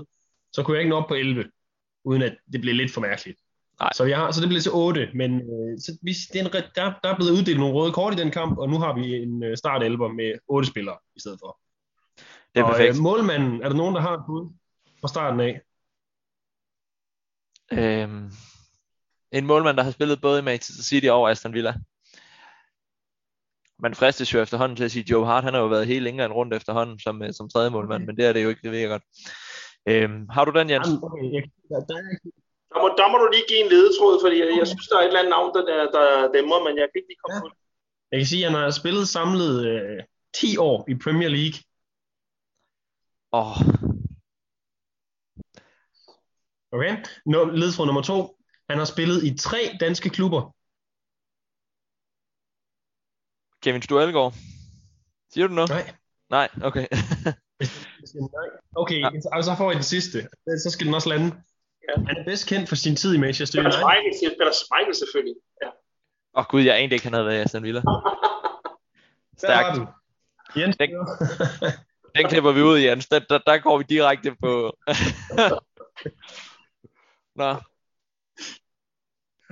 så 0.53 0.63
kunne 0.63 0.75
jeg 0.75 0.81
ikke 0.81 0.89
nå 0.89 0.95
op 0.95 1.07
på 1.07 1.13
11, 1.13 1.45
uden 2.03 2.21
at 2.21 2.37
det 2.51 2.61
blev 2.61 2.75
lidt 2.75 2.93
for 2.93 3.01
mærkeligt. 3.01 3.39
Nej. 3.79 3.89
Så, 3.93 4.03
jeg 4.03 4.17
har, 4.17 4.31
så 4.31 4.41
det 4.41 4.49
blev 4.49 4.61
til 4.61 4.71
8, 4.73 5.09
men 5.13 5.31
øh, 5.35 5.79
så 5.79 5.97
vi, 6.01 6.11
det 6.33 6.41
er 6.41 6.45
en, 6.45 6.51
der, 6.75 6.93
der 7.03 7.09
er 7.09 7.15
blevet 7.15 7.31
uddelt 7.31 7.59
nogle 7.59 7.73
røde 7.73 7.93
kort 7.93 8.13
i 8.13 8.21
den 8.21 8.31
kamp, 8.31 8.57
og 8.57 8.69
nu 8.69 8.77
har 8.77 8.93
vi 8.93 9.15
en 9.15 9.43
øh, 9.43 9.57
start 9.57 9.83
11 9.83 10.13
med 10.13 10.33
8 10.47 10.67
spillere 10.69 10.97
i 11.15 11.19
stedet 11.19 11.39
for. 11.41 11.59
Det 12.55 12.59
er 12.59 12.63
og, 12.63 12.71
perfekt. 12.71 12.95
Øh, 12.95 13.01
målmanden, 13.01 13.61
er 13.63 13.69
der 13.69 13.75
nogen, 13.75 13.95
der 13.95 14.01
har 14.01 14.13
et 14.13 14.23
bud 14.27 14.53
fra 15.01 15.07
starten 15.07 15.39
af? 15.39 15.61
Øhm, 17.71 18.31
en 19.31 19.45
målmand, 19.45 19.77
der 19.77 19.83
har 19.83 19.91
spillet 19.91 20.21
både 20.21 20.39
i 20.39 20.43
Manchester 20.43 20.83
City 20.83 21.07
og 21.07 21.31
Aston 21.31 21.53
Villa. 21.53 21.73
Man 23.79 23.95
fristes 23.95 24.33
jo 24.33 24.41
efterhånden 24.41 24.75
til 24.75 24.83
at 24.83 24.91
sige, 24.91 25.05
Joe 25.11 25.25
Hart, 25.25 25.43
han 25.43 25.53
har 25.53 25.61
jo 25.61 25.67
været 25.67 25.87
hele 25.87 26.09
England 26.09 26.33
rundt 26.33 26.53
efterhånden 26.53 26.99
som, 26.99 27.23
øh, 27.23 27.33
som 27.33 27.49
tredje 27.49 27.69
målmand, 27.69 28.05
men 28.05 28.17
det 28.17 28.25
er 28.25 28.33
det 28.33 28.43
jo 28.43 28.49
ikke, 28.49 28.61
det 28.61 28.71
ved 28.71 28.79
jeg 28.79 28.89
godt. 28.89 29.03
Øhm, 29.89 30.29
har 30.29 30.45
du 30.45 30.51
den, 30.59 30.69
Jens? 30.69 30.87
Jamen, 30.87 31.03
okay, 31.03 31.23
jeg, 31.33 31.43
der, 31.69 31.79
der 31.89 31.95
er 31.95 32.09
ikke 32.13 32.31
Der 32.73 32.79
må, 32.81 32.87
der 32.99 33.07
må 33.11 33.17
du 33.17 33.27
lige 33.31 33.47
give 33.47 33.63
en 33.65 33.69
ledetråd, 33.71 34.15
fordi 34.23 34.35
jeg, 34.39 34.47
jeg 34.59 34.67
synes, 34.67 34.87
der 34.87 34.95
er 34.97 35.01
et 35.01 35.07
eller 35.07 35.19
andet 35.19 35.33
navn, 35.37 35.49
der, 35.55 35.63
der, 35.71 35.79
der 35.97 36.31
dæmmer, 36.35 36.57
men 36.65 36.73
jeg 36.79 36.85
kan 36.89 36.97
ikke 36.99 37.09
lige 37.11 37.21
komme 37.23 37.35
Ja. 37.37 37.41
på 37.41 37.47
det. 37.51 37.57
Jeg 38.11 38.19
kan 38.19 38.27
sige, 38.31 38.45
at 38.45 38.51
han 38.51 38.59
har 38.61 38.71
spillet 38.81 39.05
samlet 39.17 39.53
øh, 39.71 40.03
10 40.33 40.57
år 40.57 40.77
i 40.91 40.95
Premier 41.05 41.29
League. 41.37 41.57
Åh, 43.39 43.55
Okay? 46.71 46.97
Nå, 47.25 47.45
ledetråd 47.45 47.85
nummer 47.85 48.01
to. 48.01 48.37
Han 48.69 48.77
har 48.77 48.85
spillet 48.85 49.23
i 49.23 49.37
tre 49.37 49.57
danske 49.79 50.09
klubber. 50.09 50.41
Kevin 53.63 53.81
Stuelgaard. 53.81 54.33
Siger 55.33 55.47
du 55.47 55.53
noget? 55.53 55.69
Nej. 55.69 55.93
Nej, 56.29 56.49
okay. 56.63 56.87
Okay, 58.75 58.99
Ja. 58.99 59.09
og 59.33 59.43
så 59.43 59.55
får 59.57 59.71
I 59.71 59.73
den 59.75 59.83
sidste. 59.83 60.27
Så 60.63 60.69
skal 60.71 60.85
den 60.85 60.93
også 60.93 61.09
lande. 61.09 61.25
Ja. 61.89 62.01
Han 62.07 62.17
er 62.17 62.23
bedst 62.25 62.47
kendt 62.47 62.69
for 62.69 62.75
sin 62.75 62.95
tid 62.95 63.13
i 63.15 63.17
Manchester 63.19 63.57
Peter 63.63 63.69
United. 63.69 63.79
Schmeichel, 63.81 64.19
siger 64.19 64.29
Peter 64.29 64.51
Schmeichel 64.51 64.95
selvfølgelig. 64.95 65.35
Ja. 65.63 65.67
Åh 65.67 65.73
oh, 66.33 66.45
gud, 66.49 66.61
jeg 66.61 66.77
anede 66.77 66.93
ikke, 66.95 67.03
han 67.05 67.13
havde 67.13 67.25
været 67.25 67.37
i 67.37 67.41
Aston 67.41 67.63
Villa. 67.63 67.81
Stærkt. 69.43 69.75
den. 69.77 69.87
Jens. 70.61 70.77
Den- 70.77 70.89
Den 72.15 72.27
klipper 72.29 72.51
vi 72.51 72.61
ud, 72.61 72.77
Jens. 72.79 73.07
Der, 73.07 73.19
der, 73.19 73.37
der 73.37 73.57
går 73.57 73.77
vi 73.77 73.83
direkte 73.89 74.35
på... 74.41 74.77
Nå, 77.37 77.55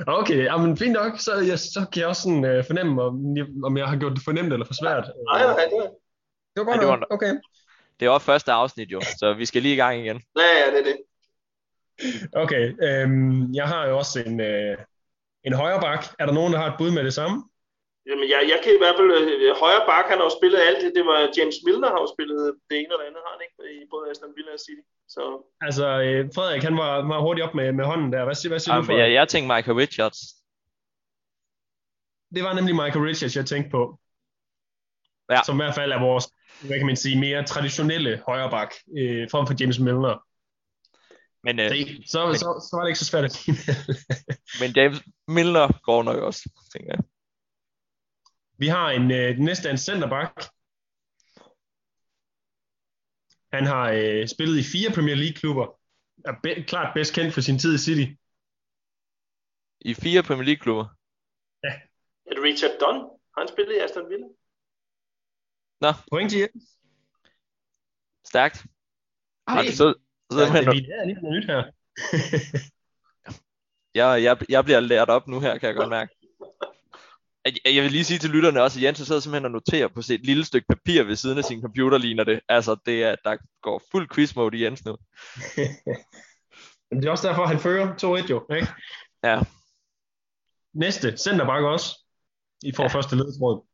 Okay, 0.07 0.43
jamen 0.45 0.77
fint 0.77 0.93
nok. 0.93 1.19
Så, 1.19 1.35
jeg, 1.35 1.59
så 1.59 1.85
kan 1.91 1.99
jeg 1.99 2.07
også 2.07 2.21
sådan, 2.21 2.45
øh, 2.45 2.65
fornemme, 2.65 3.01
om 3.01 3.37
jeg, 3.37 3.45
om 3.63 3.77
jeg 3.77 3.87
har 3.87 3.97
gjort 3.97 4.11
det 4.11 4.21
for 4.23 4.31
nemt 4.31 4.53
eller 4.53 4.65
for 4.65 4.73
svært. 4.73 5.03
Nej, 5.33 5.43
nej, 5.43 5.65
det 5.65 5.77
var... 5.77 5.89
Det 6.55 6.65
var 6.65 6.71
Ja, 6.71 6.71
godt 6.71 6.79
det 6.81 6.87
var 6.87 6.95
nok. 6.95 7.07
Okay. 7.09 7.33
det 7.99 8.09
var 8.09 8.19
første 8.19 8.51
afsnit 8.51 8.91
jo, 8.91 9.01
så 9.19 9.33
vi 9.33 9.45
skal 9.45 9.61
lige 9.61 9.73
i 9.73 9.77
gang 9.77 9.99
igen. 9.99 10.21
Ja, 10.37 10.41
ja, 10.41 10.71
det 10.71 10.79
er 10.79 10.83
det. 10.83 10.97
Okay, 12.33 12.63
øhm, 12.83 13.53
jeg 13.53 13.67
har 13.67 13.87
jo 13.87 13.97
også 13.97 14.23
en, 14.25 14.39
øh, 14.39 14.77
en 15.43 15.53
højre 15.53 15.81
bak. 15.81 16.05
Er 16.19 16.25
der 16.25 16.33
nogen, 16.33 16.53
der 16.53 16.59
har 16.59 16.71
et 16.71 16.75
bud 16.77 16.91
med 16.91 17.03
det 17.03 17.13
samme? 17.13 17.43
Jamen, 18.09 18.25
jeg, 18.33 18.41
jeg 18.51 18.59
kan 18.63 18.71
i 18.77 18.81
hvert 18.83 18.97
fald... 18.99 19.11
Øh, 19.19 19.55
højre 19.63 19.83
bak, 19.91 20.05
han 20.11 20.17
har 20.19 20.25
jo 20.29 20.33
spillet 20.39 20.59
alt 20.67 20.79
det. 20.83 20.91
Det 20.97 21.05
var 21.11 21.19
James 21.37 21.57
Milner, 21.65 21.89
har 21.95 22.01
jo 22.05 22.09
spillet 22.15 22.39
det 22.69 22.75
ene 22.79 22.91
og 22.95 22.99
det 22.99 23.07
andet, 23.09 23.21
har 23.25 23.33
han 23.35 23.41
ikke? 23.45 23.55
I 23.79 23.85
både 23.93 24.03
Aston 24.11 24.31
Villa 24.37 24.51
og 24.57 24.61
City. 24.65 24.83
Så 25.15 25.23
Altså, 25.67 25.85
øh, 26.05 26.21
Frederik, 26.35 26.63
han 26.69 26.75
var, 26.83 26.91
var 27.11 27.19
hurtigt 27.25 27.45
op 27.47 27.55
med, 27.59 27.67
med 27.79 27.85
hånden 27.91 28.09
der. 28.13 28.21
Hvad 28.27 28.35
siger, 28.39 28.51
hvad 28.53 28.61
siger 28.61 28.73
du, 28.73 28.77
Jamen, 28.77 28.87
Frederik? 28.87 29.03
jeg, 29.03 29.13
jeg 29.19 29.25
tænkte 29.31 29.47
Michael 29.53 29.77
Richards. 29.83 30.19
Det 32.35 32.41
var 32.47 32.53
nemlig 32.57 32.75
Michael 32.81 33.05
Richards, 33.09 33.35
jeg 33.39 33.45
tænkte 33.45 33.69
på. 33.77 33.81
Ja. 35.33 35.39
Som 35.47 35.55
i 35.55 35.61
hvert 35.63 35.75
fald 35.79 35.91
er 35.91 35.99
vores, 36.09 36.25
hvad 36.67 36.77
kan 36.77 36.85
man 36.91 36.95
sige, 37.03 37.19
mere 37.19 37.43
traditionelle 37.53 38.11
højre 38.27 38.49
bak, 38.55 38.71
øh, 38.99 39.23
frem 39.31 39.47
for 39.47 39.55
James 39.59 39.79
Milner. 39.79 40.15
Men, 41.45 41.59
øh, 41.59 41.69
Det, 41.69 42.09
så, 42.13 42.19
så, 42.41 42.47
så 42.67 42.69
var 42.75 42.81
det 42.83 42.89
ikke 42.89 42.99
så 42.99 43.09
svært 43.11 43.25
at 43.29 43.33
sige. 43.33 43.53
men 44.61 44.69
James 44.77 44.99
Milner 45.27 45.67
går 45.87 46.03
nok 46.03 46.19
også, 46.29 46.41
tænker 46.73 46.91
jeg. 46.93 47.03
Vi 48.57 48.67
har 48.67 48.89
en, 48.89 49.11
øh, 49.11 49.35
den 49.37 49.45
næste 49.45 49.67
er 49.67 49.71
en 49.71 49.77
centerback. 49.77 50.31
Han 53.53 53.65
har 53.65 53.85
øh, 53.91 54.27
spillet 54.27 54.57
i 54.59 54.63
fire 54.73 54.91
Premier 54.95 55.15
League-klubber. 55.15 55.79
Er 56.25 56.33
be- 56.43 56.63
klart 56.63 56.93
bedst 56.95 57.13
kendt 57.15 57.33
for 57.33 57.41
sin 57.41 57.59
tid 57.59 57.75
i 57.75 57.77
City. 57.77 58.05
I 59.81 59.93
fire 59.93 60.23
Premier 60.23 60.45
League-klubber. 60.45 60.85
er 62.25 62.31
det 62.35 62.43
Richard 62.43 62.71
Dunn? 62.81 62.99
Har 63.33 63.39
han 63.41 63.47
spillet 63.47 63.75
i 63.75 63.79
Aston 63.79 64.09
Villa? 64.09 64.27
Point 66.11 66.31
til 66.31 66.39
Jens. 66.39 66.63
Stærkt. 68.25 68.65
Har 69.47 69.61
Hey. 69.61 69.69
du 69.71 69.75
så, 69.75 69.93
så 70.31 70.39
Ja, 70.39 70.45
det 70.45 70.67
er 70.67 71.05
lige 71.05 71.21
noget 71.21 71.39
nyt 71.39 71.45
her. 71.53 71.61
jeg, 73.99 74.23
jeg, 74.23 74.37
jeg 74.49 74.63
bliver 74.63 74.79
lært 74.79 75.09
op 75.09 75.27
nu 75.27 75.39
her, 75.39 75.57
kan 75.57 75.67
jeg 75.67 75.75
godt 75.75 75.89
mærke. 75.89 76.14
Jeg, 77.65 77.83
vil 77.83 77.91
lige 77.91 78.03
sige 78.03 78.19
til 78.19 78.29
lytterne 78.29 78.61
også, 78.63 78.79
at 78.79 78.83
Jens 78.83 78.97
sidder 78.97 79.21
simpelthen 79.21 79.45
og 79.45 79.51
noterer 79.51 79.87
på 79.87 80.01
sit 80.01 80.25
lille 80.25 80.45
stykke 80.45 80.67
papir 80.67 81.03
ved 81.03 81.15
siden 81.15 81.37
af 81.37 81.43
sin 81.43 81.61
computer, 81.61 81.97
ligner 81.97 82.23
det. 82.23 82.39
Altså, 82.49 82.75
det 82.85 83.03
er, 83.03 83.15
der 83.23 83.37
går 83.61 83.81
fuld 83.91 84.09
quiz 84.13 84.35
mode 84.35 84.57
i 84.57 84.63
Jens 84.63 84.85
nu. 84.85 84.97
Men 86.91 87.01
det 87.01 87.05
er 87.07 87.11
også 87.11 87.27
derfor, 87.27 87.45
han 87.45 87.59
fører 87.59 87.95
2-1 88.23 88.29
jo. 88.29 88.47
Ikke? 88.55 88.67
Ja. 89.23 89.41
Næste, 90.73 91.17
centerback 91.17 91.63
også. 91.63 91.99
I 92.63 92.71
får 92.75 92.83
Ja. 92.83 92.89
første 92.89 93.15
ledetråd. 93.15 93.65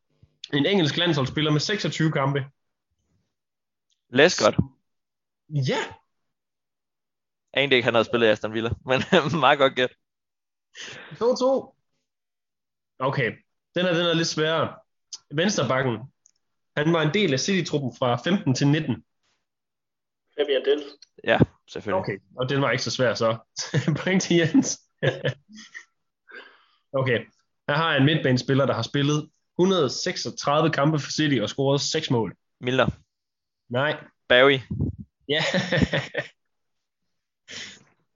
En 0.53 0.65
engelsk 0.65 0.97
landsholdsspiller 0.97 1.51
med 1.51 1.59
26 1.59 2.11
kampe. 2.11 2.45
Læs 4.09 4.39
godt. 4.43 4.55
Ja, 5.49 5.77
Jeg 7.53 7.63
anede 7.63 7.75
ikke, 7.75 7.85
han 7.85 7.93
havde 7.93 8.05
spillet 8.05 8.27
i 8.27 8.29
Aston 8.29 8.53
Villa, 8.53 8.69
men 8.85 9.01
meget 9.45 9.59
godt 9.59 9.75
gæt. 9.75 9.91
2-2. 11.19 11.77
Okay, 12.99 13.31
den 13.75 13.85
er, 13.85 13.93
den 13.93 14.05
er 14.05 14.13
lidt 14.13 14.27
sværere. 14.27 14.75
Vensterbakken. 15.33 15.97
Han 16.77 16.93
var 16.93 17.01
en 17.01 17.13
del 17.13 17.33
af 17.33 17.39
City-truppen 17.39 17.95
fra 17.99 18.15
15 18.15 18.55
til 18.55 18.67
19. 18.67 19.03
Fabian 20.37 20.65
Delf. 20.65 20.83
Ja, 21.23 21.39
selvfølgelig. 21.69 22.01
Okay, 22.01 22.17
og 22.37 22.49
den 22.49 22.61
var 22.61 22.71
ikke 22.71 22.83
så 22.83 22.91
svær 22.91 23.13
så. 23.13 23.37
Point 24.03 24.21
til 24.21 24.37
Jens. 24.37 24.81
okay, 26.99 27.19
her 27.69 27.75
har 27.75 27.91
jeg 27.91 27.99
en 27.99 28.05
midtbanespiller, 28.05 28.65
der 28.65 28.73
har 28.73 28.81
spillet 28.81 29.29
136 29.59 30.69
kampe 30.69 30.99
for 30.99 31.11
City 31.11 31.39
og 31.41 31.49
scoret 31.49 31.81
6 31.81 32.11
mål. 32.11 32.35
Milner. 32.59 32.87
Nej. 33.69 34.03
Barry. 34.27 34.59
Ja. 35.29 35.43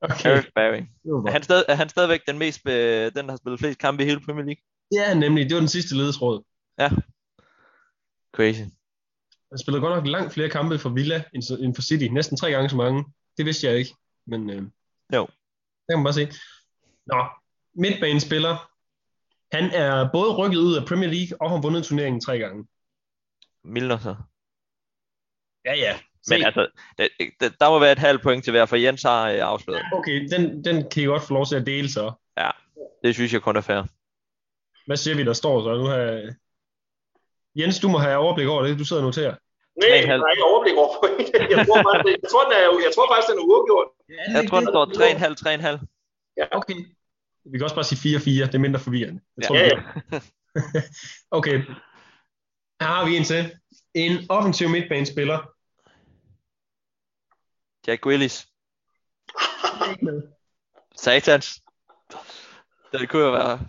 okay. 0.10 0.44
Barry. 0.56 0.82
Er 1.28 1.32
han, 1.32 1.44
stadig, 1.44 1.66
er 1.68 1.76
han 1.76 1.90
stadigvæk 1.90 2.22
den 2.28 2.38
mest, 2.38 2.68
øh, 2.68 3.12
den 3.16 3.26
der 3.26 3.30
har 3.30 3.38
spillet 3.38 3.60
flest 3.60 3.80
kampe 3.80 4.04
i 4.04 4.06
hele 4.06 4.20
Premier 4.20 4.46
League? 4.46 4.62
Ja, 4.92 5.14
nemlig. 5.14 5.46
Det 5.46 5.54
var 5.54 5.60
den 5.60 5.68
sidste 5.68 5.96
ledesråd. 5.96 6.44
Crazy. 8.36 8.62
Han 9.52 9.60
spillede 9.60 9.82
godt 9.82 9.96
nok 9.96 10.08
langt 10.08 10.34
flere 10.34 10.50
kampe 10.50 10.80
for 10.80 10.90
Villa 10.90 11.24
end 11.34 11.76
for 11.76 11.82
City. 11.82 12.06
Næsten 12.06 12.38
tre 12.38 12.52
gange 12.52 12.70
så 12.70 12.76
mange. 12.76 13.06
Det 13.38 13.46
vidste 13.46 13.68
jeg 13.68 13.78
ikke. 13.78 13.96
Men 14.28 14.50
øh, 14.50 14.64
Jo. 15.14 15.26
Det 15.26 15.90
kan 15.90 15.98
man 15.98 16.04
bare 16.04 16.14
se. 16.14 16.32
Nå, 17.06 17.26
midtbanespiller. 17.74 18.72
Han 19.52 19.72
er 19.72 20.10
både 20.14 20.36
rykket 20.36 20.58
ud 20.58 20.76
af 20.76 20.86
Premier 20.88 21.10
League 21.10 21.42
og 21.42 21.50
har 21.50 21.62
vundet 21.62 21.84
turneringen 21.84 22.22
tre 22.22 22.40
gange. 22.40 22.68
Milner 23.64 23.98
så. 23.98 24.16
Ja, 25.66 25.76
ja. 25.76 25.98
Se. 26.24 26.34
Men 26.34 26.46
altså, 26.46 26.68
der, 26.98 27.08
der, 27.40 27.50
der 27.50 27.70
må 27.70 27.80
være 27.80 27.92
et 27.92 28.00
halvt 28.00 28.22
point 28.22 28.44
til 28.44 28.52
hver, 28.52 28.66
for 28.66 28.76
Jens 28.76 29.04
har 29.04 29.30
øh, 29.30 29.40
afsløret. 29.40 29.84
Okay, 29.94 30.28
den, 30.32 30.64
den 30.64 30.90
kan 30.90 31.04
I 31.04 31.06
godt 31.06 31.24
få 31.24 31.34
lov 31.34 31.46
til 31.46 31.56
at 31.56 31.66
dele 31.66 31.90
så. 31.90 32.14
Det 33.04 33.14
synes 33.14 33.34
jeg 33.34 33.42
kun 33.42 33.56
er 33.56 33.62
fair. 33.62 33.84
Hvad 34.86 34.98
siger 34.98 35.16
vi, 35.16 35.24
der 35.24 35.34
står 35.34 35.64
så? 35.64 35.78
Nu 35.82 35.86
har... 35.86 36.34
Jens, 37.56 37.80
du 37.80 37.88
må 37.90 37.98
have 37.98 38.18
overblik 38.18 38.48
over 38.48 38.62
det. 38.64 38.80
Du 38.80 38.86
sidder 38.86 39.02
og 39.02 39.08
noterer. 39.08 39.36
Nej, 39.82 39.90
jeg 39.90 40.08
har 40.08 40.32
ikke 40.36 40.44
overblik 40.52 40.76
over 40.84 40.94
point. 41.00 41.30
Jeg 41.56 41.66
tror, 41.68 41.80
faktisk, 41.92 42.18
jeg 42.24 42.30
tror, 42.32 42.44
den 42.44 42.54
er, 42.60 42.62
jeg 42.88 42.92
tror 42.96 43.06
faktisk, 43.12 43.28
den 43.32 43.38
er 43.42 43.46
uafgjort. 43.52 43.88
Jeg 44.36 44.44
tror, 44.50 44.60
den 44.60 44.70
står 44.74 44.86
3,5, 44.86 46.48
3,5. 46.48 46.50
Okay. 46.60 46.76
Vi 47.52 47.58
kan 47.58 47.64
også 47.64 47.76
bare 47.76 47.90
sige 47.92 48.18
4-4. 48.18 48.46
Det 48.48 48.56
er 48.56 48.60
mindre 48.60 48.80
forvirrende. 48.80 49.22
Jeg 49.38 49.44
Ja. 49.44 49.48
tror, 49.48 49.56
Ja, 49.56 49.64
vi- 49.64 49.82
ja. 50.12 50.82
okay. 51.40 51.58
Her 52.82 52.88
har 52.96 53.06
vi 53.06 53.18
en 53.18 53.24
til. 53.24 53.52
En 53.94 54.26
offensiv 54.30 54.70
midtbanespiller. 54.70 55.38
Jack 57.88 58.06
Willis. 58.06 58.48
Satans. 61.04 61.62
Det 62.92 63.10
kunne 63.10 63.24
jo 63.24 63.32
være... 63.32 63.60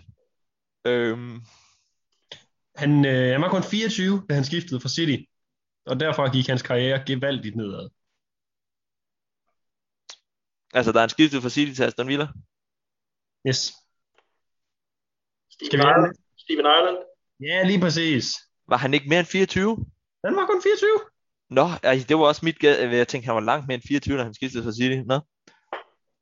Øhm, 0.87 1.41
Han, 2.75 3.05
øh, 3.05 3.31
han 3.31 3.41
var 3.41 3.49
kun 3.49 3.63
24, 3.63 4.25
da 4.29 4.33
han 4.33 4.45
skiftede 4.45 4.79
fra 4.81 4.89
City. 4.89 5.17
Og 5.85 5.99
derfor 5.99 6.33
gik 6.33 6.47
hans 6.47 6.61
karriere 6.61 7.03
gevaldigt 7.07 7.55
nedad. 7.55 7.89
altså, 10.73 10.91
der 10.91 10.99
er 10.99 11.03
en 11.03 11.09
skiftet 11.09 11.41
fra 11.41 11.49
City 11.49 11.73
til 11.73 11.83
Aston 11.83 12.07
Villa. 12.07 12.27
Yes. 13.47 13.73
Steven 15.53 15.81
Ireland. 15.87 16.15
Steven 16.37 16.65
Ireland. 16.65 16.97
Ja, 17.39 17.63
lige 17.67 17.79
præcis. 17.79 18.35
Var 18.67 18.77
han 18.77 18.93
ikke 18.93 19.09
mere 19.09 19.19
end 19.19 19.27
24? 19.27 19.85
Han 20.25 20.35
var 20.35 20.45
kun 20.45 20.61
24. 20.63 20.89
Nå, 21.49 21.65
ej, 21.83 22.05
det 22.09 22.17
var 22.17 22.23
også 22.25 22.45
mit 22.45 22.59
gæld. 22.59 22.93
Jeg 22.93 23.07
tænkte, 23.07 23.25
han 23.25 23.35
var 23.35 23.41
langt 23.41 23.67
mere 23.67 23.75
end 23.75 23.83
24, 23.87 24.17
da 24.17 24.23
han 24.23 24.33
skiftede 24.33 24.63
fra 24.63 24.71
City. 24.71 24.97
Nå, 25.05 25.17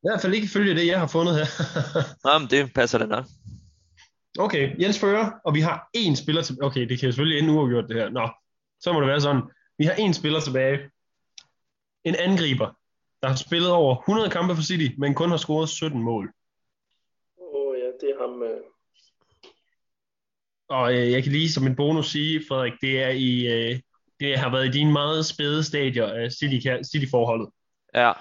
I 0.03 0.07
hvert 0.07 0.22
fald 0.22 0.34
ikke 0.34 0.45
ifølge 0.45 0.76
det, 0.76 0.88
jeg 0.88 0.99
har 0.99 1.07
fundet 1.07 1.36
her. 1.36 1.47
Nå 2.26 2.39
men 2.39 2.49
det 2.49 2.74
passer 2.74 2.97
da 2.97 3.05
nok. 3.05 3.26
Okay, 4.39 4.81
Jens 4.81 4.99
fører, 4.99 5.31
og 5.45 5.53
vi 5.53 5.61
har 5.61 5.89
én 5.97 6.15
spiller 6.15 6.41
til... 6.41 6.63
Okay, 6.63 6.89
det 6.89 6.99
kan 6.99 7.05
jo 7.05 7.11
selvfølgelig 7.11 7.39
ende 7.39 7.53
uafgjort 7.53 7.89
det 7.89 7.95
her. 7.95 8.09
Nå, 8.09 8.29
så 8.79 8.93
må 8.93 8.99
det 8.99 9.07
være 9.07 9.21
sådan. 9.21 9.41
Vi 9.77 9.86
har 9.86 9.93
én 9.93 10.11
spiller 10.11 10.39
tilbage. 10.39 10.89
En 12.03 12.15
angriber, 12.15 12.77
der 13.21 13.27
har 13.27 13.36
spillet 13.36 13.71
over 13.71 13.95
100 13.95 14.29
kampe 14.29 14.55
for 14.55 14.63
City, 14.63 14.95
men 14.97 15.13
kun 15.13 15.29
har 15.29 15.38
scoret 15.38 15.69
17 15.69 16.01
mål. 16.03 16.33
Åh 17.38 17.45
oh, 17.53 17.77
ja, 17.77 17.86
det 17.86 18.15
er 18.15 18.21
ham. 18.21 18.43
Øh. 18.43 18.61
Og 20.69 20.93
øh, 20.93 21.11
jeg 21.11 21.23
kan 21.23 21.31
lige 21.31 21.51
som 21.51 21.67
en 21.67 21.75
bonus 21.75 22.11
sige, 22.11 22.43
Frederik, 22.47 22.73
det 22.81 23.03
er 23.03 23.09
i... 23.09 23.47
Øh, 23.47 23.79
det 24.19 24.39
har 24.39 24.51
været 24.51 24.67
i 24.67 24.71
dine 24.71 24.91
meget 24.91 25.25
spæde 25.25 25.63
stadier 25.63 26.05
af 26.05 26.27
City- 26.31 26.83
City-forholdet. 26.91 27.49
Ja. 27.95 28.11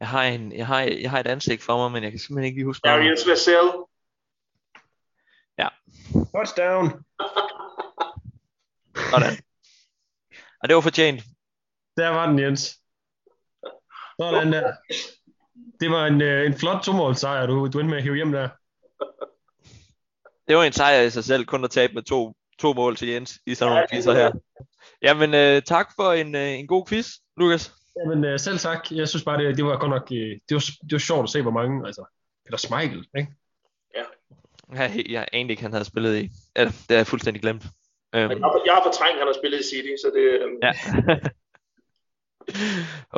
Jeg 0.00 0.08
har, 0.08 0.24
en, 0.24 0.52
jeg, 0.52 0.66
har, 0.66 0.80
jeg 0.80 1.10
har 1.10 1.20
et 1.20 1.26
ansigt 1.26 1.62
for 1.62 1.76
mig, 1.76 1.92
men 1.92 2.02
jeg 2.02 2.12
kan 2.12 2.20
simpelthen 2.20 2.44
ikke 2.44 2.58
lige 2.58 2.64
huske 2.64 2.86
navnet. 2.86 3.02
Arians 3.02 3.28
Vassell. 3.28 3.68
Touchdown! 6.12 7.04
Sådan. 9.10 9.36
Og 10.62 10.68
det 10.68 10.74
var 10.74 10.80
fortjent. 10.80 11.22
Der 11.96 12.08
var 12.08 12.26
den, 12.26 12.38
Jens. 12.38 12.80
Sådan 14.20 14.52
der. 14.52 14.72
Det 15.80 15.90
var 15.90 16.06
en, 16.06 16.22
øh, 16.22 16.46
en 16.46 16.54
flot 16.54 16.82
tomålsejr, 16.82 17.46
du, 17.46 17.68
du 17.72 17.78
endte 17.78 17.90
med 17.90 17.96
at 17.96 18.02
hive 18.02 18.16
hjem 18.16 18.32
der. 18.32 18.48
Det 20.48 20.56
var 20.56 20.64
en 20.64 20.72
sejr 20.72 21.00
i 21.00 21.10
sig 21.10 21.24
selv, 21.24 21.44
kun 21.44 21.64
at 21.64 21.70
tabe 21.70 21.92
med 21.94 22.02
to, 22.02 22.34
to 22.58 22.72
mål 22.72 22.96
til 22.96 23.08
Jens 23.08 23.38
i 23.46 23.54
sådan 23.54 23.70
nogle 23.70 23.80
Ja, 23.80 23.94
quizzer 23.94 24.12
her. 24.14 24.32
Jamen, 25.02 25.34
øh, 25.34 25.62
tak 25.62 25.88
for 25.96 26.12
en, 26.12 26.34
øh, 26.34 26.58
en 26.58 26.66
god 26.66 26.86
quiz, 26.86 27.08
Lukas. 27.36 27.72
Jamen 27.96 28.24
øh, 28.24 28.38
selv 28.40 28.58
tak. 28.58 28.92
Jeg 28.92 29.08
synes 29.08 29.24
bare, 29.24 29.44
det, 29.44 29.56
det 29.56 29.64
var 29.64 29.78
godt 29.78 29.90
nok... 29.90 30.08
Øh, 30.12 30.38
det, 30.48 30.54
var, 30.54 30.60
det 30.82 30.92
var 30.92 30.98
sjovt 30.98 31.22
at 31.22 31.30
se, 31.30 31.42
hvor 31.42 31.50
mange... 31.50 31.86
Altså, 31.86 32.04
Peter 32.44 32.58
Schmeichel, 32.58 33.06
ikke? 33.16 33.32
Jeg, 34.74 35.04
jeg 35.08 35.28
anede 35.32 35.50
ikke, 35.50 35.62
han 35.62 35.72
havde 35.72 35.84
spillet 35.84 36.16
i. 36.22 36.30
Ja, 36.56 36.64
det 36.64 36.74
har 36.88 36.96
jeg 36.96 37.06
fuldstændig 37.06 37.42
glemt. 37.42 37.64
Øhm, 38.14 38.30
Jeg 38.30 38.38
har, 38.38 38.62
jeg 38.66 38.74
har 38.74 38.82
fortrængt, 38.82 39.14
at 39.14 39.18
han 39.18 39.26
har 39.26 39.40
spillet 39.40 39.60
i 39.60 39.62
City, 39.62 39.94
så 40.02 40.10
det... 40.14 40.22
Øh, 40.22 40.50
ja. 40.62 40.72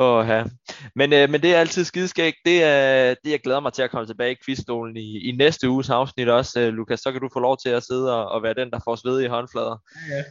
Åh, 0.03 0.27
ja. 0.27 0.43
Men, 0.95 1.13
øh, 1.13 1.29
men 1.29 1.41
det 1.41 1.55
er 1.55 1.59
altid 1.59 1.83
skideskægt. 1.83 2.35
Det 2.45 2.63
er, 2.63 3.15
det 3.23 3.31
jeg 3.31 3.39
glæder 3.39 3.59
mig 3.59 3.73
til 3.73 3.81
at 3.81 3.91
komme 3.91 4.07
tilbage 4.07 4.31
i 4.31 4.37
quizstolen 4.45 4.97
i, 4.97 5.29
i 5.29 5.31
næste 5.31 5.69
uges 5.69 5.89
afsnit 5.89 6.29
også, 6.29 6.59
øh, 6.59 6.73
Lukas. 6.73 6.99
Så 6.99 7.11
kan 7.11 7.21
du 7.21 7.29
få 7.33 7.39
lov 7.39 7.57
til 7.63 7.69
at 7.69 7.83
sidde 7.83 8.15
og, 8.15 8.25
og 8.31 8.43
være 8.43 8.53
den, 8.53 8.71
der 8.71 8.79
får 8.83 8.95
sved 8.95 9.21
i 9.21 9.27
håndflader. 9.27 9.77
Ja. 10.09 10.23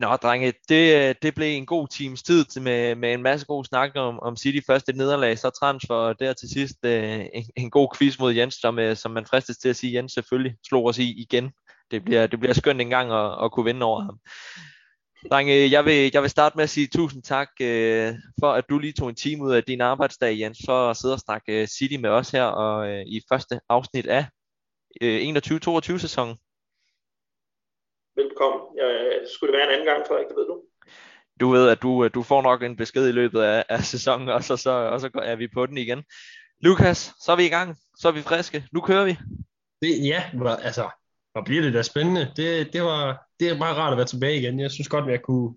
Nå, 0.00 0.16
drenge, 0.16 0.52
det, 0.68 1.08
øh, 1.08 1.14
det 1.22 1.34
blev 1.34 1.56
en 1.56 1.66
god 1.66 1.88
times 1.88 2.22
tid 2.22 2.44
til 2.44 2.62
med, 2.62 2.94
med 2.94 3.14
en 3.14 3.22
masse 3.22 3.46
god 3.46 3.64
snak 3.64 3.90
om, 3.94 4.20
om 4.20 4.36
City. 4.36 4.66
Først 4.66 4.88
et 4.88 4.96
nederlag, 4.96 5.38
så 5.38 5.50
transfer, 5.50 5.94
og 5.94 6.20
der 6.20 6.32
til 6.32 6.48
sidst 6.48 6.76
øh, 6.84 7.26
en, 7.34 7.44
en 7.56 7.70
god 7.70 7.88
quiz 7.96 8.18
mod 8.18 8.34
Jens, 8.34 8.54
som, 8.54 8.78
øh, 8.78 8.96
som 8.96 9.10
man 9.10 9.26
fristes 9.26 9.58
til 9.58 9.68
at 9.68 9.76
sige, 9.76 9.94
Jens 9.94 10.12
selvfølgelig 10.12 10.56
slog 10.68 10.86
os 10.86 10.98
i 10.98 11.20
igen. 11.20 11.50
Det 11.90 12.04
bliver, 12.04 12.26
det 12.26 12.40
bliver 12.40 12.52
skønt 12.52 12.80
en 12.80 12.90
gang 12.90 13.12
at, 13.12 13.44
at 13.44 13.52
kunne 13.52 13.64
vinde 13.64 13.86
over 13.86 14.02
ham. 14.02 14.18
Drenge, 15.30 15.70
jeg 15.70 15.84
vil, 15.84 16.10
jeg 16.12 16.22
vil 16.22 16.30
starte 16.30 16.56
med 16.56 16.64
at 16.64 16.70
sige 16.70 16.86
tusind 16.86 17.22
tak 17.22 17.48
øh, 17.60 18.14
for, 18.40 18.52
at 18.52 18.64
du 18.70 18.78
lige 18.78 18.92
tog 18.92 19.08
en 19.08 19.14
time 19.14 19.44
ud 19.44 19.52
af 19.52 19.64
din 19.64 19.80
arbejdsdag, 19.80 20.40
Jens, 20.40 20.58
for 20.66 20.90
at 20.90 20.96
sidde 20.96 21.14
og 21.14 21.20
snakke 21.20 21.62
øh, 21.62 21.66
City 21.66 21.96
med 21.96 22.10
os 22.10 22.30
her 22.30 22.44
og 22.44 22.88
øh, 22.88 23.02
i 23.06 23.20
første 23.28 23.60
afsnit 23.68 24.06
af 24.06 24.26
øh, 25.00 25.36
21-22 25.36 25.98
sæsonen 25.98 26.36
velkommen. 28.24 28.60
Jeg, 28.76 29.20
skulle 29.34 29.52
det 29.52 29.58
være 29.58 29.68
en 29.68 29.74
anden 29.74 29.86
gang, 29.86 30.06
Frederik, 30.08 30.28
det 30.28 30.36
ved 30.36 30.46
du. 30.46 30.62
du 31.40 31.50
ved, 31.50 31.68
at 31.68 31.82
du, 31.82 32.04
øh, 32.04 32.10
du 32.14 32.22
får 32.22 32.42
nok 32.42 32.62
en 32.62 32.76
besked 32.76 33.08
i 33.08 33.12
løbet 33.12 33.40
af, 33.40 33.64
af 33.68 33.80
sæsonen, 33.84 34.28
og 34.28 34.44
så, 34.44 34.56
så, 34.56 34.70
og 34.70 35.00
så 35.00 35.10
er 35.14 35.36
vi 35.36 35.48
på 35.48 35.66
den 35.66 35.78
igen. 35.78 36.04
Lukas, 36.60 37.12
så 37.20 37.32
er 37.32 37.36
vi 37.36 37.46
i 37.46 37.48
gang. 37.48 37.76
Så 37.98 38.08
er 38.08 38.12
vi 38.12 38.22
friske. 38.22 38.64
Nu 38.72 38.80
kører 38.80 39.04
vi. 39.04 39.18
Det, 39.82 40.06
ja, 40.06 40.22
altså, 40.62 40.88
hvor 41.32 41.42
bliver 41.44 41.62
det 41.62 41.74
da 41.74 41.82
spændende. 41.82 42.32
Det, 42.36 42.72
det, 42.72 42.82
var, 42.82 43.26
det 43.40 43.48
er 43.48 43.58
bare 43.58 43.74
rart 43.74 43.92
at 43.92 43.96
være 43.96 44.06
tilbage 44.06 44.38
igen. 44.38 44.60
Jeg 44.60 44.70
synes 44.70 44.88
godt, 44.88 45.04
at 45.04 45.10
jeg 45.10 45.22
kunne, 45.22 45.56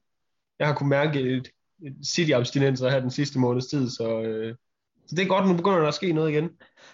jeg 0.60 0.68
har 0.68 0.76
kunne 0.76 0.90
mærke 0.90 1.20
et, 1.20 1.52
et 1.86 1.96
City-abstinenser 2.08 2.90
her 2.90 3.00
den 3.00 3.12
sidste 3.12 3.40
måneds 3.40 3.68
tid, 3.68 3.90
så, 3.90 4.22
øh, 4.22 4.56
så 5.08 5.16
det 5.16 5.24
er 5.24 5.28
godt, 5.28 5.48
nu 5.48 5.54
begynder 5.54 5.80
der 5.80 5.88
at 5.88 5.94
ske 5.94 6.14
noget 6.14 6.32
igen. 6.32 6.50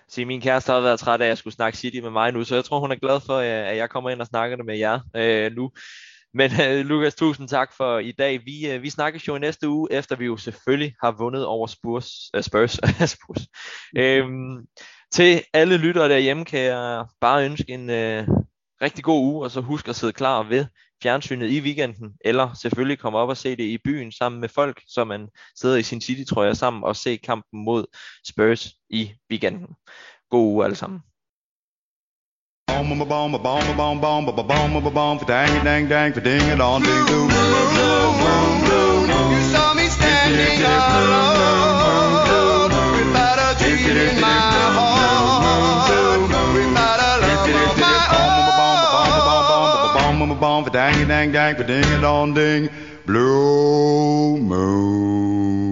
Se, 0.08 0.26
min 0.26 0.42
kæreste 0.42 0.72
har 0.72 0.80
været 0.80 1.00
træt 1.00 1.22
af, 1.22 1.26
at 1.26 1.30
jeg 1.30 1.38
skulle 1.38 1.54
snakke 1.54 1.78
City 1.78 2.00
med 2.00 2.10
mig 2.10 2.32
nu, 2.32 2.44
så 2.44 2.56
jeg 2.56 2.66
tror, 2.66 2.80
hun 2.80 2.92
er 2.92 2.96
glad 2.96 3.20
for, 3.26 3.36
øh, 3.36 3.70
at 3.70 3.78
jeg 3.78 3.90
kommer 3.90 4.10
ind 4.10 4.22
og 4.22 4.28
snakker 4.28 4.58
det 4.58 4.66
med 4.66 4.78
jer 4.78 5.00
øh, 5.16 5.52
nu. 5.52 5.72
Men 6.34 6.52
øh, 6.62 6.86
Lukas, 6.86 7.16
tusind 7.16 7.48
tak 7.48 7.74
for 7.78 8.00
i 8.00 8.12
dag. 8.12 8.46
Vi, 8.46 8.72
øh, 8.72 8.82
vi 8.82 8.90
snakkes 8.90 9.28
jo 9.28 9.36
i 9.36 9.40
næste 9.40 9.70
uge, 9.70 9.88
efter 9.92 10.16
vi 10.16 10.26
jo 10.26 10.38
selvfølgelig 10.38 10.96
har 11.04 11.12
vundet 11.12 11.46
over 11.46 11.68
Spurs. 11.68 12.10
Øh, 12.36 12.44
Spurs. 12.44 12.72
Spurs. 13.16 13.42
Øhm, 13.98 14.58
til 15.12 15.42
alle 15.54 15.78
lyttere 15.78 16.10
derhjemme 16.10 16.46
kan 16.46 16.60
jeg 16.60 17.06
bare 17.22 17.46
ønske 17.46 17.74
en 17.74 17.90
øh, 17.90 18.28
rigtig 18.82 19.04
god 19.04 19.22
uge, 19.22 19.46
og 19.46 19.52
så 19.52 19.62
husk 19.62 19.88
at 19.88 19.96
sidde 19.96 20.14
klar 20.14 20.44
ved 20.44 20.66
fjernsynet 21.04 21.50
i 21.50 21.60
weekenden, 21.60 22.14
eller 22.26 22.54
selvfølgelig 22.54 23.00
komme 23.00 23.18
op 23.18 23.30
og 23.30 23.38
se 23.38 23.50
det 23.50 23.64
i 23.64 23.78
byen 23.78 24.12
sammen 24.12 24.42
med 24.42 24.50
folk, 24.50 24.82
så 24.88 25.04
man 25.04 25.28
sidder 25.56 25.78
i 25.78 25.84
sin 25.84 26.02
City-trøje 26.02 26.56
sammen 26.56 26.84
og 26.84 26.96
se 26.96 27.18
kampen 27.18 27.64
mod 27.66 27.86
Spurs 28.28 28.74
i 28.90 29.12
weekenden. 29.32 29.68
God 30.30 30.46
uge 30.46 30.66
alle 30.66 30.76
sammen. 30.76 31.02
You 39.30 39.42
saw 39.52 39.74
me 39.74 39.90
standing 39.90 40.64
alone. 40.64 41.39
bong, 50.40 50.66
dang 50.72 51.08
dang 51.08 51.32
dang, 51.32 51.56
ba 51.56 51.64
ding 51.64 51.84
a 51.84 52.02
dong 52.02 52.34
ding, 52.34 52.70
blue 53.06 54.38
moon. 54.38 55.69